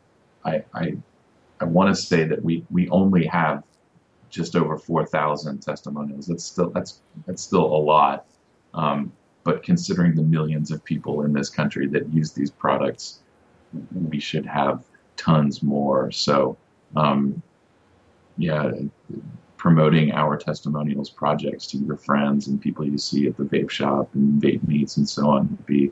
I, 0.45 0.63
I 0.73 0.97
I 1.59 1.65
want 1.65 1.95
to 1.95 2.01
say 2.01 2.23
that 2.25 2.43
we 2.43 2.65
we 2.71 2.89
only 2.89 3.25
have 3.27 3.63
just 4.29 4.55
over 4.55 4.77
four 4.77 5.05
thousand 5.05 5.59
testimonials. 5.59 6.27
That's 6.27 6.43
still 6.43 6.69
that's 6.69 7.01
that's 7.25 7.43
still 7.43 7.65
a 7.65 7.81
lot. 7.93 8.25
Um, 8.73 9.11
but 9.43 9.63
considering 9.63 10.15
the 10.15 10.23
millions 10.23 10.71
of 10.71 10.83
people 10.83 11.23
in 11.23 11.33
this 11.33 11.49
country 11.49 11.87
that 11.87 12.07
use 12.13 12.31
these 12.31 12.51
products, 12.51 13.19
we 14.09 14.19
should 14.19 14.45
have 14.45 14.83
tons 15.17 15.63
more. 15.63 16.11
So, 16.11 16.57
um, 16.95 17.41
yeah, 18.37 18.71
promoting 19.61 20.11
our 20.11 20.35
testimonials 20.37 21.11
projects 21.11 21.67
to 21.67 21.77
your 21.77 21.95
friends 21.95 22.47
and 22.47 22.59
people 22.59 22.83
you 22.83 22.97
see 22.97 23.27
at 23.27 23.37
the 23.37 23.43
vape 23.43 23.69
shop 23.69 24.09
and 24.15 24.41
vape 24.41 24.67
meets 24.67 24.97
and 24.97 25.07
so 25.07 25.29
on 25.29 25.47
would 25.51 25.65
be 25.67 25.91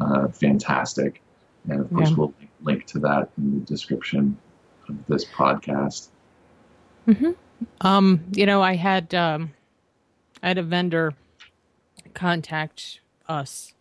uh, 0.00 0.28
fantastic. 0.28 1.20
And 1.68 1.82
of 1.82 1.92
course, 1.92 2.08
Yeah. 2.08 2.16
we'll 2.16 2.34
link 2.62 2.86
to 2.86 2.98
that 3.00 3.28
in 3.36 3.60
the 3.60 3.66
description 3.66 4.38
of 4.88 4.96
this 5.08 5.26
podcast. 5.26 6.08
Um, 7.82 8.24
you 8.32 8.46
know, 8.46 8.62
I 8.62 8.76
had 8.76 9.14
um, 9.14 9.52
I 10.42 10.48
had 10.48 10.56
a 10.56 10.62
vendor 10.62 11.12
contact 12.14 13.00
us, 13.28 13.74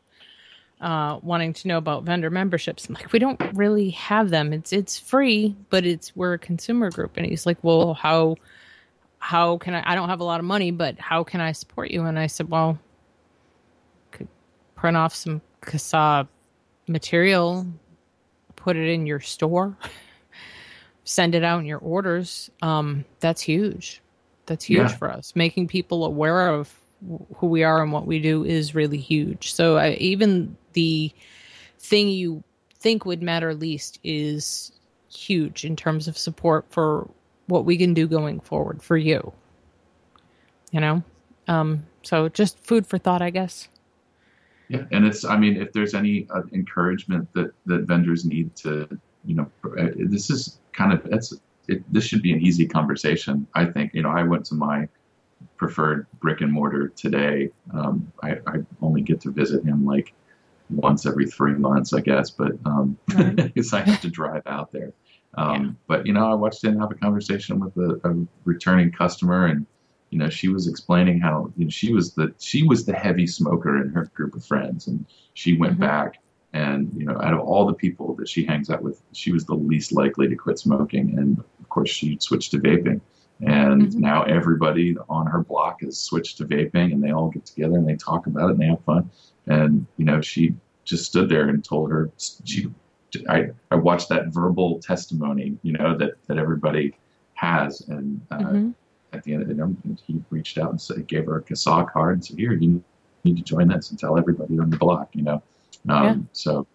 uh, 0.81 1.19
wanting 1.23 1.53
to 1.53 1.69
know 1.69 1.77
about 1.77 2.03
vendor 2.03 2.29
memberships. 2.29 2.89
I'm 2.89 2.95
like, 2.95 3.13
we 3.13 3.19
don't 3.19 3.41
really 3.53 3.91
have 3.91 4.29
them. 4.29 4.51
It's 4.51 4.73
it's 4.73 4.99
free, 4.99 5.55
but 5.69 5.85
it's 5.85 6.13
we're 6.17 6.33
a 6.33 6.37
consumer 6.39 6.91
group. 6.91 7.15
And 7.15 7.25
he's 7.25 7.45
like, 7.45 7.63
well, 7.63 7.93
how 7.93 8.35
how 9.22 9.57
can 9.57 9.73
I? 9.76 9.91
I 9.91 9.95
don't 9.95 10.10
have 10.10 10.19
a 10.19 10.26
lot 10.26 10.39
of 10.39 10.45
money, 10.45 10.72
but 10.72 10.99
how 10.99 11.23
can 11.23 11.39
I 11.39 11.53
support 11.53 11.91
you? 11.91 12.03
And 12.03 12.19
I 12.19 12.27
said, 12.27 12.49
well, 12.49 12.77
could 14.11 14.27
print 14.76 14.98
off 14.98 15.15
some 15.15 15.41
CASAA 15.61 16.27
material, 16.88 17.65
put 18.56 18.76
it 18.76 18.89
in 18.89 19.06
your 19.06 19.19
store 19.22 19.77
send 21.03 21.34
it 21.34 21.43
out 21.43 21.60
in 21.60 21.65
your 21.65 21.80
orders 21.80 22.52
um 22.61 23.03
that's 23.19 23.41
huge 23.41 24.02
that's 24.45 24.65
huge 24.65 24.77
Yeah. 24.81 24.88
for 24.98 25.10
us 25.10 25.35
making 25.35 25.68
people 25.68 26.06
aware 26.06 26.49
of 26.49 26.72
who 27.38 27.48
we 27.48 27.64
are 27.64 27.81
and 27.81 27.91
what 27.91 28.06
we 28.06 28.19
do 28.19 28.43
is 28.45 28.76
really 28.76 28.99
huge 28.99 29.52
so 29.52 29.77
I, 29.77 29.93
even 29.93 30.56
the 30.73 31.11
thing 31.80 32.10
you 32.10 32.43
think 32.76 33.03
would 33.06 33.23
matter 33.23 33.56
least 33.56 33.99
is 34.03 34.72
huge 35.11 35.65
in 35.65 35.76
terms 35.76 36.07
of 36.07 36.15
support 36.18 36.65
for 36.69 37.10
what 37.52 37.65
we 37.65 37.78
can 37.78 37.94
do 37.94 38.07
going 38.07 38.40
forward 38.40 38.82
for 38.82 38.98
you 38.98 39.34
you 40.72 40.80
know 40.80 41.03
um 41.48 41.86
so 42.02 42.30
just 42.30 42.57
food 42.60 42.88
for 42.88 42.98
thought 42.98 43.22
i 43.22 43.30
guess 43.30 43.68
Yeah, 44.69 44.86
and 44.91 45.06
it's 45.06 45.26
I 45.26 45.36
mean, 45.36 45.57
if 45.57 45.73
there's 45.73 45.94
any 45.94 46.28
uh, 46.34 46.44
encouragement 46.53 47.28
that 47.34 47.52
that 47.65 47.82
vendors 47.82 48.23
need 48.23 48.56
to, 48.64 48.88
you 49.26 49.36
know, 49.36 49.52
uh, 49.65 49.88
this 49.98 50.30
is 50.30 50.60
kind 50.72 50.94
of 50.94 51.06
it's 51.11 51.34
it, 51.68 51.84
this 51.91 52.06
should 52.06 52.22
be 52.22 52.32
an 52.32 52.40
easy 52.40 52.65
conversation. 52.65 53.45
I 53.53 53.65
think 53.65 53.94
you 53.94 54.02
know 54.02 54.10
I 54.10 54.23
went 54.23 54.45
to 54.45 54.56
my 54.56 54.88
preferred 55.57 56.07
brick 56.22 56.40
and 56.40 56.52
mortar 56.52 56.88
today. 56.95 57.49
Um, 57.73 58.11
I, 58.23 58.38
I 58.48 58.56
only 58.82 59.02
get 59.02 59.19
to 59.22 59.32
visit 59.32 59.64
him 59.65 59.86
like 59.86 60.14
once 60.69 61.06
every 61.06 61.28
three 61.28 61.53
months, 61.53 61.91
I 61.94 61.99
guess, 61.99 62.30
but 62.30 62.53
um, 62.65 62.98
Right. 63.14 63.52
I 63.73 63.82
have 63.82 64.02
to 64.02 64.10
drive 64.10 64.44
out 64.45 64.72
there. 64.72 64.94
Um, 65.35 65.77
But 65.87 66.05
you 66.05 66.13
know, 66.13 66.29
I 66.31 66.35
watched 66.35 66.63
him 66.63 66.79
have 66.79 66.91
a 66.91 66.95
conversation 66.95 67.59
with 67.59 67.75
a, 67.77 67.99
a 68.09 68.27
returning 68.43 68.91
customer, 68.91 69.45
and 69.47 69.65
you 70.09 70.19
know, 70.19 70.29
she 70.29 70.49
was 70.49 70.67
explaining 70.67 71.19
how 71.21 71.51
you 71.55 71.65
know, 71.65 71.69
she 71.69 71.93
was 71.93 72.13
the 72.13 72.33
she 72.39 72.63
was 72.63 72.85
the 72.85 72.93
heavy 72.93 73.27
smoker 73.27 73.81
in 73.81 73.89
her 73.89 74.11
group 74.13 74.35
of 74.35 74.45
friends, 74.45 74.87
and 74.87 75.05
she 75.33 75.57
went 75.57 75.77
Mhm. 75.77 75.81
back, 75.81 76.21
and 76.53 76.91
you 76.97 77.05
know, 77.05 77.17
out 77.21 77.33
of 77.33 77.39
all 77.39 77.65
the 77.65 77.73
people 77.73 78.13
that 78.15 78.27
she 78.27 78.43
hangs 78.45 78.69
out 78.69 78.83
with, 78.83 79.01
she 79.13 79.31
was 79.31 79.45
the 79.45 79.55
least 79.55 79.93
likely 79.93 80.27
to 80.27 80.35
quit 80.35 80.59
smoking, 80.59 81.17
and 81.17 81.39
of 81.39 81.69
course, 81.69 81.89
she 81.89 82.17
switched 82.19 82.51
to 82.51 82.59
vaping. 82.59 82.99
And 83.43 83.83
Mhm. 83.83 83.95
now 83.95 84.23
everybody 84.23 84.95
on 85.09 85.25
her 85.27 85.43
block 85.43 85.81
has 85.81 85.97
switched 85.97 86.37
to 86.37 86.45
vaping, 86.45 86.91
and 86.93 87.01
they 87.01 87.11
all 87.11 87.29
get 87.29 87.45
together 87.45 87.77
and 87.77 87.87
they 87.87 87.95
talk 87.95 88.27
about 88.27 88.49
it 88.49 88.51
and 88.53 88.59
they 88.59 88.67
have 88.67 88.83
fun. 88.83 89.09
And 89.47 89.87
you 89.97 90.05
know, 90.05 90.21
she 90.21 90.53
just 90.83 91.05
stood 91.05 91.29
there 91.29 91.47
and 91.47 91.63
told 91.63 91.89
her 91.89 92.11
she. 92.43 92.67
I, 93.29 93.49
I 93.71 93.75
watched 93.75 94.09
that 94.09 94.27
verbal 94.27 94.79
testimony, 94.79 95.57
you 95.63 95.73
know, 95.73 95.97
that, 95.97 96.13
that 96.27 96.38
everybody 96.38 96.95
has, 97.35 97.81
and 97.89 98.21
uh, 98.31 98.38
Mhm. 98.38 98.73
at 99.13 99.23
the 99.23 99.33
end 99.33 99.41
of 99.41 99.47
the 99.49 99.53
night, 99.55 99.75
he 100.05 100.21
reached 100.29 100.57
out 100.57 100.69
and 100.71 100.79
said, 100.79 101.07
gave 101.07 101.25
her 101.25 101.38
a 101.38 101.41
CASAA 101.41 101.91
card 101.91 102.13
and 102.15 102.25
said, 102.25 102.38
"Here, 102.38 102.53
you 102.53 102.83
need 103.23 103.38
to 103.38 103.43
join 103.43 103.67
this 103.67 103.89
and 103.89 103.99
tell 103.99 104.17
everybody 104.17 104.57
on 104.59 104.69
the 104.69 104.77
block." 104.77 105.09
You 105.13 105.23
know, 105.23 105.43
um, 105.89 106.03
Yeah. 106.03 106.15
so 106.31 106.67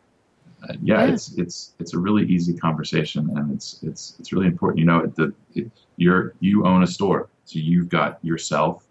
uh, 0.68 0.74
yeah, 0.82 1.04
Yeah. 1.06 1.12
it's 1.12 1.32
it's 1.38 1.74
it's 1.78 1.94
a 1.94 1.98
really 1.98 2.26
easy 2.26 2.54
conversation, 2.54 3.30
and 3.36 3.52
it's 3.52 3.82
it's 3.82 4.16
it's 4.18 4.32
really 4.32 4.46
important. 4.46 4.80
You 4.80 4.86
know, 4.86 5.06
the 5.14 5.32
it, 5.54 5.70
you're 5.96 6.34
you 6.40 6.66
own 6.66 6.82
a 6.82 6.86
store, 6.86 7.28
so 7.44 7.58
you've 7.58 7.88
got 7.88 8.18
yourself, 8.24 8.86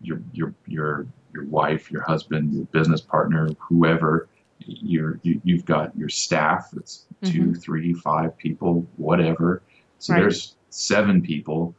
your 0.00 0.20
your 0.32 0.54
your 0.66 1.06
your 1.32 1.44
wife, 1.46 1.90
your 1.90 2.02
husband, 2.02 2.52
your 2.52 2.64
business 2.66 3.00
partner, 3.00 3.48
whoever. 3.58 4.28
You're, 4.66 5.18
you, 5.22 5.40
you've 5.44 5.64
got 5.64 5.96
your 5.96 6.08
staff. 6.08 6.70
It's 6.76 7.06
two, 7.22 7.42
mm-hmm. 7.42 7.52
three, 7.54 7.92
five 7.94 8.36
people, 8.36 8.86
whatever. 8.96 9.62
So 9.98 10.14
Right. 10.14 10.20
there's 10.20 10.56
seven 10.70 11.22
people 11.22 11.74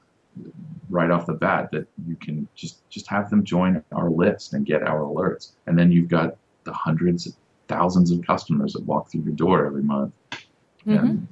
right 0.89 1.11
off 1.11 1.25
the 1.25 1.33
bat 1.33 1.71
that 1.71 1.87
you 2.07 2.15
can 2.15 2.47
just 2.55 2.87
just 2.89 3.07
have 3.07 3.29
them 3.29 3.43
join 3.43 3.83
our 3.91 4.09
list 4.09 4.53
and 4.53 4.65
get 4.65 4.83
our 4.83 5.01
alerts, 5.01 5.51
and 5.67 5.77
then 5.77 5.91
you've 5.91 6.09
got 6.09 6.37
the 6.63 6.73
hundreds, 6.73 7.35
thousands 7.67 8.11
of 8.11 8.25
customers 8.25 8.73
that 8.73 8.83
walk 8.83 9.11
through 9.11 9.21
your 9.21 9.33
door 9.33 9.65
every 9.65 9.83
month, 9.83 10.13
mm-hmm. 10.31 10.97
and 10.97 11.27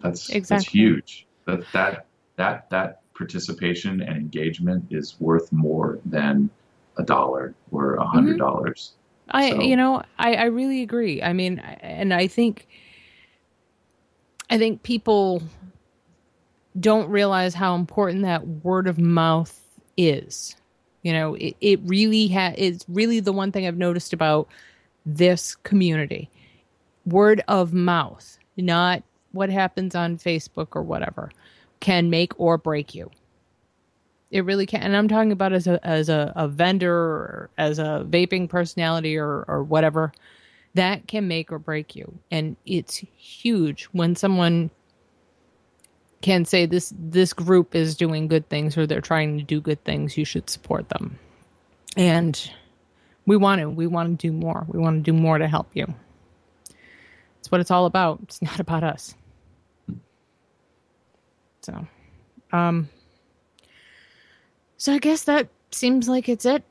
that's 0.00 0.28
that's 0.48 0.66
huge. 0.66 1.26
That 1.46 1.64
that 1.72 2.06
that 2.36 2.70
that 2.70 3.00
participation 3.14 4.02
and 4.02 4.16
engagement 4.16 4.84
is 4.90 5.16
worth 5.20 5.50
more 5.52 5.98
than 6.04 6.50
a 6.98 7.02
dollar 7.02 7.54
or 7.70 7.94
a 7.94 8.04
hundred 8.04 8.32
mm-hmm. 8.32 8.38
dollars. 8.38 8.92
I, 9.30 9.50
So- 9.50 9.60
you 9.60 9.76
know, 9.76 10.02
I, 10.18 10.34
I 10.34 10.44
really 10.44 10.82
agree. 10.82 11.22
I 11.22 11.32
mean, 11.32 11.58
and 11.58 12.14
I 12.14 12.26
think, 12.26 12.66
I 14.48 14.58
think 14.58 14.82
people 14.82 15.42
don't 16.78 17.08
realize 17.08 17.54
how 17.54 17.74
important 17.74 18.22
that 18.22 18.46
word 18.46 18.86
of 18.86 18.98
mouth 18.98 19.58
is. 19.96 20.54
You 21.02 21.12
know, 21.12 21.34
it, 21.34 21.56
it 21.60 21.80
really 21.84 22.28
ha- 22.28 22.54
it's 22.56 22.84
really 22.88 23.20
the 23.20 23.32
one 23.32 23.52
thing 23.52 23.66
I've 23.66 23.76
noticed 23.76 24.12
about 24.12 24.48
this 25.04 25.54
community. 25.56 26.28
Word 27.04 27.42
of 27.48 27.72
mouth, 27.72 28.38
not 28.56 29.02
what 29.32 29.50
happens 29.50 29.94
on 29.94 30.18
Facebook 30.18 30.68
or 30.72 30.82
whatever, 30.82 31.30
can 31.80 32.10
make 32.10 32.38
or 32.38 32.58
break 32.58 32.94
you. 32.94 33.10
It 34.30 34.44
really 34.44 34.66
can, 34.66 34.82
and 34.82 34.96
I'm 34.96 35.08
talking 35.08 35.32
about 35.32 35.52
as 35.52 35.66
a 35.66 35.84
as 35.86 36.08
a, 36.08 36.32
a 36.34 36.48
vendor 36.48 36.92
or 36.92 37.50
as 37.58 37.78
a 37.78 38.04
vaping 38.08 38.48
personality 38.48 39.16
or 39.16 39.44
or 39.46 39.62
whatever. 39.62 40.12
That 40.74 41.06
can 41.08 41.28
make 41.28 41.52
or 41.52 41.58
break 41.58 41.94
you, 41.96 42.18
and 42.30 42.56
it's 42.66 42.96
huge 42.96 43.84
when 43.92 44.16
someone 44.16 44.70
can 46.22 46.44
say 46.44 46.66
this 46.66 46.92
this 46.98 47.32
group 47.32 47.74
is 47.74 47.94
doing 47.94 48.26
good 48.26 48.48
things 48.48 48.76
or 48.76 48.86
they're 48.86 49.00
trying 49.00 49.38
to 49.38 49.44
do 49.44 49.60
good 49.60 49.82
things. 49.84 50.18
You 50.18 50.24
should 50.24 50.50
support 50.50 50.88
them, 50.88 51.18
and 51.96 52.50
we 53.26 53.36
want 53.36 53.60
to 53.60 53.70
we 53.70 53.86
want 53.86 54.18
to 54.18 54.26
do 54.26 54.32
more. 54.32 54.66
We 54.68 54.78
want 54.78 55.04
to 55.04 55.10
do 55.10 55.16
more 55.16 55.38
to 55.38 55.46
help 55.46 55.68
you. 55.74 55.86
It's 57.38 57.50
what 57.50 57.60
it's 57.60 57.70
all 57.70 57.86
about. 57.86 58.18
It's 58.24 58.42
not 58.42 58.58
about 58.58 58.82
us. 58.82 59.14
So, 61.62 61.86
um, 62.52 62.88
so 64.76 64.92
I 64.92 64.98
guess 64.98 65.24
that 65.24 65.48
seems 65.70 66.08
like 66.08 66.28
it's 66.28 66.44
it 66.44 66.62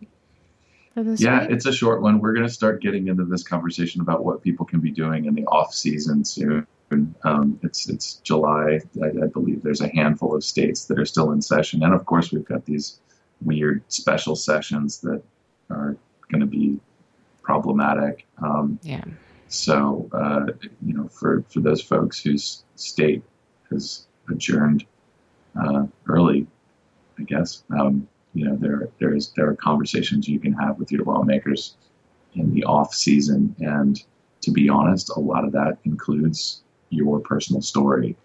for 0.94 1.04
this 1.04 1.22
Yeah, 1.22 1.42
week. 1.42 1.52
it's 1.52 1.66
a 1.66 1.74
short 1.74 2.02
one. 2.02 2.20
We're 2.20 2.34
going 2.34 2.48
to 2.48 2.54
start 2.54 2.82
getting 2.82 3.08
into 3.08 3.26
this 3.26 3.44
conversation 3.44 4.02
about 4.02 4.24
what 4.24 4.42
people 4.42 4.66
can 4.66 4.80
be 4.80 4.92
doing 4.92 5.26
in 5.26 5.34
the 5.36 5.46
off 5.46 5.74
season 5.74 6.24
soon. 6.24 6.68
Um, 7.24 7.60
it's 7.64 7.90
it's 7.90 8.16
July, 8.18 8.80
I, 9.02 9.08
I 9.08 9.28
believe. 9.28 9.64
There's 9.64 9.82
a 9.82 9.90
handful 9.90 10.36
of 10.36 10.44
states 10.44 10.86
that 10.86 11.00
are 11.00 11.06
still 11.06 11.32
in 11.32 11.42
session, 11.42 11.84
and 11.84 11.94
of 11.94 12.06
course, 12.06 12.32
we've 12.32 12.46
got 12.46 12.66
these 12.66 13.00
weird 13.42 13.84
special 13.92 14.36
sessions 14.36 15.00
that 15.02 15.22
are 15.70 15.98
going 16.32 16.42
to 16.42 16.46
be 16.48 16.80
problematic. 17.42 18.26
Um, 18.42 18.80
yeah. 18.84 19.04
so, 19.48 20.08
uh, 20.14 20.46
you 20.86 20.94
know, 20.94 21.08
for 21.10 21.44
for 21.50 21.60
those 21.60 21.82
folks 21.82 22.20
whose 22.20 22.64
state 22.76 23.24
has 23.72 24.06
adjourned 24.30 24.86
uh, 25.60 25.88
early, 26.08 26.46
I 27.20 27.24
guess. 27.24 27.64
Um, 27.78 28.08
you 28.34 28.46
know, 28.46 28.56
there 28.58 28.90
there's 29.00 29.32
there 29.36 29.50
are 29.50 29.56
conversations 29.56 30.28
you 30.28 30.40
can 30.40 30.54
have 30.54 30.78
with 30.78 30.92
your 30.92 31.04
lawmakers 31.06 31.78
in 32.34 32.54
the 32.54 32.64
off 32.66 32.94
season, 32.94 33.56
and 33.60 34.04
to 34.42 34.52
be 34.52 34.70
honest, 34.70 35.10
a 35.16 35.20
lot 35.20 35.46
of 35.46 35.52
that 35.54 35.78
includes 35.86 36.62
your 36.90 37.20
personal 37.20 37.62
story. 37.62 38.16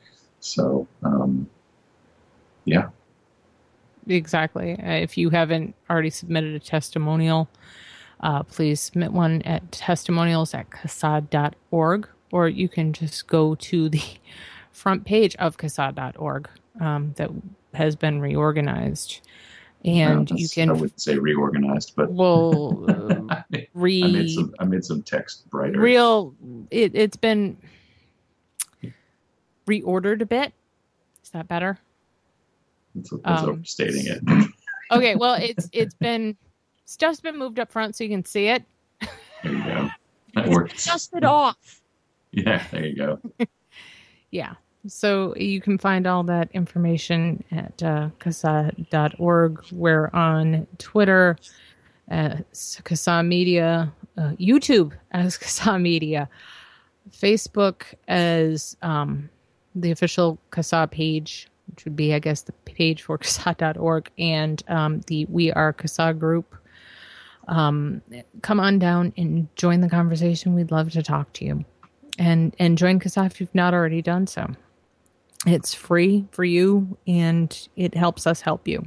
So, 0.41 0.89
um, 1.03 1.49
yeah, 2.65 2.89
Exactly. 4.09 4.73
Uh, 4.79 4.93
if 4.93 5.17
you 5.17 5.31
haven't 5.31 5.75
already 5.89 6.11
submitted 6.11 6.55
a 6.55 6.59
testimonial, 6.61 7.49
uh, 8.21 8.43
please 8.43 8.81
submit 8.81 9.13
one 9.13 9.43
at 9.43 9.71
testimonials 9.73 10.55
at 10.55 10.71
casaa.org, 10.71 12.09
or 12.33 12.49
you 12.49 12.69
can 12.69 12.93
just 12.93 13.27
go 13.27 13.55
to 13.57 13.89
the 13.89 14.03
front 14.73 15.05
page 15.05 15.37
of 15.37 15.57
casaa.org 15.57 16.49
um, 16.81 17.13
that 17.17 17.31
has 17.75 17.97
been 17.97 18.21
reorganized. 18.21 19.21
And 19.85 20.31
you 20.31 20.49
can. 20.49 20.69
I 20.69 20.73
wouldn't 20.75 21.01
say 21.01 21.17
reorganized, 21.17 21.95
but 21.97 22.13
well, 22.13 22.85
uh, 22.91 23.35
I 23.35 23.45
made 23.51 23.69
re 23.73 24.29
some 24.35 24.55
I 24.59 24.65
made 24.65 24.85
some 24.85 25.03
text 25.03 25.49
brighter. 25.49 25.81
real 25.81 26.35
it, 26.71 26.95
it's 26.95 27.17
been 27.17 27.57
reordered 29.67 30.21
a 30.21 30.27
bit 30.27 30.53
is 31.23 31.31
that 31.31 31.47
better 31.47 31.79
That's, 32.95 33.11
that's 33.11 33.43
um, 33.43 33.51
overstating 33.51 34.07
it. 34.07 34.49
okay 34.91 35.15
well 35.15 35.35
it's 35.41 35.69
it's 35.73 35.95
been 35.95 36.37
stuff's 36.87 37.21
been 37.21 37.39
moved 37.39 37.61
up 37.61 37.71
front 37.71 37.95
so 37.95 38.03
you 38.03 38.11
can 38.11 38.25
see 38.25 38.49
it 38.49 38.65
There 39.43 39.53
you 39.53 39.65
go. 39.65 39.89
That 40.35 40.49
works. 40.49 40.85
Dusted 40.85 41.25
off. 41.25 41.81
Yeah, 42.31 42.63
there 42.71 42.87
you 42.87 42.97
go. 42.97 43.21
yeah 44.31 44.55
so 44.87 45.35
you 45.37 45.61
can 45.61 45.79
find 45.79 46.07
all 46.07 46.23
that 46.23 46.49
information 46.53 47.43
at 47.51 47.83
uh, 47.83 48.09
casaa.org 48.19 49.65
we're 49.73 50.09
on 50.13 50.67
twitter 50.79 51.37
as 52.09 52.81
CASAA 52.85 53.27
media 53.27 53.93
uh, 54.17 54.31
youtube 54.41 54.93
as 55.13 55.39
CASAA 55.39 55.81
media 55.81 56.29
facebook 57.11 57.83
as 58.09 58.77
um, 58.83 59.29
the 59.75 59.91
official 59.91 60.39
CASAA 60.51 60.91
page 60.91 61.49
which 61.69 61.85
would 61.85 61.97
be 61.97 62.15
i 62.15 62.19
guess 62.19 62.43
the 62.43 62.53
page 62.65 63.03
for 63.03 63.19
casaa.org 63.25 64.11
and 64.19 64.63
um, 64.69 65.01
the 65.07 65.27
we 65.27 65.53
are 65.53 65.73
CASAA 65.73 66.19
group. 66.19 66.57
Um, 67.49 68.01
come 68.43 68.61
on 68.61 68.79
down 68.79 69.13
and 69.17 69.49
join 69.57 69.81
the 69.81 69.89
conversation. 69.89 70.55
We'd 70.55 70.71
love 70.71 70.93
to 70.93 71.03
talk 71.03 71.33
to 71.35 71.45
you. 71.45 71.65
And 72.19 72.55
and 72.59 72.79
join 72.79 73.01
CASAA 73.01 73.27
if 73.27 73.41
you've 73.41 73.55
not 73.55 73.75
already 73.75 74.03
done 74.03 74.27
so 74.27 74.47
it's 75.47 75.75
free 75.75 76.27
for 76.33 76.45
you 76.45 76.97
and 77.07 77.69
it 77.77 77.95
helps 77.95 78.27
us 78.27 78.41
help 78.41 78.69
you 78.69 78.87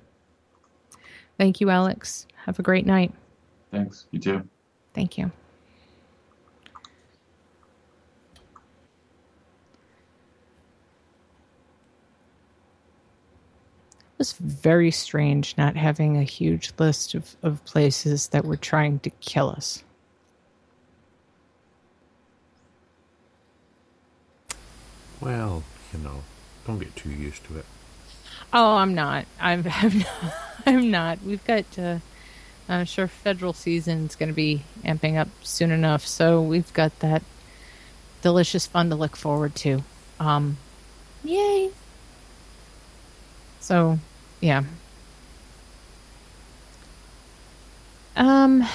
thank 1.38 1.60
you 1.60 1.70
alex 1.70 2.28
have 2.46 2.60
a 2.60 2.64
great 2.64 2.86
night 2.86 3.12
Thanks. 3.74 4.06
You 4.12 4.20
too. 4.20 4.48
Thank 4.94 5.18
you. 5.18 5.32
It 14.06 14.20
was 14.20 14.34
very 14.34 14.92
strange 14.92 15.58
not 15.58 15.76
having 15.76 16.18
a 16.18 16.24
huge 16.24 16.72
list 16.78 17.16
of, 17.16 17.36
of 17.42 17.66
places 17.66 18.28
that 18.28 18.46
were 18.46 18.56
trying 18.56 19.00
to 19.00 19.10
kill 19.10 19.50
us. 19.50 19.84
Well, 25.20 25.64
you 25.92 26.00
know, 26.00 26.22
don't 26.66 26.80
get 26.80 26.96
too 26.96 27.10
used 27.10 27.44
to 27.46 27.58
it. 27.58 27.66
Oh, 28.52 28.76
I'm 28.76 28.94
not. 28.94 29.26
I'm, 29.40 29.66
I'm 29.70 30.00
not. 30.00 30.34
I'm 30.66 30.92
not. 30.92 31.24
We've 31.24 31.44
got. 31.46 31.66
Uh, 31.78 32.00
I'm 32.70 32.86
sure 32.86 33.08
federal 33.08 33.54
season's 33.54 34.16
going 34.16 34.30
to 34.30 34.36
be 34.36 34.64
amping 34.86 35.18
up 35.18 35.28
soon 35.42 35.72
enough, 35.72 36.08
so 36.08 36.42
we've 36.42 36.72
got 36.74 36.98
that 37.00 37.22
delicious 38.22 38.66
fun 38.66 38.90
to 38.90 38.96
look 38.96 39.16
forward 39.16 39.54
to. 39.56 39.84
Um, 40.20 40.58
yay! 41.24 41.72
So, 43.60 44.00
yeah. 44.40 44.64
Um, 48.16 48.66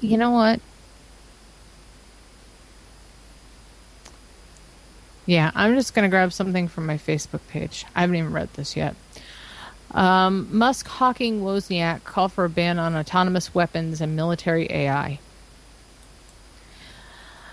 you 0.00 0.16
know 0.16 0.30
what? 0.30 0.60
Yeah, 5.28 5.50
I'm 5.54 5.74
just 5.74 5.92
going 5.92 6.04
to 6.04 6.08
grab 6.08 6.32
something 6.32 6.68
from 6.68 6.86
my 6.86 6.96
Facebook 6.96 7.46
page. 7.48 7.84
I 7.94 8.00
haven't 8.00 8.16
even 8.16 8.32
read 8.32 8.50
this 8.54 8.78
yet. 8.78 8.94
Um, 9.90 10.48
Musk, 10.50 10.88
Hawking, 10.88 11.42
Wozniak 11.42 12.02
call 12.04 12.30
for 12.30 12.46
a 12.46 12.48
ban 12.48 12.78
on 12.78 12.96
autonomous 12.96 13.54
weapons 13.54 14.00
and 14.00 14.16
military 14.16 14.66
AI. 14.70 15.18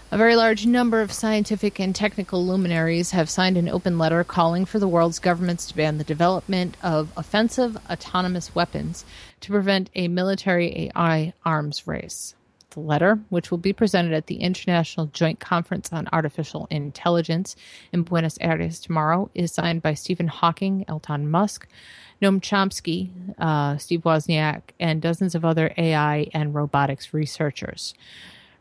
A 0.10 0.18
very 0.18 0.38
large 0.38 0.66
number 0.66 1.02
of 1.02 1.12
scientific 1.12 1.78
and 1.78 1.94
technical 1.94 2.48
luminaries 2.48 3.12
have 3.12 3.30
signed 3.30 3.58
an 3.58 3.68
open 3.68 3.98
letter 3.98 4.24
calling 4.24 4.64
for 4.64 4.80
the 4.80 4.88
world's 4.88 5.20
governments 5.20 5.68
to 5.68 5.76
ban 5.76 5.98
the 5.98 6.06
development 6.06 6.78
of 6.82 7.12
offensive 7.18 7.76
autonomous 7.90 8.56
weapons 8.56 9.04
to 9.42 9.52
prevent 9.52 9.90
a 9.96 10.08
military 10.08 10.94
AI 10.96 11.34
arms 11.44 11.86
race. 11.86 12.36
Letter, 12.78 13.20
which 13.30 13.52
will 13.52 13.58
be 13.58 13.74
presented 13.74 14.14
at 14.14 14.28
the 14.28 14.38
International 14.38 15.08
Joint 15.08 15.40
Conference 15.40 15.92
on 15.92 16.08
Artificial 16.12 16.68
Intelligence 16.70 17.56
in 17.92 18.04
Buenos 18.04 18.38
Aires 18.42 18.80
tomorrow, 18.80 19.30
is 19.34 19.54
signed 19.54 19.82
by 19.82 19.94
Stephen 19.94 20.28
Hawking, 20.28 20.86
Elon 20.88 21.30
Musk, 21.30 21.68
Noam 22.22 22.40
Chomsky, 22.40 23.10
uh, 23.38 23.78
Steve 23.78 24.02
Wozniak, 24.02 24.62
and 24.80 25.02
dozens 25.02 25.36
of 25.36 25.46
other 25.46 25.74
AI 25.78 26.28
and 26.34 26.54
robotics 26.56 27.14
researchers. 27.14 27.94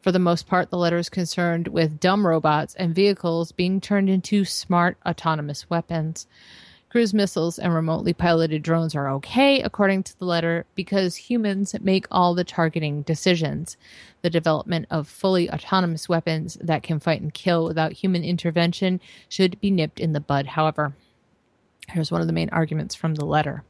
For 0.03 0.13
the 0.13 0.19
most 0.19 0.47
part, 0.47 0.69
the 0.69 0.77
letter 0.77 0.99
is 0.99 1.09
concerned 1.09 1.69
with 1.69 1.99
dumb 1.99 2.27
robots 2.27 2.75
and 2.75 2.95
vehicles 2.95 3.53
being 3.53 3.81
turned 3.81 4.11
into 4.11 4.45
smart 4.45 4.99
autonomous 5.07 5.71
weapons. 5.71 6.27
Cruise 6.95 7.13
missiles 7.13 7.59
and 7.59 7.75
remotely 7.75 8.13
piloted 8.13 8.63
drones 8.63 8.95
are 8.95 9.11
okay, 9.11 9.61
according 9.61 10.05
to 10.05 10.17
the 10.17 10.25
letter, 10.25 10.65
because 10.77 11.17
humans 11.17 11.75
make 11.81 12.07
all 12.09 12.37
the 12.37 12.45
targeting 12.45 13.03
decisions. 13.03 13.77
The 14.23 14.31
development 14.31 14.87
of 14.93 15.09
fully 15.09 15.51
autonomous 15.51 16.09
weapons 16.09 16.57
that 16.61 16.85
can 16.85 17.01
fight 17.01 17.21
and 17.21 17.35
kill 17.35 17.65
without 17.65 17.95
human 17.95 18.23
intervention 18.23 19.01
should 19.29 19.61
be 19.61 19.73
nipped 19.73 19.99
in 19.99 20.13
the 20.13 20.21
bud, 20.21 20.47
however. 20.47 20.95
Here's 21.89 22.13
one 22.13 22.21
of 22.21 22.29
the 22.29 22.33
main 22.33 22.51
arguments 22.51 22.95
from 22.95 23.17
the 23.17 23.27
letter. 23.27 23.65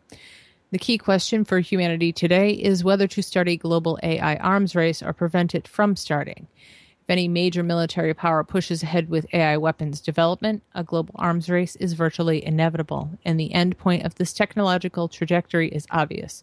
The 0.70 0.78
key 0.78 0.98
question 0.98 1.46
for 1.46 1.60
humanity 1.60 2.12
today 2.12 2.50
is 2.50 2.84
whether 2.84 3.06
to 3.08 3.22
start 3.22 3.48
a 3.48 3.56
global 3.56 3.98
AI 4.02 4.36
arms 4.36 4.76
race 4.76 5.02
or 5.02 5.14
prevent 5.14 5.54
it 5.54 5.66
from 5.66 5.96
starting. 5.96 6.46
If 7.04 7.10
any 7.10 7.28
major 7.28 7.62
military 7.62 8.14
power 8.14 8.42
pushes 8.42 8.82
ahead 8.82 9.10
with 9.10 9.26
AI 9.34 9.58
weapons 9.58 10.00
development, 10.00 10.62
a 10.74 10.82
global 10.82 11.14
arms 11.18 11.50
race 11.50 11.76
is 11.76 11.92
virtually 11.92 12.42
inevitable, 12.42 13.10
and 13.26 13.38
the 13.38 13.52
end 13.52 13.76
point 13.76 14.06
of 14.06 14.14
this 14.14 14.32
technological 14.32 15.08
trajectory 15.08 15.68
is 15.68 15.86
obvious. 15.90 16.42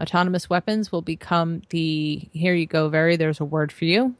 Autonomous 0.00 0.48
weapons 0.48 0.90
will 0.90 1.02
become 1.02 1.60
the 1.68 2.26
here 2.32 2.54
you 2.54 2.64
go, 2.64 2.88
Very, 2.88 3.16
there's 3.16 3.38
a 3.40 3.44
word 3.44 3.70
for 3.70 3.84
you. 3.84 4.14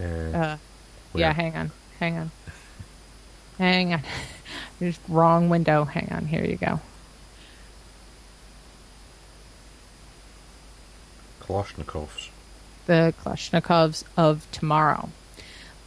Uh, 0.00 0.04
Uh, 0.04 0.56
yeah, 1.14 1.32
hang 1.34 1.54
on. 1.56 1.70
Hang 2.00 2.16
on. 2.16 2.30
Hang 3.58 3.92
on. 3.92 4.02
There's 4.80 4.98
wrong 5.08 5.48
window. 5.48 5.84
Hang 5.84 6.08
on. 6.10 6.26
Here 6.26 6.44
you 6.44 6.56
go. 6.56 6.80
Kalashnikovs. 11.46 12.28
the 12.86 13.14
Kalashnikovs 13.22 14.04
of 14.16 14.46
tomorrow. 14.52 15.08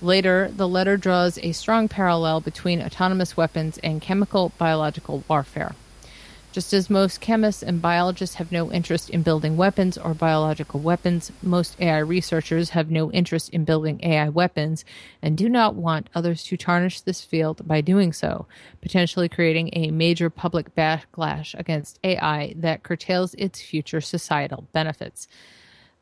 Later, 0.01 0.51
the 0.55 0.67
letter 0.67 0.95
draws 0.97 1.39
a 1.39 1.51
strong 1.51 1.87
parallel 1.87 2.41
between 2.41 2.81
autonomous 2.81 3.35
weapons 3.35 3.79
and 3.79 4.01
chemical 4.01 4.51
biological 4.57 5.23
warfare. 5.27 5.73
Just 6.57 6.73
as 6.73 6.89
most 6.89 7.21
chemists 7.21 7.61
and 7.61 7.83
biologists 7.83 8.37
have 8.37 8.51
no 8.51 8.71
interest 8.71 9.11
in 9.11 9.21
building 9.21 9.57
weapons 9.57 9.95
or 9.95 10.15
biological 10.15 10.79
weapons, 10.79 11.31
most 11.43 11.79
AI 11.79 11.99
researchers 11.99 12.71
have 12.71 12.89
no 12.89 13.11
interest 13.11 13.49
in 13.49 13.63
building 13.63 13.99
AI 14.01 14.29
weapons 14.29 14.83
and 15.21 15.37
do 15.37 15.49
not 15.49 15.75
want 15.75 16.09
others 16.15 16.43
to 16.45 16.57
tarnish 16.57 17.01
this 17.01 17.23
field 17.23 17.67
by 17.67 17.79
doing 17.79 18.11
so, 18.11 18.47
potentially 18.81 19.29
creating 19.29 19.69
a 19.73 19.91
major 19.91 20.31
public 20.31 20.73
backlash 20.73 21.53
against 21.59 21.99
AI 22.03 22.55
that 22.57 22.81
curtails 22.81 23.35
its 23.35 23.61
future 23.61 24.01
societal 24.01 24.67
benefits. 24.73 25.27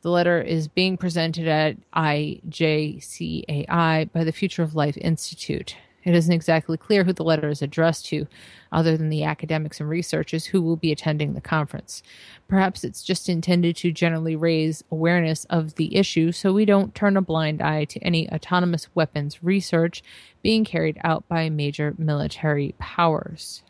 The 0.00 0.08
letter 0.08 0.40
is 0.40 0.68
being 0.68 0.96
presented 0.96 1.48
at 1.48 1.76
IJCAI 1.92 4.10
by 4.10 4.24
the 4.24 4.32
Future 4.32 4.62
of 4.62 4.74
Life 4.74 4.96
Institute. 4.96 5.76
It 6.06 6.14
isn't 6.14 6.32
exactly 6.32 6.76
clear 6.76 7.02
who 7.02 7.12
the 7.12 7.24
letter 7.24 7.48
is 7.48 7.62
addressed 7.62 8.06
to, 8.06 8.28
other 8.70 8.96
than 8.96 9.08
the 9.08 9.24
academics 9.24 9.80
and 9.80 9.88
researchers 9.88 10.46
who 10.46 10.62
will 10.62 10.76
be 10.76 10.92
attending 10.92 11.34
the 11.34 11.40
conference. 11.40 12.00
Perhaps 12.46 12.84
it's 12.84 13.02
just 13.02 13.28
intended 13.28 13.74
to 13.78 13.90
generally 13.90 14.36
raise 14.36 14.84
awareness 14.92 15.46
of 15.46 15.74
the 15.74 15.96
issue 15.96 16.30
so 16.30 16.52
we 16.52 16.64
don't 16.64 16.94
turn 16.94 17.16
a 17.16 17.20
blind 17.20 17.60
eye 17.60 17.86
to 17.86 17.98
any 18.04 18.30
autonomous 18.30 18.88
weapons 18.94 19.42
research 19.42 20.04
being 20.42 20.64
carried 20.64 20.96
out 21.02 21.26
by 21.26 21.50
major 21.50 21.92
military 21.98 22.76
powers. 22.78 23.64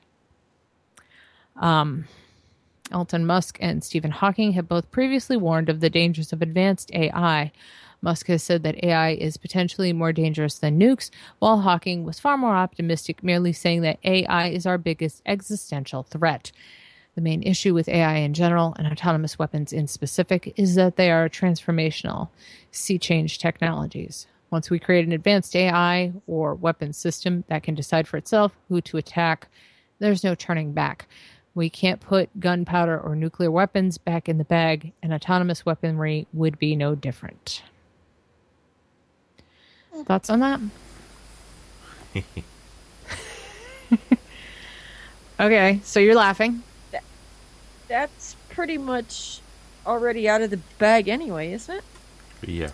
Um, 1.56 2.06
Elon 2.92 3.24
Musk 3.24 3.56
and 3.62 3.82
Stephen 3.82 4.10
Hawking 4.10 4.52
have 4.52 4.68
both 4.68 4.90
previously 4.90 5.38
warned 5.38 5.70
of 5.70 5.80
the 5.80 5.88
dangers 5.88 6.34
of 6.34 6.42
advanced 6.42 6.90
AI. 6.92 7.50
Musk 8.06 8.28
has 8.28 8.40
said 8.40 8.62
that 8.62 8.84
AI 8.84 9.14
is 9.14 9.36
potentially 9.36 9.92
more 9.92 10.12
dangerous 10.12 10.60
than 10.60 10.78
nukes, 10.78 11.10
while 11.40 11.62
Hawking 11.62 12.04
was 12.04 12.20
far 12.20 12.38
more 12.38 12.54
optimistic, 12.54 13.20
merely 13.20 13.52
saying 13.52 13.80
that 13.80 13.98
AI 14.04 14.46
is 14.46 14.64
our 14.64 14.78
biggest 14.78 15.22
existential 15.26 16.04
threat. 16.04 16.52
The 17.16 17.20
main 17.20 17.42
issue 17.42 17.74
with 17.74 17.88
AI 17.88 18.18
in 18.18 18.32
general 18.32 18.76
and 18.78 18.86
autonomous 18.86 19.40
weapons 19.40 19.72
in 19.72 19.88
specific 19.88 20.52
is 20.56 20.76
that 20.76 20.94
they 20.94 21.10
are 21.10 21.28
transformational, 21.28 22.28
sea 22.70 22.96
change 22.96 23.40
technologies. 23.40 24.28
Once 24.50 24.70
we 24.70 24.78
create 24.78 25.04
an 25.04 25.10
advanced 25.10 25.56
AI 25.56 26.12
or 26.28 26.54
weapons 26.54 26.96
system 26.96 27.42
that 27.48 27.64
can 27.64 27.74
decide 27.74 28.06
for 28.06 28.18
itself 28.18 28.52
who 28.68 28.80
to 28.82 28.98
attack, 28.98 29.48
there's 29.98 30.22
no 30.22 30.36
turning 30.36 30.72
back. 30.72 31.08
We 31.56 31.68
can't 31.68 32.00
put 32.00 32.38
gunpowder 32.38 33.00
or 33.00 33.16
nuclear 33.16 33.50
weapons 33.50 33.98
back 33.98 34.28
in 34.28 34.38
the 34.38 34.44
bag, 34.44 34.92
and 35.02 35.12
autonomous 35.12 35.66
weaponry 35.66 36.28
would 36.32 36.56
be 36.60 36.76
no 36.76 36.94
different. 36.94 37.64
Thoughts 40.05 40.31
on 40.31 40.40
that? 40.40 40.60
okay, 45.40 45.81
so 45.85 46.01
you're 46.01 46.14
laughing. 46.14 46.62
That's 47.89 48.36
pretty 48.51 48.78
much 48.78 49.40
already 49.86 50.28
out 50.28 50.43
of 50.43 50.51
the 50.51 50.59
bag 50.78 51.09
anyway, 51.09 51.52
isn't 51.52 51.77
it? 51.77 51.85
Yeah. 52.47 52.70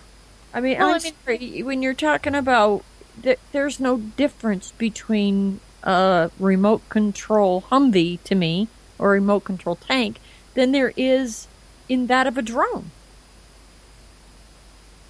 I 0.54 0.60
mean, 0.60 0.78
Well, 0.78 0.88
I'm 0.88 0.94
I 0.96 0.98
mean- 1.00 1.12
sorry, 1.24 1.62
when 1.62 1.82
you're 1.82 1.92
talking 1.94 2.34
about 2.34 2.82
th- 3.22 3.38
there's 3.52 3.78
no 3.78 3.98
difference 3.98 4.72
between 4.72 5.60
a 5.82 6.30
remote 6.38 6.88
control 6.88 7.62
Humvee 7.70 8.22
to 8.24 8.34
me 8.34 8.68
or 8.98 9.10
a 9.10 9.14
remote 9.14 9.44
control 9.44 9.76
tank 9.76 10.18
than 10.54 10.72
there 10.72 10.92
is 10.96 11.46
in 11.88 12.06
that 12.06 12.26
of 12.26 12.38
a 12.38 12.42
drone. 12.42 12.90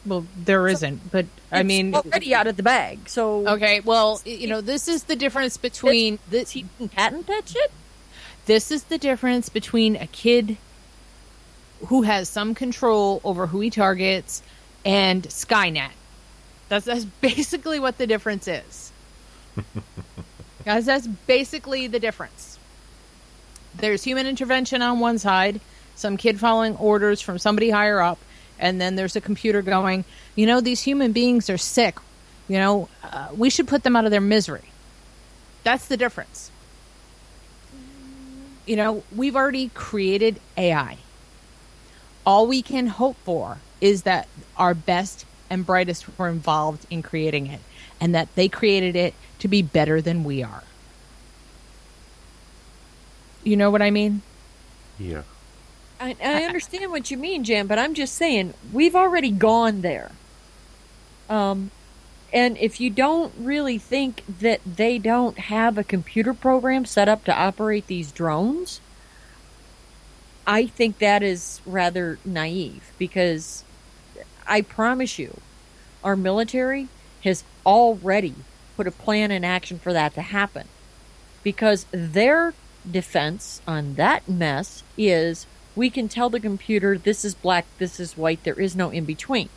Well, 0.05 0.27
there 0.37 0.67
isn't, 0.67 1.13
but 1.13 1.27
I 1.53 1.63
mean, 1.63 1.95
already 1.95 2.35
out 2.35 2.47
of 2.47 2.57
the 2.57 2.63
bag. 2.63 3.09
So 3.09 3.47
okay. 3.47 3.81
Well, 3.81 4.21
you 4.25 4.49
know, 4.49 4.61
this 4.61 4.89
is 4.89 5.05
the 5.05 5.17
difference 5.17 5.57
between 5.57 6.19
this. 6.29 6.51
he 6.51 6.67
can 6.79 6.89
patent 6.89 7.27
that 7.29 7.49
shit. 7.49 7.71
This 8.47 8.73
is 8.73 8.85
the 8.85 8.99
difference 8.99 9.49
between 9.49 9.95
a 9.95 10.09
kid 10.09 10.57
who 11.87 12.03
has 12.03 12.29
some 12.29 12.55
control 12.55 13.21
over 13.23 13.47
who 13.47 13.61
he 13.61 13.71
targets 13.71 14.43
and 14.85 15.23
Skynet. 15.25 15.91
That's 16.69 16.87
that's 16.87 17.05
basically 17.05 17.79
what 17.79 17.99
the 17.99 18.07
difference 18.07 18.49
is. 18.49 18.93
Guys, 20.65 20.87
that's 20.87 21.07
basically 21.07 21.87
the 21.87 22.01
difference. 22.01 22.59
There's 23.75 24.05
human 24.05 24.27
intervention 24.27 24.83
on 24.83 25.01
one 25.01 25.19
side, 25.19 25.61
some 25.95 26.17
kid 26.17 26.39
following 26.39 26.77
orders 26.77 27.21
from 27.21 27.39
somebody 27.39 27.71
higher 27.71 28.01
up, 28.01 28.19
and 28.63 28.81
then 28.81 28.95
there's 28.95 29.17
a 29.17 29.21
computer 29.21 29.61
going, 29.61 30.05
you 30.37 30.47
know, 30.47 30.61
these 30.61 30.81
human 30.83 31.11
beings 31.11 31.51
are 31.51 31.59
sick. 31.59 31.99
You 32.49 32.59
know, 32.59 32.89
uh, 33.03 33.29
we 33.37 33.51
should 33.51 33.67
put 33.67 33.83
them 33.83 33.97
out 33.97 34.05
of 34.05 34.13
their 34.13 34.21
misery. 34.21 34.71
That's 35.65 35.87
the 35.87 35.97
difference. 35.97 36.51
You 38.65 38.77
know, 38.77 39.03
we've 39.15 39.35
already 39.35 39.71
created 39.75 40.41
AI. 40.57 40.99
All 42.25 42.47
we 42.47 42.63
can 42.63 42.87
hope 42.87 43.17
for 43.25 43.59
is 43.81 44.05
that 44.05 44.29
our 44.57 44.75
best 44.75 45.27
and 45.51 45.67
brightest 45.67 46.07
were 46.17 46.29
involved 46.29 46.87
in 46.89 47.03
creating 47.03 47.49
it 47.49 47.61
and 48.01 48.15
that 48.15 48.33
they 48.37 48.49
created 48.49 48.95
it 48.95 49.15
to 49.41 49.49
be 49.49 49.61
better 49.61 50.01
than 50.01 50.23
we 50.23 50.41
are. 50.41 50.63
You 53.43 53.57
know 53.57 53.73
what 53.73 53.83
I 53.83 53.91
mean? 53.91 54.23
Yeah. 55.01 55.23
I, 56.03 56.17
I 56.21 56.43
understand 56.45 56.91
what 56.91 57.13
you 57.13 57.17
mean, 57.17 57.45
Jan, 57.45 57.69
but 57.69 57.79
I'm 57.79 57.95
just 57.95 58.17
saying 58.17 58.55
we've 58.73 58.97
already 58.97 59.31
gone 59.31 59.83
there. 59.83 60.11
Um, 61.31 61.71
and 62.33 62.59
if 62.59 62.81
you 62.81 62.91
don't 62.91 63.33
really 63.39 63.79
think 63.79 64.25
that 64.41 64.61
they 64.67 64.99
don't 64.99 65.39
have 65.39 65.79
a 65.79 65.85
computer 65.85 66.35
program 66.35 66.85
set 66.87 67.09
up 67.09 67.25
to 67.27 67.35
operate 67.35 67.87
these 67.87 68.11
drones, 68.11 68.81
I 70.45 70.67
think 70.67 70.99
that 70.99 71.23
is 71.23 71.61
rather 71.65 72.19
naive 72.25 72.91
because 72.99 73.63
I 74.45 74.63
promise 74.63 75.21
you, 75.21 75.41
our 76.03 76.17
military 76.17 76.89
has 77.23 77.45
already 77.65 78.35
put 78.77 78.89
a 78.89 78.91
plan 78.91 79.31
in 79.31 79.45
action 79.45 79.79
for 79.79 79.93
that 79.93 80.15
to 80.15 80.23
happen 80.23 80.67
because 81.45 81.87
their 81.93 82.55
defense 82.91 83.63
on 83.69 83.95
that 83.95 84.29
mess 84.29 84.83
is 84.99 85.47
we 85.75 85.91
can 85.91 86.09
tell 86.09 86.29
the 86.31 86.41
computer 86.41 86.99
this 86.99 87.25
is 87.25 87.35
black, 87.35 87.67
this 87.79 87.99
is 88.01 88.17
white, 88.17 88.43
there 88.45 88.61
is 88.61 88.77
no 88.77 88.91
in 88.91 89.05
between. 89.05 89.49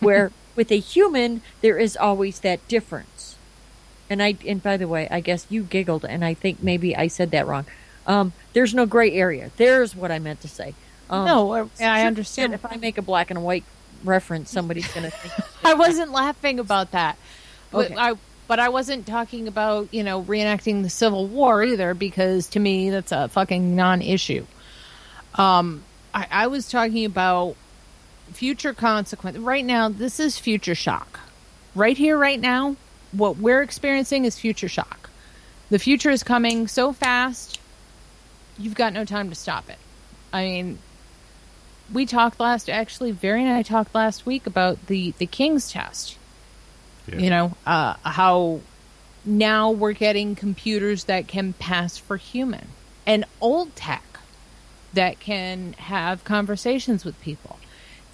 Where 0.00 0.32
with 0.56 0.70
a 0.72 0.78
human, 0.78 1.42
there 1.60 1.78
is 1.78 1.96
always 1.96 2.40
that 2.40 2.66
difference. 2.68 3.36
And 4.10 4.22
I, 4.22 4.36
and 4.46 4.62
by 4.62 4.76
the 4.76 4.88
way, 4.88 5.06
I 5.10 5.20
guess 5.20 5.46
you 5.50 5.62
giggled, 5.62 6.04
and 6.04 6.24
I 6.24 6.34
think 6.34 6.62
maybe 6.62 6.96
I 6.96 7.08
said 7.08 7.30
that 7.32 7.46
wrong. 7.46 7.66
Um, 8.06 8.32
there's 8.54 8.72
no 8.74 8.86
gray 8.86 9.12
area. 9.12 9.50
There's 9.58 9.94
what 9.94 10.10
I 10.10 10.18
meant 10.18 10.40
to 10.40 10.48
say. 10.48 10.74
Um, 11.10 11.26
no, 11.26 11.52
I- 11.52 11.68
I 11.84 12.06
understand. 12.06 12.54
If 12.54 12.64
I 12.64 12.76
make 12.76 12.96
a 12.96 13.02
black 13.02 13.30
and 13.30 13.44
white 13.44 13.64
reference, 14.04 14.50
somebody's 14.50 14.88
going 14.94 15.04
to 15.04 15.10
think. 15.10 15.34
I 15.64 15.74
wasn't 15.74 16.10
laughing 16.12 16.58
about 16.58 16.92
that. 16.92 17.18
But 17.70 17.86
Okay. 17.86 17.96
I 17.98 18.14
but 18.46 18.58
I 18.58 18.70
wasn't 18.70 19.06
talking 19.06 19.46
about, 19.46 19.88
you 19.92 20.02
know, 20.02 20.22
reenacting 20.22 20.82
the 20.82 20.88
Civil 20.88 21.26
War 21.26 21.62
either 21.62 21.92
because 21.92 22.46
to 22.48 22.58
me 22.60 22.88
that's 22.88 23.12
a 23.12 23.28
fucking 23.28 23.76
non-issue. 23.76 24.46
Um 25.34 25.84
I, 26.14 26.26
I 26.30 26.46
was 26.46 26.68
talking 26.68 27.04
about 27.04 27.56
future 28.32 28.72
consequence. 28.72 29.38
Right 29.38 29.64
now, 29.64 29.88
this 29.88 30.20
is 30.20 30.38
future 30.38 30.74
shock. 30.74 31.20
Right 31.74 31.96
here, 31.96 32.16
right 32.18 32.40
now, 32.40 32.76
what 33.12 33.36
we're 33.36 33.62
experiencing 33.62 34.24
is 34.24 34.38
future 34.38 34.68
shock. 34.68 35.10
The 35.70 35.78
future 35.78 36.10
is 36.10 36.22
coming 36.22 36.66
so 36.66 36.92
fast, 36.92 37.60
you've 38.58 38.74
got 38.74 38.92
no 38.92 39.04
time 39.04 39.28
to 39.28 39.34
stop 39.34 39.68
it. 39.68 39.78
I 40.32 40.44
mean, 40.44 40.78
we 41.92 42.06
talked 42.06 42.40
last 42.40 42.68
actually 42.68 43.12
Very 43.12 43.42
and 43.42 43.52
I 43.52 43.62
talked 43.62 43.94
last 43.94 44.26
week 44.26 44.46
about 44.46 44.86
the 44.86 45.14
the 45.18 45.26
King's 45.26 45.70
test. 45.70 46.16
Yeah. 47.06 47.18
You 47.18 47.30
know, 47.30 47.56
uh, 47.66 47.94
how 48.02 48.60
now 49.24 49.70
we're 49.70 49.92
getting 49.92 50.34
computers 50.34 51.04
that 51.04 51.28
can 51.28 51.52
pass 51.54 51.96
for 51.96 52.16
human 52.16 52.68
and 53.06 53.24
old 53.40 53.74
tech 53.76 54.02
that 54.92 55.20
can 55.20 55.74
have 55.74 56.24
conversations 56.24 57.04
with 57.04 57.20
people. 57.20 57.58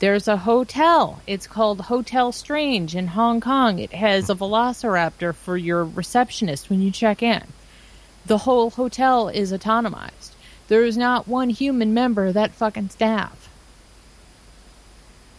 There's 0.00 0.28
a 0.28 0.38
hotel. 0.38 1.22
It's 1.26 1.46
called 1.46 1.82
Hotel 1.82 2.32
Strange 2.32 2.96
in 2.96 3.08
Hong 3.08 3.40
Kong. 3.40 3.78
It 3.78 3.92
has 3.92 4.28
a 4.28 4.34
velociraptor 4.34 5.34
for 5.34 5.56
your 5.56 5.84
receptionist 5.84 6.68
when 6.68 6.82
you 6.82 6.90
check 6.90 7.22
in. 7.22 7.44
The 8.26 8.38
whole 8.38 8.70
hotel 8.70 9.28
is 9.28 9.52
autonomized. 9.52 10.32
There 10.68 10.84
is 10.84 10.96
not 10.96 11.28
one 11.28 11.50
human 11.50 11.94
member 11.94 12.26
of 12.26 12.34
that 12.34 12.52
fucking 12.52 12.88
staff. 12.88 13.48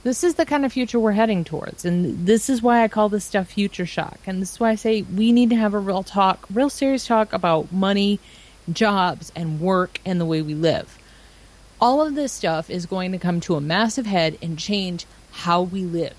This 0.04 0.24
is 0.24 0.36
the 0.36 0.46
kind 0.46 0.66
of 0.66 0.72
future 0.72 1.00
we're 1.00 1.14
heading 1.14 1.44
towards. 1.44 1.84
And 1.84 2.28
this 2.28 2.48
is 2.48 2.62
why 2.62 2.84
I 2.84 2.88
call 2.88 3.10
this 3.10 3.26
stuff 3.26 3.48
future 3.48 3.88
shock. 3.88 4.20
And 4.28 4.40
this 4.42 4.54
is 4.54 4.60
why 4.60 4.70
I 4.70 4.76
say 4.76 5.02
we 5.02 5.32
need 5.32 5.50
to 5.50 5.56
have 5.56 5.74
a 5.74 5.80
real 5.80 6.04
talk, 6.04 6.46
real 6.54 6.70
serious 6.70 7.08
talk 7.08 7.34
about 7.34 7.72
money, 7.72 8.20
jobs, 8.72 9.32
and 9.36 9.60
work 9.60 10.00
and 10.06 10.22
the 10.22 10.26
way 10.26 10.44
we 10.44 10.54
live. 10.54 10.98
All 11.82 12.02
of 12.06 12.16
this 12.16 12.32
stuff 12.32 12.70
is 12.70 12.86
going 12.86 13.12
to 13.12 13.18
come 13.18 13.40
to 13.42 13.56
a 13.56 13.62
massive 13.62 14.06
head 14.06 14.38
and 14.42 14.58
change 14.58 15.06
how 15.32 15.62
we 15.62 15.84
live. 15.86 16.16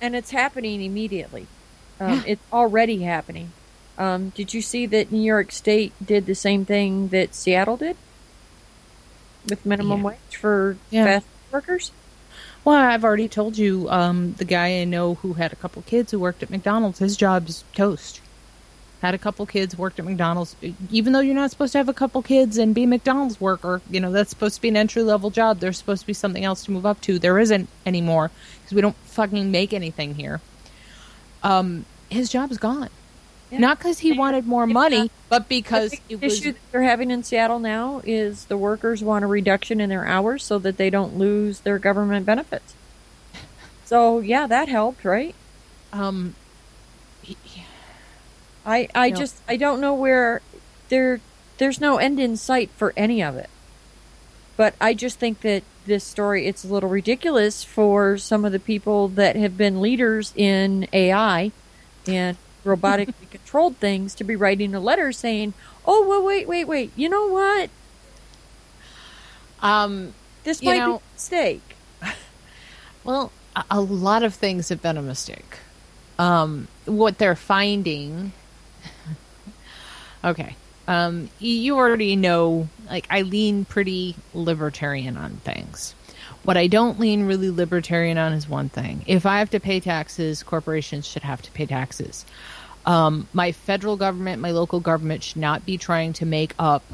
and 0.00 0.14
it's 0.14 0.32
happening 0.32 0.82
immediately. 0.82 1.46
Um, 1.98 2.22
It's 2.26 2.42
already 2.52 3.00
happening. 3.02 3.52
Um, 3.96 4.30
did 4.30 4.52
you 4.52 4.60
see 4.60 4.84
that 4.86 5.10
New 5.10 5.22
York 5.22 5.50
State 5.50 5.92
did 6.04 6.26
the 6.26 6.34
same 6.34 6.66
thing 6.66 7.08
that 7.08 7.34
Seattle 7.34 7.78
did 7.78 7.96
with 9.48 9.64
minimum 9.64 10.00
Yeah. 10.00 10.04
wage 10.04 10.36
for 10.38 10.76
Yeah. 10.90 11.04
fast 11.04 11.26
workers? 11.50 11.92
Well, 12.64 12.74
I've 12.76 13.04
already 13.04 13.28
told 13.28 13.56
you 13.56 13.88
um, 13.88 14.34
the 14.34 14.44
guy 14.44 14.80
I 14.80 14.84
know 14.84 15.14
who 15.14 15.34
had 15.34 15.52
a 15.52 15.56
couple 15.56 15.80
kids 15.82 16.10
who 16.10 16.18
worked 16.18 16.42
at 16.42 16.50
McDonald's, 16.50 16.98
his 16.98 17.16
job's 17.16 17.64
toast. 17.74 18.20
Had 19.04 19.14
a 19.14 19.18
couple 19.18 19.44
kids, 19.44 19.76
worked 19.76 19.98
at 19.98 20.06
McDonald's. 20.06 20.56
Even 20.90 21.12
though 21.12 21.20
you're 21.20 21.34
not 21.34 21.50
supposed 21.50 21.72
to 21.72 21.78
have 21.78 21.90
a 21.90 21.92
couple 21.92 22.22
kids 22.22 22.56
and 22.56 22.74
be 22.74 22.84
a 22.84 22.86
McDonald's 22.86 23.38
worker, 23.38 23.82
you 23.90 24.00
know, 24.00 24.10
that's 24.10 24.30
supposed 24.30 24.54
to 24.54 24.62
be 24.62 24.68
an 24.68 24.78
entry 24.78 25.02
level 25.02 25.28
job. 25.28 25.60
There's 25.60 25.76
supposed 25.76 26.00
to 26.00 26.06
be 26.06 26.14
something 26.14 26.42
else 26.42 26.64
to 26.64 26.70
move 26.70 26.86
up 26.86 27.02
to. 27.02 27.18
There 27.18 27.38
isn't 27.38 27.68
anymore 27.84 28.30
because 28.62 28.72
we 28.72 28.80
don't 28.80 28.96
fucking 28.96 29.50
make 29.50 29.74
anything 29.74 30.14
here. 30.14 30.40
Um, 31.42 31.84
his 32.08 32.30
job's 32.30 32.56
gone. 32.56 32.88
Yeah. 33.50 33.58
Not 33.58 33.76
because 33.76 33.98
he 33.98 34.12
wanted 34.12 34.46
more 34.46 34.66
money, 34.66 35.10
but 35.28 35.50
because 35.50 35.90
the 36.08 36.16
was 36.16 36.40
issue 36.40 36.52
that 36.52 36.60
they're 36.72 36.82
having 36.84 37.10
in 37.10 37.22
Seattle 37.24 37.58
now 37.58 38.00
is 38.04 38.46
the 38.46 38.56
workers 38.56 39.04
want 39.04 39.22
a 39.22 39.28
reduction 39.28 39.82
in 39.82 39.90
their 39.90 40.06
hours 40.06 40.42
so 40.42 40.58
that 40.60 40.78
they 40.78 40.88
don't 40.88 41.18
lose 41.18 41.60
their 41.60 41.78
government 41.78 42.24
benefits. 42.24 42.74
So 43.84 44.20
yeah, 44.20 44.46
that 44.46 44.68
helped, 44.68 45.04
right? 45.04 45.34
um, 45.94 46.34
I 48.66 48.88
I 48.94 49.10
No. 49.10 49.16
just 49.16 49.36
I 49.48 49.56
don't 49.56 49.80
know 49.80 49.94
where 49.94 50.40
there 50.88 51.20
there's 51.58 51.80
no 51.80 51.98
end 51.98 52.18
in 52.18 52.36
sight 52.36 52.70
for 52.76 52.92
any 52.96 53.22
of 53.22 53.36
it. 53.36 53.50
But 54.56 54.74
I 54.80 54.94
just 54.94 55.18
think 55.18 55.40
that 55.40 55.62
this 55.86 56.04
story 56.04 56.46
it's 56.46 56.64
a 56.64 56.68
little 56.68 56.88
ridiculous 56.88 57.62
for 57.64 58.16
some 58.18 58.44
of 58.44 58.52
the 58.52 58.58
people 58.60 59.08
that 59.08 59.36
have 59.36 59.56
been 59.56 59.80
leaders 59.80 60.32
in 60.36 60.86
AI 60.92 61.50
and 62.06 62.36
robotically 62.64 63.14
controlled 63.30 63.76
things 63.76 64.14
to 64.14 64.24
be 64.24 64.34
writing 64.36 64.74
a 64.74 64.80
letter 64.80 65.12
saying, 65.12 65.52
"Oh, 65.86 66.06
well, 66.08 66.22
wait, 66.24 66.48
wait, 66.48 66.64
wait. 66.64 66.92
You 66.96 67.08
know 67.10 67.26
what? 67.28 67.68
um, 69.62 70.14
This 70.44 70.62
might 70.62 70.78
know- 70.78 70.98
be 70.98 71.02
a 71.10 71.14
mistake." 71.14 71.62
Well, 73.04 73.32
a, 73.54 73.64
a 73.70 73.80
lot 73.82 74.22
of 74.22 74.32
things 74.34 74.70
have 74.70 74.80
been 74.80 74.96
a 74.96 75.02
mistake. 75.02 75.58
Um, 76.18 76.68
what 76.86 77.18
they're 77.18 77.36
finding. 77.36 78.32
Okay. 80.24 80.56
Um, 80.86 81.30
you 81.38 81.76
already 81.76 82.16
know, 82.16 82.68
like, 82.90 83.06
I 83.08 83.22
lean 83.22 83.64
pretty 83.64 84.16
libertarian 84.34 85.16
on 85.16 85.36
things. 85.36 85.94
What 86.42 86.56
I 86.58 86.66
don't 86.66 87.00
lean 87.00 87.26
really 87.26 87.50
libertarian 87.50 88.18
on 88.18 88.34
is 88.34 88.48
one 88.48 88.68
thing. 88.68 89.02
If 89.06 89.24
I 89.24 89.38
have 89.38 89.50
to 89.50 89.60
pay 89.60 89.80
taxes, 89.80 90.42
corporations 90.42 91.06
should 91.06 91.22
have 91.22 91.40
to 91.42 91.50
pay 91.52 91.64
taxes. 91.64 92.26
Um, 92.84 93.28
my 93.32 93.52
federal 93.52 93.96
government, 93.96 94.42
my 94.42 94.50
local 94.50 94.80
government 94.80 95.22
should 95.22 95.40
not 95.40 95.64
be 95.64 95.78
trying 95.78 96.12
to 96.14 96.26
make 96.26 96.54
up 96.58 96.84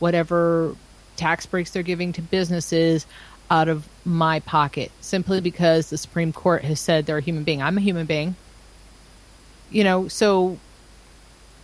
whatever 0.00 0.74
tax 1.14 1.46
breaks 1.46 1.70
they're 1.70 1.84
giving 1.84 2.12
to 2.14 2.22
businesses 2.22 3.06
out 3.50 3.68
of 3.68 3.86
my 4.04 4.40
pocket 4.40 4.90
simply 5.00 5.40
because 5.40 5.90
the 5.90 5.98
Supreme 5.98 6.32
Court 6.32 6.64
has 6.64 6.80
said 6.80 7.06
they're 7.06 7.18
a 7.18 7.22
human 7.22 7.44
being. 7.44 7.62
I'm 7.62 7.78
a 7.78 7.80
human 7.80 8.06
being. 8.06 8.34
You 9.70 9.84
know, 9.84 10.08
so, 10.08 10.58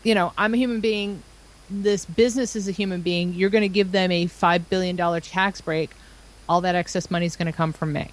you 0.02 0.14
know, 0.14 0.32
I'm 0.36 0.54
a 0.54 0.56
human 0.56 0.80
being. 0.80 1.22
This 1.70 2.04
business 2.04 2.56
is 2.56 2.68
a 2.68 2.72
human 2.72 3.02
being. 3.02 3.34
You're 3.34 3.50
going 3.50 3.62
to 3.62 3.68
give 3.68 3.92
them 3.92 4.10
a 4.10 4.26
$5 4.26 4.62
billion 4.68 4.96
tax 5.20 5.60
break. 5.60 5.90
All 6.48 6.60
that 6.62 6.74
excess 6.74 7.10
money 7.10 7.26
is 7.26 7.36
going 7.36 7.46
to 7.46 7.52
come 7.52 7.72
from 7.72 7.92
me. 7.92 8.10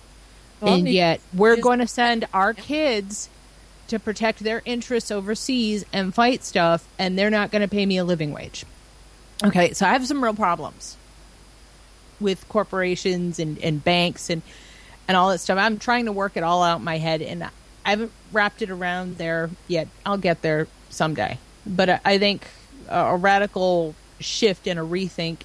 Well, 0.62 0.76
and 0.76 0.88
yet, 0.88 1.22
we're 1.34 1.58
going 1.58 1.80
to 1.80 1.88
send 1.88 2.28
our 2.34 2.54
kids 2.54 3.30
to 3.88 4.00
protect 4.00 4.40
their 4.40 4.62
interests 4.66 5.10
overseas 5.10 5.86
and 5.92 6.14
fight 6.14 6.44
stuff, 6.44 6.88
and 6.98 7.18
they're 7.18 7.30
not 7.30 7.52
going 7.52 7.62
to 7.62 7.68
pay 7.68 7.86
me 7.86 7.98
a 7.98 8.04
living 8.04 8.32
wage. 8.32 8.66
Okay, 9.44 9.74
so 9.74 9.86
I 9.86 9.94
have 9.94 10.06
some 10.06 10.24
real 10.24 10.34
problems 10.34 10.98
with 12.20 12.48
corporations 12.50 13.40
and, 13.40 13.58
and 13.60 13.84
banks 13.84 14.30
and 14.30 14.42
and 15.08 15.18
all 15.18 15.30
that 15.30 15.40
stuff. 15.40 15.58
I'm 15.58 15.80
trying 15.80 16.06
to 16.06 16.12
work 16.12 16.38
it 16.38 16.44
all 16.44 16.62
out 16.62 16.80
in 16.80 16.84
my 16.84 17.00
head, 17.00 17.24
and 17.24 17.44
I 17.44 17.50
haven't 17.84 18.12
wrapped 18.32 18.62
it 18.62 18.70
around 18.70 19.18
there 19.18 19.50
yet. 19.68 19.88
I'll 20.06 20.20
get 20.20 20.44
there 20.44 20.68
someday. 20.92 21.40
But 21.66 22.02
I, 22.06 22.18
think 22.18 22.48
a, 22.88 22.98
a 22.98 23.16
radical 23.16 23.96
shift 24.20 24.68
and 24.68 24.80
a 24.80 24.84
rethink 24.84 25.40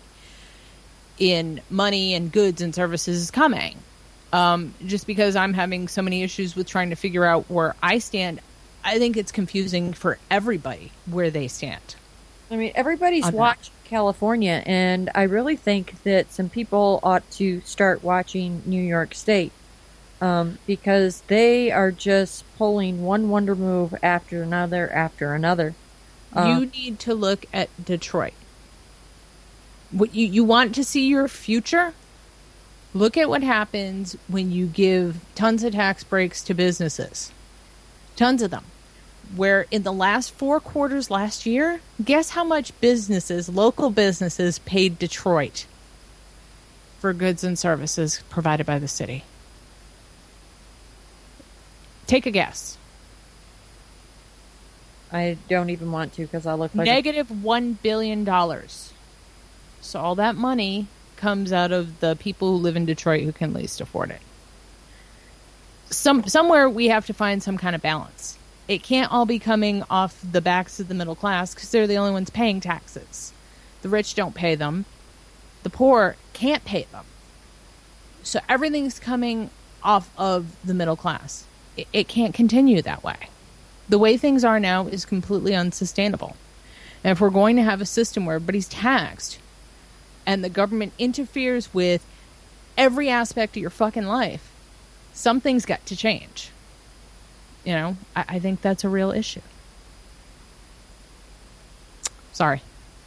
in 1.19 1.61
money 1.71 2.15
and 2.15 2.33
goods 2.33 2.61
and 2.61 2.75
services 2.75 3.21
is 3.21 3.31
coming. 3.31 3.77
Um, 4.33 4.75
just 4.85 5.07
because 5.07 5.37
I'm 5.37 5.55
having 5.55 5.87
so 5.87 6.03
many 6.03 6.23
issues 6.23 6.57
with 6.57 6.67
trying 6.67 6.91
to 6.91 6.97
figure 6.97 7.25
out 7.25 7.49
where 7.49 7.77
I 7.83 7.99
stand, 7.99 8.41
I 8.83 8.99
think 8.99 9.17
it's 9.17 9.31
confusing 9.31 9.93
for 9.93 10.19
everybody 10.31 10.91
where 11.07 11.31
they 11.31 11.47
stand. 11.47 11.95
I 12.51 12.57
mean, 12.57 12.73
everybody's 12.75 13.31
watching. 13.31 13.73
California, 13.85 14.63
and 14.67 15.11
I 15.15 15.25
really 15.25 15.57
think 15.57 16.03
that 16.03 16.33
some 16.33 16.49
people 16.49 17.01
ought 17.03 17.29
to 17.33 17.61
start 17.61 18.03
watching 18.03 18.63
New 18.67 18.83
York 18.83 19.15
State 19.15 19.53
um, 20.21 20.59
because 20.67 21.21
they 21.23 21.71
are 21.71 21.91
just 21.91 22.45
pulling 22.57 23.05
one 23.05 23.29
wonder 23.29 23.55
move 23.55 23.95
after 24.03 24.43
another 24.43 24.91
after 24.91 25.35
another. 25.35 25.75
Uh, 26.35 26.59
you 26.59 26.67
need 26.67 26.99
to 27.01 27.15
look 27.15 27.47
at 27.53 27.69
Detroit. 27.83 28.35
What 29.91 30.15
you 30.15 30.27
you 30.27 30.45
want 30.45 30.75
to 30.75 30.85
see 30.85 31.07
your 31.07 31.29
future? 31.29 31.95
Look 32.93 33.17
at 33.17 33.29
what 33.29 33.43
happens 33.43 34.17
when 34.29 34.53
you 34.53 34.67
give 34.67 35.21
tons 35.35 35.65
of 35.65 35.73
tax 35.73 36.05
breaks 36.05 36.43
to 36.45 36.55
businesses. 36.55 37.33
Tons 38.17 38.43
of 38.43 38.51
them. 38.51 38.65
Where 39.35 39.67
in 39.71 39.83
the 39.83 39.93
last 39.93 40.31
4 40.33 40.61
quarters 40.61 41.11
last 41.11 41.45
year, 41.45 41.81
guess 42.05 42.31
how 42.31 42.45
much 42.45 42.79
businesses, 42.81 43.49
local 43.49 43.91
businesses 43.91 44.61
paid 44.61 44.99
Detroit 44.99 45.67
for 47.01 47.13
goods 47.13 47.43
and 47.43 47.59
services 47.59 48.23
provided 48.31 48.65
by 48.65 48.79
the 48.79 48.87
city? 48.87 49.25
Take 52.07 52.27
a 52.27 52.31
guess. 52.31 52.79
I 55.15 55.39
don't 55.49 55.71
even 55.71 55.93
want 55.93 56.15
to 56.15 56.23
because 56.23 56.45
I 56.45 56.55
look 56.55 56.75
like 56.75 56.87
one 57.31 57.75
billion 57.75 58.25
dollars. 58.25 58.93
So 59.81 60.01
all 60.01 60.17
that 60.17 60.35
money 60.35 60.89
comes 61.17 61.53
out 61.53 61.71
of 61.71 62.01
the 62.01 62.17
people 62.17 62.51
who 62.51 62.57
live 62.57 62.75
in 62.75 62.85
Detroit 62.85 63.23
who 63.23 63.31
can 63.31 63.55
least 63.55 63.81
afford 63.81 64.11
it. 64.11 64.21
Some 65.89 66.27
somewhere 66.27 66.69
we 66.69 66.89
have 66.89 67.07
to 67.07 67.15
find 67.15 67.41
some 67.41 67.57
kind 67.57 67.77
of 67.77 67.81
balance. 67.81 68.37
It 68.67 68.83
can't 68.83 69.13
all 69.13 69.25
be 69.25 69.39
coming 69.39 69.85
off 69.89 70.19
the 70.29 70.41
backs 70.41 70.81
of 70.81 70.89
the 70.89 70.95
middle 70.95 71.15
class 71.15 71.55
because 71.55 71.71
they're 71.71 71.87
the 71.87 71.97
only 71.97 72.13
ones 72.13 72.31
paying 72.31 72.61
taxes. 72.61 73.33
The 73.83 73.89
rich 73.89 74.17
don't 74.17 74.35
pay 74.35 74.57
them. 74.57 74.85
The 75.63 75.71
poor 75.71 76.17
can't 76.33 76.65
pay 76.65 76.89
them. 76.91 77.05
So 78.25 78.41
everything's 78.49 78.99
coming 78.99 79.51
off 79.81 80.11
of 80.19 80.57
the 80.67 80.75
middle 80.75 80.97
class. 80.97 81.47
It, 81.77 81.87
it 81.93 82.09
can't 82.09 82.35
continue 82.35 82.83
that 82.83 83.05
way 83.05 83.29
the 83.89 83.99
way 83.99 84.17
things 84.17 84.45
are 84.45 84.61
now 84.61 84.87
is 84.87 85.05
completely 85.05 85.55
unsustainable. 85.55 86.37
And 87.03 87.13
if 87.13 87.21
we're 87.21 87.31
going 87.31 87.57
to 87.57 87.63
have 87.63 87.81
a 87.81 87.87
system 87.87 88.25
where 88.25 88.37
everybody's 88.37 88.69
taxed 88.69 89.39
and 90.27 90.43
the 90.43 90.49
government 90.49 90.95
interferes 90.99 91.73
with 91.75 92.05
every 92.79 93.11
aspect 93.11 93.57
of 93.57 93.61
your 93.61 93.71
fucking 93.71 94.07
life, 94.07 94.51
something's 95.13 95.67
got 95.67 95.85
to 95.87 95.97
change. 95.97 96.51
You 97.65 97.73
know, 97.73 97.97
I, 98.17 98.25
I 98.29 98.39
think 98.39 98.63
that's 98.63 98.85
a 98.85 98.89
real 98.89 99.11
issue. 99.11 99.43
Sorry. 102.33 102.63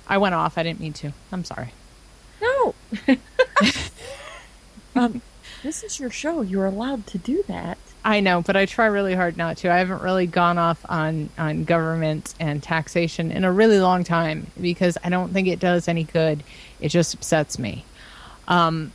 I 0.07 0.17
went 0.17 0.35
off. 0.35 0.57
I 0.57 0.63
didn't 0.63 0.79
mean 0.79 0.93
to. 0.93 1.11
I'm 1.31 1.43
sorry. 1.43 1.73
No. 2.41 2.75
um, 4.95 5.21
this 5.63 5.83
is 5.83 5.99
your 5.99 6.09
show. 6.09 6.41
You're 6.41 6.65
allowed 6.65 7.07
to 7.07 7.17
do 7.17 7.43
that. 7.47 7.77
I 8.07 8.21
know, 8.21 8.41
but 8.41 8.55
I 8.55 8.65
try 8.65 8.85
really 8.85 9.13
hard 9.13 9.35
not 9.35 9.57
to. 9.57 9.69
I 9.69 9.79
haven't 9.79 10.01
really 10.01 10.27
gone 10.27 10.57
off 10.57 10.85
on, 10.87 11.29
on 11.37 11.65
government 11.65 12.33
and 12.39 12.63
taxation 12.63 13.31
in 13.31 13.43
a 13.43 13.51
really 13.51 13.81
long 13.81 14.05
time 14.05 14.47
because 14.61 14.97
I 15.03 15.09
don't 15.09 15.33
think 15.33 15.49
it 15.49 15.59
does 15.59 15.89
any 15.89 16.05
good. 16.05 16.41
It 16.79 16.87
just 16.87 17.15
upsets 17.15 17.59
me. 17.59 17.83
Um, 18.47 18.93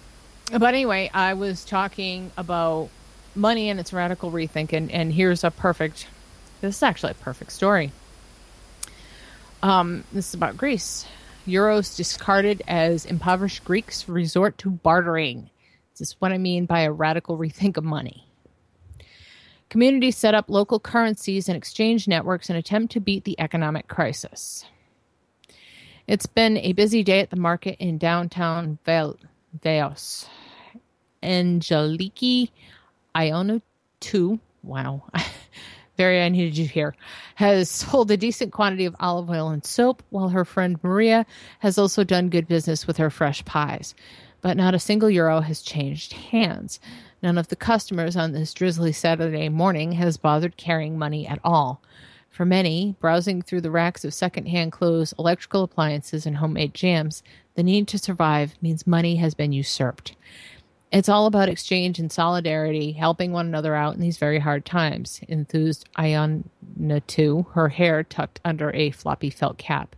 but 0.51 0.63
anyway, 0.63 1.11
I 1.13 1.35
was 1.35 1.63
talking 1.67 2.33
about 2.39 2.89
money 3.35 3.69
and 3.69 3.79
its 3.79 3.93
radical 3.93 4.33
rethink, 4.33 4.73
and, 4.73 4.91
and 4.91 5.13
here's 5.13 5.45
a 5.45 5.51
perfect. 5.51 6.07
This 6.63 6.77
is 6.77 6.83
actually 6.83 7.11
a 7.13 7.17
perfect 7.17 7.53
story. 7.53 7.93
Um, 9.63 10.05
this 10.15 10.29
is 10.29 10.35
about 10.35 10.57
Greece. 10.57 11.05
Euros 11.47 11.99
discarded 11.99 12.63
as 12.67 13.05
impoverished 13.05 13.63
Greeks 13.63 14.09
resort 14.09 14.57
to 14.57 14.71
bartering. 14.71 15.51
This 15.99 16.09
is 16.09 16.17
what 16.19 16.33
I 16.33 16.39
mean 16.39 16.65
by 16.65 16.81
a 16.81 16.91
radical 16.91 17.37
rethink 17.37 17.77
of 17.77 17.85
money. 17.85 18.25
Communities 19.73 20.19
set 20.19 20.35
up 20.35 20.51
local 20.51 20.79
currencies 20.79 21.49
and 21.49 21.57
exchange 21.57 22.07
networks 22.07 22.51
in 22.51 22.57
attempt 22.57 22.93
to 22.93 23.01
beat 23.01 23.25
the 23.25 23.41
economic 23.41 23.89
crisis. 23.89 24.67
It's 26.07 26.27
been 26.27 26.59
a 26.59 26.75
busy 26.75 27.03
day 27.03 27.21
at 27.21 27.31
the 27.31 27.37
market 27.37 27.79
in 27.79 27.97
downtown 27.97 28.79
Veos. 28.85 30.27
Angeliki 31.23 32.51
Ionu 33.17 33.63
2, 34.01 34.39
wow, 34.63 35.05
very 35.97 36.21
I 36.21 36.29
needed 36.29 36.59
you 36.59 36.67
here, 36.67 36.95
has 37.37 37.71
sold 37.71 38.11
a 38.11 38.19
decent 38.19 38.53
quantity 38.53 38.85
of 38.85 38.95
olive 39.01 39.31
oil 39.31 39.49
and 39.49 39.65
soap, 39.65 40.03
while 40.11 40.29
her 40.29 40.45
friend 40.45 40.79
Maria 40.83 41.25
has 41.61 41.79
also 41.79 42.05
done 42.05 42.29
good 42.29 42.47
business 42.47 42.87
with 42.87 42.99
her 42.99 43.09
fresh 43.09 43.43
pies. 43.47 43.95
But 44.43 44.59
not 44.59 44.75
a 44.75 44.79
single 44.79 45.09
euro 45.09 45.41
has 45.41 45.63
changed 45.63 46.13
hands. 46.13 46.79
None 47.23 47.39
of 47.39 47.49
the 47.49 47.57
customers 47.57 48.17
on 48.17 48.33
this 48.33 48.53
drizzly 48.53 48.91
Saturday 48.91 49.49
morning 49.49 49.93
has 49.93 50.17
bothered 50.17 50.57
carrying 50.57 50.99
money 50.99 51.27
at 51.27 51.39
all. 51.45 51.81
For 52.29 52.45
many, 52.45 52.97
browsing 52.99 53.43
through 53.43 53.61
the 53.61 53.71
racks 53.71 54.05
of 54.05 54.13
secondhand 54.13 54.73
clothes, 54.73 55.15
electrical 55.19 55.63
appliances, 55.63 56.27
and 56.27 56.39
homemade 56.39 56.75
jams, 56.75 57.23
the 57.55 57.63
need 57.63 57.87
to 57.89 57.99
survive 57.99 58.55
means 58.61 58.87
money 58.87 59.17
has 59.17 59.35
been 59.35 59.53
usurped. 59.53 60.17
It's 60.91 61.09
all 61.09 61.27
about 61.27 61.49
exchange 61.49 61.99
and 61.99 62.11
solidarity, 62.11 62.93
helping 62.93 63.33
one 63.33 63.47
another 63.47 63.75
out 63.75 63.95
in 63.95 64.01
these 64.01 64.19
very 64.19 64.41
hard 64.41 64.65
times, 64.65 65.21
enthused 65.29 65.89
Ionatou, 65.97 67.53
her 67.53 67.69
hair 67.69 68.03
tucked 68.03 68.41
under 68.45 68.73
a 68.73 68.91
floppy 68.91 69.31
felt 69.31 69.59
cap. 69.59 69.95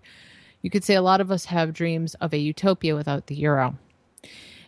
You 0.61 0.71
could 0.71 0.85
say 0.85 0.95
a 0.95 1.03
lot 1.03 1.21
of 1.21 1.31
us 1.31 1.47
have 1.47 1.73
dreams 1.73 2.15
of 2.17 2.35
a 2.35 2.39
utopia 2.39 2.95
without 2.95 3.29
the 3.29 3.35
euro. 3.35 3.77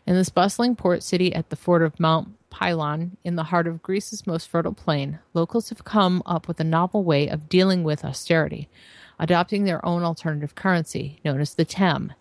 In 0.06 0.14
this 0.14 0.28
bustling 0.28 0.76
port 0.76 1.02
city 1.02 1.34
at 1.34 1.50
the 1.50 1.56
fort 1.56 1.82
of 1.82 1.98
Mount 1.98 2.35
Pelion, 2.58 3.18
in 3.22 3.36
the 3.36 3.44
heart 3.44 3.66
of 3.66 3.82
Greece's 3.82 4.26
most 4.26 4.48
fertile 4.48 4.72
plain, 4.72 5.18
locals 5.34 5.68
have 5.68 5.84
come 5.84 6.22
up 6.24 6.48
with 6.48 6.58
a 6.58 6.64
novel 6.64 7.04
way 7.04 7.28
of 7.28 7.50
dealing 7.50 7.84
with 7.84 8.02
austerity, 8.02 8.70
adopting 9.18 9.64
their 9.64 9.84
own 9.84 10.02
alternative 10.02 10.54
currency, 10.54 11.20
known 11.22 11.38
as 11.38 11.54
the 11.54 11.66
tem. 11.66 12.14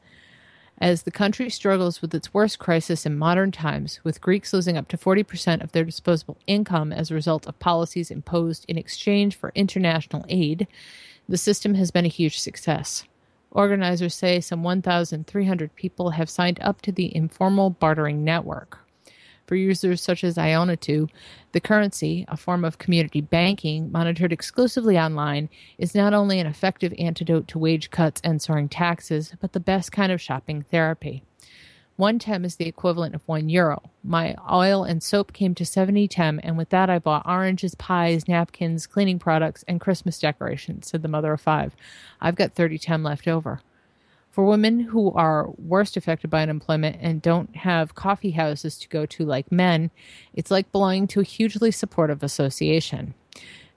As 0.77 1.03
the 1.03 1.11
country 1.11 1.49
struggles 1.49 2.01
with 2.01 2.13
its 2.13 2.33
worst 2.33 2.59
crisis 2.59 3.05
in 3.05 3.17
modern 3.17 3.53
times, 3.53 4.01
with 4.03 4.19
Greeks 4.19 4.51
losing 4.51 4.75
up 4.75 4.89
to 4.89 4.97
40% 4.97 5.63
of 5.63 5.71
their 5.71 5.85
disposable 5.85 6.37
income 6.47 6.91
as 6.91 7.09
a 7.09 7.15
result 7.15 7.47
of 7.47 7.57
policies 7.59 8.11
imposed 8.11 8.65
in 8.67 8.77
exchange 8.77 9.37
for 9.37 9.53
international 9.55 10.25
aid, 10.27 10.67
the 11.29 11.37
system 11.37 11.75
has 11.75 11.91
been 11.91 12.03
a 12.03 12.09
huge 12.09 12.39
success. 12.39 13.05
Organizers 13.51 14.13
say 14.13 14.41
some 14.41 14.63
1,300 14.63 15.75
people 15.77 16.09
have 16.09 16.29
signed 16.29 16.59
up 16.61 16.81
to 16.81 16.91
the 16.91 17.15
informal 17.15 17.69
bartering 17.69 18.25
network. 18.25 18.84
For 19.45 19.55
users 19.55 20.01
such 20.01 20.23
as 20.23 20.37
Ionatou, 20.37 21.09
the 21.51 21.59
currency, 21.59 22.25
a 22.27 22.35
form 22.35 22.65
of 22.65 22.79
community 22.79 23.21
banking 23.21 23.91
monitored 23.91 24.33
exclusively 24.33 24.97
online, 24.97 25.49
is 25.77 25.93
not 25.93 26.13
only 26.13 26.39
an 26.39 26.47
effective 26.47 26.93
antidote 26.97 27.47
to 27.49 27.59
wage 27.59 27.91
cuts 27.91 28.21
and 28.23 28.41
soaring 28.41 28.69
taxes, 28.69 29.33
but 29.39 29.53
the 29.53 29.59
best 29.59 29.91
kind 29.91 30.11
of 30.11 30.19
shopping 30.19 30.63
therapy. 30.63 31.23
One 31.97 32.19
tem 32.19 32.43
is 32.43 32.57
the 32.57 32.67
equivalent 32.67 33.15
of 33.15 33.25
one 33.25 33.47
euro. 33.47 33.91
My 34.03 34.35
oil 34.51 34.83
and 34.83 35.01
soap 35.01 35.31
came 35.31 35.55
to 35.55 35.65
70 35.65 36.09
tem, 36.09 36.41
and 36.43 36.57
with 36.57 36.69
that 36.69 36.89
I 36.89 36.99
bought 36.99 37.25
oranges, 37.25 37.75
pies, 37.75 38.27
napkins, 38.27 38.85
cleaning 38.85 39.17
products, 39.17 39.63
and 39.65 39.79
Christmas 39.79 40.19
decorations, 40.19 40.87
said 40.87 41.03
the 41.03 41.07
mother 41.07 41.31
of 41.31 41.39
five. 41.39 41.73
I've 42.19 42.35
got 42.35 42.53
30 42.53 42.79
tem 42.79 43.03
left 43.03 43.29
over. 43.29 43.61
For 44.35 44.43
women 44.43 44.81
who 44.81 45.13
are 45.13 45.49
worst 45.57 45.95
affected 45.95 46.29
by 46.29 46.41
unemployment 46.41 46.97
and 46.99 47.21
don't 47.21 47.55
have 47.55 47.95
coffee 47.95 48.31
houses 48.31 48.77
to 48.79 48.89
go 48.89 49.05
to 49.05 49.23
like 49.23 49.49
men, 49.49 49.91
it's 50.33 50.51
like 50.51 50.73
belonging 50.73 51.07
to 51.07 51.21
a 51.21 51.23
hugely 51.23 51.71
supportive 51.71 52.21
association. 52.21 53.13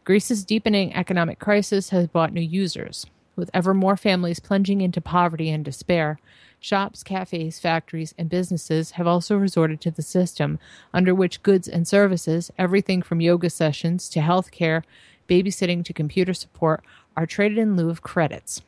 Greece's 0.02 0.44
deepening 0.44 0.92
economic 0.96 1.38
crisis 1.38 1.90
has 1.90 2.08
brought 2.08 2.32
new 2.32 2.40
users. 2.40 3.06
With 3.36 3.52
ever 3.54 3.72
more 3.72 3.96
families 3.96 4.40
plunging 4.40 4.80
into 4.80 5.00
poverty 5.00 5.48
and 5.48 5.64
despair, 5.64 6.18
shops, 6.58 7.04
cafes, 7.04 7.60
factories, 7.60 8.12
and 8.18 8.28
businesses 8.28 8.90
have 8.90 9.06
also 9.06 9.36
resorted 9.36 9.80
to 9.82 9.92
the 9.92 10.02
system 10.02 10.58
under 10.92 11.14
which 11.14 11.44
goods 11.44 11.68
and 11.68 11.86
services, 11.86 12.50
everything 12.58 13.00
from 13.00 13.20
yoga 13.20 13.48
sessions 13.48 14.08
to 14.08 14.20
health 14.20 14.50
care, 14.50 14.82
babysitting 15.28 15.84
to 15.84 15.92
computer 15.92 16.34
support, 16.34 16.82
are 17.16 17.26
traded 17.26 17.58
in 17.58 17.76
lieu 17.76 17.90
of 17.90 18.02
credits. 18.02 18.62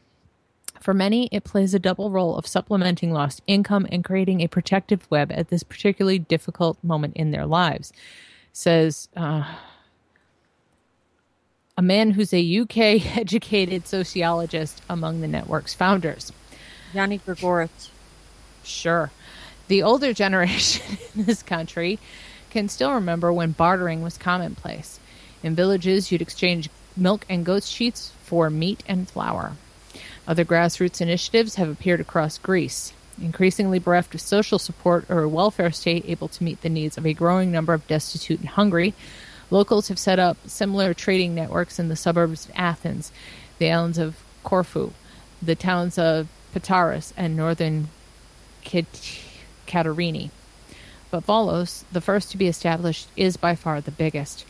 For 0.81 0.95
many, 0.95 1.29
it 1.31 1.45
plays 1.45 1.75
a 1.75 1.79
double 1.79 2.11
role 2.11 2.37
of 2.37 2.47
supplementing 2.47 3.13
lost 3.13 3.43
income 3.47 3.87
and 3.93 4.03
creating 4.03 4.41
a 4.41 4.49
protective 4.49 5.07
web 5.11 5.31
at 5.31 5.49
this 5.49 5.63
particularly 5.63 6.19
difficult 6.19 6.79
moment 6.83 7.17
in 7.17 7.33
their 7.33 7.45
lives, 7.45 7.93
says 8.55 9.09
uh, 9.15 9.45
a 11.77 11.83
man 11.83 12.13
who's 12.13 12.33
a 12.33 12.59
UK 12.61 13.17
educated 13.17 13.87
sociologist 13.87 14.81
among 14.89 15.21
the 15.21 15.29
network's 15.29 15.75
founders. 15.75 16.33
Yanni 16.95 17.19
Gregoritz. 17.19 17.91
Sure. 18.65 19.11
The 19.69 19.83
older 19.83 20.13
generation 20.25 20.97
in 21.15 21.25
this 21.27 21.43
country 21.43 21.99
can 22.49 22.71
still 22.71 22.95
remember 22.95 23.33
when 23.33 23.53
bartering 23.53 24.03
was 24.03 24.17
commonplace. 24.17 24.99
In 25.43 25.55
villages, 25.55 26.11
you'd 26.11 26.23
exchange 26.23 26.71
milk 26.97 27.27
and 27.29 27.45
goat's 27.45 27.69
sheets 27.69 28.13
for 28.25 28.49
meat 28.49 28.83
and 28.89 29.09
flour. 29.09 29.57
Other 30.31 30.45
grassroots 30.45 31.01
initiatives 31.01 31.57
have 31.57 31.69
appeared 31.69 31.99
across 31.99 32.39
Greece, 32.39 32.93
increasingly 33.21 33.81
bereft 33.81 34.15
of 34.15 34.21
social 34.21 34.61
support 34.61 35.05
or 35.09 35.23
a 35.23 35.29
welfare 35.29 35.73
state 35.73 36.05
able 36.07 36.29
to 36.29 36.45
meet 36.45 36.61
the 36.61 36.69
needs 36.69 36.97
of 36.97 37.05
a 37.05 37.13
growing 37.13 37.51
number 37.51 37.75
of 37.75 37.85
destitute 37.89 38.39
and 38.39 38.51
hungry. 38.51 38.95
Locals 39.51 39.89
have 39.89 39.99
set 39.99 40.21
up 40.21 40.37
similar 40.47 40.95
trading 40.95 41.35
networks 41.35 41.81
in 41.81 41.89
the 41.89 41.97
suburbs 41.97 42.45
of 42.45 42.53
Athens, 42.55 43.11
the 43.59 43.73
islands 43.73 43.99
of 43.99 44.23
Corfu, 44.45 44.93
the 45.43 45.57
towns 45.57 45.99
of 45.99 46.29
Pataras, 46.55 47.13
and 47.17 47.37
northern 47.37 47.89
Kit- 48.63 49.25
Katerini. 49.67 50.31
But 51.11 51.27
Volos, 51.27 51.83
the 51.91 52.01
first 52.01 52.31
to 52.31 52.39
be 52.39 52.47
established, 52.47 53.09
is 53.17 53.37
by 53.37 53.57
far 53.57 53.81
the 53.81 53.91
biggest. 53.91 54.45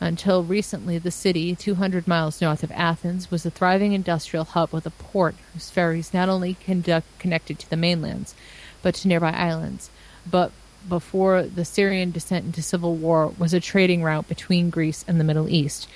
Until 0.00 0.42
recently, 0.42 0.98
the 0.98 1.10
city, 1.10 1.54
200 1.54 2.06
miles 2.06 2.42
north 2.42 2.62
of 2.62 2.70
Athens, 2.72 3.30
was 3.30 3.46
a 3.46 3.50
thriving 3.50 3.92
industrial 3.92 4.44
hub 4.44 4.72
with 4.72 4.84
a 4.86 4.90
port 4.90 5.34
whose 5.52 5.70
ferries 5.70 6.12
not 6.12 6.28
only 6.28 6.54
conduct, 6.54 7.06
connected 7.18 7.58
to 7.58 7.70
the 7.70 7.76
mainlands, 7.76 8.34
but 8.82 8.94
to 8.96 9.08
nearby 9.08 9.30
islands. 9.30 9.88
But 10.30 10.52
before 10.86 11.42
the 11.42 11.64
Syrian 11.64 12.10
descent 12.10 12.44
into 12.44 12.62
civil 12.62 12.94
war, 12.94 13.32
was 13.38 13.54
a 13.54 13.60
trading 13.60 14.02
route 14.02 14.28
between 14.28 14.70
Greece 14.70 15.04
and 15.08 15.18
the 15.18 15.24
Middle 15.24 15.48
East. 15.48 15.88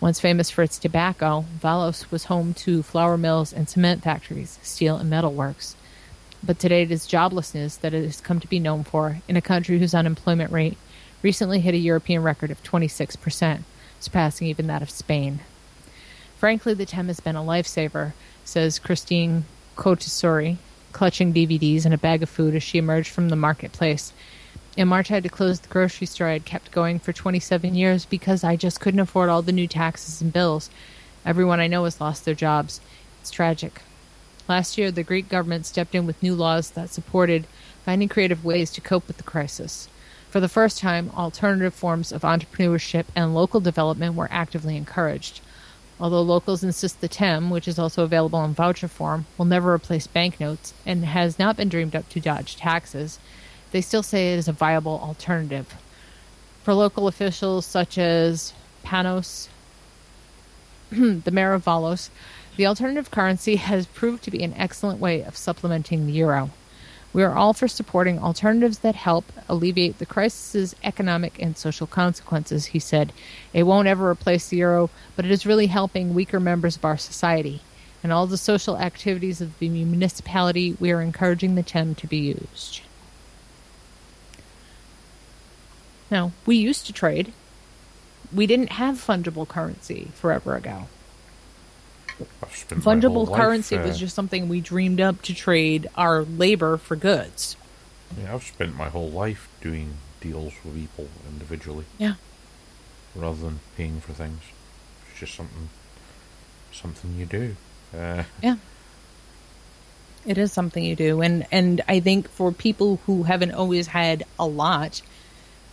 Once 0.00 0.20
famous 0.20 0.50
for 0.50 0.62
its 0.62 0.78
tobacco, 0.78 1.44
Volos 1.60 2.08
was 2.12 2.26
home 2.26 2.54
to 2.54 2.84
flour 2.84 3.18
mills 3.18 3.52
and 3.52 3.68
cement 3.68 4.04
factories, 4.04 4.60
steel 4.62 4.96
and 4.96 5.10
metal 5.10 5.32
works. 5.32 5.74
But 6.42 6.60
today 6.60 6.82
it 6.82 6.92
is 6.92 7.08
joblessness 7.08 7.80
that 7.80 7.92
it 7.92 8.04
has 8.04 8.20
come 8.20 8.38
to 8.38 8.46
be 8.46 8.60
known 8.60 8.84
for 8.84 9.20
in 9.26 9.36
a 9.36 9.42
country 9.42 9.80
whose 9.80 9.94
unemployment 9.94 10.52
rate 10.52 10.78
recently 11.22 11.60
hit 11.60 11.74
a 11.74 11.78
European 11.78 12.22
record 12.22 12.50
of 12.50 12.62
26%, 12.62 13.62
surpassing 14.00 14.46
even 14.46 14.66
that 14.66 14.82
of 14.82 14.90
Spain. 14.90 15.40
Frankly, 16.36 16.74
the 16.74 16.86
TEM 16.86 17.08
has 17.08 17.20
been 17.20 17.36
a 17.36 17.42
lifesaver, 17.42 18.12
says 18.44 18.78
Christine 18.78 19.44
Kotasuri, 19.76 20.58
clutching 20.92 21.34
DVDs 21.34 21.84
and 21.84 21.92
a 21.92 21.98
bag 21.98 22.22
of 22.22 22.28
food 22.28 22.54
as 22.54 22.62
she 22.62 22.78
emerged 22.78 23.10
from 23.10 23.28
the 23.28 23.36
marketplace. 23.36 24.12
In 24.76 24.88
March, 24.88 25.10
I 25.10 25.14
had 25.14 25.24
to 25.24 25.28
close 25.28 25.58
the 25.58 25.68
grocery 25.68 26.06
store 26.06 26.28
I 26.28 26.34
had 26.34 26.44
kept 26.44 26.70
going 26.70 27.00
for 27.00 27.12
27 27.12 27.74
years 27.74 28.04
because 28.04 28.44
I 28.44 28.54
just 28.54 28.80
couldn't 28.80 29.00
afford 29.00 29.28
all 29.28 29.42
the 29.42 29.50
new 29.50 29.66
taxes 29.66 30.20
and 30.20 30.32
bills. 30.32 30.70
Everyone 31.26 31.58
I 31.58 31.66
know 31.66 31.84
has 31.84 32.00
lost 32.00 32.24
their 32.24 32.34
jobs. 32.34 32.80
It's 33.20 33.30
tragic. 33.30 33.82
Last 34.48 34.78
year, 34.78 34.92
the 34.92 35.02
Greek 35.02 35.28
government 35.28 35.66
stepped 35.66 35.94
in 35.94 36.06
with 36.06 36.22
new 36.22 36.34
laws 36.34 36.70
that 36.70 36.90
supported 36.90 37.46
finding 37.84 38.08
creative 38.08 38.44
ways 38.44 38.70
to 38.70 38.80
cope 38.80 39.08
with 39.08 39.16
the 39.16 39.24
crisis. 39.24 39.88
For 40.30 40.40
the 40.40 40.48
first 40.48 40.78
time, 40.78 41.10
alternative 41.16 41.72
forms 41.72 42.12
of 42.12 42.20
entrepreneurship 42.20 43.06
and 43.16 43.34
local 43.34 43.60
development 43.60 44.14
were 44.14 44.28
actively 44.30 44.76
encouraged. 44.76 45.40
Although 45.98 46.22
locals 46.22 46.62
insist 46.62 47.00
the 47.00 47.08
TEM, 47.08 47.48
which 47.48 47.66
is 47.66 47.78
also 47.78 48.04
available 48.04 48.44
in 48.44 48.52
voucher 48.52 48.88
form, 48.88 49.24
will 49.36 49.46
never 49.46 49.72
replace 49.72 50.06
banknotes 50.06 50.74
and 50.84 51.04
has 51.06 51.38
not 51.38 51.56
been 51.56 51.70
dreamed 51.70 51.96
up 51.96 52.08
to 52.10 52.20
dodge 52.20 52.56
taxes, 52.56 53.18
they 53.72 53.80
still 53.80 54.02
say 54.02 54.32
it 54.32 54.38
is 54.38 54.48
a 54.48 54.52
viable 54.52 55.00
alternative. 55.02 55.74
For 56.62 56.74
local 56.74 57.08
officials 57.08 57.64
such 57.64 57.96
as 57.96 58.52
Panos, 58.84 59.48
the 60.90 61.30
mayor 61.30 61.54
of 61.54 61.64
Volos, 61.64 62.10
the 62.56 62.66
alternative 62.66 63.10
currency 63.10 63.56
has 63.56 63.86
proved 63.86 64.22
to 64.24 64.30
be 64.30 64.42
an 64.42 64.54
excellent 64.54 65.00
way 65.00 65.22
of 65.22 65.36
supplementing 65.36 66.06
the 66.06 66.12
euro. 66.12 66.50
We 67.12 67.22
are 67.22 67.34
all 67.34 67.54
for 67.54 67.68
supporting 67.68 68.18
alternatives 68.18 68.80
that 68.80 68.94
help 68.94 69.32
alleviate 69.48 69.98
the 69.98 70.06
crisis's 70.06 70.76
economic 70.84 71.40
and 71.40 71.56
social 71.56 71.86
consequences, 71.86 72.66
he 72.66 72.78
said. 72.78 73.12
It 73.52 73.62
won't 73.62 73.88
ever 73.88 74.10
replace 74.10 74.48
the 74.48 74.58
euro, 74.58 74.90
but 75.16 75.24
it 75.24 75.30
is 75.30 75.46
really 75.46 75.68
helping 75.68 76.14
weaker 76.14 76.38
members 76.38 76.76
of 76.76 76.84
our 76.84 76.98
society. 76.98 77.62
In 78.04 78.10
all 78.10 78.26
the 78.26 78.36
social 78.36 78.78
activities 78.78 79.40
of 79.40 79.58
the 79.58 79.68
municipality, 79.68 80.76
we 80.78 80.92
are 80.92 81.00
encouraging 81.00 81.54
the 81.54 81.62
TEM 81.62 81.94
to 81.96 82.06
be 82.06 82.18
used. 82.18 82.82
Now, 86.10 86.32
we 86.46 86.56
used 86.56 86.86
to 86.86 86.92
trade. 86.92 87.32
We 88.32 88.46
didn't 88.46 88.72
have 88.72 88.96
fungible 88.96 89.48
currency 89.48 90.08
forever 90.14 90.54
ago. 90.54 90.88
I've 92.48 92.56
spent 92.56 92.84
my 92.84 92.92
whole 92.92 93.00
Fungible 93.26 93.28
life, 93.28 93.40
currency 93.40 93.76
uh, 93.76 93.86
was 93.86 93.98
just 93.98 94.14
something 94.14 94.48
we 94.48 94.60
dreamed 94.60 95.00
up 95.00 95.22
to 95.22 95.34
trade 95.34 95.86
our 95.96 96.22
labor 96.22 96.76
for 96.76 96.96
goods. 96.96 97.56
Yeah, 98.20 98.34
I've 98.34 98.42
spent 98.44 98.74
my 98.76 98.88
whole 98.88 99.10
life 99.10 99.48
doing 99.60 99.94
deals 100.20 100.52
with 100.64 100.74
people 100.74 101.08
individually 101.30 101.84
Yeah. 101.98 102.14
rather 103.14 103.36
than 103.40 103.60
paying 103.76 104.00
for 104.00 104.12
things. 104.12 104.40
It's 105.10 105.20
just 105.20 105.34
something, 105.34 105.68
something 106.72 107.14
you 107.18 107.26
do. 107.26 107.56
Uh, 107.96 108.24
Yeah. 108.42 108.56
It 110.26 110.36
is 110.36 110.52
something 110.52 110.84
you 110.84 110.94
do 110.96 111.22
and 111.22 111.46
and 111.50 111.80
I 111.88 112.00
think 112.00 112.28
for 112.28 112.52
people 112.52 113.00
who 113.06 113.22
haven't 113.22 113.52
always 113.52 113.86
had 113.86 114.24
a 114.38 114.46
lot 114.46 115.00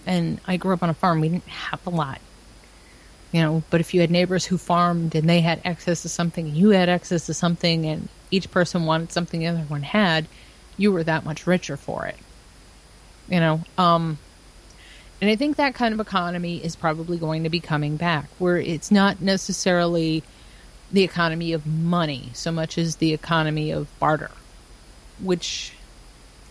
and 0.06 0.40
I 0.48 0.56
grew 0.58 0.74
up 0.74 0.84
on 0.84 0.90
a 0.90 0.94
farm, 0.94 1.20
we 1.20 1.28
didn't 1.30 1.48
have 1.48 1.86
a 1.86 1.90
lot. 1.90 2.22
You 3.36 3.42
know, 3.42 3.64
but 3.70 3.82
if 3.82 3.94
you 3.94 4.00
had 4.00 4.12
neighbors 4.12 4.46
who 4.46 4.58
farmed 4.58 5.14
and 5.14 5.30
they 5.30 5.42
had 5.42 5.60
access 5.66 6.04
to 6.04 6.08
something, 6.08 6.56
you 6.56 6.70
had 6.70 6.88
access 6.88 7.26
to 7.26 7.34
something 7.34 7.86
and 7.86 8.08
each 8.32 8.50
person 8.50 8.86
wanted 8.86 9.12
something 9.12 9.42
the 9.42 9.48
other 9.48 9.66
one 9.68 9.84
had, 9.84 10.26
you 10.78 10.94
were 10.94 11.04
that 11.04 11.26
much 11.26 11.46
richer 11.46 11.76
for 11.76 12.06
it. 12.06 12.16
You 13.28 13.42
know, 13.42 13.62
um 13.78 14.20
and 15.20 15.30
I 15.30 15.36
think 15.36 15.58
that 15.58 15.76
kind 15.76 15.94
of 15.94 16.00
economy 16.00 16.64
is 16.64 16.78
probably 16.78 17.18
going 17.18 17.44
to 17.44 17.50
be 17.50 17.60
coming 17.60 17.98
back 17.98 18.30
where 18.40 18.56
it's 18.56 18.90
not 18.90 19.20
necessarily 19.20 20.24
the 20.94 21.04
economy 21.04 21.52
of 21.52 21.68
money 21.68 22.30
so 22.32 22.54
much 22.54 22.78
as 22.78 22.96
the 22.96 23.12
economy 23.12 23.70
of 23.70 23.90
barter, 24.00 24.32
which 25.22 25.74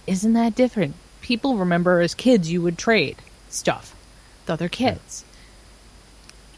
isn't 0.07 0.35
that 0.35 0.55
different. 0.55 0.97
People 1.23 1.57
remember 1.57 2.01
as 2.01 2.15
kids 2.15 2.53
you 2.53 2.61
would 2.61 2.77
trade 2.77 3.17
stuff 3.49 3.97
with 4.43 4.51
other 4.51 4.69
kids. 4.69 5.25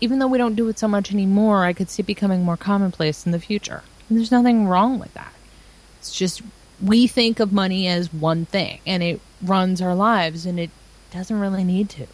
Even 0.01 0.19
though 0.19 0.27
we 0.27 0.39
don't 0.39 0.55
do 0.55 0.69
it 0.69 0.79
so 0.79 0.89
much 0.89 1.13
anymore, 1.13 1.65
I 1.65 1.73
could 1.73 1.89
see 1.89 2.03
it 2.03 2.07
becoming 2.07 2.45
more 2.45 2.57
commonplace 2.57 3.25
in 3.25 3.33
the 3.33 3.41
future. 3.41 3.83
And 4.09 4.19
there's 4.19 4.31
nothing 4.31 4.67
wrong 4.67 4.99
with 4.99 5.13
that. 5.15 5.33
It's 5.99 6.15
just 6.15 6.43
we 6.83 7.07
think 7.07 7.41
of 7.41 7.53
money 7.53 7.89
as 7.89 8.13
one 8.13 8.45
thing 8.45 8.81
and 8.87 9.03
it 9.03 9.21
runs 9.43 9.81
our 9.81 9.95
lives 9.95 10.45
and 10.45 10.61
it 10.61 10.71
doesn't 11.11 11.41
really 11.41 11.65
need 11.65 11.89
to. 11.91 12.07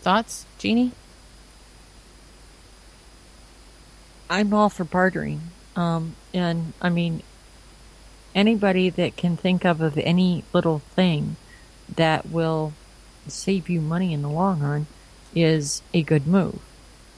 Thoughts, 0.00 0.46
Jeannie? 0.58 0.92
I'm 4.28 4.52
all 4.52 4.68
for 4.68 4.84
bartering. 4.84 5.40
Um, 5.76 6.16
and 6.32 6.72
I 6.80 6.88
mean, 6.88 7.22
anybody 8.34 8.90
that 8.90 9.16
can 9.16 9.36
think 9.36 9.64
of 9.64 9.80
of 9.80 9.98
any 9.98 10.44
little 10.52 10.80
thing 10.80 11.36
that 11.94 12.30
will 12.30 12.72
save 13.28 13.68
you 13.68 13.80
money 13.80 14.12
in 14.12 14.22
the 14.22 14.28
long 14.28 14.60
run 14.60 14.86
is 15.34 15.82
a 15.92 16.02
good 16.02 16.26
move. 16.26 16.60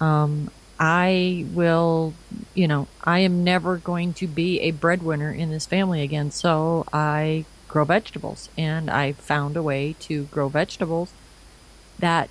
Um, 0.00 0.50
I 0.78 1.46
will, 1.52 2.14
you 2.54 2.66
know, 2.66 2.88
I 3.04 3.20
am 3.20 3.44
never 3.44 3.76
going 3.76 4.14
to 4.14 4.26
be 4.26 4.60
a 4.60 4.72
breadwinner 4.72 5.30
in 5.30 5.50
this 5.50 5.66
family 5.66 6.02
again, 6.02 6.30
so 6.30 6.86
I 6.92 7.44
grow 7.68 7.84
vegetables, 7.84 8.48
and 8.58 8.90
I 8.90 9.12
found 9.12 9.56
a 9.56 9.62
way 9.62 9.94
to 10.00 10.24
grow 10.24 10.48
vegetables 10.48 11.12
that 11.98 12.28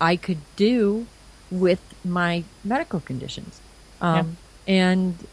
I 0.00 0.16
could 0.16 0.38
do 0.56 1.06
with 1.50 1.80
my 2.04 2.44
medical 2.62 3.00
conditions. 3.00 3.60
Um, 4.00 4.36
And 4.66 5.26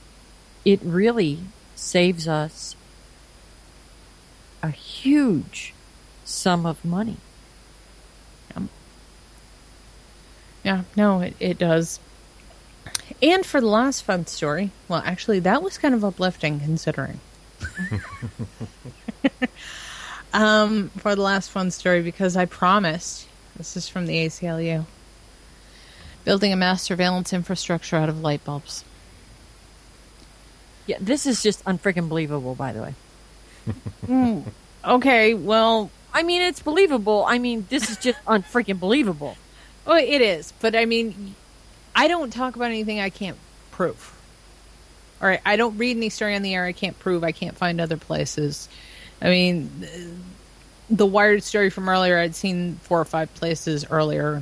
it 0.66 0.82
really 0.84 1.40
saves 1.76 2.28
us 2.28 2.76
a 4.62 4.70
huge 4.70 5.74
sum 6.26 6.66
of 6.66 6.84
money. 6.84 7.18
Yeah, 10.64 10.84
no, 10.96 11.22
it, 11.22 11.36
it 11.40 11.58
does. 11.58 12.00
And 13.22 13.46
for 13.46 13.62
the 13.62 13.68
last 13.68 14.04
fun 14.04 14.26
story, 14.28 14.72
well, 14.88 15.02
actually, 15.06 15.40
that 15.40 15.62
was 15.62 15.78
kind 15.78 15.94
of 15.94 16.04
uplifting 16.04 16.60
considering. 16.60 17.20
um, 20.34 20.90
for 20.98 21.16
the 21.16 21.22
last 21.22 21.52
fun 21.52 21.72
story, 21.72 22.02
because 22.02 22.36
I 22.36 22.46
promised, 22.46 23.28
this 23.56 23.78
is 23.78 23.88
from 23.88 24.08
the 24.08 24.26
ACLU, 24.26 24.86
building 26.24 26.54
a 26.54 26.56
mass 26.56 26.84
surveillance 26.84 27.34
infrastructure 27.34 27.96
out 27.96 28.10
of 28.10 28.22
light 28.22 28.44
bulbs. 28.44 28.84
Yeah, 30.88 30.98
this 31.00 31.26
is 31.26 31.44
just 31.44 31.64
unfreaking 31.66 32.10
believable, 32.10 32.56
by 32.56 32.74
the 32.74 32.82
way. 32.82 32.96
Mm, 34.08 34.44
okay, 34.84 35.36
well, 35.36 35.92
I 36.12 36.24
mean, 36.24 36.42
it's 36.42 36.60
believable. 36.60 37.24
I 37.28 37.38
mean, 37.38 37.68
this 37.70 37.90
is 37.90 37.98
just 37.98 38.18
unfreaking 38.26 38.80
believable. 38.80 39.38
Well, 39.86 39.98
it 39.98 40.22
is, 40.22 40.54
but 40.60 40.76
I 40.76 40.86
mean, 40.86 41.36
I 41.96 42.08
don't 42.08 42.32
talk 42.32 42.56
about 42.56 42.66
anything 42.66 43.00
I 43.00 43.10
can't 43.10 43.38
prove. 43.72 44.16
All 45.22 45.28
right, 45.28 45.42
I 45.46 45.56
don't 45.56 45.78
read 45.78 45.98
any 45.98 46.10
story 46.10 46.36
on 46.36 46.42
the 46.42 46.54
air 46.54 46.66
I 46.66 46.72
can't 46.72 46.98
prove. 46.98 47.24
I 47.24 47.32
can't 47.32 47.56
find 47.56 47.80
other 47.80 47.98
places. 47.98 48.70
I 49.22 49.30
mean, 49.30 49.86
the 50.90 51.06
Wired 51.06 51.44
story 51.44 51.70
from 51.70 51.90
earlier, 51.90 52.18
I'd 52.18 52.36
seen 52.36 52.76
four 52.82 53.00
or 53.00 53.06
five 53.06 53.34
places 53.36 53.86
earlier. 53.90 54.42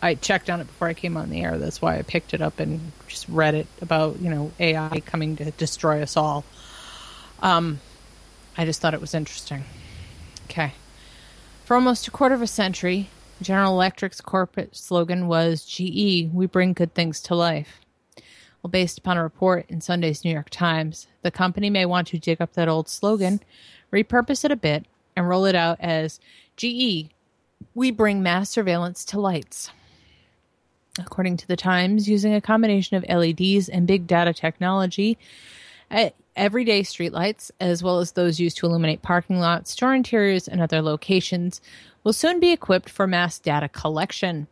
I 0.00 0.14
checked 0.14 0.50
on 0.50 0.60
it 0.60 0.66
before 0.66 0.88
I 0.88 0.94
came 0.94 1.16
on 1.16 1.30
the 1.30 1.42
air. 1.42 1.58
That's 1.58 1.80
why 1.80 1.98
I 1.98 2.02
picked 2.02 2.34
it 2.34 2.40
up 2.40 2.58
and 2.58 2.92
just 3.06 3.28
read 3.28 3.54
it 3.54 3.66
about 3.80 4.20
you 4.20 4.30
know 4.30 4.50
AI 4.58 5.00
coming 5.06 5.36
to 5.36 5.50
destroy 5.52 6.02
us 6.02 6.16
all. 6.16 6.44
Um, 7.40 7.80
I 8.56 8.64
just 8.64 8.80
thought 8.80 8.94
it 8.94 9.00
was 9.00 9.14
interesting. 9.14 9.64
Okay. 10.44 10.72
For 11.64 11.74
almost 11.74 12.08
a 12.08 12.10
quarter 12.10 12.34
of 12.34 12.42
a 12.42 12.46
century, 12.46 13.08
General 13.40 13.72
Electric's 13.72 14.20
corporate 14.20 14.76
slogan 14.76 15.26
was 15.26 15.64
GE, 15.64 16.30
we 16.32 16.46
bring 16.46 16.72
good 16.72 16.94
things 16.94 17.20
to 17.22 17.34
life. 17.34 17.80
Well, 18.62 18.70
based 18.70 18.98
upon 18.98 19.16
a 19.16 19.22
report 19.22 19.66
in 19.68 19.80
Sunday's 19.80 20.24
New 20.24 20.30
York 20.30 20.50
Times, 20.50 21.08
the 21.22 21.32
company 21.32 21.68
may 21.68 21.84
want 21.84 22.06
to 22.08 22.18
dig 22.18 22.40
up 22.40 22.52
that 22.52 22.68
old 22.68 22.88
slogan, 22.88 23.40
repurpose 23.92 24.44
it 24.44 24.52
a 24.52 24.56
bit, 24.56 24.86
and 25.16 25.28
roll 25.28 25.44
it 25.44 25.56
out 25.56 25.78
as 25.80 26.20
GE, 26.56 27.08
we 27.74 27.90
bring 27.90 28.22
mass 28.22 28.50
surveillance 28.50 29.04
to 29.06 29.20
lights. 29.20 29.70
According 30.98 31.38
to 31.38 31.48
the 31.48 31.56
Times, 31.56 32.08
using 32.08 32.34
a 32.34 32.40
combination 32.40 32.96
of 32.96 33.04
LEDs 33.08 33.68
and 33.68 33.86
big 33.86 34.06
data 34.06 34.32
technology, 34.32 35.18
everyday 36.36 36.82
streetlights, 36.82 37.50
as 37.60 37.82
well 37.82 37.98
as 37.98 38.12
those 38.12 38.38
used 38.38 38.56
to 38.58 38.66
illuminate 38.66 39.02
parking 39.02 39.40
lots, 39.40 39.70
store 39.72 39.94
interiors, 39.94 40.48
and 40.48 40.60
other 40.60 40.80
locations, 40.80 41.60
will 42.04 42.12
soon 42.12 42.40
be 42.40 42.52
equipped 42.52 42.88
for 42.88 43.06
mass 43.06 43.38
data 43.38 43.68
collection. 43.68 44.48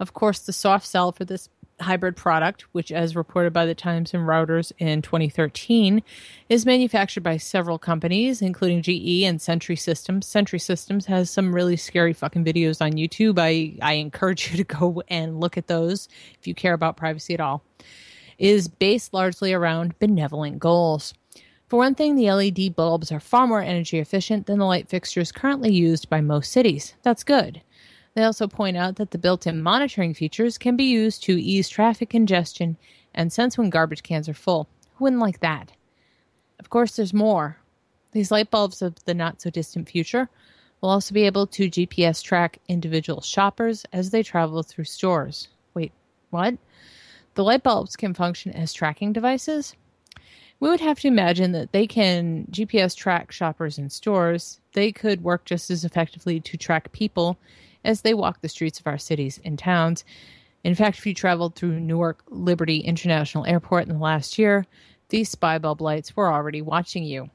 Of 0.00 0.14
course, 0.14 0.40
the 0.40 0.52
soft 0.52 0.86
sell 0.86 1.12
for 1.12 1.24
this 1.24 1.48
hybrid 1.80 2.16
product, 2.16 2.62
which, 2.72 2.90
as 2.90 3.14
reported 3.14 3.52
by 3.52 3.66
the 3.66 3.74
Times 3.74 4.12
and 4.12 4.26
Reuters 4.26 4.72
in 4.78 5.02
2013, 5.02 6.02
is 6.48 6.66
manufactured 6.66 7.22
by 7.22 7.36
several 7.36 7.78
companies, 7.78 8.42
including 8.42 8.82
GE 8.82 9.22
and 9.24 9.38
Sensity 9.38 9.78
Systems. 9.78 10.26
Sensity 10.26 10.60
Systems 10.60 11.06
has 11.06 11.30
some 11.30 11.54
really 11.54 11.76
scary 11.76 12.12
fucking 12.12 12.44
videos 12.44 12.80
on 12.80 12.92
YouTube. 12.92 13.38
I, 13.38 13.76
I 13.80 13.94
encourage 13.94 14.50
you 14.50 14.56
to 14.56 14.64
go 14.64 15.02
and 15.08 15.40
look 15.40 15.56
at 15.56 15.68
those 15.68 16.08
if 16.38 16.46
you 16.46 16.54
care 16.54 16.74
about 16.74 16.96
privacy 16.96 17.34
at 17.34 17.40
all 17.40 17.62
is 18.38 18.68
based 18.68 19.12
largely 19.12 19.52
around 19.52 19.98
benevolent 19.98 20.58
goals. 20.58 21.12
For 21.68 21.76
one 21.76 21.94
thing, 21.94 22.16
the 22.16 22.32
LED 22.32 22.74
bulbs 22.74 23.12
are 23.12 23.20
far 23.20 23.46
more 23.46 23.60
energy 23.60 23.98
efficient 23.98 24.46
than 24.46 24.58
the 24.58 24.64
light 24.64 24.88
fixtures 24.88 25.30
currently 25.30 25.70
used 25.70 26.08
by 26.08 26.22
most 26.22 26.50
cities. 26.50 26.94
That's 27.02 27.22
good. 27.22 27.60
They 28.14 28.24
also 28.24 28.48
point 28.48 28.78
out 28.78 28.96
that 28.96 29.10
the 29.10 29.18
built 29.18 29.46
in 29.46 29.62
monitoring 29.62 30.14
features 30.14 30.56
can 30.56 30.76
be 30.76 30.84
used 30.84 31.22
to 31.24 31.40
ease 31.40 31.68
traffic 31.68 32.08
congestion 32.08 32.78
and 33.14 33.32
sense 33.32 33.58
when 33.58 33.68
garbage 33.68 34.02
cans 34.02 34.28
are 34.28 34.34
full. 34.34 34.66
Who 34.94 35.04
wouldn't 35.04 35.20
like 35.20 35.40
that? 35.40 35.72
Of 36.58 36.70
course, 36.70 36.96
there's 36.96 37.12
more. 37.12 37.58
These 38.12 38.30
light 38.30 38.50
bulbs 38.50 38.80
of 38.80 39.04
the 39.04 39.14
not 39.14 39.42
so 39.42 39.50
distant 39.50 39.90
future 39.90 40.30
will 40.80 40.88
also 40.88 41.12
be 41.12 41.24
able 41.24 41.46
to 41.48 41.68
GPS 41.68 42.22
track 42.22 42.58
individual 42.68 43.20
shoppers 43.20 43.84
as 43.92 44.10
they 44.10 44.22
travel 44.22 44.62
through 44.62 44.84
stores. 44.84 45.48
Wait, 45.74 45.92
what? 46.30 46.56
the 47.38 47.44
light 47.44 47.62
bulbs 47.62 47.94
can 47.94 48.14
function 48.14 48.52
as 48.52 48.72
tracking 48.72 49.12
devices, 49.12 49.76
we 50.60 50.68
would 50.68 50.80
have 50.80 50.98
to 51.00 51.08
imagine 51.08 51.52
that 51.52 51.72
they 51.72 51.86
can 51.86 52.46
GPS 52.50 52.96
track 52.96 53.30
shoppers 53.30 53.78
in 53.78 53.90
stores. 53.90 54.60
They 54.72 54.90
could 54.92 55.22
work 55.22 55.44
just 55.44 55.70
as 55.70 55.84
effectively 55.84 56.40
to 56.40 56.56
track 56.56 56.92
people 56.92 57.38
as 57.84 58.00
they 58.00 58.14
walk 58.14 58.40
the 58.40 58.48
streets 58.48 58.80
of 58.80 58.86
our 58.86 58.98
cities 58.98 59.40
and 59.44 59.58
towns. 59.58 60.04
In 60.64 60.74
fact, 60.74 60.98
if 60.98 61.06
you 61.06 61.14
traveled 61.14 61.54
through 61.54 61.78
Newark 61.78 62.22
Liberty 62.28 62.78
International 62.78 63.46
Airport 63.46 63.84
in 63.84 63.94
the 63.94 63.98
last 63.98 64.38
year, 64.38 64.66
these 65.10 65.30
spy 65.30 65.58
bulb 65.58 65.80
lights 65.80 66.16
were 66.16 66.32
already 66.32 66.60
watching 66.60 67.04
you. 67.04 67.30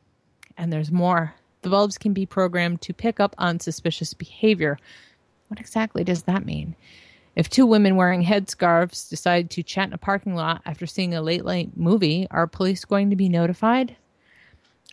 And 0.58 0.72
there's 0.72 0.92
more. 0.92 1.34
The 1.62 1.70
bulbs 1.70 1.98
can 1.98 2.14
be 2.14 2.26
programmed 2.26 2.82
to 2.82 2.94
pick 2.94 3.22
up 3.22 3.34
on 3.38 3.60
suspicious 3.60 4.14
behavior. 4.14 4.78
What 5.48 5.62
exactly 5.62 6.04
does 6.04 6.24
that 6.24 6.46
mean? 6.46 6.76
If 7.36 7.50
two 7.50 7.66
women 7.66 7.96
wearing 7.96 8.24
headscarves 8.24 9.10
decide 9.10 9.50
to 9.52 9.64
chat 9.64 9.88
in 9.88 9.94
a 9.94 9.98
parking 9.98 10.36
lot 10.36 10.62
after 10.66 10.86
seeing 10.86 11.16
a 11.16 11.22
late 11.22 11.44
night 11.44 11.72
movie, 11.76 12.28
are 12.30 12.46
police 12.46 12.86
going 12.86 13.10
to 13.10 13.16
be 13.16 13.28
notified? 13.28 13.96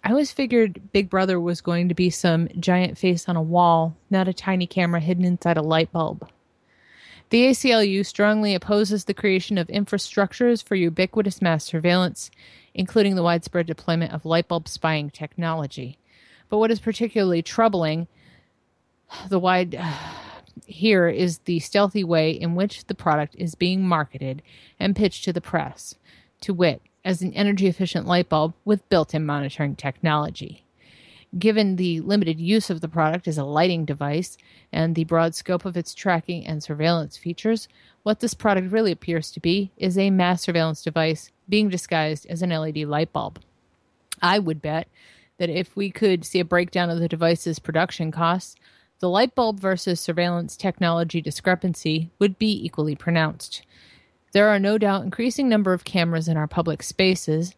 I 0.03 0.11
always 0.11 0.33
figured 0.33 0.93
Big 0.93 1.11
Brother 1.11 1.39
was 1.39 1.61
going 1.61 1.89
to 1.91 1.95
be 1.95 2.09
some 2.09 2.49
giant 2.59 2.97
face 2.97 3.29
on 3.29 3.37
a 3.37 3.43
wall, 3.43 3.97
not 4.09 4.29
a 4.29 4.33
tiny 4.33 4.67
camera 4.67 5.01
hidden 5.01 5.27
inside 5.27 5.59
a 5.59 5.62
light 5.62 5.93
bulb. 5.93 6.27
The 7.29 7.45
ACLU 7.47 8.05
strongly 8.05 8.55
opposes 8.55 9.05
the 9.05 9.15
creation 9.15 9.59
of 9.59 9.69
infrastructures 9.69 10.65
for 10.65 10.75
ubiquitous 10.75 11.43
mass 11.43 11.65
surveillance, 11.65 12.31
including 12.75 13.15
the 13.15 13.23
widespread 13.23 13.67
deployment 13.67 14.12
of 14.12 14.25
light 14.25 14.49
bulb 14.49 14.67
spying 14.67 15.11
technology. 15.11 15.99
But 16.49 16.59
what 16.59 16.71
is 16.71 16.81
particularly 16.81 17.43
troubling, 17.43 18.09
the 19.29 19.39
wide 19.39 19.81
here 20.66 21.09
is 21.09 21.39
the 21.39 21.60
stealthy 21.60 22.05
way 22.05 22.31
in 22.31 22.55
which 22.55 22.86
the 22.86 22.94
product 22.94 23.35
is 23.36 23.55
being 23.55 23.82
marketed 23.86 24.43
and 24.78 24.97
pitched 24.97 25.24
to 25.24 25.32
the 25.32 25.40
press, 25.40 25.94
to 26.43 26.55
wit, 26.55 26.82
as 27.05 27.22
an 27.22 27.32
energy 27.35 27.66
efficient 27.66 28.06
light 28.06 28.28
bulb 28.28 28.55
with 28.64 28.89
built 28.89 29.14
in 29.14 29.24
monitoring 29.24 29.74
technology. 29.74 30.64
Given 31.39 31.77
the 31.77 32.01
limited 32.01 32.40
use 32.40 32.70
of 32.70 32.81
the 32.81 32.89
product 32.89 33.28
as 33.28 33.39
a 33.39 33.44
lighting 33.44 33.85
device 33.85 34.36
and 34.72 34.94
the 34.94 35.05
broad 35.05 35.35
scope 35.35 35.64
of 35.64 35.77
its 35.77 35.94
tracking 35.94 36.44
and 36.44 36.62
surveillance 36.62 37.16
features, 37.16 37.68
what 38.02 38.18
this 38.18 38.35
product 38.35 38.72
really 38.72 38.90
appears 38.90 39.31
to 39.31 39.40
be 39.40 39.70
is 39.77 39.97
a 39.97 40.10
mass 40.10 40.43
surveillance 40.43 40.82
device 40.82 41.31
being 41.48 41.68
disguised 41.68 42.27
as 42.27 42.43
an 42.43 42.51
LED 42.51 42.78
light 42.78 43.12
bulb. 43.12 43.39
I 44.20 44.39
would 44.39 44.60
bet 44.60 44.89
that 45.39 45.51
if 45.51 45.77
we 45.77 45.90
could 45.90 46.24
see 46.24 46.40
a 46.40 46.44
breakdown 46.44 46.90
of 46.90 46.98
the 46.98 47.09
device's 47.09 47.59
production 47.59 48.10
costs, 48.10 48.56
the 49.01 49.09
light 49.09 49.35
bulb 49.35 49.59
versus 49.59 49.98
surveillance 49.98 50.56
technology 50.56 51.22
discrepancy 51.22 52.10
would 52.18 52.39
be 52.39 52.64
equally 52.64 52.94
pronounced. 52.94 53.62
There 54.32 54.48
are 54.48 54.59
no 54.59 54.77
doubt 54.77 55.05
increasing 55.05 55.48
number 55.48 55.72
of 55.72 55.85
cameras 55.85 56.28
in 56.28 56.36
our 56.36 56.47
public 56.47 56.82
spaces, 56.82 57.55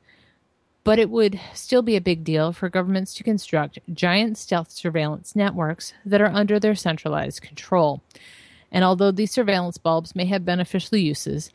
but 0.84 1.00
it 1.00 1.10
would 1.10 1.40
still 1.52 1.82
be 1.82 1.96
a 1.96 2.00
big 2.00 2.22
deal 2.22 2.52
for 2.52 2.68
governments 2.68 3.12
to 3.14 3.24
construct 3.24 3.80
giant 3.92 4.38
stealth 4.38 4.70
surveillance 4.70 5.34
networks 5.34 5.92
that 6.04 6.20
are 6.20 6.32
under 6.32 6.60
their 6.60 6.76
centralized 6.76 7.42
control. 7.42 8.02
And 8.70 8.84
although 8.84 9.10
these 9.10 9.32
surveillance 9.32 9.78
bulbs 9.78 10.14
may 10.14 10.26
have 10.26 10.44
beneficial 10.44 10.96
uses, 10.96 11.50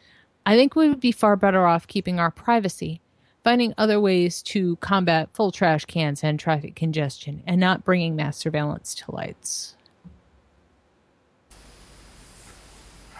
I 0.45 0.57
think 0.57 0.75
we 0.75 0.89
would 0.89 0.99
be 0.99 1.13
far 1.13 1.37
better 1.37 1.65
off 1.65 1.87
keeping 1.87 2.19
our 2.19 2.31
privacy, 2.31 2.99
finding 3.41 3.73
other 3.77 4.01
ways 4.01 4.41
to 4.43 4.75
combat 4.77 5.29
full 5.33 5.53
trash 5.53 5.85
cans 5.85 6.25
and 6.25 6.37
traffic 6.37 6.75
congestion, 6.75 7.41
and 7.47 7.59
not 7.59 7.85
bringing 7.85 8.17
mass 8.17 8.35
surveillance 8.37 8.93
to 8.95 9.15
lights. 9.15 9.76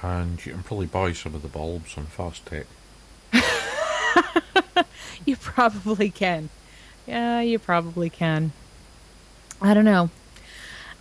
And 0.02 0.44
you 0.46 0.54
can 0.54 0.64
probably 0.64 0.86
buy 0.86 1.14
some 1.14 1.34
of 1.34 1.42
the 1.42 1.48
bulbs 1.48 1.98
on 1.98 2.06
FastTech. 2.06 2.66
You 5.28 5.36
probably 5.36 6.10
can. 6.10 6.50
Yeah, 7.06 7.42
you 7.42 7.60
probably 7.60 8.10
can. 8.10 8.54
I 9.62 9.74
don't 9.74 9.84
know. 9.84 10.10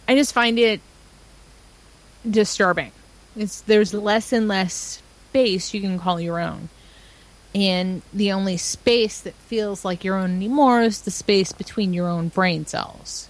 I 0.08 0.16
just 0.16 0.32
find 0.32 0.58
it 0.58 0.80
disturbing. 2.28 2.90
It's 3.36 3.60
there's 3.60 3.94
less 3.94 4.32
and 4.32 4.48
less 4.48 5.00
space 5.28 5.72
you 5.72 5.80
can 5.80 5.98
call 5.98 6.20
your 6.20 6.40
own. 6.40 6.70
And 7.54 8.02
the 8.12 8.32
only 8.32 8.56
space 8.56 9.20
that 9.20 9.34
feels 9.34 9.84
like 9.84 10.02
your 10.02 10.16
own 10.16 10.30
anymore 10.30 10.82
is 10.82 11.02
the 11.02 11.12
space 11.12 11.52
between 11.52 11.92
your 11.92 12.08
own 12.08 12.28
brain 12.28 12.66
cells. 12.66 13.28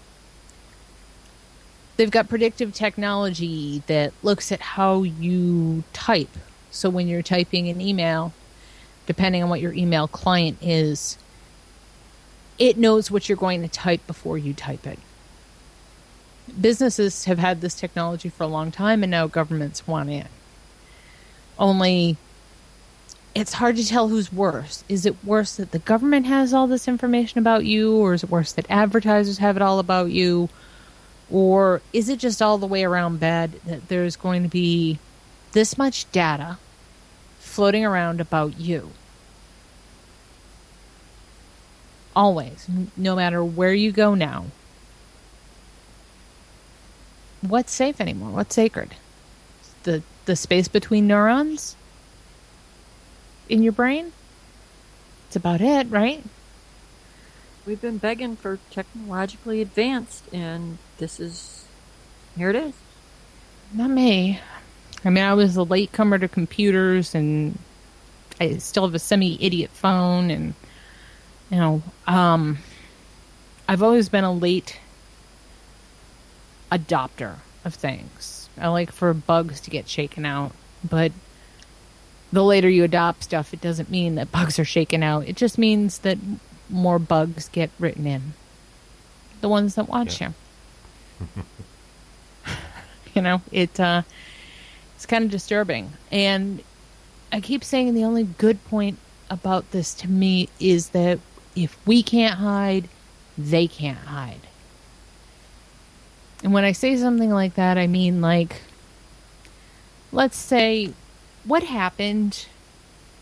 They've 1.96 2.10
got 2.10 2.28
predictive 2.28 2.74
technology 2.74 3.82
that 3.86 4.12
looks 4.22 4.52
at 4.52 4.60
how 4.60 5.02
you 5.02 5.84
type. 5.92 6.28
So 6.70 6.90
when 6.90 7.08
you're 7.08 7.22
typing 7.22 7.68
an 7.68 7.80
email, 7.80 8.34
depending 9.06 9.42
on 9.42 9.48
what 9.48 9.60
your 9.60 9.72
email 9.72 10.06
client 10.06 10.58
is, 10.60 11.16
it 12.58 12.76
knows 12.76 13.10
what 13.10 13.28
you're 13.28 13.36
going 13.36 13.62
to 13.62 13.68
type 13.68 14.06
before 14.06 14.36
you 14.36 14.52
type 14.52 14.86
it. 14.86 14.98
Businesses 16.60 17.24
have 17.24 17.38
had 17.38 17.60
this 17.60 17.74
technology 17.74 18.28
for 18.28 18.44
a 18.44 18.48
long 18.48 18.70
time, 18.70 19.02
and 19.02 19.10
now 19.10 19.26
governments 19.26 19.86
want 19.86 20.10
it. 20.10 20.26
Only 21.58 22.16
it's 23.34 23.54
hard 23.54 23.76
to 23.76 23.86
tell 23.86 24.08
who's 24.08 24.32
worse. 24.32 24.84
Is 24.88 25.04
it 25.04 25.22
worse 25.24 25.56
that 25.56 25.72
the 25.72 25.78
government 25.78 26.26
has 26.26 26.54
all 26.54 26.66
this 26.66 26.88
information 26.88 27.38
about 27.38 27.64
you, 27.64 27.94
or 27.96 28.14
is 28.14 28.24
it 28.24 28.30
worse 28.30 28.52
that 28.52 28.66
advertisers 28.70 29.38
have 29.38 29.56
it 29.56 29.62
all 29.62 29.78
about 29.78 30.10
you? 30.10 30.48
Or 31.30 31.82
is 31.92 32.08
it 32.08 32.18
just 32.18 32.40
all 32.40 32.58
the 32.58 32.66
way 32.66 32.84
around 32.84 33.18
bad 33.18 33.52
that 33.64 33.88
there's 33.88 34.16
going 34.16 34.42
to 34.42 34.48
be 34.48 34.98
this 35.52 35.76
much 35.76 36.10
data 36.12 36.58
floating 37.38 37.84
around 37.84 38.20
about 38.20 38.58
you? 38.60 38.90
Always, 42.14 42.66
no 42.96 43.16
matter 43.16 43.44
where 43.44 43.74
you 43.74 43.92
go 43.92 44.14
now. 44.14 44.46
What's 47.42 47.72
safe 47.72 48.00
anymore? 48.00 48.30
What's 48.30 48.54
sacred? 48.54 48.94
The 49.82 50.02
the 50.24 50.34
space 50.36 50.66
between 50.66 51.06
neurons 51.06 51.76
in 53.48 53.62
your 53.62 53.72
brain? 53.72 54.12
It's 55.26 55.36
about 55.36 55.60
it, 55.60 55.88
right? 55.90 56.24
We've 57.66 57.80
been 57.80 57.98
begging 57.98 58.36
for 58.36 58.58
technologically 58.70 59.60
advanced, 59.60 60.24
and 60.32 60.78
this 60.98 61.20
is 61.20 61.64
here 62.36 62.50
it 62.50 62.56
is. 62.56 62.74
Not 63.72 63.90
me. 63.90 64.40
I 65.04 65.10
mean, 65.10 65.24
I 65.24 65.34
was 65.34 65.56
a 65.56 65.62
late 65.62 65.92
comer 65.92 66.18
to 66.18 66.28
computers, 66.28 67.14
and 67.14 67.58
I 68.40 68.56
still 68.58 68.84
have 68.84 68.94
a 68.94 68.98
semi-idiot 68.98 69.70
phone, 69.70 70.30
and 70.30 70.54
you 71.50 71.56
know, 71.58 71.82
um, 72.06 72.58
I've 73.68 73.82
always 73.82 74.08
been 74.08 74.24
a 74.24 74.32
late 74.32 74.78
adopter 76.70 77.36
of 77.64 77.74
things. 77.74 78.48
I 78.58 78.68
like 78.68 78.90
for 78.90 79.12
bugs 79.14 79.60
to 79.62 79.70
get 79.70 79.88
shaken 79.88 80.24
out, 80.24 80.52
but 80.88 81.12
the 82.32 82.42
later 82.42 82.68
you 82.68 82.84
adopt 82.84 83.24
stuff, 83.24 83.54
it 83.54 83.60
doesn't 83.60 83.90
mean 83.90 84.16
that 84.16 84.32
bugs 84.32 84.58
are 84.58 84.64
shaken 84.64 85.02
out. 85.02 85.28
It 85.28 85.36
just 85.36 85.58
means 85.58 85.98
that 85.98 86.18
more 86.68 86.98
bugs 86.98 87.48
get 87.48 87.70
written 87.78 88.06
in. 88.06 88.34
The 89.40 89.48
ones 89.48 89.74
that 89.76 89.88
watch 89.88 90.20
Yeah. 90.20 90.28
you. 90.28 90.34
you 93.14 93.22
know, 93.22 93.42
it 93.50 93.78
uh, 93.78 94.02
it's 94.94 95.06
kind 95.06 95.24
of 95.24 95.30
disturbing. 95.30 95.92
And 96.10 96.62
I 97.32 97.40
keep 97.40 97.64
saying 97.64 97.94
the 97.94 98.04
only 98.04 98.24
good 98.24 98.64
point 98.66 98.98
about 99.28 99.70
this 99.70 99.94
to 99.94 100.08
me 100.08 100.48
is 100.60 100.90
that 100.90 101.18
if 101.54 101.76
we 101.86 102.02
can't 102.02 102.34
hide, 102.34 102.88
they 103.36 103.66
can't 103.66 103.98
hide. 103.98 104.40
And 106.44 106.52
when 106.52 106.64
I 106.64 106.72
say 106.72 106.96
something 106.96 107.30
like 107.30 107.54
that, 107.54 107.78
I 107.78 107.86
mean 107.86 108.20
like 108.20 108.62
let's 110.12 110.36
say 110.36 110.92
what 111.44 111.62
happened 111.62 112.46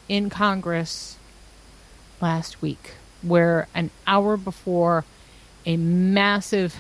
in 0.09 0.31
Congress 0.31 1.16
last 2.21 2.61
week 2.62 2.93
where 3.23 3.66
an 3.75 3.91
hour 4.07 4.37
before 4.37 5.05
a 5.66 5.77
massive 5.77 6.77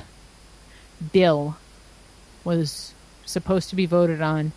bill 1.12 1.56
was 2.44 2.94
supposed 3.24 3.70
to 3.70 3.76
be 3.76 3.86
voted 3.86 4.20
on, 4.20 4.52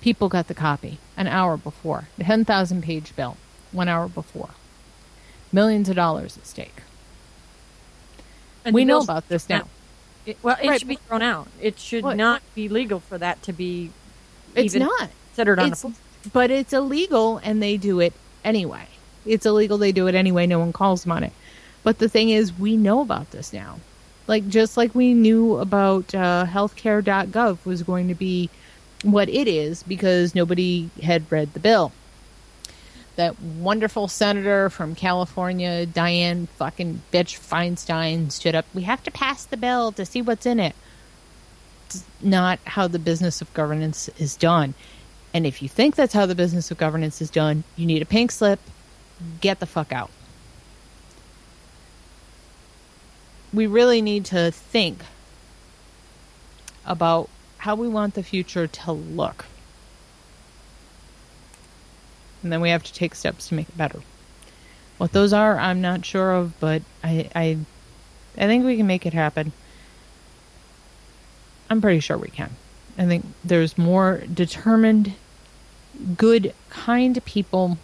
people 0.00 0.28
got 0.28 0.48
the 0.48 0.54
copy 0.54 0.98
an 1.16 1.26
hour 1.26 1.56
before. 1.56 2.08
The 2.18 2.24
10,000 2.24 2.82
page 2.82 3.14
bill, 3.16 3.36
one 3.72 3.88
hour 3.88 4.08
before. 4.08 4.50
Millions 5.52 5.88
of 5.88 5.96
dollars 5.96 6.36
at 6.36 6.46
stake. 6.46 6.82
And 8.64 8.74
we 8.74 8.84
know 8.84 9.00
about 9.00 9.28
this 9.28 9.48
now. 9.48 9.68
It, 10.26 10.38
well, 10.42 10.56
it 10.62 10.68
Right, 10.68 10.78
should 10.78 10.88
be 10.88 10.96
thrown 10.96 11.22
out. 11.22 11.48
It 11.60 11.78
should 11.78 12.04
not 12.04 12.42
be 12.54 12.68
legal 12.68 13.00
for 13.00 13.18
that 13.18 13.42
to 13.44 13.52
be 13.52 13.90
It's 14.54 14.74
even 14.74 14.86
not. 14.86 15.10
considered 15.28 15.58
on 15.58 15.72
It's, 15.72 15.84
but 16.32 16.50
it's 16.50 16.72
illegal 16.72 17.38
and 17.38 17.62
they 17.62 17.76
do 17.76 18.00
it 18.00 18.12
anyway. 18.44 18.86
It's 19.24 19.46
illegal, 19.46 19.78
they 19.78 19.92
do 19.92 20.06
it 20.06 20.14
anyway, 20.14 20.46
no 20.46 20.58
one 20.58 20.72
calls 20.72 21.02
them 21.02 21.12
on 21.12 21.24
it. 21.24 21.32
But 21.82 21.98
the 21.98 22.08
thing 22.08 22.30
is, 22.30 22.58
we 22.58 22.76
know 22.76 23.00
about 23.00 23.30
this 23.30 23.52
now. 23.52 23.80
Like, 24.30 24.46
just 24.46 24.76
like 24.76 24.94
we 24.94 25.12
knew 25.12 25.56
about 25.56 26.14
uh, 26.14 26.46
healthcare.gov 26.46 27.64
was 27.64 27.82
going 27.82 28.06
to 28.06 28.14
be 28.14 28.48
what 29.02 29.28
it 29.28 29.48
is 29.48 29.82
because 29.82 30.36
nobody 30.36 30.88
had 31.02 31.24
read 31.32 31.52
the 31.52 31.58
bill. 31.58 31.90
that 33.16 33.40
wonderful 33.40 34.06
senator 34.06 34.70
from 34.70 34.94
California, 34.94 35.84
Dianne 35.84 36.48
fucking 36.50 37.02
bitch 37.12 37.40
Feinstein, 37.40 38.30
stood 38.30 38.54
up. 38.54 38.66
We 38.72 38.82
have 38.82 39.02
to 39.02 39.10
pass 39.10 39.44
the 39.44 39.56
bill 39.56 39.90
to 39.92 40.06
see 40.06 40.22
what's 40.22 40.46
in 40.46 40.60
it. 40.60 40.76
It's 41.86 42.04
not 42.22 42.60
how 42.64 42.86
the 42.86 43.00
business 43.00 43.42
of 43.42 43.52
governance 43.52 44.08
is 44.16 44.36
done. 44.36 44.74
And 45.34 45.44
if 45.44 45.60
you 45.60 45.68
think 45.68 45.96
that's 45.96 46.14
how 46.14 46.26
the 46.26 46.36
business 46.36 46.70
of 46.70 46.78
governance 46.78 47.20
is 47.20 47.30
done, 47.30 47.64
you 47.74 47.84
need 47.84 48.00
a 48.00 48.06
pink 48.06 48.30
slip. 48.30 48.60
Get 49.40 49.58
the 49.58 49.66
fuck 49.66 49.92
out. 49.92 50.10
We 53.52 53.66
really 53.66 54.00
need 54.00 54.24
to 54.26 54.50
think 54.50 55.02
about 56.84 57.28
how 57.58 57.74
we 57.74 57.88
want 57.88 58.14
the 58.14 58.22
future 58.22 58.66
to 58.66 58.92
look. 58.92 59.44
And 62.42 62.52
then 62.52 62.60
we 62.60 62.70
have 62.70 62.82
to 62.84 62.92
take 62.92 63.14
steps 63.14 63.48
to 63.48 63.54
make 63.54 63.68
it 63.68 63.76
better. 63.76 64.00
What 64.98 65.12
those 65.12 65.32
are, 65.32 65.58
I'm 65.58 65.80
not 65.80 66.04
sure 66.04 66.32
of, 66.32 66.58
but 66.60 66.82
I, 67.02 67.28
I, 67.34 67.58
I 68.36 68.46
think 68.46 68.64
we 68.64 68.76
can 68.76 68.86
make 68.86 69.06
it 69.06 69.14
happen. 69.14 69.52
I'm 71.68 71.80
pretty 71.80 72.00
sure 72.00 72.18
we 72.18 72.28
can. 72.28 72.50
I 72.98 73.06
think 73.06 73.24
there's 73.44 73.78
more 73.78 74.22
determined, 74.32 75.14
good, 76.16 76.54
kind 76.68 77.22
people 77.24 77.78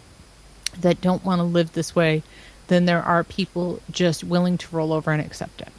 that 0.79 1.01
don't 1.01 1.23
want 1.23 1.39
to 1.39 1.43
live 1.43 1.73
this 1.73 1.95
way 1.95 2.23
than 2.67 2.85
there 2.85 3.01
are 3.01 3.23
people 3.23 3.81
just 3.91 4.23
willing 4.23 4.57
to 4.57 4.75
roll 4.75 4.93
over 4.93 5.11
and 5.11 5.21
accept 5.21 5.61
it. 5.61 5.71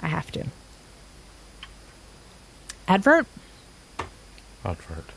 I 0.00 0.08
have 0.08 0.30
to. 0.32 0.46
Advert? 2.86 3.26
Advert. 4.64 5.10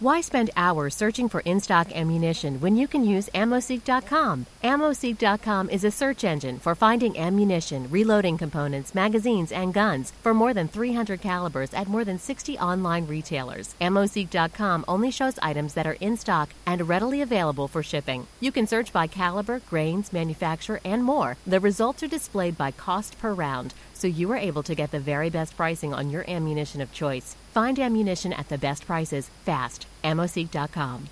Why 0.00 0.22
spend 0.22 0.48
hours 0.56 0.96
searching 0.96 1.28
for 1.28 1.40
in 1.40 1.60
stock 1.60 1.94
ammunition 1.94 2.58
when 2.60 2.74
you 2.74 2.88
can 2.88 3.04
use 3.04 3.28
AmmoSeek.com? 3.34 4.46
AmmoSeek.com 4.64 5.68
is 5.68 5.84
a 5.84 5.90
search 5.90 6.24
engine 6.24 6.58
for 6.58 6.74
finding 6.74 7.18
ammunition, 7.18 7.86
reloading 7.90 8.38
components, 8.38 8.94
magazines, 8.94 9.52
and 9.52 9.74
guns 9.74 10.14
for 10.22 10.32
more 10.32 10.54
than 10.54 10.68
300 10.68 11.20
calibers 11.20 11.74
at 11.74 11.86
more 11.86 12.02
than 12.02 12.18
60 12.18 12.58
online 12.58 13.06
retailers. 13.06 13.74
AmmoSeek.com 13.82 14.86
only 14.88 15.10
shows 15.10 15.38
items 15.42 15.74
that 15.74 15.86
are 15.86 15.98
in 16.00 16.16
stock 16.16 16.48
and 16.66 16.88
readily 16.88 17.20
available 17.20 17.68
for 17.68 17.82
shipping. 17.82 18.26
You 18.40 18.52
can 18.52 18.66
search 18.66 18.94
by 18.94 19.06
caliber, 19.06 19.60
grains, 19.68 20.14
manufacturer, 20.14 20.80
and 20.82 21.04
more. 21.04 21.36
The 21.46 21.60
results 21.60 22.02
are 22.02 22.08
displayed 22.08 22.56
by 22.56 22.70
cost 22.70 23.18
per 23.18 23.34
round, 23.34 23.74
so 23.92 24.06
you 24.06 24.32
are 24.32 24.38
able 24.38 24.62
to 24.62 24.74
get 24.74 24.92
the 24.92 24.98
very 24.98 25.28
best 25.28 25.58
pricing 25.58 25.92
on 25.92 26.08
your 26.08 26.24
ammunition 26.26 26.80
of 26.80 26.90
choice. 26.90 27.36
Find 27.50 27.78
ammunition 27.78 28.32
at 28.32 28.48
the 28.48 28.58
best 28.58 28.86
prices 28.86 29.30
fast. 29.44 29.86
AmmoSeek.com. 30.04 31.08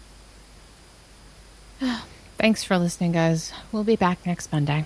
Thanks 2.38 2.64
for 2.64 2.78
listening, 2.78 3.12
guys. 3.12 3.52
We'll 3.72 3.84
be 3.84 3.96
back 3.96 4.24
next 4.24 4.52
Monday. 4.52 4.84